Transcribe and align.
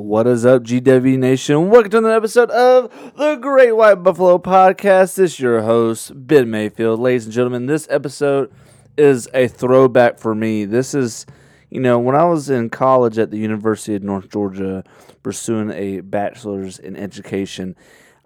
What 0.00 0.26
is 0.26 0.46
up, 0.46 0.62
GW 0.62 1.18
Nation? 1.18 1.68
Welcome 1.68 1.90
to 1.90 1.98
another 1.98 2.16
episode 2.16 2.50
of 2.52 2.90
the 3.18 3.34
Great 3.34 3.72
White 3.72 3.96
Buffalo 3.96 4.38
Podcast. 4.38 5.16
This 5.16 5.32
is 5.34 5.40
your 5.40 5.60
host, 5.60 6.12
Ben 6.14 6.50
Mayfield. 6.50 6.98
Ladies 6.98 7.26
and 7.26 7.34
gentlemen, 7.34 7.66
this 7.66 7.86
episode 7.90 8.50
is 8.96 9.28
a 9.34 9.46
throwback 9.46 10.18
for 10.18 10.34
me. 10.34 10.64
This 10.64 10.94
is, 10.94 11.26
you 11.68 11.80
know, 11.80 11.98
when 11.98 12.16
I 12.16 12.24
was 12.24 12.48
in 12.48 12.70
college 12.70 13.18
at 13.18 13.30
the 13.30 13.36
University 13.36 13.94
of 13.94 14.02
North 14.02 14.30
Georgia 14.30 14.84
pursuing 15.22 15.70
a 15.70 16.00
bachelor's 16.00 16.78
in 16.78 16.96
education, 16.96 17.76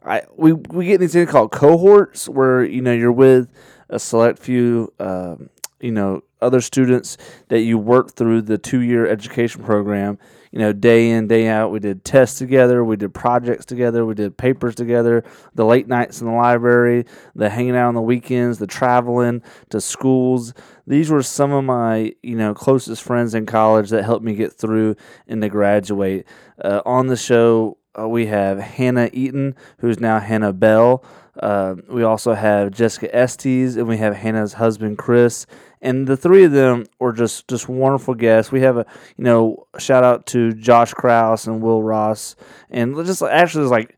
I 0.07 0.23
we, 0.37 0.53
we 0.53 0.87
get 0.87 1.01
these 1.01 1.15
things 1.15 1.29
called 1.29 1.51
cohorts 1.51 2.29
where, 2.29 2.65
you 2.65 2.83
know, 2.83 2.93
you're 2.93 3.11
with 3.11 3.51
a 3.89 3.99
select 3.99 4.39
few, 4.39 4.93
um, 5.01 5.51
you 5.81 5.91
know, 5.91 6.23
other 6.41 6.61
students 6.61 7.17
that 7.49 7.63
you 7.63 7.79
work 7.79 8.13
through 8.13 8.43
the 8.43 8.59
two 8.59 8.81
year 8.81 9.09
education 9.09 9.65
program 9.65 10.21
you 10.55 10.61
know, 10.61 10.73
day 10.73 11.11
in, 11.11 11.27
day 11.27 11.49
out. 11.49 11.73
We 11.73 11.81
did 11.81 12.05
tests 12.05 12.39
together, 12.39 12.85
we 12.85 12.95
did 12.95 13.13
projects 13.13 13.65
together, 13.65 14.07
we 14.07 14.15
did 14.15 14.37
papers 14.37 14.77
together, 14.77 15.25
the 15.57 15.65
late 15.65 15.89
nights 15.89 16.21
in 16.21 16.29
the 16.29 16.33
library, 16.33 17.07
the 17.35 17.51
hanging 17.51 17.75
out 17.75 17.89
on 17.89 17.95
the 17.95 18.01
weekends, 18.01 18.61
the 18.61 18.69
traveling 18.69 19.43
to 19.71 19.81
schools. 19.81 20.55
These 20.87 21.11
were 21.11 21.25
some 21.25 21.51
of 21.51 21.65
my, 21.65 22.15
you 22.23 22.37
know, 22.37 22.55
closest 22.55 23.03
friends 23.03 23.35
in 23.35 23.47
college 23.47 23.91
that 23.91 24.05
helped 24.05 24.25
me 24.25 24.37
get 24.37 24.53
through 24.53 24.95
and 25.27 25.43
to 25.43 25.49
graduate. 25.49 26.25
Uh, 26.65 26.83
on 26.87 27.09
the 27.09 27.17
show, 27.17 27.77
uh, 27.99 28.09
we 28.09 28.27
have 28.27 28.61
Hannah 28.61 29.11
Eaton, 29.13 29.57
who's 29.79 29.99
now 29.99 30.21
Hannah 30.21 30.53
Bell. 30.53 31.05
Uh, 31.41 31.75
we 31.89 32.05
also 32.05 32.33
have 32.33 32.71
Jessica 32.71 33.13
Estes, 33.13 33.75
and 33.75 33.89
we 33.89 33.97
have 33.97 34.15
Hannah's 34.15 34.53
husband 34.53 34.99
Chris, 34.99 35.47
and 35.85 36.07
the 36.07 36.17
three 36.17 36.45
of 36.45 36.53
them 36.53 36.87
were 36.99 37.13
just 37.13 37.47
just 37.47 37.69
wonderful 37.69 38.15
guests. 38.15 38.51
We 38.51 38.63
have 38.63 38.79
a 38.79 38.87
you 39.17 39.25
know 39.25 39.67
shout 39.79 40.03
out 40.03 40.27
to 40.29 40.53
Josh 40.55 40.95
Kraus 40.95 41.47
and 41.47 41.61
Will 41.61 41.83
Ross, 41.83 42.35
and 42.71 42.97
just 43.05 43.23
actually 43.23 43.61
there's 43.61 43.71
like 43.71 43.97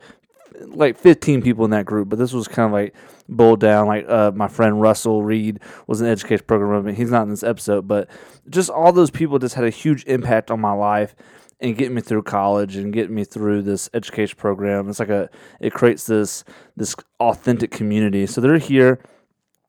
like 0.68 0.98
15 0.98 1.42
people 1.42 1.64
in 1.64 1.70
that 1.70 1.86
group, 1.86 2.08
but 2.08 2.18
this 2.18 2.32
was 2.32 2.48
kind 2.48 2.66
of 2.66 2.72
like 2.72 2.94
boiled 3.28 3.60
down. 3.60 3.86
Like 3.86 4.08
uh, 4.08 4.32
my 4.34 4.48
friend 4.48 4.80
Russell 4.80 5.22
Reed 5.22 5.60
was 5.86 6.00
an 6.00 6.08
education 6.08 6.44
program. 6.46 6.92
He's 6.94 7.10
not 7.10 7.22
in 7.22 7.30
this 7.30 7.42
episode, 7.42 7.86
but 7.86 8.08
just 8.48 8.68
all 8.68 8.92
those 8.92 9.10
people 9.10 9.38
just 9.38 9.54
had 9.54 9.64
a 9.64 9.70
huge 9.70 10.04
impact 10.06 10.50
on 10.50 10.60
my 10.60 10.72
life 10.72 11.14
and 11.60 11.76
getting 11.76 11.94
me 11.94 12.02
through 12.02 12.22
college 12.22 12.76
and 12.76 12.92
getting 12.92 13.14
me 13.14 13.24
through 13.24 13.62
this 13.62 13.88
education 13.94 14.36
program. 14.36 14.88
It's 14.88 14.98
like 14.98 15.08
a 15.08 15.30
it 15.60 15.72
creates 15.72 16.06
this 16.06 16.42
this 16.76 16.96
authentic 17.20 17.70
community. 17.70 18.26
So 18.26 18.40
they're 18.40 18.58
here 18.58 18.98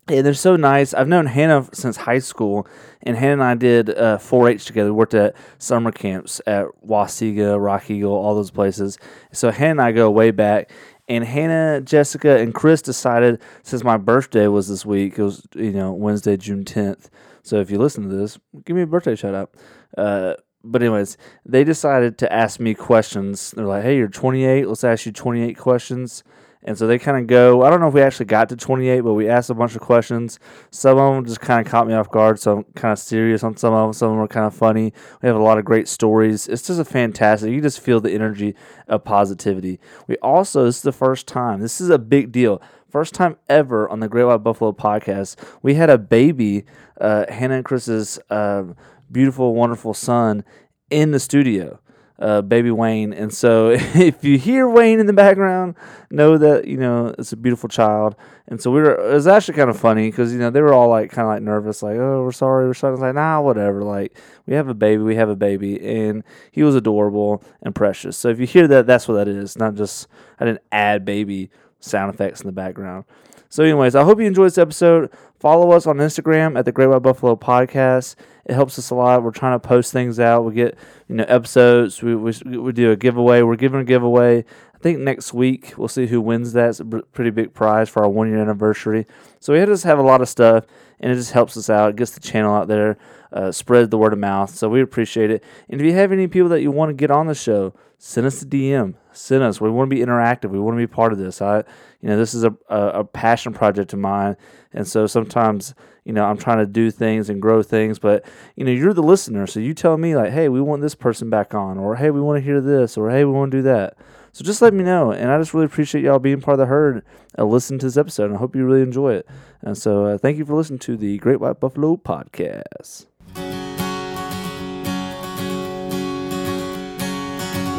and 0.09 0.25
they're 0.25 0.33
so 0.33 0.55
nice. 0.55 0.93
I've 0.93 1.07
known 1.07 1.25
Hannah 1.25 1.67
since 1.73 1.97
high 1.97 2.19
school, 2.19 2.67
and 3.03 3.17
Hannah 3.17 3.33
and 3.33 3.43
I 3.43 3.55
did 3.55 3.89
uh, 3.89 4.17
4-H 4.17 4.65
together. 4.65 4.91
We 4.91 4.97
worked 4.97 5.13
at 5.13 5.35
summer 5.57 5.91
camps 5.91 6.41
at 6.47 6.67
Wahsega, 6.85 7.61
Rock 7.61 7.89
Eagle, 7.89 8.13
all 8.13 8.35
those 8.35 8.51
places. 8.51 8.97
So 9.31 9.51
Hannah 9.51 9.71
and 9.71 9.81
I 9.81 9.91
go 9.91 10.09
way 10.09 10.31
back. 10.31 10.71
And 11.09 11.23
Hannah, 11.23 11.79
Jessica, 11.81 12.37
and 12.37 12.53
Chris 12.53 12.81
decided 12.81 13.41
since 13.63 13.83
my 13.83 13.95
birthday 13.95 14.47
was 14.47 14.67
this 14.67 14.85
week, 14.85 15.17
it 15.17 15.23
was 15.23 15.47
you 15.55 15.71
know 15.71 15.93
Wednesday, 15.93 16.35
June 16.35 16.65
tenth. 16.65 17.09
So 17.43 17.61
if 17.61 17.71
you 17.71 17.77
listen 17.77 18.09
to 18.09 18.15
this, 18.15 18.37
give 18.65 18.75
me 18.75 18.81
a 18.81 18.87
birthday 18.87 19.15
shout 19.15 19.33
out. 19.33 19.55
Uh, 19.97 20.33
but 20.65 20.81
anyways, 20.81 21.17
they 21.45 21.63
decided 21.63 22.17
to 22.17 22.33
ask 22.33 22.59
me 22.59 22.73
questions. 22.73 23.51
They're 23.51 23.65
like, 23.65 23.83
"Hey, 23.83 23.95
you're 23.95 24.09
28. 24.09 24.67
Let's 24.67 24.83
ask 24.83 25.05
you 25.05 25.13
28 25.13 25.57
questions." 25.57 26.25
And 26.63 26.77
so 26.77 26.87
they 26.87 26.99
kind 26.99 27.17
of 27.17 27.27
go. 27.27 27.63
I 27.63 27.69
don't 27.69 27.79
know 27.79 27.87
if 27.87 27.93
we 27.93 28.01
actually 28.01 28.25
got 28.25 28.49
to 28.49 28.55
28, 28.55 29.01
but 29.01 29.13
we 29.13 29.29
asked 29.29 29.49
a 29.49 29.53
bunch 29.53 29.75
of 29.75 29.81
questions. 29.81 30.39
Some 30.71 30.97
of 30.97 31.15
them 31.15 31.25
just 31.25 31.39
kind 31.39 31.65
of 31.65 31.71
caught 31.71 31.87
me 31.87 31.93
off 31.93 32.09
guard, 32.09 32.39
so 32.39 32.57
I'm 32.57 32.63
kind 32.75 32.91
of 32.91 32.99
serious 32.99 33.43
on 33.43 33.55
some 33.55 33.73
of 33.73 33.87
them. 33.87 33.93
Some 33.93 34.09
of 34.09 34.15
them 34.15 34.23
are 34.23 34.27
kind 34.27 34.45
of 34.45 34.53
funny. 34.53 34.91
We 35.21 35.27
have 35.27 35.35
a 35.35 35.41
lot 35.41 35.57
of 35.57 35.65
great 35.65 35.87
stories. 35.87 36.47
It's 36.47 36.65
just 36.67 36.79
a 36.79 36.85
fantastic. 36.85 37.51
You 37.51 37.61
just 37.61 37.79
feel 37.79 38.01
the 38.01 38.11
energy 38.11 38.55
of 38.87 39.03
positivity. 39.03 39.79
We 40.07 40.17
also 40.17 40.65
this 40.65 40.77
is 40.77 40.81
the 40.81 40.91
first 40.91 41.27
time. 41.27 41.61
This 41.61 41.79
is 41.79 41.89
a 41.89 41.99
big 41.99 42.31
deal. 42.31 42.61
First 42.89 43.13
time 43.13 43.37
ever 43.49 43.87
on 43.89 43.99
the 43.99 44.07
Great 44.07 44.23
White 44.23 44.43
Buffalo 44.43 44.71
podcast. 44.71 45.35
We 45.61 45.75
had 45.75 45.89
a 45.89 45.97
baby, 45.97 46.65
uh, 46.99 47.25
Hannah 47.29 47.55
and 47.55 47.65
Chris's 47.65 48.17
uh, 48.29 48.63
beautiful, 49.11 49.53
wonderful 49.53 49.93
son, 49.93 50.43
in 50.89 51.11
the 51.11 51.19
studio 51.19 51.79
uh, 52.19 52.41
baby 52.41 52.71
Wayne. 52.71 53.13
And 53.13 53.33
so 53.33 53.69
if 53.95 54.23
you 54.23 54.37
hear 54.37 54.67
Wayne 54.67 54.99
in 54.99 55.05
the 55.05 55.13
background, 55.13 55.75
know 56.09 56.37
that 56.37 56.67
you 56.67 56.77
know 56.77 57.13
it's 57.17 57.31
a 57.33 57.37
beautiful 57.37 57.69
child. 57.69 58.15
And 58.47 58.61
so 58.61 58.71
we 58.71 58.81
were. 58.81 58.95
It 58.95 59.13
was 59.13 59.27
actually 59.27 59.55
kind 59.55 59.69
of 59.69 59.79
funny 59.79 60.09
because 60.09 60.31
you 60.31 60.39
know 60.39 60.49
they 60.49 60.61
were 60.61 60.73
all 60.73 60.89
like 60.89 61.11
kind 61.11 61.27
of 61.27 61.33
like 61.33 61.41
nervous, 61.41 61.83
like 61.83 61.97
oh 61.97 62.23
we're 62.23 62.31
sorry, 62.31 62.65
we're 62.65 62.73
sorry. 62.73 62.97
Like 62.97 63.15
nah, 63.15 63.41
whatever. 63.41 63.83
Like 63.83 64.17
we 64.45 64.53
have 64.53 64.69
a 64.69 64.73
baby, 64.73 65.03
we 65.03 65.15
have 65.15 65.29
a 65.29 65.35
baby, 65.35 65.79
and 65.85 66.23
he 66.51 66.63
was 66.63 66.75
adorable 66.75 67.43
and 67.61 67.75
precious. 67.75 68.17
So 68.17 68.29
if 68.29 68.39
you 68.39 68.47
hear 68.47 68.67
that, 68.67 68.87
that's 68.87 69.07
what 69.07 69.15
that 69.15 69.27
is. 69.27 69.57
Not 69.57 69.75
just 69.75 70.07
I 70.39 70.45
didn't 70.45 70.61
add 70.71 71.05
baby 71.05 71.49
sound 71.79 72.13
effects 72.13 72.41
in 72.41 72.47
the 72.47 72.53
background. 72.53 73.05
So, 73.49 73.63
anyways, 73.63 73.95
I 73.95 74.03
hope 74.03 74.19
you 74.19 74.25
enjoyed 74.25 74.47
this 74.47 74.57
episode. 74.57 75.09
Follow 75.39 75.71
us 75.71 75.85
on 75.85 75.97
Instagram 75.97 76.57
at 76.57 76.65
the 76.65 76.71
Great 76.71 76.87
White 76.87 77.03
Buffalo 77.03 77.35
Podcast. 77.35 78.15
It 78.45 78.53
helps 78.53 78.79
us 78.79 78.89
a 78.89 78.95
lot. 78.95 79.21
We're 79.21 79.31
trying 79.31 79.59
to 79.59 79.67
post 79.67 79.93
things 79.93 80.19
out. 80.19 80.45
We 80.45 80.53
get 80.53 80.77
you 81.07 81.15
know 81.15 81.25
episodes. 81.27 82.01
We 82.01 82.15
we, 82.15 82.33
we 82.57 82.71
do 82.71 82.91
a 82.91 82.95
giveaway. 82.95 83.43
We're 83.43 83.55
giving 83.55 83.79
a 83.79 83.83
giveaway. 83.83 84.39
I 84.73 84.79
think 84.79 84.99
next 84.99 85.33
week 85.33 85.73
we'll 85.77 85.87
see 85.87 86.07
who 86.07 86.21
wins 86.21 86.53
that. 86.53 86.69
It's 86.69 86.79
a 86.79 86.85
pretty 86.85 87.29
big 87.29 87.53
prize 87.53 87.89
for 87.89 88.03
our 88.03 88.09
one 88.09 88.29
year 88.29 88.39
anniversary. 88.39 89.05
So 89.39 89.53
we 89.53 89.63
just 89.65 89.83
have 89.83 89.99
a 89.99 90.03
lot 90.03 90.21
of 90.21 90.29
stuff, 90.29 90.65
and 90.99 91.11
it 91.11 91.15
just 91.15 91.33
helps 91.33 91.55
us 91.55 91.69
out. 91.69 91.91
It 91.91 91.95
gets 91.97 92.11
the 92.11 92.19
channel 92.19 92.55
out 92.55 92.67
there, 92.67 92.97
uh, 93.31 93.51
spread 93.51 93.91
the 93.91 93.97
word 93.97 94.13
of 94.13 94.19
mouth. 94.19 94.55
So 94.55 94.69
we 94.69 94.81
appreciate 94.81 95.29
it. 95.29 95.43
And 95.69 95.79
if 95.79 95.85
you 95.85 95.93
have 95.93 96.11
any 96.11 96.27
people 96.27 96.49
that 96.49 96.61
you 96.61 96.71
want 96.71 96.89
to 96.89 96.93
get 96.93 97.11
on 97.11 97.27
the 97.27 97.35
show, 97.35 97.73
send 97.97 98.27
us 98.27 98.41
a 98.41 98.45
DM. 98.45 98.95
Send 99.11 99.43
us. 99.43 99.59
We 99.59 99.69
want 99.69 99.89
to 99.89 99.95
be 99.95 100.01
interactive. 100.01 100.49
We 100.49 100.59
want 100.59 100.75
to 100.75 100.79
be 100.79 100.87
part 100.87 101.11
of 101.11 101.17
this. 101.17 101.41
I, 101.41 101.57
you 102.01 102.09
know, 102.09 102.17
this 102.17 102.33
is 102.33 102.43
a, 102.43 102.55
a, 102.69 102.99
a 102.99 103.03
passion 103.03 103.53
project 103.53 103.93
of 103.93 103.99
mine, 103.99 104.37
and 104.73 104.87
so 104.87 105.07
sometimes, 105.07 105.73
you 106.05 106.13
know, 106.13 106.23
I'm 106.23 106.37
trying 106.37 106.59
to 106.59 106.67
do 106.67 106.91
things 106.91 107.29
and 107.29 107.41
grow 107.41 107.63
things, 107.63 107.97
but 107.97 108.23
you 108.55 108.63
know, 108.63 108.71
you're 108.71 108.93
the 108.93 109.01
listener, 109.01 109.47
so 109.47 109.59
you 109.59 109.73
tell 109.73 109.97
me 109.97 110.15
like, 110.15 110.31
hey, 110.31 110.49
we 110.49 110.61
want 110.61 110.81
this 110.81 110.95
person 110.95 111.29
back 111.29 111.55
on, 111.55 111.77
or 111.79 111.95
hey, 111.95 112.11
we 112.11 112.21
want 112.21 112.37
to 112.37 112.45
hear 112.45 112.61
this, 112.61 112.97
or 112.97 113.09
hey, 113.09 113.25
we 113.25 113.31
want 113.31 113.51
to 113.51 113.57
do 113.57 113.63
that. 113.63 113.97
So 114.31 114.43
just 114.45 114.61
let 114.61 114.73
me 114.73 114.83
know, 114.83 115.11
and 115.11 115.31
I 115.31 115.39
just 115.39 115.55
really 115.55 115.65
appreciate 115.65 116.03
y'all 116.03 116.19
being 116.19 116.41
part 116.41 116.53
of 116.55 116.59
the 116.59 116.65
herd 116.67 117.03
and 117.33 117.49
listening 117.49 117.79
to 117.79 117.87
this 117.87 117.97
episode. 117.97 118.25
And 118.25 118.35
I 118.35 118.37
hope 118.37 118.55
you 118.55 118.63
really 118.65 118.83
enjoy 118.83 119.15
it. 119.15 119.27
And 119.61 119.75
so, 119.75 120.05
uh, 120.05 120.17
thank 120.19 120.37
you 120.37 120.45
for 120.45 120.53
listening 120.53 120.79
to 120.79 120.95
the 120.95 121.17
Great 121.17 121.39
White 121.39 121.59
Buffalo 121.59 121.97
podcast. 121.97 123.07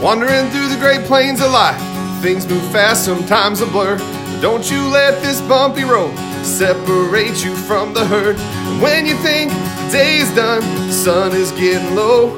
Wandering 0.02 0.48
through 0.50 0.68
the 0.68 0.78
great 0.78 1.04
plains 1.06 1.40
of 1.40 1.50
life, 1.50 1.80
things 2.22 2.46
move 2.46 2.62
fast, 2.70 3.04
sometimes 3.04 3.60
a 3.60 3.66
blur. 3.66 3.98
Don't 4.40 4.70
you 4.70 4.86
let 4.88 5.20
this 5.22 5.40
bumpy 5.42 5.82
road 5.82 6.16
separate 6.44 7.44
you 7.44 7.56
from 7.56 7.94
the 7.94 8.04
herd. 8.04 8.36
And 8.36 8.80
when 8.80 9.06
you 9.06 9.16
think 9.16 9.50
the 9.50 9.88
day 9.90 10.18
is 10.18 10.32
done, 10.36 10.60
the 10.86 10.92
sun 10.92 11.32
is 11.32 11.50
getting 11.52 11.96
low. 11.96 12.36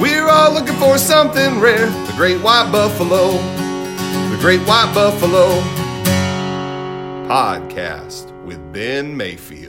We're 0.00 0.28
all 0.28 0.52
looking 0.52 0.74
for 0.76 0.98
something 0.98 1.60
rare 1.60 1.86
the 1.86 2.14
great 2.16 2.40
white 2.42 2.72
buffalo. 2.72 3.32
The 4.30 4.38
great 4.40 4.60
white 4.66 4.92
buffalo 4.92 5.60
podcast 7.28 8.32
with 8.44 8.72
Ben 8.72 9.16
Mayfield. 9.16 9.63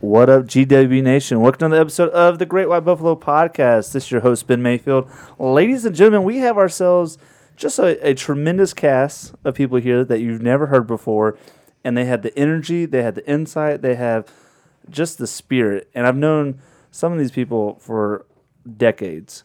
What 0.00 0.30
up, 0.30 0.46
GW 0.46 1.02
Nation? 1.02 1.42
Welcome 1.42 1.58
to 1.58 1.66
another 1.66 1.82
episode 1.82 2.08
of 2.12 2.38
the 2.38 2.46
Great 2.46 2.70
White 2.70 2.86
Buffalo 2.86 3.14
Podcast. 3.14 3.92
This 3.92 4.06
is 4.06 4.10
your 4.10 4.22
host, 4.22 4.46
Ben 4.46 4.62
Mayfield. 4.62 5.06
Ladies 5.38 5.84
and 5.84 5.94
gentlemen, 5.94 6.24
we 6.24 6.38
have 6.38 6.56
ourselves 6.56 7.18
just 7.54 7.78
a, 7.78 8.08
a 8.08 8.14
tremendous 8.14 8.72
cast 8.72 9.34
of 9.44 9.54
people 9.54 9.76
here 9.76 10.02
that 10.02 10.20
you've 10.20 10.40
never 10.40 10.68
heard 10.68 10.86
before. 10.86 11.36
And 11.84 11.98
they 11.98 12.06
have 12.06 12.22
the 12.22 12.34
energy, 12.38 12.86
they 12.86 13.02
have 13.02 13.14
the 13.14 13.28
insight, 13.28 13.82
they 13.82 13.94
have 13.94 14.26
just 14.88 15.18
the 15.18 15.26
spirit. 15.26 15.90
And 15.94 16.06
I've 16.06 16.16
known 16.16 16.62
some 16.90 17.12
of 17.12 17.18
these 17.18 17.30
people 17.30 17.78
for 17.78 18.24
decades. 18.78 19.44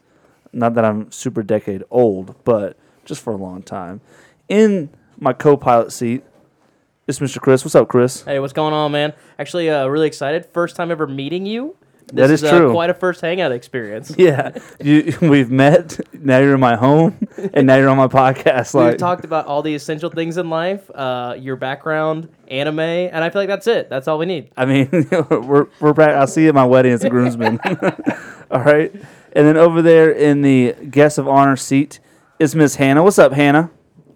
Not 0.53 0.73
that 0.75 0.85
I'm 0.85 1.11
super 1.11 1.43
decade 1.43 1.83
old, 1.91 2.33
but 2.45 2.77
just 3.03 3.21
for 3.21 3.33
a 3.33 3.37
long 3.37 3.61
time. 3.61 3.99
In 4.47 4.89
my 5.17 5.33
co 5.33 5.57
pilot 5.57 5.91
seat, 5.91 6.23
it's 7.07 7.19
Mr. 7.19 7.39
Chris. 7.39 7.63
What's 7.63 7.75
up, 7.75 7.87
Chris? 7.87 8.23
Hey, 8.23 8.39
what's 8.39 8.53
going 8.53 8.73
on, 8.73 8.91
man? 8.91 9.13
Actually, 9.37 9.69
uh, 9.69 9.87
really 9.87 10.07
excited. 10.07 10.45
First 10.47 10.75
time 10.75 10.91
ever 10.91 11.07
meeting 11.07 11.45
you. 11.45 11.75
This 12.07 12.27
That 12.27 12.31
is 12.31 12.43
uh, 12.43 12.57
true. 12.57 12.71
quite 12.71 12.91
a 12.91 12.93
first 12.93 13.21
hangout 13.21 13.51
experience. 13.51 14.13
Yeah, 14.17 14.57
you, 14.79 15.17
we've 15.21 15.49
met. 15.49 15.99
Now 16.13 16.37
you're 16.37 16.53
in 16.53 16.59
my 16.59 16.75
home, 16.75 17.17
and 17.53 17.65
now 17.65 17.77
you're 17.77 17.89
on 17.89 17.97
my 17.97 18.07
podcast. 18.07 18.73
We've 18.79 18.97
talked 18.97 19.25
about 19.25 19.47
all 19.47 19.63
the 19.63 19.73
essential 19.73 20.09
things 20.11 20.37
in 20.37 20.49
life, 20.49 20.89
uh, 20.93 21.35
your 21.39 21.55
background, 21.55 22.29
anime, 22.47 22.79
and 22.79 23.23
I 23.23 23.29
feel 23.31 23.41
like 23.41 23.49
that's 23.49 23.65
it. 23.67 23.89
That's 23.89 24.07
all 24.07 24.19
we 24.19 24.27
need. 24.27 24.51
I 24.55 24.65
mean, 24.65 24.89
we're 25.11 25.67
we're 25.79 25.93
back. 25.93 26.11
I'll 26.11 26.27
see 26.27 26.43
you 26.43 26.49
at 26.49 26.55
my 26.55 26.65
wedding 26.65 26.91
as 26.91 27.03
a 27.03 27.09
groomsman. 27.09 27.59
All 28.51 28.61
right, 28.61 28.93
and 29.33 29.47
then 29.47 29.57
over 29.57 29.81
there 29.81 30.11
in 30.11 30.43
the 30.43 30.73
guest 30.91 31.17
of 31.17 31.27
honor 31.27 31.55
seat 31.55 31.99
is 32.39 32.55
Miss 32.55 32.75
Hannah. 32.75 33.01
What's 33.03 33.17
up, 33.17 33.31
Hannah? 33.33 33.71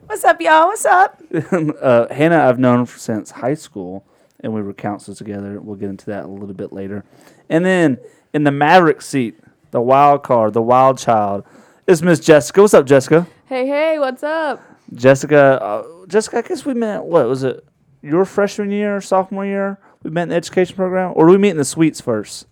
What's 0.09 0.23
up, 0.23 0.41
y'all? 0.41 0.65
What's 0.69 0.85
up? 0.85 1.21
uh, 1.81 2.11
Hannah, 2.11 2.39
I've 2.45 2.57
known 2.57 2.87
since 2.87 3.29
high 3.29 3.53
school, 3.53 4.03
and 4.39 4.51
we 4.51 4.63
were 4.63 4.73
counselors 4.73 5.19
together. 5.19 5.61
We'll 5.61 5.75
get 5.75 5.89
into 5.91 6.07
that 6.07 6.25
a 6.25 6.27
little 6.27 6.51
bit 6.55 6.73
later. 6.73 7.05
And 7.47 7.63
then 7.63 7.99
in 8.33 8.43
the 8.43 8.49
Maverick 8.49 9.03
seat, 9.03 9.39
the 9.69 9.79
wild 9.79 10.23
card, 10.23 10.53
the 10.53 10.63
wild 10.63 10.97
child, 10.97 11.45
is 11.85 12.01
Miss 12.01 12.19
Jessica. 12.19 12.59
What's 12.59 12.73
up, 12.73 12.87
Jessica? 12.87 13.27
Hey, 13.45 13.67
hey, 13.67 13.99
what's 13.99 14.23
up? 14.23 14.59
Jessica, 14.95 15.61
uh, 15.61 16.05
Jessica, 16.07 16.39
I 16.39 16.41
guess 16.41 16.65
we 16.65 16.73
met, 16.73 17.03
what 17.03 17.27
was 17.27 17.43
it, 17.43 17.63
your 18.01 18.25
freshman 18.25 18.71
year 18.71 18.95
or 18.95 19.01
sophomore 19.01 19.45
year? 19.45 19.77
We 20.01 20.09
met 20.09 20.23
in 20.23 20.29
the 20.29 20.35
education 20.35 20.75
program? 20.75 21.13
Or 21.15 21.27
did 21.27 21.33
we 21.33 21.37
meet 21.37 21.51
in 21.51 21.57
the 21.57 21.63
suites 21.65 22.01
first? 22.01 22.47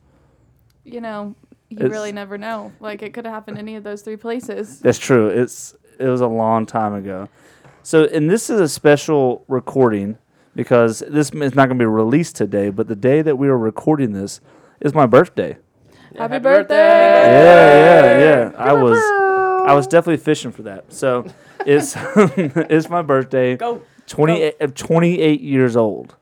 You 0.84 1.02
know, 1.02 1.34
you 1.70 1.78
It's- 1.78 1.90
really 1.92 2.12
never 2.12 2.38
know. 2.38 2.72
Like, 2.80 3.02
it 3.02 3.16
could 3.16 3.26
have 3.26 3.34
happened 3.34 3.58
any 3.58 3.76
of 3.76 3.84
those 3.84 4.04
three 4.04 4.16
places. 4.16 4.80
That's 4.80 5.00
true. 5.00 5.28
It's 5.30 5.76
It 6.00 6.08
was 6.08 6.22
a 6.22 6.28
long 6.28 6.66
time 6.66 6.94
ago. 6.94 7.30
So, 7.84 8.06
and 8.06 8.30
this 8.30 8.50
is 8.50 8.60
a 8.60 8.68
special 8.68 9.46
recording 9.48 10.18
because 10.56 11.00
this 11.08 11.30
is 11.30 11.56
not 11.56 11.68
going 11.68 11.70
to 11.70 11.76
be 11.76 11.86
released 11.86 12.36
today, 12.36 12.70
but 12.70 12.88
the 12.88 12.96
day 12.96 13.22
that 13.22 13.38
we 13.38 13.48
are 13.48 13.58
recording 13.58 14.12
this 14.12 14.42
is 14.82 14.94
my 14.94 15.06
birthday. 15.06 15.58
Happy, 16.18 16.34
happy 16.34 16.40
birthday! 16.40 16.76
Yeah, 16.76 18.20
yeah, 18.20 18.50
yeah. 18.50 18.52
I 18.58 18.74
was, 18.74 18.98
I 19.68 19.74
was 19.74 19.88
definitely 19.88 20.18
fishing 20.18 20.52
for 20.52 20.64
that. 20.64 20.92
So, 20.92 21.26
it's 21.66 21.94
it's 22.16 22.90
my 22.90 23.02
birthday. 23.02 23.56
Go. 23.56 23.82
28, 24.08 24.56
uh, 24.60 24.68
28 24.68 25.42
years 25.42 25.76
old. 25.76 26.16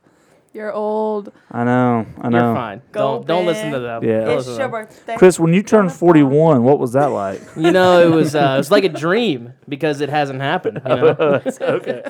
You're 0.55 0.71
old. 0.71 1.33
I 1.51 1.65
know. 1.65 2.05
I 2.21 2.29
know. 2.29 2.45
You're 2.45 2.55
fine. 2.55 2.81
Go, 2.93 2.99
don't 3.17 3.27
don't 3.27 3.45
listen 3.45 3.73
to 3.73 3.79
them. 3.81 4.03
Yeah. 4.05 4.21
Don't 4.21 4.37
It's 4.37 4.47
listen 4.47 4.53
to 4.53 4.59
your 4.59 4.71
them. 4.71 4.71
birthday. 4.71 5.17
Chris, 5.17 5.37
when 5.37 5.53
you 5.53 5.61
turned 5.61 5.91
41, 5.91 6.63
what 6.63 6.79
was 6.79 6.93
that 6.93 7.07
like? 7.07 7.41
You 7.57 7.71
know, 7.71 7.99
it 7.99 8.09
was 8.09 8.35
uh, 8.35 8.53
it 8.55 8.57
was 8.59 8.71
like 8.71 8.85
a 8.85 8.89
dream 8.89 9.51
because 9.67 9.99
it 9.99 10.07
hasn't 10.07 10.39
happened. 10.39 10.81
You 10.85 10.95
know? 10.95 11.41
okay. 11.61 12.03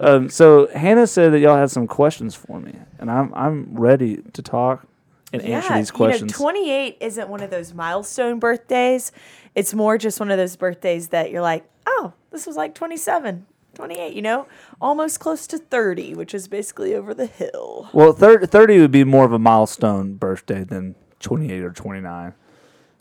Um, 0.00 0.28
so 0.28 0.66
Hannah 0.74 1.06
said 1.06 1.32
that 1.32 1.38
y'all 1.38 1.56
had 1.56 1.70
some 1.70 1.86
questions 1.86 2.34
for 2.34 2.58
me, 2.58 2.74
and 2.98 3.08
I'm 3.08 3.32
I'm 3.34 3.72
ready 3.76 4.16
to 4.32 4.42
talk 4.42 4.84
and 5.32 5.40
answer 5.42 5.74
these 5.76 5.92
questions. 5.92 6.32
You 6.32 6.44
know, 6.44 6.50
28 6.50 6.96
isn't 7.00 7.28
one 7.28 7.40
of 7.40 7.50
those 7.50 7.72
milestone 7.72 8.40
birthdays. 8.40 9.12
It's 9.54 9.74
more 9.74 9.96
just 9.96 10.18
one 10.18 10.32
of 10.32 10.38
those 10.38 10.56
birthdays 10.56 11.10
that 11.10 11.30
you're 11.30 11.42
like, 11.42 11.64
oh, 11.86 12.14
this 12.32 12.46
was 12.46 12.56
like 12.56 12.74
27, 12.74 13.46
28, 13.74 14.12
you 14.14 14.22
know? 14.22 14.46
Almost 14.80 15.20
close 15.20 15.46
to 15.48 15.58
30, 15.58 16.14
which 16.14 16.34
is 16.34 16.48
basically 16.48 16.94
over 16.94 17.12
the 17.14 17.26
hill. 17.26 17.88
well, 17.92 18.12
thir- 18.12 18.46
30 18.46 18.80
would 18.80 18.90
be 18.90 19.04
more 19.04 19.24
of 19.24 19.32
a 19.32 19.38
milestone 19.38 20.14
birthday 20.14 20.64
than 20.64 20.94
28 21.20 21.62
or 21.62 21.70
29. 21.70 22.34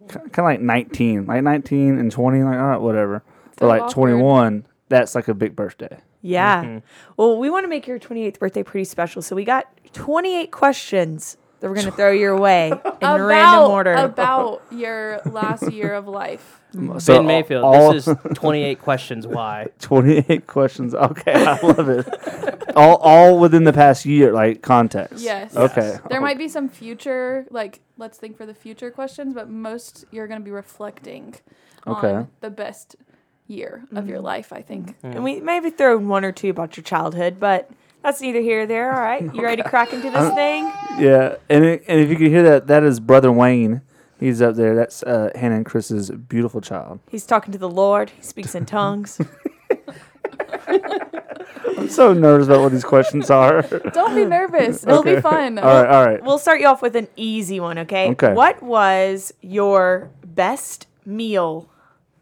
Kind 0.08 0.38
of 0.38 0.44
like 0.44 0.60
19, 0.60 1.26
like 1.28 1.44
19 1.44 1.98
and 1.98 2.12
20, 2.12 2.44
like 2.44 2.58
all 2.58 2.64
right, 2.66 2.82
whatever. 2.82 3.24
So 3.26 3.52
but 3.60 3.68
like 3.68 3.82
awkward. 3.84 4.10
21, 4.12 4.66
that's 4.90 5.16
like 5.16 5.28
a 5.30 5.34
big 5.34 5.56
birthday. 5.56 5.98
Yeah. 6.22 6.64
Mm-hmm. 6.64 6.78
Well, 7.18 7.38
we 7.38 7.50
want 7.50 7.64
to 7.64 7.68
make 7.70 7.88
your 7.88 8.00
28th 8.00 8.40
birthday 8.40 8.64
pretty 8.64 8.86
special. 8.86 9.22
So 9.22 9.36
we 9.36 9.44
got 9.46 9.66
28 9.94 10.52
questions 10.52 11.38
that 11.60 11.70
we're 11.70 11.76
going 11.76 11.86
to 11.86 11.92
throw 11.94 12.12
your 12.12 12.38
way 12.38 12.68
in 12.72 12.78
about, 12.78 13.22
random 13.22 13.72
order. 13.72 13.94
About 13.94 14.62
your 14.72 15.22
last 15.26 15.72
year 15.72 15.94
of 15.94 16.08
life. 16.08 16.60
So 17.00 17.18
ben 17.18 17.26
Mayfield, 17.28 17.64
all- 17.64 17.94
this 17.94 18.08
is 18.08 18.18
28 18.34 18.82
questions 18.82 19.28
why. 19.28 19.68
28 19.80 20.48
questions. 20.48 20.94
Okay, 21.04 21.34
I 21.34 21.60
love 21.62 21.88
it. 21.90 22.08
all 22.76 22.96
all 22.98 23.40
within 23.40 23.64
the 23.64 23.74
past 23.74 24.06
year, 24.06 24.32
like 24.34 24.62
context. 24.62 25.24
Yes. 25.24 25.56
Okay. 25.56 25.98
There 26.10 26.20
might 26.22 26.38
be 26.38 26.48
some 26.48 26.68
future, 26.70 27.46
like, 27.52 27.80
let's 27.98 28.18
think 28.18 28.38
for 28.38 28.46
the 28.46 28.54
future 28.56 28.90
questions, 28.90 29.34
but 29.36 29.50
most 29.50 30.06
you're 30.12 30.28
going 30.28 30.40
to 30.40 30.44
be 30.46 30.52
reflecting 30.52 31.36
Okay. 31.86 32.12
on 32.14 32.28
the 32.42 32.50
best 32.50 32.96
year 33.48 33.84
of 33.92 33.98
Mm-hmm. 34.00 34.10
your 34.10 34.22
life, 34.22 34.52
I 34.54 34.62
think. 34.62 34.96
and 35.04 35.24
we 35.24 35.42
maybe 35.42 35.70
throw 35.70 35.98
in 35.98 36.08
one 36.08 36.24
or 36.26 36.32
two 36.32 36.50
about 36.50 36.76
your 36.78 36.84
childhood, 36.84 37.40
but 37.40 37.70
that's 38.02 38.22
neither 38.22 38.40
here 38.42 38.60
nor 38.60 38.66
there. 38.68 38.94
All 38.94 39.02
right. 39.02 39.22
You 39.36 39.44
ready 39.44 39.62
to 39.62 39.70
crack 39.70 39.94
into 39.94 40.10
this 40.10 40.34
thing? 40.34 40.72
Yeah, 40.98 41.36
and 41.50 41.64
it, 41.66 41.84
and 41.88 42.00
if 42.00 42.10
you 42.10 42.16
can 42.16 42.28
hear 42.28 42.44
that, 42.44 42.68
that 42.68 42.84
is 42.84 43.00
brother 43.00 43.32
Wayne. 43.32 43.82
He's 44.24 44.42
up 44.42 44.56
there. 44.56 44.74
That's 44.74 45.04
uh, 45.04 45.32
Hannah 45.36 45.58
and 45.58 45.66
Chris's 45.66 46.10
beautiful 46.10 46.62
child. 46.62 47.02
He's 47.10 47.26
talking 47.26 47.52
to 47.52 47.58
the 47.58 47.70
Lord. 47.70 48.10
He 48.12 48.22
speaks 48.22 48.56
in 48.56 48.66
tongues. 48.80 49.20
I'm 51.78 51.90
so 51.90 52.14
nervous 52.14 52.48
about 52.48 52.62
what 52.62 52.72
these 52.72 52.86
questions 52.86 53.30
are. 53.30 53.64
Don't 53.94 54.16
be 54.16 54.24
nervous. 54.24 54.88
It'll 54.88 55.04
be 55.04 55.20
fun. 55.20 55.60
all 55.60 55.66
right, 55.66 55.90
all 55.90 56.06
right. 56.06 56.24
We'll 56.24 56.38
start 56.38 56.62
you 56.62 56.68
off 56.68 56.82
with 56.82 56.96
an 56.96 57.10
easy 57.18 57.60
one, 57.60 57.80
okay? 57.80 58.12
Okay. 58.12 58.32
What 58.32 58.64
was 58.64 59.34
your 59.42 60.10
best 60.26 60.88
meal 61.06 61.70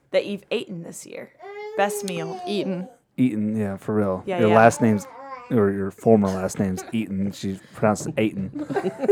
that 0.10 0.26
you've 0.26 0.44
eaten 0.50 0.82
this 0.82 1.06
year? 1.06 1.32
Best 1.78 2.04
meal. 2.06 2.42
Eaten. 2.48 2.90
Eaton, 3.16 3.56
yeah, 3.56 3.78
for 3.78 3.94
real. 3.94 4.24
Yeah, 4.26 4.40
your 4.40 4.50
yeah. 4.50 4.56
last 4.56 4.82
name's 4.82 5.06
or 5.52 5.72
your 5.72 5.92
former 5.92 6.28
last 6.28 6.60
name's 6.60 6.84
Eaton. 6.92 7.32
She 7.32 7.60
pronounced 7.74 8.08
it 8.08 8.16
Aiton. 8.16 8.52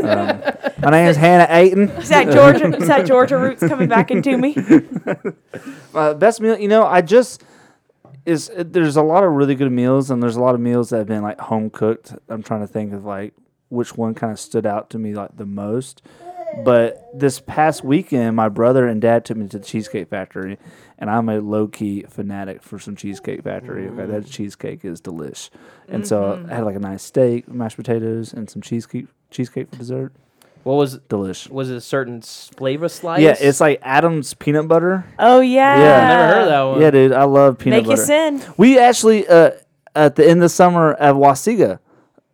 Um, 0.00 0.42
my 0.82 0.90
name 0.90 1.08
is 1.08 1.16
Hannah 1.16 1.46
Aiton. 1.46 1.98
Is 1.98 2.08
that 2.08 2.30
Georgia? 2.30 2.74
Is 2.74 2.88
that 2.88 3.06
Georgia 3.06 3.36
roots 3.36 3.60
coming 3.60 3.88
back 3.88 4.10
into 4.10 4.36
me? 4.36 4.56
Uh, 5.94 6.14
best 6.14 6.40
meal, 6.40 6.58
you 6.58 6.68
know, 6.68 6.86
I 6.86 7.02
just 7.02 7.44
is 8.24 8.50
there's 8.56 8.96
a 8.96 9.02
lot 9.02 9.24
of 9.24 9.32
really 9.32 9.54
good 9.54 9.70
meals 9.70 10.10
and 10.10 10.22
there's 10.22 10.36
a 10.36 10.40
lot 10.40 10.54
of 10.54 10.60
meals 10.60 10.90
that 10.90 10.98
have 10.98 11.06
been 11.06 11.22
like 11.22 11.38
home 11.40 11.70
cooked. 11.70 12.14
I'm 12.28 12.42
trying 12.42 12.60
to 12.60 12.66
think 12.66 12.92
of 12.92 13.04
like 13.04 13.34
which 13.68 13.96
one 13.96 14.14
kind 14.14 14.32
of 14.32 14.40
stood 14.40 14.66
out 14.66 14.90
to 14.90 14.98
me 14.98 15.14
like 15.14 15.36
the 15.36 15.46
most. 15.46 16.02
But 16.64 17.08
this 17.18 17.40
past 17.40 17.84
weekend, 17.84 18.36
my 18.36 18.48
brother 18.48 18.86
and 18.86 19.00
dad 19.00 19.24
took 19.24 19.36
me 19.36 19.48
to 19.48 19.58
the 19.58 19.64
Cheesecake 19.64 20.08
Factory, 20.08 20.58
and 20.98 21.08
I'm 21.08 21.28
a 21.28 21.40
low 21.40 21.68
key 21.68 22.04
fanatic 22.08 22.62
for 22.62 22.78
some 22.78 22.96
Cheesecake 22.96 23.42
Factory. 23.42 23.88
Okay, 23.88 24.06
that 24.06 24.26
cheesecake 24.26 24.84
is 24.84 25.00
delish, 25.00 25.50
and 25.88 26.06
so 26.06 26.44
I 26.50 26.54
had 26.56 26.64
like 26.64 26.76
a 26.76 26.80
nice 26.80 27.02
steak, 27.02 27.48
mashed 27.48 27.76
potatoes, 27.76 28.32
and 28.32 28.50
some 28.50 28.62
cheesecake 28.62 29.06
cheesecake 29.30 29.70
for 29.70 29.76
dessert. 29.76 30.12
What 30.62 30.74
was 30.74 30.98
Delish. 30.98 31.48
was 31.48 31.70
it 31.70 31.76
a 31.76 31.80
certain 31.80 32.18
s- 32.18 32.50
flavor 32.54 32.90
slice? 32.90 33.22
Yeah, 33.22 33.34
it's 33.40 33.62
like 33.62 33.78
Adam's 33.82 34.34
peanut 34.34 34.68
butter. 34.68 35.06
Oh 35.18 35.40
yeah. 35.40 35.78
Yeah. 35.78 35.96
I've 35.96 36.08
never 36.08 36.34
heard 36.34 36.42
of 36.42 36.48
that 36.48 36.62
one. 36.62 36.80
Yeah, 36.82 36.90
dude, 36.90 37.12
I 37.12 37.24
love 37.24 37.56
peanut 37.58 37.78
Make 37.78 37.84
you 37.86 37.92
butter. 37.92 38.04
sin. 38.04 38.42
We 38.58 38.78
actually 38.78 39.26
uh, 39.26 39.52
at 39.94 40.16
the 40.16 40.24
end 40.24 40.40
of 40.40 40.42
the 40.42 40.48
summer 40.50 40.94
at 41.00 41.14
Wahsega, 41.14 41.78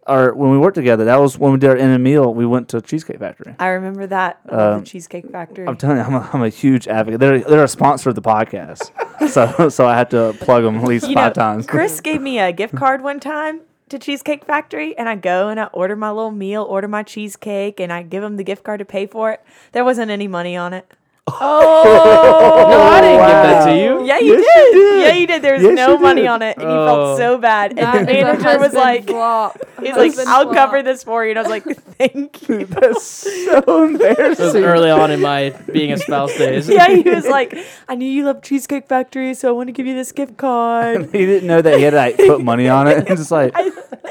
or 0.08 0.34
when 0.34 0.50
we 0.50 0.58
worked 0.58 0.74
together, 0.76 1.04
that 1.06 1.16
was 1.20 1.38
when 1.38 1.52
we 1.52 1.58
did 1.58 1.70
our 1.70 1.76
end 1.76 1.94
of 1.94 2.00
meal. 2.00 2.32
We 2.32 2.46
went 2.46 2.68
to 2.70 2.80
Cheesecake 2.80 3.18
Factory. 3.18 3.54
I 3.58 3.68
remember 3.68 4.06
that. 4.06 4.40
I 4.48 4.54
love 4.56 4.72
Um, 4.74 4.80
the 4.80 4.86
Cheesecake 4.86 5.30
Factory. 5.30 5.66
I'm 5.66 5.76
telling 5.76 5.96
you, 5.98 6.02
I'm 6.04 6.14
a, 6.14 6.30
I'm 6.32 6.42
a 6.42 6.48
huge 6.48 6.86
advocate. 6.88 7.20
They're 7.20 7.40
they're 7.40 7.64
a 7.64 7.68
sponsor 7.68 8.08
of 8.10 8.14
the 8.14 8.22
podcast, 8.22 8.90
so 9.30 9.68
so 9.68 9.86
I 9.86 9.96
had 9.96 10.10
to 10.10 10.34
plug 10.40 10.62
them 10.64 10.76
at 10.76 10.84
least 10.84 11.12
five 11.12 11.32
times. 11.34 11.66
Chris 11.66 12.00
gave 12.00 12.20
me 12.20 12.38
a 12.38 12.52
gift 12.52 12.76
card 12.76 13.02
one 13.02 13.20
time 13.20 13.60
to 13.88 13.98
Cheesecake 13.98 14.44
Factory, 14.44 14.96
and 14.98 15.08
I 15.08 15.14
go 15.14 15.48
and 15.48 15.60
I 15.60 15.64
order 15.66 15.94
my 15.94 16.10
little 16.10 16.32
meal, 16.32 16.62
order 16.64 16.88
my 16.88 17.02
cheesecake, 17.04 17.78
and 17.78 17.92
I 17.92 18.02
give 18.02 18.22
him 18.22 18.36
the 18.36 18.42
gift 18.44 18.64
card 18.64 18.80
to 18.80 18.84
pay 18.84 19.06
for 19.06 19.30
it. 19.32 19.40
There 19.72 19.84
wasn't 19.84 20.10
any 20.10 20.26
money 20.26 20.56
on 20.56 20.72
it. 20.72 20.92
Oh, 21.28 22.67
No, 22.70 22.82
I 22.82 23.00
didn't 23.00 23.19
give 23.19 23.43
that 23.43 23.64
to 23.67 23.76
you. 23.76 24.06
Yeah, 24.06 24.19
you 24.19 24.34
Yes, 24.38 24.44
did. 24.55 24.73
did. 24.73 25.00
Yeah, 25.06 25.12
you 25.14 25.26
did. 25.26 25.43
There 25.43 25.55
was 25.55 25.62
Yes, 25.64 25.75
no 25.76 25.99
money 25.99 26.23
did. 26.23 26.28
on 26.28 26.42
it, 26.42 26.56
and 26.56 26.66
he 26.68 26.73
Oh. 26.75 26.87
felt 26.87 27.18
so 27.18 27.38
bad. 27.38 27.71
And 27.73 27.78
that 27.78 28.06
the 28.06 28.12
manager 28.12 28.59
was 28.61 28.73
like, 28.75 29.06
flop. 29.09 29.59
"He's 29.83 29.97
like, 29.97 30.16
I'll 30.28 30.45
flop. 30.45 30.54
cover 30.54 30.83
this 30.83 31.02
for 31.02 31.25
you," 31.25 31.30
and 31.30 31.38
I 31.38 31.42
was 31.42 31.50
like, 31.50 31.64
"Thank 31.99 32.49
you." 32.49 32.64
That's 32.66 33.02
so 33.02 33.59
It 33.59 33.66
was 33.66 33.90
embarrassing. 33.90 34.64
early 34.64 34.90
on 34.90 35.11
in 35.11 35.21
my 35.21 35.50
being 35.73 35.92
a 35.92 35.99
spouse 35.99 36.37
days. 36.38 36.68
yeah, 36.68 36.88
he 36.88 37.02
was 37.02 37.26
like, 37.26 37.56
"I 37.88 37.95
knew 37.97 38.09
you 38.09 38.25
love 38.25 38.42
Cheesecake 38.42 38.87
Factory, 38.88 39.35
so 39.35 39.49
I 39.49 39.52
want 39.52 39.66
to 39.68 39.73
give 39.73 39.87
you 39.87 39.95
this 39.95 40.12
gift 40.12 40.37
card." 40.37 41.09
he 41.12 41.26
didn't 41.26 41.49
know 41.49 41.61
that 41.61 41.76
he 41.78 41.83
had 41.83 41.90
to 41.90 41.97
like 41.97 42.16
put 42.18 42.40
money 42.42 42.68
on 42.68 42.87
it. 42.87 42.99
It's 43.09 43.21
just 43.21 43.30
like 43.33 43.52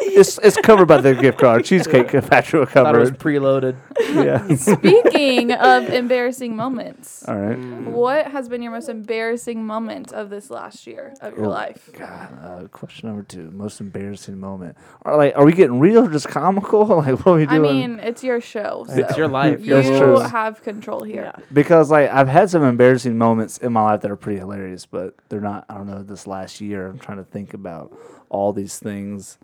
it's 0.02 0.38
it's 0.40 0.58
covered 0.58 0.88
by 0.88 1.00
the 1.02 1.14
gift 1.16 1.38
card. 1.40 1.64
Cheesecake 1.66 2.12
Factory 2.12 2.60
will 2.60 2.66
Thought 2.68 2.82
it 2.82 2.92
cover 2.92 3.00
was 3.00 3.12
preloaded. 3.12 3.76
Yeah. 4.14 4.56
Speaking 4.56 5.52
of 5.54 5.90
embarrassing 5.90 6.56
moments, 6.56 7.05
All 7.28 7.36
right. 7.38 7.58
what 7.92 8.28
has 8.32 8.50
been 8.50 8.62
your 8.62 8.72
most 8.72 8.90
embarrassing 8.90 9.66
moment 9.66 10.12
of 10.14 10.30
this 10.30 10.50
last 10.50 10.86
year 10.88 11.14
of 11.22 11.36
your 11.38 11.46
Oh, 11.48 11.50
life? 11.50 11.90
God, 11.98 12.30
uh, 12.44 12.68
question 12.70 13.10
number 13.10 13.24
two. 13.24 13.50
Most 13.52 13.80
embarrassing 13.82 14.40
moment. 14.40 14.78
Are 15.04 15.16
like, 15.18 15.34
are 15.36 15.46
we 15.46 15.54
getting 15.54 15.80
real 15.80 16.06
or 16.06 16.12
just 16.12 16.28
comical? 16.28 16.86
Like, 17.06 17.18
what 17.26 17.28
are 17.28 17.36
we 17.36 17.46
doing? 17.46 17.50
I 17.50 17.58
doing? 17.58 17.78
mean, 17.92 18.00
it's 18.00 18.24
your 18.24 18.40
show. 18.42 18.86
So 18.88 18.96
It's 18.96 19.18
your 19.18 19.28
life. 19.28 19.62
You 19.66 19.76
That's 19.76 19.88
true. 19.88 20.20
have 20.20 20.62
control 20.64 21.04
here. 21.04 21.34
because 21.54 21.90
like 21.92 22.10
I've 22.12 22.28
had 22.28 22.50
some 22.50 22.64
embarrassing 22.64 23.18
moments 23.18 23.58
in 23.58 23.72
my 23.74 23.82
life 23.84 24.02
that 24.02 24.12
are 24.12 24.16
pretty 24.16 24.40
hilarious, 24.40 24.86
but 24.86 25.16
they're 25.30 25.42
not. 25.42 25.66
I 25.70 25.76
don't 25.76 25.88
know. 25.88 26.04
This 26.04 26.28
last 26.28 26.62
year, 26.62 26.88
I'm 26.88 27.00
trying 27.00 27.18
to 27.18 27.24
think 27.24 27.54
about 27.54 27.96
all 28.30 28.54
these 28.54 28.78
things 28.80 29.38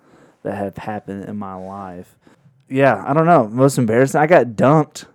that 0.44 0.56
have 0.56 0.78
happened 0.78 1.26
in 1.26 1.38
my 1.38 1.56
life. 1.56 2.16
Yeah, 2.70 3.04
I 3.06 3.14
don't 3.14 3.26
know. 3.26 3.48
Most 3.48 3.78
embarrassing. 3.78 4.20
I 4.22 4.28
got 4.28 4.56
dumped 4.56 5.06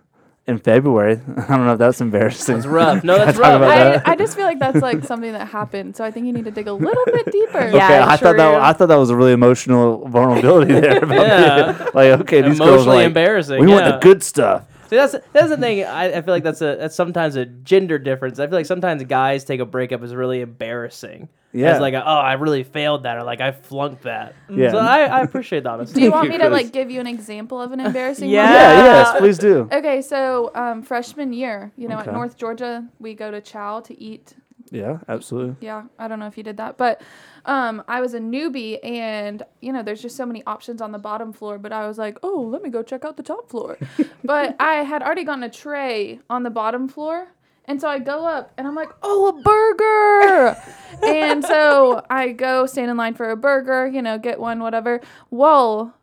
in 0.47 0.57
February. 0.57 1.19
I 1.37 1.47
don't 1.47 1.65
know 1.65 1.73
if 1.73 1.79
that's 1.79 2.01
embarrassing. 2.01 2.57
It's 2.57 2.65
rough. 2.65 3.03
No, 3.03 3.17
that's 3.25 3.37
rough. 3.37 3.61
I, 3.61 3.67
that. 3.67 4.07
I 4.07 4.15
just 4.15 4.35
feel 4.35 4.45
like 4.45 4.59
that's 4.59 4.81
like 4.81 5.03
something 5.05 5.33
that 5.33 5.47
happened. 5.47 5.95
So 5.95 6.03
I 6.03 6.11
think 6.11 6.25
you 6.25 6.33
need 6.33 6.45
to 6.45 6.51
dig 6.51 6.67
a 6.67 6.73
little 6.73 7.05
bit 7.05 7.31
deeper. 7.31 7.69
Yeah, 7.69 7.85
okay, 7.85 7.99
I 7.99 8.17
thought 8.17 8.37
that. 8.37 8.61
I 8.61 8.73
thought 8.73 8.87
that 8.87 8.95
was 8.95 9.09
a 9.09 9.15
really 9.15 9.33
emotional 9.33 10.07
vulnerability 10.07 10.73
there. 10.73 11.05
Yeah. 11.05 11.89
like 11.93 12.21
okay, 12.21 12.41
these 12.41 12.57
girls 12.57 12.61
are 12.61 12.73
Emotionally 12.73 12.97
like, 12.97 13.05
embarrassing, 13.07 13.59
We 13.61 13.67
want 13.67 13.85
the 13.85 13.99
good 13.99 14.23
stuff. 14.23 14.65
See, 14.89 14.95
that's 14.95 15.15
that's 15.33 15.49
the 15.49 15.57
thing. 15.57 15.83
I, 15.83 16.17
I 16.17 16.21
feel 16.21 16.33
like 16.33 16.43
that's 16.43 16.61
a 16.61 16.77
that's 16.77 16.95
sometimes 16.95 17.35
a 17.35 17.45
gender 17.45 17.99
difference. 17.99 18.39
I 18.39 18.47
feel 18.47 18.55
like 18.55 18.65
sometimes 18.65 19.03
guys 19.03 19.43
take 19.43 19.59
a 19.59 19.65
breakup 19.65 20.01
as 20.01 20.15
really 20.15 20.39
embarrassing. 20.39 21.27
Yeah. 21.53 21.71
As 21.73 21.79
like, 21.81 21.93
a, 21.93 22.03
oh, 22.05 22.19
I 22.19 22.33
really 22.33 22.63
failed 22.63 23.03
that, 23.03 23.17
or 23.17 23.23
like 23.23 23.41
I 23.41 23.51
flunked 23.51 24.03
that. 24.03 24.35
Yeah. 24.49 24.71
So 24.71 24.77
I, 24.79 25.03
I 25.05 25.21
appreciate 25.21 25.63
that. 25.63 25.69
honesty. 25.71 25.95
Do 25.95 26.01
you 26.05 26.11
want 26.11 26.29
me 26.29 26.37
to 26.37 26.49
like 26.49 26.71
give 26.71 26.91
you 26.91 26.99
an 26.99 27.07
example 27.07 27.61
of 27.61 27.71
an 27.71 27.79
embarrassing 27.79 28.29
Yeah. 28.29 28.43
moment? 28.43 28.59
Yeah, 28.59 28.83
yes, 28.83 29.19
please 29.19 29.37
do. 29.37 29.69
Okay, 29.77 30.01
so 30.01 30.51
um, 30.55 30.81
freshman 30.83 31.31
year, 31.33 31.71
you 31.77 31.87
know, 31.87 31.97
Okay. 31.99 32.09
at 32.09 32.13
North 32.13 32.37
Georgia, 32.37 32.85
we 32.99 33.13
go 33.13 33.31
to 33.31 33.39
Chow 33.41 33.79
to 33.81 33.99
eat 33.99 34.33
Yeah, 34.71 34.99
absolutely. 35.07 35.55
Yeah, 35.65 35.83
I 35.97 36.07
don't 36.09 36.19
know 36.19 36.27
if 36.27 36.37
you 36.37 36.43
did 36.43 36.57
that, 36.57 36.77
but 36.77 37.01
um, 37.45 37.81
I 37.87 38.01
was 38.01 38.13
a 38.13 38.19
newbie, 38.19 38.77
and 38.83 39.41
you 39.61 39.71
know, 39.71 39.81
there's 39.83 40.01
just 40.01 40.17
so 40.17 40.25
many 40.25 40.43
options 40.45 40.81
on 40.81 40.91
the 40.91 40.99
bottom 40.99 41.31
floor. 41.31 41.57
But 41.57 41.71
I 41.71 41.87
was 41.87 41.97
like, 41.97 42.17
oh, 42.21 42.41
let 42.41 42.61
me 42.61 42.69
go 42.69 42.83
check 42.83 43.05
out 43.05 43.15
the 43.15 43.23
top 43.23 43.49
floor. 43.49 43.77
but 44.25 44.57
I 44.59 44.83
had 44.83 45.01
already 45.01 45.23
gotten 45.23 45.43
a 45.43 45.49
tray 45.49 46.19
on 46.29 46.43
the 46.43 46.49
bottom 46.49 46.89
floor, 46.89 47.27
and 47.67 47.79
so 47.81 47.87
I 47.87 47.99
go 47.99 48.25
up, 48.25 48.51
and 48.57 48.67
I'm 48.67 48.75
like, 48.75 48.89
oh, 49.03 49.27
a 49.27 49.41
burger. 49.41 50.57
and 51.03 51.43
so 51.43 52.03
I 52.09 52.31
go 52.31 52.65
stand 52.65 52.89
in 52.89 52.97
line 52.97 53.13
for 53.13 53.29
a 53.29 53.37
burger, 53.37 53.87
you 53.87 54.01
know, 54.01 54.17
get 54.17 54.39
one, 54.39 54.59
whatever. 54.59 55.01
Well, 55.29 55.93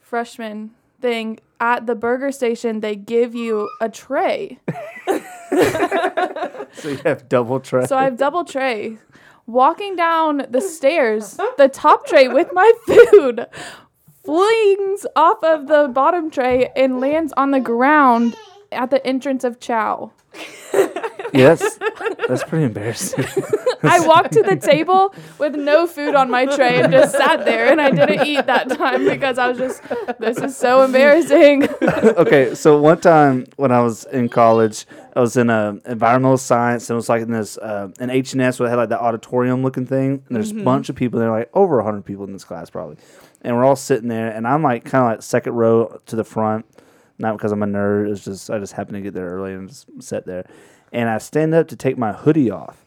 freshman 0.00 0.72
thing 1.00 1.40
at 1.60 1.86
the 1.86 1.94
burger 1.94 2.30
station, 2.30 2.80
they 2.80 2.94
give 2.96 3.34
you 3.34 3.68
a 3.80 3.88
tray. 3.88 4.60
So 6.78 6.90
you 6.90 6.98
have 7.04 7.28
double 7.28 7.60
tray. 7.60 7.86
So 7.86 7.96
I 7.96 8.04
have 8.04 8.16
double 8.16 8.44
tray. 8.44 8.98
Walking 9.46 9.96
down 9.96 10.46
the 10.48 10.60
stairs, 10.60 11.38
the 11.56 11.68
top 11.68 12.06
tray 12.06 12.28
with 12.28 12.50
my 12.52 12.70
food 12.86 13.46
flings 14.24 15.06
off 15.16 15.42
of 15.42 15.68
the 15.68 15.88
bottom 15.92 16.30
tray 16.30 16.70
and 16.76 17.00
lands 17.00 17.32
on 17.36 17.50
the 17.50 17.60
ground 17.60 18.36
at 18.70 18.90
the 18.90 19.04
entrance 19.06 19.42
of 19.42 19.58
Chow. 19.58 20.12
Yes, 21.32 21.78
that's 22.28 22.44
pretty 22.44 22.64
embarrassing. 22.64 23.24
I 23.82 24.06
walked 24.06 24.32
to 24.32 24.42
the 24.42 24.56
table 24.56 25.14
with 25.38 25.54
no 25.54 25.86
food 25.86 26.14
on 26.14 26.30
my 26.30 26.46
tray 26.46 26.80
and 26.80 26.92
just 26.92 27.12
sat 27.14 27.44
there 27.44 27.70
and 27.70 27.80
I 27.80 27.90
didn't 27.90 28.26
eat 28.26 28.46
that 28.46 28.68
time 28.70 29.04
because 29.04 29.38
I 29.38 29.48
was 29.48 29.58
just 29.58 29.82
this 30.18 30.38
is 30.38 30.56
so 30.56 30.82
embarrassing. 30.82 31.68
okay, 31.82 32.54
so 32.54 32.80
one 32.80 33.00
time 33.00 33.46
when 33.56 33.72
I 33.72 33.80
was 33.80 34.04
in 34.06 34.28
college, 34.28 34.86
I 35.14 35.20
was 35.20 35.36
in 35.36 35.50
a 35.50 35.78
environmental 35.86 36.38
science 36.38 36.88
and 36.90 36.94
it 36.94 36.98
was 36.98 37.08
like 37.08 37.22
in 37.22 37.30
this 37.30 37.56
uh, 37.58 37.88
an 38.00 38.10
H 38.10 38.32
and 38.32 38.42
S 38.42 38.58
where 38.58 38.68
they 38.68 38.70
had 38.70 38.78
like 38.78 38.88
that 38.90 39.00
auditorium 39.00 39.62
looking 39.62 39.86
thing, 39.86 40.22
and 40.26 40.36
there's 40.36 40.50
a 40.50 40.54
bunch 40.54 40.88
of 40.88 40.96
people 40.96 41.20
there, 41.20 41.30
like 41.30 41.50
over 41.54 41.82
hundred 41.82 42.04
people 42.04 42.24
in 42.24 42.32
this 42.32 42.44
class 42.44 42.70
probably, 42.70 42.96
and 43.42 43.56
we're 43.56 43.64
all 43.64 43.76
sitting 43.76 44.08
there, 44.08 44.30
and 44.30 44.46
I'm 44.46 44.62
like 44.62 44.84
kind 44.84 45.04
of 45.04 45.10
like 45.12 45.22
second 45.22 45.54
row 45.54 46.00
to 46.06 46.16
the 46.16 46.24
front, 46.24 46.66
not 47.18 47.36
because 47.36 47.52
I'm 47.52 47.62
a 47.62 47.66
nerd, 47.66 48.10
it's 48.10 48.24
just 48.24 48.50
I 48.50 48.58
just 48.58 48.72
happened 48.72 48.96
to 48.96 49.00
get 49.00 49.14
there 49.14 49.28
early 49.28 49.54
and 49.54 49.68
just 49.68 49.86
sat 50.02 50.26
there, 50.26 50.46
and 50.92 51.08
I 51.08 51.18
stand 51.18 51.54
up 51.54 51.68
to 51.68 51.76
take 51.76 51.98
my 51.98 52.12
hoodie 52.12 52.50
off. 52.50 52.84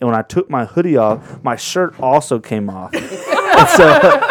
And 0.00 0.08
when 0.08 0.18
I 0.18 0.22
took 0.22 0.50
my 0.50 0.64
hoodie 0.64 0.96
off, 0.96 1.42
my 1.44 1.54
shirt 1.56 1.98
also 2.00 2.38
came 2.40 2.68
off. 2.68 2.92
And 3.52 3.68
so 3.68 3.86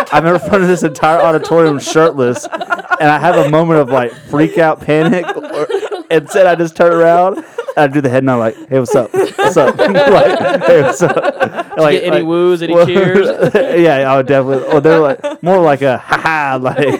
I'm 0.11 0.25
in 0.25 0.39
front 0.39 0.63
of 0.63 0.67
this 0.67 0.81
entire 0.81 1.19
auditorium 1.21 1.77
shirtless, 1.79 2.43
and 2.45 3.03
I 3.09 3.19
have 3.19 3.35
a 3.35 3.49
moment 3.51 3.79
of 3.79 3.89
like 3.89 4.11
freak 4.11 4.57
out 4.57 4.81
panic. 4.81 5.25
Or, 5.51 5.67
instead, 6.09 6.47
I 6.47 6.55
just 6.55 6.75
turn 6.75 6.91
around, 6.93 7.37
and 7.37 7.45
I 7.77 7.87
do 7.87 8.01
the 8.01 8.09
head 8.09 8.23
nod 8.23 8.37
like, 8.37 8.55
"Hey, 8.69 8.79
what's 8.79 8.95
up? 8.95 9.13
What's 9.13 9.57
up? 9.57 9.77
like, 9.77 10.63
hey, 10.63 10.81
what's 10.81 11.01
up?" 11.03 11.77
Like, 11.77 12.01
any 12.01 12.09
like- 12.17 12.25
woos, 12.25 12.61
any 12.63 12.73
well, 12.73 12.85
cheers? 12.87 13.27
yeah, 13.53 14.11
I 14.11 14.17
would 14.17 14.25
definitely. 14.27 14.67
Or 14.73 14.81
they're 14.81 14.99
like 14.99 15.43
more 15.43 15.59
like 15.59 15.81
a 15.83 15.97
ha 15.99 16.17
ha, 16.19 16.59
like 16.59 16.99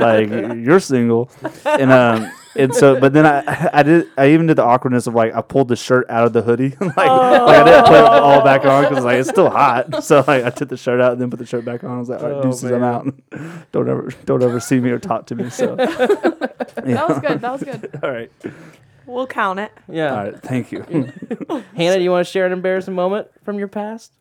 like 0.00 0.30
you're 0.58 0.80
single, 0.80 1.30
and 1.64 1.92
um. 1.92 2.32
And 2.56 2.74
so, 2.74 2.98
but 2.98 3.12
then 3.12 3.26
I, 3.26 3.70
I 3.72 3.82
did, 3.84 4.08
I 4.18 4.30
even 4.30 4.46
did 4.46 4.56
the 4.56 4.64
awkwardness 4.64 5.06
of 5.06 5.14
like, 5.14 5.34
I 5.34 5.40
pulled 5.40 5.68
the 5.68 5.76
shirt 5.76 6.06
out 6.10 6.26
of 6.26 6.32
the 6.32 6.42
hoodie, 6.42 6.70
like, 6.80 6.96
like 6.96 7.08
I 7.08 7.64
didn't 7.64 7.84
put 7.84 7.94
it 7.94 8.04
all 8.04 8.42
back 8.42 8.64
on 8.64 8.88
because 8.88 9.04
like 9.04 9.18
it's 9.18 9.28
still 9.28 9.50
hot. 9.50 9.86
So 10.02 10.24
like, 10.26 10.44
I 10.44 10.50
took 10.50 10.68
the 10.68 10.76
shirt 10.76 11.00
out 11.00 11.12
and 11.12 11.20
then 11.20 11.30
put 11.30 11.38
the 11.38 11.46
shirt 11.46 11.64
back 11.64 11.84
on. 11.84 11.90
I 11.92 11.98
was 11.98 12.08
like, 12.08 12.20
all 12.22 12.28
right, 12.28 12.36
Oh, 12.38 12.42
deuces, 12.42 12.72
I'm 12.72 12.82
out. 12.82 13.06
don't 13.72 13.88
ever, 13.88 14.10
don't 14.24 14.42
ever 14.42 14.58
see 14.58 14.80
me 14.80 14.90
or 14.90 14.98
talk 14.98 15.26
to 15.26 15.34
me. 15.36 15.48
So, 15.50 15.76
That 15.76 17.06
was 17.08 17.18
good. 17.20 17.40
That 17.40 17.52
was 17.52 17.62
good. 17.62 18.00
all 18.02 18.10
right, 18.10 18.30
We'll 19.06 19.26
count 19.26 19.60
it. 19.60 19.72
Yeah. 19.88 20.16
all 20.16 20.24
right, 20.24 20.42
thank 20.42 20.72
you. 20.72 20.82
Hannah, 21.76 21.96
do 21.98 22.02
you 22.02 22.10
want 22.10 22.26
to 22.26 22.30
share 22.32 22.46
an 22.46 22.52
embarrassing 22.52 22.94
moment 22.94 23.28
from 23.44 23.58
your 23.58 23.68
past? 23.68 24.12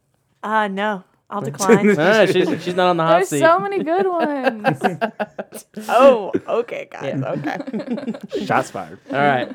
Uh, 0.44 0.68
no, 0.68 1.04
I'll 1.30 1.42
decline. 1.42 1.88
No, 1.88 1.94
no, 1.94 2.26
she's, 2.26 2.48
she's 2.64 2.76
not 2.76 2.88
on 2.90 2.98
the 2.98 3.04
hot 3.04 3.18
There's 3.18 3.30
seat. 3.30 3.40
so 3.40 3.60
many 3.60 3.84
good 3.84 4.08
ones. 4.08 4.80
oh, 5.90 6.32
okay, 6.48 6.88
guys. 6.92 7.16
Yeah. 7.20 7.32
Okay. 7.34 8.46
Shots 8.46 8.72
fired. 8.72 9.00
All 9.12 9.18
right. 9.18 9.52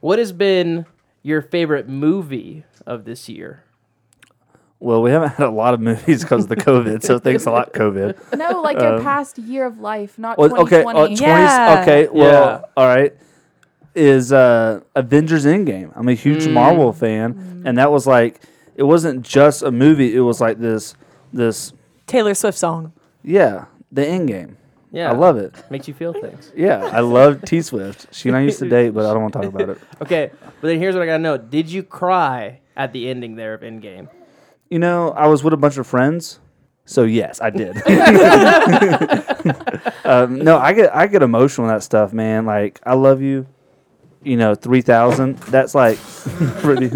What 0.00 0.18
has 0.18 0.32
been 0.32 0.84
your 1.22 1.40
favorite 1.42 1.88
movie 1.88 2.64
of 2.86 3.04
this 3.04 3.28
year? 3.28 3.62
Well, 4.78 5.00
we 5.00 5.10
haven't 5.10 5.30
had 5.30 5.46
a 5.46 5.50
lot 5.50 5.72
of 5.72 5.80
movies 5.80 6.22
because 6.22 6.44
of 6.44 6.48
the 6.50 6.56
COVID, 6.56 7.02
so 7.02 7.18
thanks 7.18 7.46
a 7.46 7.50
lot, 7.50 7.72
COVID. 7.72 8.36
No, 8.36 8.60
like 8.60 8.78
your 8.78 9.00
past 9.00 9.38
year 9.38 9.64
of 9.64 9.80
life, 9.80 10.18
not 10.18 10.36
Well, 10.36 10.52
okay, 10.60 10.82
2020. 10.82 10.98
uh, 11.00 11.06
20, 11.06 11.22
Yeah. 11.22 11.78
okay, 11.82 12.08
well, 12.12 12.60
Yeah. 12.60 12.60
all 12.76 12.86
right. 12.86 13.14
Is 13.94 14.30
uh, 14.34 14.80
Avengers 14.94 15.46
Endgame. 15.46 15.90
I'm 15.96 16.08
a 16.10 16.12
huge 16.14 16.44
Mm. 16.44 16.52
Marvel 16.52 16.92
fan, 16.92 17.62
and 17.64 17.78
that 17.78 17.90
was 17.90 18.06
like, 18.06 18.42
it 18.74 18.82
wasn't 18.82 19.22
just 19.22 19.62
a 19.62 19.70
movie. 19.72 20.14
It 20.14 20.20
was 20.20 20.38
like 20.42 20.58
this, 20.58 20.94
this, 21.36 21.72
Taylor 22.06 22.34
Swift 22.34 22.58
song. 22.58 22.92
yeah, 23.22 23.66
the 23.92 24.02
Endgame. 24.02 24.56
Yeah. 24.92 25.10
I 25.10 25.14
love 25.14 25.36
it. 25.36 25.52
Makes 25.70 25.88
you 25.88 25.94
feel 25.94 26.12
things. 26.24 26.52
Yeah, 26.56 26.88
I 26.92 27.00
love 27.00 27.42
T 27.42 27.60
Swift. 27.60 28.06
She 28.14 28.28
and 28.28 28.36
I 28.36 28.42
used 28.42 28.58
to 28.60 28.68
date, 28.68 28.90
but 28.90 29.04
I 29.04 29.12
don't 29.12 29.22
want 29.22 29.34
to 29.34 29.42
talk 29.42 29.54
about 29.54 29.68
it. 29.70 29.78
Okay, 30.02 30.30
but 30.60 30.68
then 30.68 30.78
here's 30.78 30.94
what 30.94 31.02
I 31.02 31.06
gotta 31.06 31.22
know: 31.22 31.36
Did 31.36 31.68
you 31.68 31.82
cry 31.82 32.60
at 32.76 32.92
the 32.92 33.08
ending 33.10 33.34
there 33.36 33.52
of 33.54 33.60
Endgame? 33.62 34.08
You 34.70 34.78
know, 34.78 35.10
I 35.10 35.26
was 35.26 35.44
with 35.44 35.52
a 35.52 35.56
bunch 35.56 35.76
of 35.76 35.86
friends, 35.86 36.40
so 36.86 37.04
yes, 37.04 37.40
I 37.40 37.50
did. 37.50 37.76
um, 40.04 40.38
no, 40.38 40.58
I 40.58 40.72
get 40.72 40.94
I 40.94 41.06
get 41.06 41.22
emotional 41.22 41.68
in 41.68 41.74
that 41.74 41.82
stuff, 41.82 42.12
man. 42.12 42.46
Like, 42.46 42.80
I 42.84 42.94
love 42.94 43.22
you. 43.22 43.46
You 44.26 44.36
know, 44.36 44.56
three 44.56 44.80
thousand. 44.82 45.38
That's 45.38 45.72
like 45.72 45.98
pretty. 46.58 46.90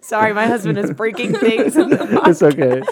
Sorry, 0.00 0.32
my 0.32 0.48
husband 0.48 0.78
is 0.78 0.92
breaking 0.92 1.34
things. 1.34 1.74
it's 1.78 2.42
okay. 2.42 2.82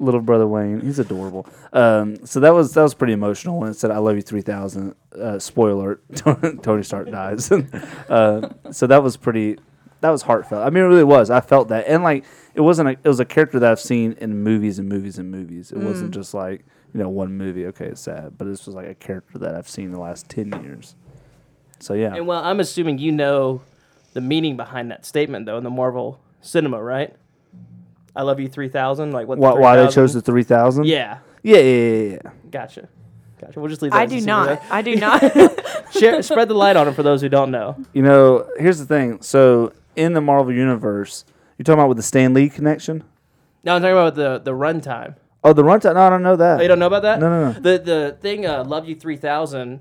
Little 0.00 0.20
brother 0.20 0.46
Wayne, 0.46 0.80
he's 0.80 0.98
adorable. 0.98 1.46
Um, 1.72 2.26
so 2.26 2.40
that 2.40 2.52
was 2.52 2.74
that 2.74 2.82
was 2.82 2.94
pretty 2.94 3.12
emotional 3.12 3.60
when 3.60 3.70
it 3.70 3.74
said 3.74 3.92
"I 3.92 3.98
love 3.98 4.16
you 4.16 4.22
3000." 4.22 4.96
Uh, 5.16 5.38
spoiler: 5.38 6.00
Tony 6.62 6.82
Stark 6.82 7.12
dies. 7.12 7.50
uh, 7.52 8.52
so 8.72 8.88
that 8.88 9.04
was 9.04 9.16
pretty. 9.16 9.58
That 10.00 10.10
was 10.10 10.22
heartfelt. 10.22 10.66
I 10.66 10.70
mean, 10.70 10.82
it 10.82 10.88
really 10.88 11.04
was. 11.04 11.30
I 11.30 11.40
felt 11.40 11.68
that, 11.68 11.86
and 11.86 12.02
like 12.02 12.24
it 12.54 12.60
wasn't. 12.60 12.88
A, 12.88 12.92
it 12.92 13.08
was 13.08 13.20
a 13.20 13.24
character 13.24 13.60
that 13.60 13.70
I've 13.70 13.80
seen 13.80 14.16
in 14.20 14.42
movies 14.42 14.80
and 14.80 14.88
movies 14.88 15.16
and 15.16 15.30
movies. 15.30 15.70
It 15.70 15.78
wasn't 15.78 16.12
just 16.12 16.34
like 16.34 16.66
you 16.96 17.02
know 17.02 17.10
one 17.10 17.36
movie. 17.36 17.66
Okay, 17.66 17.88
it's 17.88 18.00
sad, 18.00 18.38
but 18.38 18.46
this 18.46 18.64
was 18.64 18.74
like 18.74 18.88
a 18.88 18.94
character 18.94 19.38
that 19.40 19.54
I've 19.54 19.68
seen 19.68 19.92
the 19.92 20.00
last 20.00 20.30
ten 20.30 20.50
years. 20.62 20.94
So 21.78 21.92
yeah, 21.92 22.14
And 22.14 22.26
well, 22.26 22.42
I'm 22.42 22.58
assuming 22.58 22.96
you 22.96 23.12
know 23.12 23.60
the 24.14 24.22
meaning 24.22 24.56
behind 24.56 24.90
that 24.90 25.04
statement, 25.04 25.44
though, 25.44 25.58
in 25.58 25.64
the 25.64 25.68
Marvel 25.68 26.18
cinema, 26.40 26.82
right? 26.82 27.14
I 28.14 28.22
love 28.22 28.40
you 28.40 28.48
3000. 28.48 29.12
Like 29.12 29.28
what? 29.28 29.34
the 29.34 29.42
why, 29.42 29.52
why 29.52 29.76
they 29.76 29.88
chose 29.88 30.14
the 30.14 30.22
three 30.22 30.42
thousand? 30.42 30.86
Yeah, 30.86 31.18
yeah, 31.42 31.58
yeah, 31.58 31.62
yeah, 31.62 32.18
yeah. 32.24 32.30
gotcha, 32.50 32.88
gotcha. 33.38 33.60
We'll 33.60 33.68
just 33.68 33.82
leave. 33.82 33.92
That 33.92 33.98
I 33.98 34.04
as 34.04 34.12
a 34.12 34.18
do 34.18 34.24
not. 34.24 34.62
I 34.70 34.80
do 34.80 34.96
not. 34.96 35.20
Share, 35.92 36.22
spread 36.22 36.48
the 36.48 36.54
light 36.54 36.76
on 36.76 36.88
it 36.88 36.92
for 36.92 37.02
those 37.02 37.20
who 37.20 37.28
don't 37.28 37.50
know. 37.50 37.76
You 37.92 38.00
know, 38.00 38.48
here's 38.58 38.78
the 38.78 38.86
thing. 38.86 39.20
So 39.20 39.74
in 39.96 40.14
the 40.14 40.22
Marvel 40.22 40.54
universe, 40.54 41.26
you're 41.58 41.64
talking 41.64 41.78
about 41.78 41.88
with 41.88 41.98
the 41.98 42.02
Stan 42.02 42.32
Lee 42.32 42.48
connection. 42.48 43.04
No, 43.64 43.76
I'm 43.76 43.82
talking 43.82 43.92
about 43.92 44.14
the 44.14 44.38
the 44.38 44.52
runtime. 44.52 45.16
Oh, 45.44 45.52
the 45.52 45.62
runtime. 45.62 45.94
No, 45.94 46.00
I 46.02 46.10
don't 46.10 46.22
know 46.22 46.36
that. 46.36 46.58
Oh, 46.58 46.62
you 46.62 46.68
don't 46.68 46.78
know 46.78 46.86
about 46.86 47.02
that? 47.02 47.20
No, 47.20 47.28
no, 47.28 47.52
no. 47.52 47.60
The 47.60 47.78
the 47.78 48.16
thing, 48.20 48.46
uh, 48.46 48.64
Love 48.64 48.88
You 48.88 48.94
3000, 48.96 49.80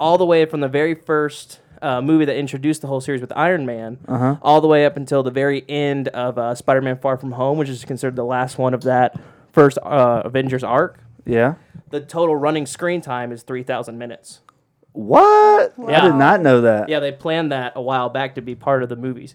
all 0.00 0.16
the 0.18 0.24
way 0.24 0.44
from 0.46 0.60
the 0.60 0.68
very 0.68 0.94
first 0.94 1.60
uh, 1.82 2.00
movie 2.00 2.24
that 2.24 2.36
introduced 2.36 2.80
the 2.80 2.86
whole 2.88 3.00
series 3.00 3.20
with 3.20 3.32
Iron 3.36 3.66
Man, 3.66 3.98
Uh-huh. 4.08 4.36
all 4.40 4.60
the 4.60 4.68
way 4.68 4.86
up 4.86 4.96
until 4.96 5.22
the 5.22 5.30
very 5.30 5.64
end 5.68 6.08
of 6.08 6.38
uh, 6.38 6.54
Spider-Man: 6.54 6.98
Far 6.98 7.16
From 7.16 7.32
Home, 7.32 7.58
which 7.58 7.68
is 7.68 7.84
considered 7.84 8.16
the 8.16 8.24
last 8.24 8.56
one 8.58 8.72
of 8.74 8.82
that 8.84 9.16
first 9.52 9.78
uh, 9.82 10.22
Avengers 10.24 10.64
arc. 10.64 10.98
Yeah. 11.26 11.54
The 11.90 12.00
total 12.00 12.36
running 12.36 12.64
screen 12.64 13.02
time 13.02 13.32
is 13.32 13.42
3,000 13.42 13.98
minutes. 13.98 14.40
What? 14.92 15.74
I 15.86 16.00
did 16.00 16.14
not 16.14 16.40
know 16.40 16.62
that. 16.62 16.88
Yeah, 16.88 17.00
they 17.00 17.12
planned 17.12 17.52
that 17.52 17.72
a 17.76 17.82
while 17.82 18.08
back 18.08 18.34
to 18.36 18.42
be 18.42 18.54
part 18.54 18.82
of 18.82 18.88
the 18.88 18.96
movies. 18.96 19.34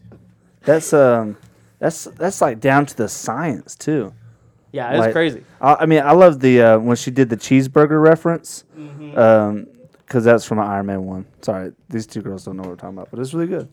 That's 0.61 0.91
um, 0.93 1.37
that's 1.79 2.05
that's 2.05 2.41
like 2.41 2.59
down 2.59 2.85
to 2.87 2.95
the 2.97 3.07
science 3.09 3.75
too. 3.75 4.13
Yeah, 4.71 4.89
it's 4.91 4.99
Like- 4.99 5.11
crazy. 5.13 5.43
I, 5.61 5.75
I 5.81 5.85
mean, 5.85 6.01
I 6.03 6.11
love 6.11 6.39
the 6.39 6.61
uh, 6.61 6.79
when 6.79 6.95
she 6.97 7.09
did 7.11 7.29
the 7.29 7.37
cheeseburger 7.37 8.01
reference, 8.01 8.63
Mm-hmm. 8.77 9.17
um, 9.17 9.67
because 10.05 10.23
that's 10.23 10.45
from 10.45 10.59
an 10.59 10.65
Iron 10.65 10.85
Man 10.85 11.03
one. 11.05 11.25
Sorry, 11.41 11.71
these 11.89 12.07
two 12.07 12.21
girls 12.21 12.45
don't 12.45 12.55
know 12.55 12.61
what 12.61 12.69
we're 12.69 12.75
talking 12.77 12.97
about, 12.97 13.09
but 13.11 13.19
it's 13.19 13.33
really 13.33 13.47
good. 13.47 13.67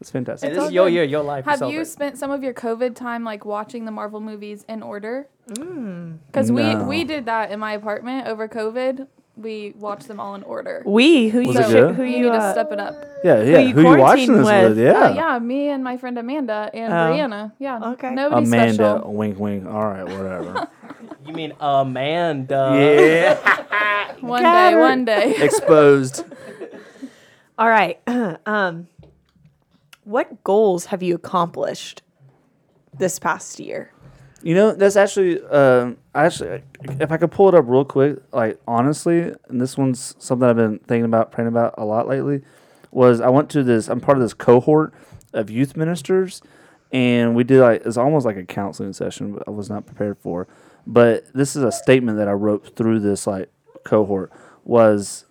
It's 0.00 0.10
fantastic. 0.10 0.48
Hey, 0.48 0.54
this 0.54 0.60
all 0.62 0.68
is 0.68 0.72
your 0.74 0.88
year, 0.88 1.04
your 1.04 1.22
life. 1.22 1.44
Have 1.44 1.70
you 1.70 1.84
spent 1.84 2.18
some 2.18 2.30
of 2.30 2.42
your 2.42 2.52
COVID 2.54 2.94
time 2.94 3.22
like 3.24 3.44
watching 3.44 3.84
the 3.84 3.90
Marvel 3.90 4.20
movies 4.20 4.64
in 4.68 4.82
order? 4.82 5.28
Because 5.46 6.50
we 6.52 6.74
No. 6.74 6.84
we 6.84 7.04
did 7.04 7.26
that 7.26 7.50
in 7.50 7.60
my 7.60 7.72
apartment 7.72 8.26
over 8.26 8.48
COVID. 8.48 9.06
We 9.36 9.74
watch 9.76 10.04
them 10.04 10.20
all 10.20 10.36
in 10.36 10.44
order. 10.44 10.82
we 10.86 11.28
who 11.28 11.40
Was 11.42 11.56
you 11.56 11.60
it 11.62 11.68
good? 11.72 11.94
who 11.96 12.02
you 12.04 12.16
you 12.18 12.22
need 12.24 12.28
to 12.30 12.34
uh, 12.36 12.52
step 12.52 12.70
it 12.70 12.78
up. 12.78 13.04
yeah, 13.24 13.42
yeah. 13.42 13.58
you 13.58 13.74
Who 13.74 13.80
you 13.82 13.96
watching 13.98 14.26
quarantined 14.28 14.38
this 14.38 14.46
with? 14.46 14.68
with? 14.76 14.78
Yeah. 14.78 14.92
Uh, 14.92 15.14
yeah, 15.14 15.38
me 15.40 15.68
and 15.70 15.82
my 15.82 15.96
friend 15.96 16.16
Amanda 16.18 16.70
and 16.72 16.92
Oh. 16.92 16.96
Brianna. 16.96 17.52
Yeah. 17.58 17.80
Okay. 17.94 18.14
Nobody 18.14 18.46
Amanda, 18.46 18.74
special. 18.74 19.12
wink, 19.12 19.38
wink. 19.38 19.66
All 19.66 19.86
right, 19.86 20.04
whatever. 20.04 20.68
You 21.26 21.32
mean 21.32 21.54
Amanda? 21.58 22.76
yeah, 22.78 24.14
One 24.20 24.42
Got 24.42 24.68
day, 24.68 24.72
her. 24.74 24.80
one 24.80 25.04
day. 25.06 25.34
exposed. 25.42 26.22
All 27.58 27.68
right. 27.68 27.98
um, 28.46 28.88
what 30.04 30.44
goals 30.44 30.84
have 30.86 31.02
you 31.02 31.14
accomplished 31.14 32.02
this 32.98 33.18
past 33.18 33.58
year? 33.58 33.90
You 34.42 34.54
know, 34.54 34.72
that's 34.72 34.96
actually, 34.96 35.40
um, 35.44 35.96
I 35.96 36.03
actually, 36.14 36.62
if 37.00 37.10
I 37.12 37.16
could 37.16 37.30
pull 37.30 37.48
it 37.48 37.54
up 37.54 37.64
real 37.66 37.84
quick, 37.84 38.18
like 38.32 38.60
honestly, 38.66 39.32
and 39.48 39.60
this 39.60 39.76
one's 39.76 40.14
something 40.18 40.48
I've 40.48 40.56
been 40.56 40.78
thinking 40.80 41.04
about, 41.04 41.32
praying 41.32 41.48
about 41.48 41.74
a 41.78 41.84
lot 41.84 42.08
lately, 42.08 42.42
was 42.90 43.20
I 43.20 43.28
went 43.28 43.50
to 43.50 43.62
this, 43.62 43.88
I'm 43.88 44.00
part 44.00 44.16
of 44.16 44.22
this 44.22 44.34
cohort 44.34 44.94
of 45.32 45.50
youth 45.50 45.76
ministers, 45.76 46.40
and 46.92 47.34
we 47.34 47.42
did 47.44 47.60
like, 47.60 47.82
it's 47.84 47.96
almost 47.96 48.24
like 48.24 48.36
a 48.36 48.44
counseling 48.44 48.92
session, 48.92 49.32
but 49.32 49.42
I 49.46 49.50
was 49.50 49.68
not 49.68 49.86
prepared 49.86 50.18
for. 50.18 50.46
But 50.86 51.24
this 51.34 51.56
is 51.56 51.62
a 51.64 51.72
statement 51.72 52.18
that 52.18 52.28
I 52.28 52.32
wrote 52.32 52.76
through 52.76 53.00
this 53.00 53.26
like 53.26 53.50
cohort 53.84 54.30
was, 54.64 55.24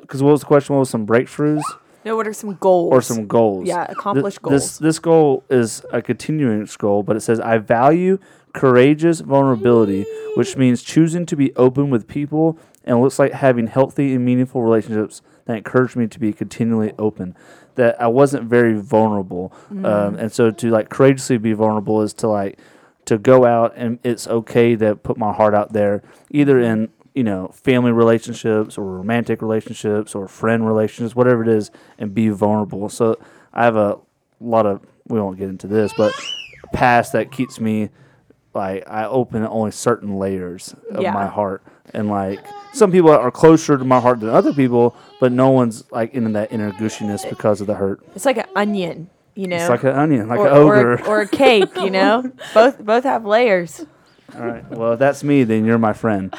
because 0.00 0.22
what 0.22 0.30
was 0.32 0.40
the 0.40 0.46
question? 0.46 0.74
What 0.76 0.80
was 0.80 0.90
some 0.90 1.06
breakthroughs? 1.06 1.62
No, 2.04 2.16
what 2.16 2.26
are 2.26 2.32
some 2.32 2.54
goals? 2.56 2.92
or 2.92 3.00
some 3.00 3.26
goals. 3.28 3.66
Yeah, 3.68 3.86
Th- 3.86 3.96
accomplish 3.96 4.34
This 4.34 4.38
goals. 4.40 4.78
this 4.80 4.98
goal 4.98 5.44
is 5.48 5.84
a 5.92 6.02
continuing 6.02 6.68
goal, 6.78 7.02
but 7.04 7.16
it 7.16 7.20
says 7.20 7.38
I 7.40 7.58
value 7.58 8.18
courageous 8.52 9.20
vulnerability, 9.20 10.04
which 10.34 10.56
means 10.56 10.82
choosing 10.82 11.26
to 11.26 11.36
be 11.36 11.54
open 11.56 11.90
with 11.90 12.06
people 12.08 12.58
and 12.84 12.98
it 12.98 13.00
looks 13.00 13.18
like 13.18 13.32
having 13.32 13.68
healthy 13.68 14.14
and 14.14 14.24
meaningful 14.24 14.62
relationships 14.62 15.22
that 15.44 15.56
encourage 15.56 15.94
me 15.94 16.06
to 16.08 16.18
be 16.18 16.32
continually 16.32 16.92
open. 16.98 17.36
That 17.76 18.00
I 18.00 18.08
wasn't 18.08 18.44
very 18.44 18.74
vulnerable, 18.78 19.52
Mm. 19.72 19.86
um, 19.86 20.14
and 20.16 20.32
so 20.32 20.50
to 20.50 20.70
like 20.70 20.88
courageously 20.90 21.38
be 21.38 21.52
vulnerable 21.52 22.02
is 22.02 22.12
to 22.14 22.28
like 22.28 22.58
to 23.06 23.18
go 23.18 23.44
out 23.44 23.72
and 23.76 23.98
it's 24.04 24.26
okay 24.28 24.76
to 24.76 24.94
put 24.96 25.16
my 25.16 25.32
heart 25.32 25.54
out 25.54 25.72
there, 25.72 26.02
either 26.30 26.58
in 26.60 26.88
you 27.14 27.22
know 27.24 27.48
family 27.54 27.92
relationships 27.92 28.76
or 28.76 28.84
romantic 28.84 29.40
relationships 29.42 30.14
or 30.14 30.26
friend 30.28 30.66
relationships, 30.66 31.14
whatever 31.16 31.42
it 31.42 31.48
is, 31.48 31.70
and 31.98 32.14
be 32.14 32.28
vulnerable. 32.28 32.88
So 32.88 33.16
I 33.54 33.64
have 33.64 33.76
a 33.76 33.98
lot 34.40 34.66
of 34.66 34.80
we 35.08 35.20
won't 35.20 35.38
get 35.38 35.48
into 35.48 35.66
this, 35.66 35.92
but 35.96 36.12
past 36.74 37.12
that 37.12 37.30
keeps 37.32 37.58
me 37.60 37.90
like 38.54 38.84
I 38.88 39.04
open 39.06 39.46
only 39.46 39.70
certain 39.70 40.16
layers 40.18 40.74
of 40.90 41.02
Yeah. 41.02 41.12
my 41.12 41.26
heart, 41.26 41.62
and 41.94 42.08
like 42.08 42.40
some 42.72 42.92
people 42.92 43.10
are 43.10 43.30
closer 43.30 43.78
to 43.78 43.84
my 43.84 44.00
heart 44.00 44.20
than 44.20 44.28
other 44.28 44.52
people, 44.52 44.94
but 45.20 45.32
no 45.32 45.50
one's 45.50 45.84
like 45.90 46.14
in 46.14 46.32
that 46.32 46.52
inner 46.52 46.72
gushiness 46.72 47.28
because 47.28 47.60
of 47.60 47.66
the 47.66 47.74
hurt. 47.74 48.00
It's 48.14 48.24
like 48.26 48.38
an 48.38 48.46
onion, 48.54 49.08
you 49.34 49.46
know. 49.46 49.56
It's 49.56 49.68
like 49.70 49.84
an 49.84 49.90
onion, 49.96 50.28
like 50.28 50.38
or, 50.38 50.46
an 50.48 50.52
or 50.56 50.74
ogre. 50.76 50.94
a, 50.94 51.06
or 51.06 51.20
a 51.22 51.28
cake, 51.28 51.74
you 51.76 51.90
know. 51.90 52.30
both 52.54 52.78
both 52.84 53.04
have 53.04 53.24
layers. 53.24 53.84
All 54.34 54.46
right. 54.46 54.68
Well, 54.70 54.92
if 54.94 54.98
that's 54.98 55.22
me, 55.22 55.44
then 55.44 55.64
you're 55.66 55.78
my 55.78 55.92
friend. 55.92 56.34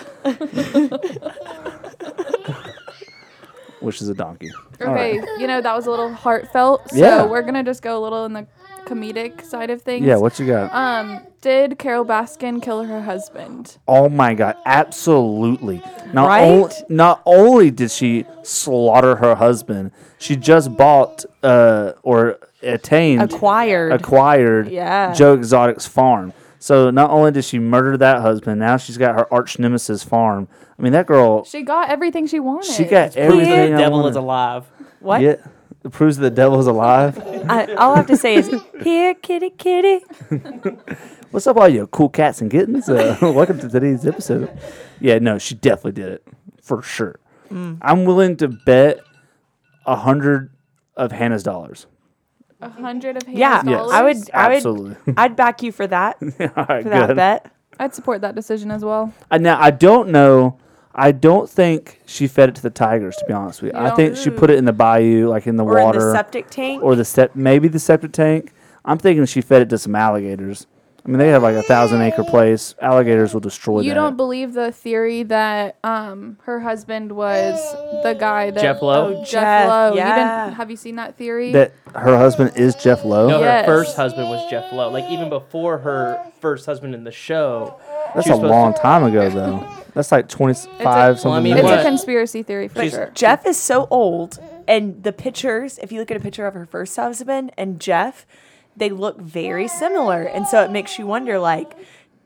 Which 3.80 4.02
is 4.02 4.08
a 4.08 4.14
donkey. 4.14 4.50
Okay, 4.82 5.20
right. 5.20 5.30
you 5.40 5.46
know 5.46 5.60
that 5.62 5.76
was 5.76 5.88
a 5.88 5.90
little 5.92 6.14
heartfelt. 6.14 6.90
So 6.90 6.96
Yeah. 6.98 7.26
we're 7.26 7.42
gonna 7.42 7.64
just 7.64 7.82
go 7.82 7.98
a 7.98 8.02
little 8.02 8.26
in 8.26 8.34
the 8.34 8.48
comedic 8.86 9.44
side 9.44 9.70
of 9.70 9.82
things. 9.82 10.06
Yeah, 10.06 10.16
what 10.18 10.40
you 10.40 10.48
got? 10.48 10.74
Um, 10.74 11.20
did 11.44 11.78
Carole 11.78 12.06
Baskin 12.06 12.62
kill 12.64 12.84
her 12.86 13.02
husband? 13.02 13.78
oh 13.88 14.10
my 14.10 14.34
god, 14.34 14.56
absolutely. 14.66 15.82
Not 16.14 16.28
Right? 16.28 16.42
only 16.44 16.72
not 16.90 17.22
only 17.26 17.70
did 17.70 17.92
she 17.92 18.26
slaughter 18.42 19.18
her 19.18 19.36
husband, 19.36 19.92
she 20.18 20.36
just 20.36 20.76
bought 20.76 21.24
uh 21.44 21.92
or 22.02 22.40
attained 22.64 23.22
Acquired. 23.22 23.92
acquired 23.92 24.70
Yeah. 24.70 25.14
Joe 25.14 25.34
Exotic's 25.34 25.86
farm. 25.86 26.34
So 26.60 26.90
not 26.90 27.10
only 27.12 27.32
did 27.32 27.44
she 27.44 27.60
murder 27.60 27.98
that 27.98 28.22
husband, 28.22 28.60
now 28.62 28.78
she's 28.78 28.98
got 28.98 29.16
her 29.16 29.32
arch 29.34 29.60
nemesis 29.60 30.02
farm. 30.02 30.48
I 30.80 30.82
mean, 30.82 30.94
that 30.94 31.06
girl, 31.08 31.44
She 31.44 31.62
got 31.62 31.90
everything 31.90 32.26
she 32.26 32.40
wanted. 32.40 32.72
she 32.72 32.86
got 32.86 33.18
everything. 33.18 33.72
the 33.74 33.78
devil 33.78 34.00
wanted. 34.00 34.12
is 34.12 34.16
alive. 34.16 34.64
what? 35.02 35.22
Yeah, 35.22 35.36
it 35.84 35.92
proves 35.92 36.16
the 36.16 36.30
devil 36.32 36.58
is 36.62 36.68
alive. 36.68 37.20
I, 37.50 37.74
all 37.76 37.94
I 37.94 37.98
have 37.98 38.08
to 38.08 38.16
say 38.18 38.36
is, 38.36 38.50
here, 38.82 39.14
kitty, 39.14 39.50
kitty. 39.50 40.06
What's 41.34 41.48
up, 41.48 41.58
all 41.58 41.68
you 41.68 41.88
cool 41.88 42.10
cats 42.10 42.42
and 42.42 42.52
kittens? 42.52 42.88
Uh, 42.88 43.18
welcome 43.22 43.60
to 43.60 43.68
today's 43.68 44.06
episode. 44.06 44.56
Yeah, 45.00 45.18
no, 45.18 45.40
she 45.40 45.56
definitely 45.56 45.94
did 45.94 46.12
it 46.12 46.28
for 46.62 46.82
sure. 46.84 47.20
I'm 47.52 48.06
willing 48.06 48.36
to 48.38 48.48
bet 48.48 49.00
a 49.86 49.96
hundred 49.96 50.50
of 50.96 51.12
Hannah's 51.12 51.44
dollars. 51.44 51.86
a 52.62 52.70
hundred 52.70 53.18
of 53.18 53.24
Hannah's 53.24 53.40
dollars. 53.40 53.64
Yeah, 53.66 53.78
dollars. 53.78 53.92
I 53.94 54.02
would. 54.04 54.32
I 54.34 54.48
would. 54.50 54.56
Absolutely. 54.58 55.14
I'd 55.18 55.36
back 55.36 55.62
you 55.64 55.72
for 55.72 55.86
that. 55.88 56.18
all 56.22 56.66
right, 56.66 56.82
For 56.84 56.90
that 56.90 57.08
good. 57.08 57.16
bet. 57.18 57.52
I'd 57.80 57.94
support 57.96 58.22
that 58.22 58.34
decision 58.36 58.70
as 58.72 58.84
well. 58.86 59.12
Uh, 59.32 59.38
now 59.40 59.60
I 59.62 59.70
don't 59.72 60.10
know. 60.10 60.58
I 60.96 61.12
don't 61.12 61.48
think 61.50 62.00
she 62.08 62.28
fed 62.28 62.50
it 62.50 62.56
to 62.56 62.62
the 62.64 62.70
tigers. 62.72 63.16
To 63.18 63.26
be 63.26 63.34
honest 63.34 63.62
with 63.64 63.74
you, 63.74 63.80
You 63.80 63.86
I 63.86 63.88
don't- 63.90 63.96
think 63.98 64.18
she 64.18 64.30
put 64.32 64.50
it 64.52 64.58
in 64.60 64.66
the 64.66 64.74
bayou, 64.74 65.28
like 65.30 65.46
in 65.48 65.58
the 65.58 65.64
Or 65.66 65.80
water, 65.80 66.00
in 66.00 66.06
the 66.08 66.12
septic 66.14 66.50
tank. 66.52 66.82
or 66.84 66.96
the 66.96 67.06
sep- 67.06 67.36
maybe 67.36 67.68
the 67.68 67.80
septic 67.80 68.12
tank. 68.14 68.52
I'm 68.86 68.98
thinking 69.00 69.26
she 69.26 69.42
fed 69.42 69.62
it 69.64 69.70
to 69.70 69.78
some 69.80 69.96
alligators. 69.96 70.66
I 71.06 71.10
mean, 71.10 71.20
they 71.20 71.28
have 71.30 71.44
like 71.44 71.56
a 71.56 71.62
thousand 71.64 72.02
acre 72.02 72.24
place. 72.24 72.76
Alligators 72.82 73.34
will 73.34 73.42
destroy 73.42 73.82
You 73.82 73.90
that. 73.90 73.96
don't 73.96 74.16
believe 74.16 74.54
the 74.54 74.72
theory 74.72 75.24
that 75.24 75.78
um 75.84 76.38
her 76.44 76.62
husband 76.62 77.12
was 77.12 77.60
the 78.04 78.14
guy 78.18 78.52
that 78.52 78.62
Jeff 78.62 78.82
Lowe? 78.82 79.08
Oh, 79.18 79.20
Jeff, 79.24 79.30
Jeff, 79.32 79.68
Lowe. 79.70 79.92
You 79.92 79.98
yeah. 79.98 80.46
didn't 80.46 80.56
have 80.56 80.72
you 80.72 80.78
seen 80.78 80.96
that 80.96 81.18
theory? 81.18 81.52
that 81.52 81.74
her 81.94 82.18
husband 82.18 82.54
is 82.56 82.74
Jeff 82.76 83.04
Lowe. 83.04 83.28
No, 83.28 83.40
Yes. 83.42 83.66
her 83.66 83.84
first 83.84 83.98
husband 83.98 84.30
was 84.30 84.50
Jeff 84.50 84.72
Lowe. 84.72 84.90
Like 84.92 85.10
even 85.10 85.28
before 85.30 85.80
her 85.80 86.24
first 86.40 86.66
husband 86.66 86.96
in 86.96 87.04
the 87.04 87.12
show. 87.12 87.76
That's 88.16 88.30
a 88.30 88.36
long 88.36 88.74
to- 88.74 88.80
time 88.80 89.04
ago, 89.04 89.30
though. 89.30 89.68
That's 89.96 90.12
like 90.12 90.30
25 90.30 90.80
Well, 90.80 90.88
I 90.88 91.14
something. 91.16 91.44
mean, 91.44 91.58
it's 91.58 91.64
what? 91.64 91.80
a 91.80 91.84
conspiracy 91.84 92.44
theory 92.44 92.68
for 92.68 92.82
She's- 92.82 92.94
sure. 92.94 93.12
Jeff 93.14 93.46
is 93.46 93.58
so 93.58 93.88
old, 93.92 94.40
and 94.68 95.04
the 95.04 95.12
pictures. 95.12 95.80
If 95.82 95.92
you 95.92 96.00
look 96.00 96.12
at 96.12 96.18
a 96.18 96.20
picture 96.20 96.46
of 96.46 96.54
her 96.54 96.66
first 96.66 96.96
husband 96.96 97.52
and 97.58 97.80
Jeff, 97.80 98.26
they 98.76 98.90
look 98.90 99.20
very 99.22 99.68
similar, 99.68 100.24
and 100.24 100.48
so 100.48 100.64
it 100.64 100.72
makes 100.72 100.98
you 101.00 101.06
wonder, 101.08 101.40
like, 101.40 101.78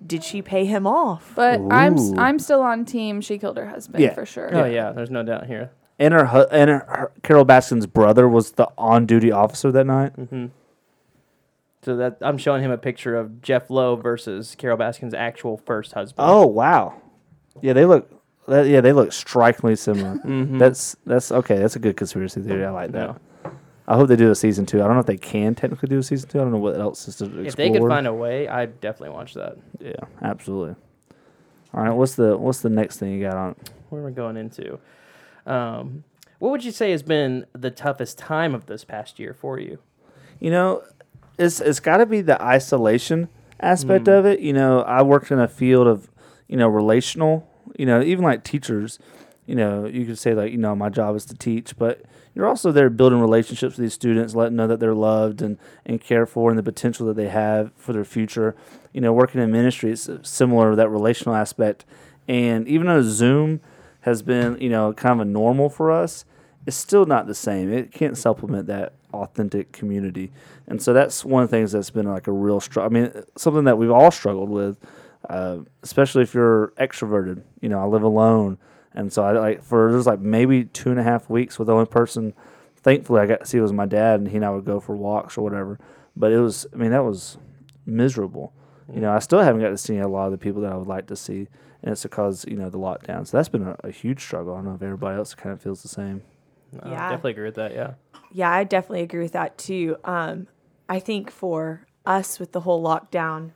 did 0.06 0.24
she 0.24 0.42
pay 0.42 0.66
him 0.66 0.86
off? 0.88 1.32
But 1.36 1.60
I'm 1.72 1.96
s- 1.96 2.12
Ooh. 2.12 2.16
I'm 2.18 2.40
still 2.40 2.62
on 2.62 2.86
team. 2.86 3.20
She 3.22 3.38
killed 3.38 3.58
her 3.58 3.66
husband 3.68 4.04
Yeah. 4.04 4.14
for 4.14 4.26
sure. 4.26 4.50
Oh 4.56 4.66
yeah, 4.66 4.92
there's 4.92 5.10
no 5.12 5.24
doubt 5.24 5.48
here. 5.48 5.72
And 6.00 6.14
her, 6.14 6.26
hu- 6.28 6.46
and 6.52 6.70
her, 6.70 6.86
her 6.88 7.12
Carole 7.24 7.46
Baskin's 7.46 7.88
brother 7.88 8.28
was 8.30 8.52
the 8.52 8.70
on-duty 8.78 9.32
officer 9.32 9.72
that 9.72 9.86
night. 9.86 10.16
Mm-hmm. 10.16 10.46
So 11.84 11.96
that 11.96 12.18
I'm 12.22 12.38
showing 12.38 12.62
him 12.64 12.72
a 12.72 12.78
picture 12.78 13.16
of 13.16 13.42
Jeff 13.42 13.70
Lowe 13.70 13.96
versus 13.96 14.56
Carole 14.56 14.78
Baskin's 14.78 15.14
actual 15.14 15.58
first 15.58 15.94
husband. 15.94 16.28
Oh 16.30 16.46
wow, 16.46 17.02
yeah, 17.62 17.74
they 17.74 17.86
look. 17.86 18.12
That, 18.48 18.68
yeah, 18.68 18.82
they 18.82 18.94
look 18.94 19.12
strikingly 19.12 19.76
similar. 19.76 20.16
Mm-hmm. 20.18 20.58
That's 20.58 20.96
that's 21.06 21.32
okay. 21.32 21.58
That's 21.58 21.76
a 21.76 21.80
good 21.80 21.98
conspiracy 21.98 22.42
theory. 22.42 22.66
I 22.66 22.70
like 22.72 22.92
that. 22.94 23.20
I 23.88 23.96
hope 23.96 24.10
they 24.10 24.18
do 24.18 24.30
a 24.30 24.36
season 24.36 24.66
two. 24.66 24.82
I 24.82 24.86
don't 24.86 24.96
know 24.96 25.00
if 25.00 25.06
they 25.06 25.18
can 25.18 25.56
technically 25.56 25.88
do 25.88 26.00
a 26.00 26.04
season 26.04 26.30
two. 26.30 26.40
I 26.40 26.44
don't 26.44 26.52
know 26.52 26.58
what 26.58 26.78
else 26.78 27.08
is 27.08 27.16
to 27.18 27.26
explore. 27.26 27.46
If 27.46 27.56
they 27.56 27.70
could 27.72 27.88
find 27.88 28.06
a 28.06 28.14
way, 28.14 28.48
I'd 28.48 28.82
definitely 28.82 29.16
watch 29.16 29.34
that. 29.36 29.58
yeah, 29.80 29.94
absolutely. 30.22 30.76
All 31.74 31.84
right, 31.84 31.92
what's 31.92 32.16
the 32.16 32.38
what's 32.38 32.60
the 32.62 32.70
next 32.70 32.98
thing 32.98 33.14
you 33.14 33.22
got 33.22 33.38
on? 33.38 33.56
Where 33.90 34.02
are 34.02 34.06
we 34.06 34.12
going 34.12 34.36
into? 34.36 34.80
Um, 35.46 36.04
what 36.40 36.52
would 36.52 36.64
you 36.66 36.72
say 36.72 36.92
has 36.92 37.04
been 37.04 37.46
the 37.54 37.72
toughest 37.72 38.18
time 38.18 38.54
of 38.54 38.66
this 38.66 38.84
past 38.84 39.20
year 39.20 39.34
for 39.34 39.60
you? 39.60 39.80
You 40.40 40.52
know, 40.52 40.84
it's 41.38 41.60
it's 41.62 41.80
got 41.80 41.98
to 41.98 42.06
be 42.06 42.22
the 42.22 42.42
isolation 42.42 43.30
aspect 43.60 44.08
of 44.08 44.26
it. 44.26 44.40
You 44.40 44.54
know, 44.54 44.82
I 44.82 45.02
worked 45.02 45.32
in 45.32 45.40
a 45.40 45.48
field 45.48 45.88
of, 45.88 46.10
you 46.48 46.58
know, 46.58 46.68
relational. 46.68 47.48
You 47.78 47.86
know, 47.86 48.02
even 48.02 48.24
like 48.24 48.44
teachers. 48.44 49.00
You 49.46 49.56
know, 49.56 49.86
you 49.86 50.06
could 50.06 50.20
say 50.20 50.34
like, 50.34 50.52
you 50.52 50.58
know, 50.58 50.76
my 50.76 50.90
job 50.90 51.16
is 51.16 51.26
to 51.26 51.36
teach, 51.36 51.78
but 51.78 52.02
you're 52.38 52.48
also 52.48 52.72
there 52.72 52.92
building 52.92 53.20
relationships 53.20 53.78
with 53.78 53.84
these 53.84 53.96
students, 53.96 54.36
letting 54.36 54.56
them 54.56 54.68
know 54.68 54.68
that 54.68 54.80
they're 54.80 54.94
loved 54.94 55.42
and 55.42 55.58
and 55.88 56.00
cared 56.00 56.30
for, 56.30 56.52
and 56.52 56.60
the 56.60 56.64
potential 56.64 57.08
that 57.08 57.16
they 57.16 57.30
have 57.30 57.72
for 57.76 57.94
their 57.94 58.06
future. 58.06 58.56
You 58.94 59.02
know, 59.02 59.12
working 59.12 59.42
in 59.42 59.52
ministry 59.52 59.92
is 59.92 60.08
similar 60.22 60.70
to 60.70 60.76
that 60.76 60.90
relational 60.90 61.34
aspect, 61.34 61.84
and 62.28 62.68
even 62.68 62.86
though 62.86 63.02
Zoom 63.02 63.60
has 64.02 64.22
been, 64.22 64.56
you 64.62 64.70
know, 64.70 64.94
kind 64.94 65.20
of 65.20 65.28
a 65.28 65.30
normal 65.30 65.68
for 65.68 65.92
us, 65.92 66.26
it's 66.68 66.78
still 66.78 67.08
not 67.08 67.26
the 67.26 67.34
same. 67.34 67.74
It 67.74 67.92
can't 67.92 68.16
supplement 68.16 68.68
that 68.68 68.94
authentic 69.14 69.72
community. 69.72 70.32
And 70.68 70.80
so 70.80 70.94
that's 70.94 71.26
one 71.26 71.42
of 71.42 71.50
the 71.50 71.58
things 71.58 71.72
that's 71.72 71.90
been 71.90 72.08
like 72.08 72.28
a 72.28 72.32
real 72.32 72.60
struggle. 72.60 72.96
I 72.96 73.02
mean, 73.02 73.24
something 73.36 73.64
that 73.64 73.80
we've 73.80 73.90
all 73.90 74.12
struggled 74.12 74.50
with, 74.50 74.78
uh, 75.28 75.58
especially 75.82 76.22
if 76.22 76.36
you're 76.36 76.68
extroverted. 76.78 77.42
You 77.62 77.70
know, 77.70 77.80
I 77.80 77.86
live 77.86 78.04
alone. 78.04 78.60
And 78.94 79.12
so 79.14 79.24
I 79.24 79.32
like, 79.34 79.64
for 79.64 79.92
there's 79.92 80.08
like 80.08 80.20
maybe 80.20 80.66
two 80.66 80.90
and 80.90 81.00
a 81.00 81.04
half 81.04 81.30
weeks 81.30 81.60
with 81.60 81.68
the 81.68 81.74
only 81.74 81.86
person, 81.86 82.34
thankfully, 82.76 83.22
I 83.22 83.26
got 83.28 83.42
to 83.42 83.46
see 83.46 83.60
was 83.60 83.74
my 83.74 83.86
dad, 83.86 84.20
and 84.20 84.30
he 84.30 84.38
and 84.38 84.46
I 84.46 84.50
would 84.50 84.66
go 84.66 84.80
for 84.80 84.96
walks 84.96 85.38
or 85.38 85.42
whatever. 85.42 85.80
But 86.16 86.32
it 86.32 86.40
was, 86.40 86.66
I 86.74 86.78
mean, 86.78 86.92
that 86.92 87.04
was 87.04 87.38
miserable. 87.86 88.54
You 88.94 89.02
know, 89.02 89.12
I 89.12 89.20
still 89.20 89.40
haven't 89.40 89.62
got 89.62 89.70
to 89.70 89.78
see 89.78 89.98
a 89.98 90.08
lot 90.08 90.28
of 90.28 90.32
the 90.32 90.38
people 90.38 90.62
that 90.62 90.72
I 90.72 90.78
would 90.78 90.88
like 90.88 91.08
to 91.08 91.16
see. 91.16 91.48
And 91.84 91.92
it's 91.92 92.04
because, 92.04 92.46
you 92.48 92.56
know, 92.56 92.70
the 92.70 92.80
lockdown. 92.80 93.28
So 93.28 93.38
that's 93.38 93.50
been 93.50 93.68
a, 93.68 93.76
a 93.84 93.92
huge 93.92 94.22
struggle. 94.22 94.54
I 94.54 94.58
don't 94.58 94.66
know 94.66 94.76
if 94.76 94.82
everybody 94.82 95.18
else 95.18 95.36
kind 95.36 95.54
of 95.54 95.62
feels 95.62 95.82
the 95.84 95.90
same. 95.90 96.22
I 96.82 96.92
Yeah. 96.92 97.10
definitely 97.10 97.32
agree 97.32 97.46
with 97.46 97.56
that. 97.56 97.74
Yeah. 97.74 97.94
Yeah, 98.32 98.50
I 98.50 98.64
definitely 98.64 99.02
agree 99.02 99.22
with 99.24 99.34
that 99.34 99.58
too. 99.58 99.98
Um, 100.04 100.48
I 100.90 101.00
think 101.00 101.30
for 101.30 101.86
us 102.06 102.40
with 102.40 102.54
the 102.54 102.62
whole 102.62 102.84
lockdown, 102.84 103.52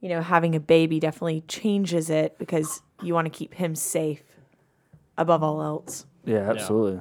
you 0.00 0.10
know, 0.10 0.20
having 0.20 0.54
a 0.54 0.60
baby 0.60 1.00
definitely 1.00 1.42
changes 1.48 2.10
it 2.10 2.38
because 2.38 2.82
you 3.02 3.14
want 3.14 3.24
to 3.24 3.30
keep 3.30 3.54
him 3.54 3.74
safe 3.74 4.22
above 5.18 5.42
all 5.42 5.62
else. 5.62 6.06
Yeah, 6.24 6.50
absolutely. 6.50 7.00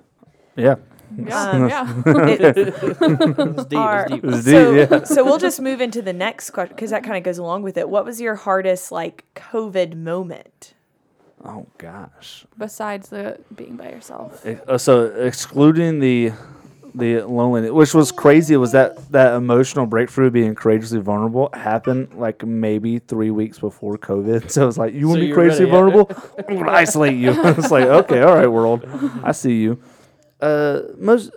Yeah. 0.55 0.75
Yeah, 1.17 1.49
Um, 1.51 1.69
yeah. 1.69 2.03
It's 2.05 3.65
deep. 3.69 3.79
Are- 3.79 4.07
It's 4.09 4.21
deep. 4.21 4.23
It's 4.25 4.45
so, 4.45 4.75
deep, 4.75 4.89
yeah. 4.91 5.03
so 5.03 5.23
we'll 5.23 5.37
just 5.37 5.61
move 5.61 5.81
into 5.81 6.01
the 6.01 6.13
next 6.13 6.49
question 6.51 6.75
because 6.75 6.89
that 6.91 7.03
kind 7.03 7.17
of 7.17 7.23
goes 7.23 7.37
along 7.37 7.63
with 7.63 7.77
it. 7.77 7.89
What 7.89 8.05
was 8.05 8.19
your 8.19 8.35
hardest 8.35 8.91
like 8.91 9.23
COVID 9.35 9.95
moment? 9.95 10.73
Oh 11.43 11.67
gosh. 11.77 12.45
Besides 12.57 13.09
the 13.09 13.39
being 13.55 13.75
by 13.75 13.89
yourself. 13.89 14.45
Ex- 14.45 14.61
uh, 14.67 14.77
So 14.79 15.03
excluding 15.05 15.99
the 15.99 16.31
the 16.97 17.21
loneliness, 17.21 17.71
which 17.71 17.93
was 17.93 18.11
crazy, 18.11 18.55
was 18.57 18.71
that 18.71 19.11
that 19.11 19.33
emotional 19.33 19.85
breakthrough, 19.85 20.29
being 20.29 20.55
courageously 20.55 20.99
vulnerable, 20.99 21.49
happened 21.53 22.13
like 22.15 22.45
maybe 22.45 22.99
three 22.99 23.31
weeks 23.31 23.59
before 23.59 23.97
COVID. 23.97 24.49
So 24.55 24.67
it's 24.67 24.77
like, 24.77 24.93
you 24.93 25.07
want 25.07 25.17
So 25.17 25.19
to 25.19 25.21
be 25.21 25.27
you're 25.27 25.35
courageously 25.35 25.65
vulnerable? 25.65 26.09
I'm 26.47 26.57
gonna 26.57 26.71
isolate 26.71 27.17
you. 27.17 27.31
it's 27.45 27.71
like, 27.71 27.85
okay, 27.85 28.21
all 28.21 28.35
right, 28.35 28.47
world, 28.47 28.85
I 29.23 29.31
see 29.33 29.61
you. 29.61 29.81
Uh, 30.39 30.81
most 30.97 31.31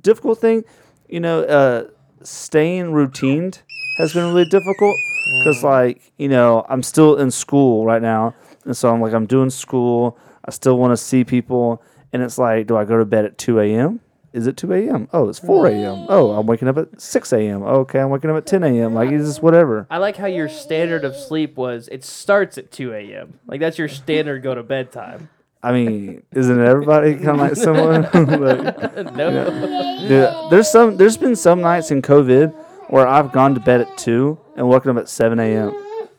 difficult 0.00 0.38
thing, 0.40 0.64
you 1.08 1.20
know, 1.20 1.42
uh, 1.42 1.88
staying 2.22 2.86
routined 2.92 3.60
has 3.98 4.14
been 4.14 4.32
really 4.32 4.46
difficult 4.46 4.96
because, 5.38 5.62
like, 5.62 6.12
you 6.16 6.28
know, 6.28 6.64
I'm 6.68 6.82
still 6.82 7.16
in 7.18 7.30
school 7.30 7.84
right 7.84 8.00
now, 8.00 8.34
and 8.64 8.76
so 8.76 8.92
I'm 8.92 9.00
like, 9.00 9.12
I'm 9.12 9.26
doing 9.26 9.50
school. 9.50 10.18
I 10.44 10.50
still 10.50 10.78
want 10.78 10.92
to 10.92 10.96
see 10.96 11.24
people, 11.24 11.82
and 12.12 12.22
it's 12.22 12.38
like, 12.38 12.66
do 12.66 12.76
I 12.76 12.84
go 12.84 12.98
to 12.98 13.04
bed 13.04 13.24
at 13.24 13.36
2 13.38 13.60
a.m.? 13.60 14.00
Is 14.32 14.46
it 14.46 14.56
2 14.56 14.72
a.m.? 14.72 15.08
Oh, 15.12 15.28
it's 15.28 15.38
4 15.38 15.66
a.m. 15.66 16.06
Oh, 16.08 16.30
I'm 16.32 16.46
waking 16.46 16.68
up 16.68 16.78
at 16.78 17.00
6 17.00 17.32
a.m. 17.34 17.62
Okay, 17.62 17.98
I'm 18.00 18.08
waking 18.10 18.30
up 18.30 18.36
at 18.36 18.46
10 18.46 18.64
a.m. 18.64 18.94
Like, 18.94 19.10
it's 19.10 19.26
just 19.26 19.42
whatever. 19.42 19.86
I 19.90 19.98
like 19.98 20.16
how 20.16 20.26
your 20.26 20.48
standard 20.48 21.04
of 21.04 21.14
sleep 21.14 21.56
was 21.56 21.88
it 21.92 22.02
starts 22.02 22.56
at 22.56 22.70
2 22.72 22.94
a.m. 22.94 23.38
Like 23.46 23.60
that's 23.60 23.78
your 23.78 23.88
standard 23.88 24.42
go 24.42 24.54
to 24.54 24.62
bed 24.62 24.90
time. 24.90 25.28
I 25.62 25.72
mean, 25.72 26.22
isn't 26.32 26.60
everybody 26.60 27.14
kind 27.24 27.28
of 27.28 27.36
like 27.38 27.56
someone? 27.56 28.02
Like, 28.12 29.14
no. 29.14 29.98
Yeah, 30.00 30.48
there's 30.50 30.68
some. 30.70 30.96
There's 30.96 31.16
been 31.16 31.36
some 31.36 31.60
nights 31.60 31.90
in 31.90 32.02
COVID 32.02 32.52
where 32.88 33.06
I've 33.06 33.30
gone 33.32 33.54
to 33.54 33.60
bed 33.60 33.82
at 33.82 33.96
two 33.98 34.38
and 34.56 34.68
woken 34.68 34.90
up 34.90 34.96
at 34.96 35.08
seven 35.08 35.38
a.m. 35.38 35.70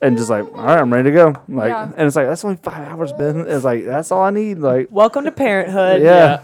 and 0.03 0.17
just 0.17 0.29
like, 0.29 0.43
all 0.45 0.65
right, 0.65 0.77
I'm 0.79 0.93
ready 0.93 1.09
to 1.09 1.15
go. 1.15 1.33
Like, 1.47 1.69
Yeah. 1.69 1.91
and 1.97 2.05
it's 2.07 2.15
like 2.15 2.27
that's 2.27 2.43
only 2.45 2.57
five 2.57 2.87
hours, 2.87 3.11
Ben. 3.13 3.45
It's 3.47 3.63
like 3.63 3.85
that's 3.85 4.11
all 4.11 4.21
I 4.21 4.29
need. 4.29 4.59
Like, 4.59 4.89
Welcome 4.91 5.23
to 5.25 5.31
parenthood. 5.31 6.01
yeah, 6.03 6.41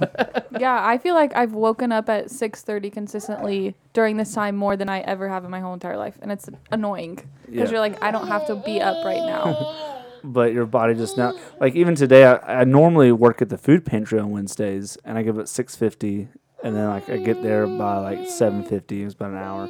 Yeah, 0.58 0.80
I 0.88 0.98
feel 0.98 1.14
like 1.14 1.36
I've 1.36 1.54
woken 1.54 1.92
up 1.92 2.10
at 2.10 2.28
6:30 2.32 2.92
consistently 2.92 3.76
during 3.94 4.18
this 4.18 4.34
time 4.34 4.56
more 4.56 4.76
than 4.78 4.90
I 4.90 5.02
ever 5.02 5.30
have 5.30 5.44
in 5.46 5.52
my 5.52 5.60
whole 5.60 5.74
entire 5.74 5.98
life, 5.98 6.18
and 6.22 6.32
it's 6.32 6.50
annoying 6.72 7.16
because 7.46 7.70
Yeah. 7.70 7.70
you're 7.72 7.80
like, 7.80 8.02
I 8.02 8.12
don't 8.12 8.28
have 8.28 8.48
to 8.48 8.56
be 8.56 8.82
up 8.82 9.06
right 9.06 9.22
now. 9.22 9.76
but 10.24 10.52
your 10.54 10.66
body 10.66 10.96
just 10.96 11.18
now. 11.18 11.34
Like 11.60 11.76
even 11.76 11.96
today, 11.96 12.26
I, 12.26 12.62
I 12.62 12.64
normally 12.64 13.12
work 13.12 13.42
at 13.42 13.50
the 13.50 13.58
food 13.58 13.86
pantry 13.86 14.20
on 14.20 14.32
Wednesdays, 14.32 14.98
and 15.06 15.18
I 15.18 15.22
give 15.24 15.38
it 15.38 15.48
six 15.50 15.76
fifty, 15.76 16.28
and 16.64 16.76
then 16.76 16.88
like 16.88 17.10
I 17.10 17.18
get 17.18 17.42
there 17.44 17.68
by 17.68 17.98
like 17.98 18.28
seven 18.30 18.64
fifty. 18.64 19.04
It's 19.04 19.14
about 19.16 19.32
an 19.32 19.38
hour, 19.38 19.70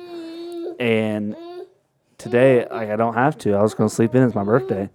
and 0.79 1.35
today 2.19 2.67
like 2.69 2.89
I 2.89 2.95
don't 2.95 3.15
have 3.15 3.35
to. 3.39 3.53
I 3.55 3.63
was 3.63 3.73
gonna 3.73 3.89
sleep 3.89 4.13
in. 4.13 4.21
It's 4.21 4.35
my 4.35 4.43
birthday, 4.43 4.89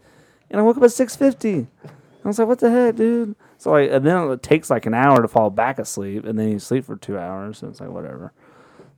and 0.50 0.60
I 0.60 0.62
woke 0.62 0.76
up 0.76 0.84
at 0.84 0.92
six 0.92 1.16
fifty. 1.16 1.66
I 1.84 2.28
was 2.28 2.38
like, 2.38 2.46
"What 2.46 2.60
the 2.60 2.70
heck, 2.70 2.94
dude?" 2.94 3.34
So 3.58 3.72
like, 3.72 3.90
and 3.90 4.06
then 4.06 4.30
it 4.30 4.42
takes 4.42 4.70
like 4.70 4.86
an 4.86 4.94
hour 4.94 5.20
to 5.20 5.26
fall 5.28 5.50
back 5.50 5.78
asleep, 5.80 6.24
and 6.24 6.38
then 6.38 6.50
you 6.52 6.58
sleep 6.60 6.84
for 6.84 6.96
two 6.96 7.18
hours. 7.18 7.62
and 7.62 7.70
it's 7.72 7.80
like 7.80 7.90
whatever. 7.90 8.32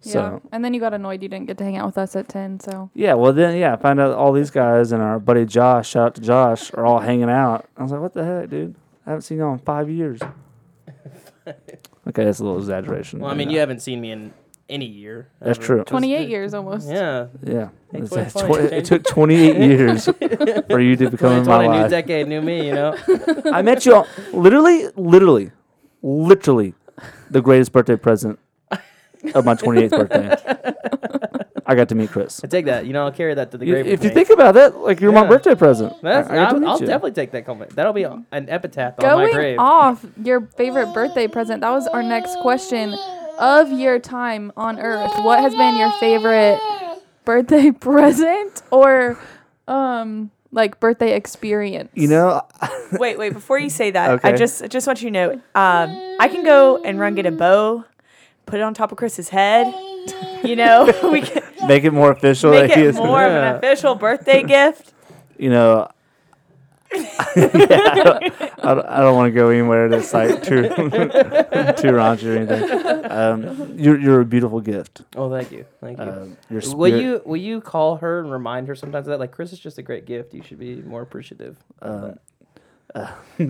yeah, 0.03 0.13
So 0.13 0.43
and 0.53 0.65
then 0.65 0.75
you 0.75 0.81
got 0.81 0.93
annoyed 0.95 1.23
you 1.23 1.29
didn't 1.29 1.47
get 1.47 1.57
to 1.59 1.65
hang 1.65 1.77
out 1.77 1.87
with 1.87 1.99
us 1.99 2.15
at 2.17 2.29
10. 2.29 2.61
So 2.61 2.91
yeah, 2.95 3.15
well 3.15 3.33
then 3.33 3.57
yeah, 3.57 3.73
I 3.73 3.77
find 3.77 3.99
out 3.99 4.13
all 4.13 4.33
these 4.33 4.51
guys 4.51 4.93
and 4.93 5.03
our 5.03 5.19
buddy 5.19 5.45
Josh, 5.45 5.89
shout 5.91 6.07
out 6.07 6.15
to 6.17 6.21
Josh, 6.21 6.73
are 6.75 6.85
all 6.85 7.01
hanging 7.01 7.31
out. 7.31 7.67
I 7.77 7.83
was 7.83 7.93
like, 7.93 8.01
"What 8.01 8.13
the 8.15 8.25
heck, 8.25 8.51
dude? 8.51 8.75
I 9.07 9.11
haven't 9.11 9.23
seen 9.23 9.39
you 9.39 9.47
in 9.49 9.59
five 9.59 9.89
years." 9.91 10.21
okay, 11.47 12.25
that's 12.25 12.39
a 12.41 12.45
little 12.45 12.59
exaggeration. 12.59 13.21
Well, 13.21 13.31
I 13.31 13.35
mean, 13.35 13.51
you 13.51 13.59
haven't 13.59 13.81
seen 13.81 14.01
me 14.01 14.11
in 14.11 14.33
any 14.69 14.87
year. 14.87 15.29
That's 15.41 15.59
ever. 15.59 15.67
true. 15.67 15.85
28 15.85 16.29
years 16.29 16.55
almost. 16.55 16.89
Yeah. 16.89 17.27
Yeah, 17.43 17.69
Hey, 17.93 17.99
It's- 18.03 18.13
it's 18.13 18.35
tw- 18.35 18.73
it 18.73 18.85
took 18.85 19.05
28 19.05 19.57
years 19.57 20.05
for 20.71 20.81
you 20.81 20.97
to 20.97 21.11
become 21.11 21.33
in 21.33 21.47
my 21.47 21.65
2020, 21.67 21.83
new 21.83 21.89
decade, 21.89 22.29
new 22.29 22.41
me. 22.43 22.67
You 22.67 22.75
know. 22.75 22.97
I 23.53 23.63
met 23.63 23.87
you 23.87 23.95
on, 23.97 24.07
literally, 24.33 24.89
literally, 24.97 25.53
literally 26.03 26.75
the 27.31 27.41
greatest 27.43 27.73
birthday 27.73 27.97
present 27.97 28.39
of 29.35 29.45
my 29.45 29.55
28th 29.55 29.91
birthday. 29.91 30.37
I 31.69 31.75
got 31.75 31.89
to 31.89 31.97
meet 31.97 32.11
Chris. 32.11 32.43
I 32.45 32.47
take 32.47 32.67
that. 32.67 32.87
You 32.87 32.93
know, 32.93 33.05
I'll 33.07 33.11
carry 33.13 33.35
that 33.35 33.51
to 33.51 33.59
the 33.59 33.67
You- 33.67 33.73
grave. 33.73 33.87
if 33.87 33.93
with 34.01 34.05
you 34.05 34.09
me. 34.11 34.15
think 34.15 34.31
about 34.31 34.55
that, 34.55 34.77
like 34.79 35.01
you're 35.01 35.11
my 35.13 35.27
birthday 35.27 35.55
present. 35.57 35.95
That's, 36.01 36.29
I 36.31 36.37
I, 36.37 36.45
I'll 36.45 36.81
you. 36.81 36.87
definitely 36.87 37.11
take 37.13 37.33
that 37.33 37.45
compliment. 37.45 37.75
That'll 37.75 37.93
be 37.93 38.05
an 38.05 38.25
epitaph 38.49 38.95
on 39.01 39.05
my 39.05 39.11
Going 39.25 39.35
grave. 39.35 39.59
off 39.59 40.05
your 40.23 40.43
favorite 40.57 40.93
birthday 40.95 41.27
present, 41.27 41.63
that 41.63 41.71
was 41.71 41.87
our 41.89 42.03
next 42.05 42.37
question. 42.41 42.97
Of 43.39 43.71
your 43.73 43.99
time 43.99 44.53
on 44.57 44.79
Earth, 44.79 45.13
what 45.23 45.41
has 45.41 45.55
been 45.55 45.77
your 45.77 45.91
favorite 45.93 46.59
birthday 47.25 47.71
present 47.81 48.63
or 48.71 49.19
um 49.69 50.31
like 50.53 50.81
birthday 50.81 51.15
experience? 51.15 51.91
You 51.95 52.09
know, 52.09 52.43
Wait, 52.93 53.19
wait. 53.19 53.33
Before 53.35 53.59
you 53.59 53.69
say 53.69 53.91
that, 53.91 54.25
I 54.25 54.33
just 54.33 54.63
I 54.63 54.69
just 54.69 54.87
want 54.87 55.03
you 55.03 55.09
to 55.09 55.13
know, 55.13 55.33
um, 55.55 56.17
I 56.21 56.29
can 56.29 56.45
go 56.45 56.83
and 56.83 56.99
run 56.99 57.15
get 57.15 57.27
a 57.27 57.31
bow, 57.33 57.85
put 58.47 58.59
it 58.61 58.63
on 58.63 58.73
top 58.75 58.91
of 58.93 58.99
Chris's 58.99 59.29
head. 59.29 59.67
You 60.45 60.57
know, 60.57 60.85
we 61.11 61.21
can 61.21 61.43
make 61.67 61.85
it 61.85 61.91
more 61.93 62.13
official. 62.13 62.53
make 62.53 62.69
that 62.69 62.77
he 62.79 62.85
it 62.85 62.89
is- 62.91 62.97
more 62.97 63.23
of 63.25 63.33
an 63.33 63.57
official 63.57 63.95
birthday 63.97 64.43
gift. 64.43 64.93
you 65.37 65.51
know. 65.51 65.89
Yeah, 66.93 68.19
I 68.63 68.75
don't, 68.75 68.87
I 68.87 69.01
don't 69.01 69.15
want 69.15 69.29
to 69.29 69.33
go 69.33 69.49
anywhere 69.51 69.89
that's 69.89 70.13
like 70.15 70.43
too 70.43 70.63
too 70.69 70.69
raunchy 71.93 72.25
or 72.27 72.37
anything. 72.37 73.11
Um, 73.11 73.79
you're 73.79 73.99
you're 73.99 74.21
a 74.21 74.25
beautiful 74.25 74.61
gift. 74.61 75.03
oh, 75.17 75.31
thank 75.31 75.53
you, 75.53 75.65
thank 75.81 75.99
you. 75.99 76.05
Um, 76.05 76.37
your 76.51 76.61
spirit, 76.61 76.79
will 76.79 77.01
you 77.01 77.23
will 77.25 77.37
you 77.37 77.61
call 77.61 77.97
her 77.97 78.21
and 78.21 78.31
remind 78.33 78.69
her 78.69 78.75
sometimes 78.75 79.07
of 79.07 79.13
that? 79.13 79.21
Like 79.21 79.33
Chris 79.33 79.53
is 79.53 79.59
just 79.59 79.79
a 79.79 79.83
great 79.83 80.07
gift. 80.07 80.35
You 80.35 80.43
should 80.43 80.59
be 80.59 80.77
more 80.77 81.03
appreciative. 81.03 81.57
of 81.81 82.19
uh. 82.95 83.13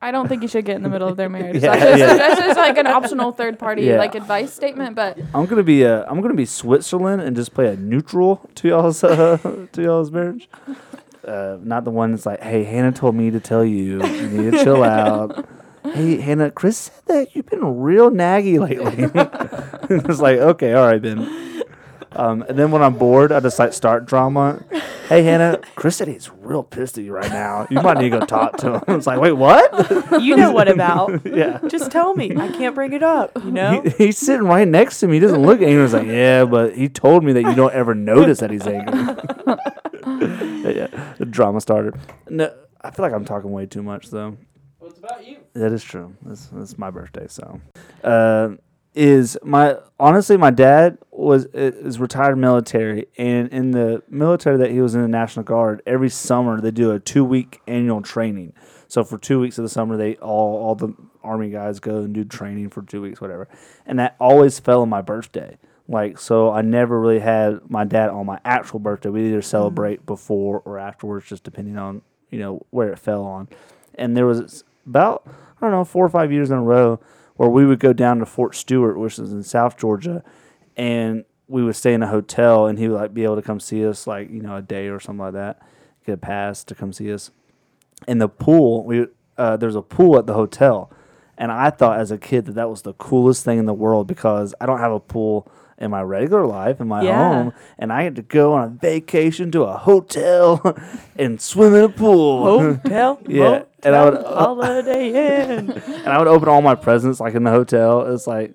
I 0.00 0.12
don't 0.12 0.28
think 0.28 0.42
you 0.42 0.48
should 0.48 0.64
get 0.64 0.76
in 0.76 0.84
the 0.84 0.88
middle 0.88 1.08
of 1.08 1.16
their 1.16 1.28
marriage. 1.28 1.60
Yeah, 1.62 1.74
that's, 1.76 1.84
just, 1.84 1.98
yeah. 1.98 2.14
that's 2.16 2.40
just 2.40 2.56
like 2.56 2.78
an 2.78 2.86
optional 2.86 3.32
third 3.32 3.58
party 3.58 3.82
Yeah. 3.82 3.98
like 3.98 4.14
advice 4.14 4.52
statement, 4.52 4.94
but 4.94 5.18
I'm 5.34 5.46
gonna 5.46 5.64
be 5.64 5.84
uh, 5.84 6.04
I'm 6.08 6.20
gonna 6.20 6.34
be 6.34 6.44
Switzerland 6.46 7.20
and 7.22 7.34
just 7.34 7.52
play 7.52 7.66
a 7.68 7.76
neutral 7.76 8.48
to 8.56 8.68
y'all's 8.68 9.02
uh, 9.02 9.38
to 9.72 9.82
y'all's 9.82 10.10
marriage. 10.12 10.48
Uh, 11.28 11.58
not 11.62 11.84
the 11.84 11.90
one 11.90 12.12
that's 12.12 12.24
like, 12.24 12.42
hey, 12.42 12.64
Hannah 12.64 12.90
told 12.90 13.14
me 13.14 13.30
to 13.30 13.38
tell 13.38 13.62
you, 13.62 14.02
you 14.02 14.28
need 14.28 14.52
to 14.52 14.64
chill 14.64 14.82
out. 14.84 15.46
Hey, 15.84 16.20
Hannah, 16.20 16.50
Chris 16.50 16.78
said 16.78 17.04
that 17.06 17.36
you've 17.36 17.46
been 17.46 17.80
real 17.80 18.10
naggy 18.10 18.58
lately. 18.58 19.04
it's 20.08 20.20
like, 20.20 20.38
okay, 20.38 20.72
all 20.72 20.86
right, 20.86 21.00
then. 21.02 21.46
Um, 22.12 22.42
and 22.48 22.58
then 22.58 22.70
when 22.70 22.82
I'm 22.82 22.94
bored, 22.94 23.30
I 23.30 23.40
just 23.40 23.58
like 23.58 23.74
start 23.74 24.06
drama. 24.06 24.64
Hey, 25.08 25.22
Hannah, 25.22 25.60
Chris 25.76 25.96
said 25.96 26.08
he's 26.08 26.30
real 26.40 26.62
pissed 26.62 26.96
at 26.96 27.04
you 27.04 27.12
right 27.12 27.30
now. 27.30 27.66
You 27.70 27.82
might 27.82 27.98
need 27.98 28.10
to 28.10 28.20
go 28.20 28.26
talk 28.26 28.56
to 28.58 28.78
him. 28.78 28.82
It's 28.96 29.06
like, 29.06 29.20
wait, 29.20 29.32
what? 29.32 30.20
You 30.20 30.36
know 30.36 30.50
what 30.50 30.68
about? 30.68 31.26
yeah. 31.26 31.60
Just 31.68 31.90
tell 31.90 32.14
me. 32.14 32.34
I 32.34 32.48
can't 32.48 32.74
bring 32.74 32.94
it 32.94 33.02
up. 33.02 33.32
You 33.44 33.50
know. 33.50 33.82
He, 33.82 34.06
he's 34.06 34.18
sitting 34.18 34.46
right 34.46 34.66
next 34.66 35.00
to 35.00 35.06
me. 35.06 35.14
He 35.16 35.20
doesn't 35.20 35.42
look 35.42 35.60
angry. 35.60 35.82
He's 35.82 35.92
like, 35.92 36.06
yeah, 36.06 36.46
but 36.46 36.74
he 36.74 36.88
told 36.88 37.24
me 37.24 37.34
that 37.34 37.42
you 37.42 37.54
don't 37.54 37.74
ever 37.74 37.94
notice 37.94 38.40
that 38.40 38.50
he's 38.50 38.66
angry. 38.66 39.14
yeah, 40.20 41.14
the 41.18 41.26
drama 41.26 41.60
started. 41.60 41.94
No, 42.28 42.54
I 42.80 42.90
feel 42.90 43.04
like 43.04 43.12
I'm 43.12 43.24
talking 43.24 43.50
way 43.50 43.66
too 43.66 43.82
much 43.82 44.10
though. 44.10 44.36
Well, 44.80 44.90
it's 44.90 44.98
about 44.98 45.26
you. 45.26 45.38
That 45.54 45.72
is 45.72 45.82
true. 45.82 46.16
That's, 46.22 46.46
that's 46.46 46.78
my 46.78 46.90
birthday, 46.90 47.26
so. 47.28 47.60
Uh, 48.02 48.50
is 48.94 49.38
my 49.44 49.76
honestly 50.00 50.36
my 50.36 50.50
dad 50.50 50.98
was 51.12 51.44
is 51.54 52.00
retired 52.00 52.36
military 52.36 53.06
and 53.16 53.48
in 53.50 53.70
the 53.70 54.02
military 54.08 54.56
that 54.56 54.72
he 54.72 54.80
was 54.80 54.94
in 54.96 55.02
the 55.02 55.08
National 55.08 55.44
Guard 55.44 55.82
every 55.86 56.08
summer 56.08 56.60
they 56.60 56.72
do 56.72 56.90
a 56.90 56.98
two 56.98 57.24
week 57.24 57.60
annual 57.68 58.02
training. 58.02 58.54
So 58.88 59.04
for 59.04 59.16
two 59.16 59.38
weeks 59.38 59.56
of 59.56 59.62
the 59.62 59.68
summer 59.68 59.96
they 59.96 60.16
all 60.16 60.56
all 60.56 60.74
the 60.74 60.94
army 61.22 61.50
guys 61.50 61.78
go 61.78 61.98
and 61.98 62.12
do 62.12 62.24
training 62.24 62.70
for 62.70 62.82
two 62.82 63.00
weeks 63.00 63.20
whatever, 63.20 63.46
and 63.86 64.00
that 64.00 64.16
always 64.18 64.58
fell 64.58 64.82
on 64.82 64.88
my 64.88 65.02
birthday. 65.02 65.56
Like 65.88 66.18
so, 66.18 66.50
I 66.52 66.60
never 66.60 67.00
really 67.00 67.20
had 67.20 67.70
my 67.70 67.84
dad 67.84 68.10
on 68.10 68.26
my 68.26 68.38
actual 68.44 68.78
birthday. 68.78 69.08
We 69.08 69.28
either 69.28 69.40
celebrate 69.40 70.04
before 70.04 70.60
or 70.66 70.78
afterwards, 70.78 71.26
just 71.26 71.44
depending 71.44 71.78
on 71.78 72.02
you 72.30 72.38
know 72.38 72.66
where 72.70 72.92
it 72.92 72.98
fell 72.98 73.24
on. 73.24 73.48
And 73.94 74.14
there 74.14 74.26
was 74.26 74.64
about 74.86 75.22
I 75.26 75.60
don't 75.62 75.70
know 75.70 75.84
four 75.84 76.04
or 76.04 76.10
five 76.10 76.30
years 76.30 76.50
in 76.50 76.58
a 76.58 76.62
row 76.62 77.00
where 77.36 77.48
we 77.48 77.64
would 77.64 77.80
go 77.80 77.94
down 77.94 78.18
to 78.18 78.26
Fort 78.26 78.54
Stewart, 78.54 78.98
which 78.98 79.18
is 79.18 79.32
in 79.32 79.42
South 79.42 79.78
Georgia, 79.78 80.22
and 80.76 81.24
we 81.46 81.64
would 81.64 81.76
stay 81.76 81.94
in 81.94 82.02
a 82.02 82.08
hotel, 82.08 82.66
and 82.66 82.78
he 82.78 82.88
would 82.88 83.00
like 83.00 83.14
be 83.14 83.24
able 83.24 83.36
to 83.36 83.42
come 83.42 83.58
see 83.58 83.86
us 83.86 84.06
like 84.06 84.30
you 84.30 84.42
know 84.42 84.56
a 84.56 84.62
day 84.62 84.88
or 84.88 85.00
something 85.00 85.24
like 85.24 85.32
that, 85.32 85.62
get 86.04 86.12
a 86.12 86.18
pass 86.18 86.64
to 86.64 86.74
come 86.74 86.92
see 86.92 87.10
us. 87.10 87.30
In 88.06 88.18
the 88.18 88.28
pool, 88.28 88.84
we 88.84 89.06
uh, 89.38 89.56
there's 89.56 89.74
a 89.74 89.80
pool 89.80 90.18
at 90.18 90.26
the 90.26 90.34
hotel, 90.34 90.92
and 91.38 91.50
I 91.50 91.70
thought 91.70 91.98
as 91.98 92.10
a 92.10 92.18
kid 92.18 92.44
that 92.44 92.56
that 92.56 92.68
was 92.68 92.82
the 92.82 92.92
coolest 92.92 93.42
thing 93.42 93.58
in 93.58 93.64
the 93.64 93.72
world 93.72 94.06
because 94.06 94.54
I 94.60 94.66
don't 94.66 94.80
have 94.80 94.92
a 94.92 95.00
pool 95.00 95.50
in 95.80 95.90
my 95.90 96.02
regular 96.02 96.44
life 96.46 96.80
in 96.80 96.88
my 96.88 97.02
Yeah. 97.02 97.16
home, 97.18 97.52
and 97.78 97.92
I 97.92 98.02
had 98.02 98.16
to 98.16 98.22
go 98.22 98.52
on 98.54 98.64
a 98.64 98.68
vacation 98.68 99.50
to 99.52 99.62
a 99.62 99.76
hotel 99.76 100.76
and 101.16 101.40
swim 101.40 101.74
in 101.74 101.84
a 101.84 101.88
pool. 101.88 102.58
Hotel. 102.60 103.18
Yeah, 103.28 103.62
and 103.84 103.94
I 103.94 104.04
would- 104.10 104.24
Holiday 104.24 105.08
Inn. 105.56 105.70
and 105.86 106.08
I 106.08 106.18
would 106.18 106.28
open 106.28 106.48
all 106.48 106.62
my 106.62 106.74
presents 106.74 107.20
like 107.20 107.34
in 107.34 107.44
the 107.44 107.50
hotel. 107.50 108.12
It's 108.12 108.26
like 108.26 108.54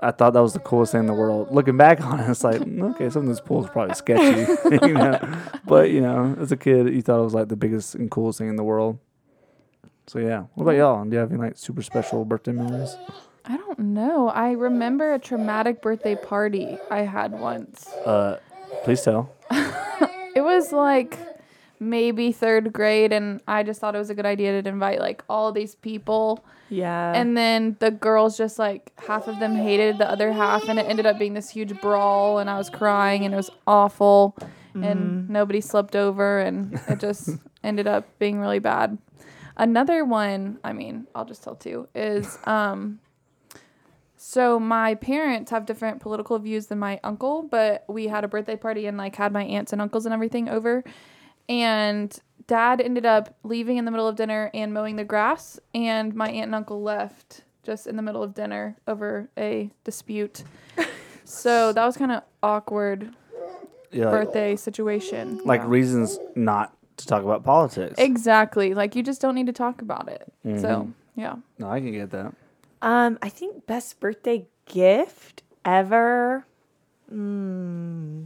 I 0.00 0.10
thought 0.10 0.32
that 0.32 0.40
was 0.40 0.52
the 0.54 0.58
coolest 0.58 0.92
thing 0.92 1.02
in 1.02 1.06
the 1.06 1.14
world. 1.14 1.48
Looking 1.52 1.76
back 1.76 2.00
on 2.00 2.18
it, 2.18 2.28
it's 2.28 2.42
like 2.42 2.60
mm, 2.60 2.94
okay, 2.94 3.10
some 3.10 3.22
of 3.22 3.28
those 3.28 3.40
pools 3.40 3.66
are 3.66 3.70
probably 3.70 3.94
sketchy, 3.94 4.50
you 4.86 4.94
know. 4.94 5.18
But 5.66 5.90
you 5.90 6.00
know, 6.00 6.34
as 6.40 6.50
a 6.50 6.56
kid, 6.56 6.88
you 6.92 7.00
thought 7.02 7.20
it 7.20 7.24
was 7.24 7.34
like 7.34 7.48
the 7.48 7.56
biggest 7.56 7.94
and 7.94 8.10
coolest 8.10 8.38
thing 8.38 8.48
in 8.48 8.56
the 8.56 8.64
world. 8.64 8.98
So 10.06 10.18
yeah, 10.18 10.44
what 10.54 10.64
about 10.64 10.76
y'all? 10.76 11.04
Do 11.04 11.12
you 11.12 11.18
have 11.18 11.30
any 11.30 11.38
like 11.40 11.56
super 11.56 11.80
special 11.82 12.24
birthday 12.24 12.52
memories? 12.52 12.96
I 13.46 13.56
don't 13.56 13.78
know. 13.78 14.28
I 14.28 14.52
remember 14.52 15.12
a 15.12 15.18
traumatic 15.18 15.82
birthday 15.82 16.16
party 16.16 16.78
I 16.90 17.00
had 17.00 17.32
once. 17.32 17.86
Uh, 17.88 18.38
please 18.84 19.02
tell. 19.02 19.32
It 20.34 20.42
was 20.42 20.72
like 20.72 21.16
maybe 21.78 22.32
third 22.32 22.72
grade, 22.72 23.12
and 23.12 23.40
I 23.46 23.62
just 23.62 23.80
thought 23.80 23.94
it 23.94 23.98
was 23.98 24.10
a 24.10 24.16
good 24.16 24.26
idea 24.26 24.60
to 24.60 24.68
invite 24.68 24.98
like 24.98 25.22
all 25.28 25.52
these 25.52 25.76
people. 25.76 26.44
Yeah. 26.70 27.12
And 27.14 27.36
then 27.36 27.76
the 27.78 27.92
girls 27.92 28.36
just 28.36 28.58
like 28.58 28.90
half 28.98 29.28
of 29.28 29.38
them 29.38 29.54
hated 29.54 29.98
the 29.98 30.10
other 30.10 30.32
half, 30.32 30.68
and 30.68 30.80
it 30.80 30.86
ended 30.88 31.06
up 31.06 31.20
being 31.20 31.34
this 31.34 31.50
huge 31.50 31.80
brawl, 31.80 32.40
and 32.40 32.50
I 32.50 32.58
was 32.58 32.68
crying, 32.68 33.24
and 33.24 33.32
it 33.32 33.36
was 33.36 33.50
awful, 33.66 34.36
and 34.74 35.30
nobody 35.30 35.60
slept 35.60 35.94
over, 35.94 36.40
and 36.40 36.80
it 36.88 36.98
just 36.98 37.30
ended 37.62 37.86
up 37.86 38.18
being 38.18 38.40
really 38.40 38.58
bad. 38.58 38.98
Another 39.56 40.04
one, 40.04 40.58
I 40.64 40.72
mean, 40.72 41.06
I'll 41.14 41.24
just 41.24 41.44
tell 41.44 41.54
two, 41.54 41.86
is 41.94 42.38
um, 42.44 42.98
so 44.26 44.58
my 44.58 44.94
parents 44.94 45.50
have 45.50 45.66
different 45.66 46.00
political 46.00 46.38
views 46.38 46.68
than 46.68 46.78
my 46.78 46.98
uncle, 47.04 47.42
but 47.42 47.84
we 47.90 48.06
had 48.06 48.24
a 48.24 48.28
birthday 48.28 48.56
party 48.56 48.86
and 48.86 48.96
like 48.96 49.14
had 49.16 49.34
my 49.34 49.44
aunts 49.44 49.70
and 49.70 49.82
uncles 49.82 50.06
and 50.06 50.14
everything 50.14 50.48
over. 50.48 50.82
And 51.46 52.18
dad 52.46 52.80
ended 52.80 53.04
up 53.04 53.36
leaving 53.42 53.76
in 53.76 53.84
the 53.84 53.90
middle 53.90 54.08
of 54.08 54.16
dinner 54.16 54.50
and 54.54 54.72
mowing 54.72 54.96
the 54.96 55.04
grass, 55.04 55.60
and 55.74 56.14
my 56.14 56.30
aunt 56.30 56.46
and 56.46 56.54
uncle 56.54 56.82
left 56.82 57.42
just 57.62 57.86
in 57.86 57.96
the 57.96 58.02
middle 58.02 58.22
of 58.22 58.32
dinner 58.32 58.78
over 58.88 59.28
a 59.36 59.70
dispute. 59.84 60.42
so 61.26 61.74
that 61.74 61.84
was 61.84 61.98
kind 61.98 62.10
of 62.10 62.22
awkward 62.42 63.14
Yeah, 63.92 64.06
like, 64.06 64.24
birthday 64.24 64.56
situation. 64.56 65.42
like 65.44 65.60
Yeah. 65.60 65.68
reasons 65.68 66.18
not 66.34 66.74
to 66.96 67.06
talk 67.06 67.22
about 67.24 67.44
politics. 67.44 67.96
exactly. 67.98 68.72
Like 68.72 68.96
you 68.96 69.02
just 69.02 69.20
don't 69.20 69.34
need 69.34 69.48
to 69.48 69.52
talk 69.52 69.82
about 69.82 70.08
it. 70.08 70.32
So 70.44 70.50
mm-hmm. 70.50 70.90
yeah. 71.14 71.36
no, 71.58 71.68
I 71.68 71.80
can 71.80 71.92
get 71.92 72.10
that. 72.12 72.32
Um, 72.84 73.18
I 73.22 73.30
think 73.30 73.66
best 73.66 73.98
birthday 73.98 74.46
gift 74.66 75.42
ever. 75.64 76.46
Hmm. 77.08 78.24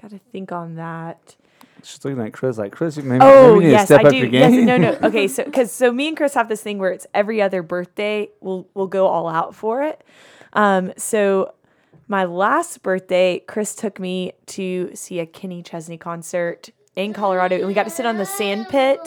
Gotta 0.00 0.20
think 0.30 0.52
on 0.52 0.76
that. 0.76 1.34
She's 1.82 2.04
looking 2.04 2.20
at 2.20 2.32
Chris 2.32 2.56
like 2.56 2.70
Chris. 2.70 2.96
you 2.96 3.02
Maybe, 3.02 3.24
Oh 3.24 3.56
maybe 3.56 3.72
yes, 3.72 3.86
step 3.86 4.04
I 4.04 4.04
up 4.04 4.10
do. 4.12 4.28
Yes, 4.28 4.52
no, 4.52 4.76
no. 4.76 4.96
Okay, 5.02 5.26
so 5.26 5.42
because 5.42 5.72
so 5.72 5.90
me 5.90 6.06
and 6.06 6.16
Chris 6.16 6.34
have 6.34 6.48
this 6.48 6.62
thing 6.62 6.78
where 6.78 6.92
it's 6.92 7.08
every 7.12 7.42
other 7.42 7.64
birthday 7.64 8.28
we'll 8.40 8.68
we'll 8.74 8.86
go 8.86 9.08
all 9.08 9.28
out 9.28 9.56
for 9.56 9.82
it. 9.82 10.04
Um, 10.52 10.92
so 10.96 11.52
my 12.06 12.24
last 12.24 12.84
birthday, 12.84 13.42
Chris 13.48 13.74
took 13.74 13.98
me 13.98 14.34
to 14.46 14.92
see 14.94 15.18
a 15.18 15.26
Kenny 15.26 15.64
Chesney 15.64 15.98
concert 15.98 16.70
in 16.94 17.12
Colorado, 17.12 17.56
and 17.56 17.66
we 17.66 17.74
got 17.74 17.84
to 17.84 17.90
sit 17.90 18.06
on 18.06 18.18
the 18.18 18.26
sand 18.26 18.68
pit, 18.68 19.00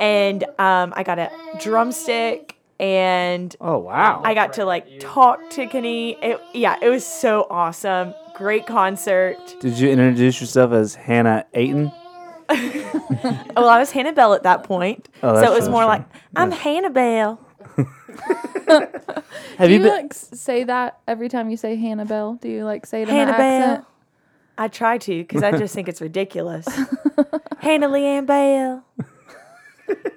and 0.00 0.44
um, 0.60 0.92
I 0.94 1.02
got 1.02 1.18
a 1.18 1.32
drumstick, 1.58 2.53
and 2.80 3.54
Oh 3.60 3.78
wow! 3.78 4.22
I 4.24 4.34
got 4.34 4.54
to 4.54 4.64
like 4.64 4.86
talk 5.00 5.50
to 5.50 5.66
Kenny. 5.66 6.16
It, 6.22 6.40
yeah, 6.52 6.76
it 6.82 6.88
was 6.88 7.06
so 7.06 7.46
awesome. 7.50 8.14
Great 8.34 8.66
concert. 8.66 9.36
Did 9.60 9.78
you 9.78 9.90
introduce 9.90 10.40
yourself 10.40 10.72
as 10.72 10.94
Hannah 10.94 11.46
Ayton? 11.54 11.92
Well, 13.56 13.68
I 13.68 13.78
was 13.78 13.90
hannah 13.92 14.12
bell 14.12 14.34
at 14.34 14.42
that 14.42 14.64
point, 14.64 15.08
Oh, 15.22 15.34
so 15.40 15.50
it 15.50 15.54
was 15.54 15.64
true, 15.64 15.72
more 15.72 15.86
that's 15.86 16.02
like 16.12 16.20
I'm 16.36 16.50
Hannah 16.50 16.90
Bell. 16.90 17.40
Have 18.68 18.84
Do 19.60 19.68
you 19.68 19.74
you 19.74 19.78
been? 19.80 19.88
like 19.88 20.12
say 20.14 20.64
that 20.64 20.98
every 21.08 21.28
time 21.28 21.48
you 21.50 21.56
say 21.56 21.76
hannah 21.76 22.04
bell 22.04 22.34
Do 22.40 22.48
you 22.48 22.64
like 22.64 22.86
say 22.86 23.02
it 23.02 23.08
in 23.08 23.14
an 23.16 23.28
Hannibal. 23.28 23.40
accent? 23.42 23.84
I 24.58 24.68
try 24.68 24.98
to 24.98 25.18
because 25.22 25.42
I 25.42 25.52
just 25.56 25.74
think 25.74 25.88
it's 25.88 26.00
ridiculous. 26.00 26.66
Hannah 27.58 27.88
Leanne 27.88 28.26
Bell. 28.26 28.84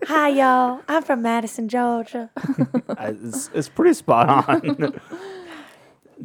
Hi, 0.07 0.29
y'all. 0.29 0.81
I'm 0.87 1.03
from 1.03 1.21
Madison, 1.21 1.67
Georgia. 1.69 2.29
It's, 2.99 3.49
it's 3.53 3.69
pretty 3.69 3.93
spot 3.93 4.49
on. 4.49 4.59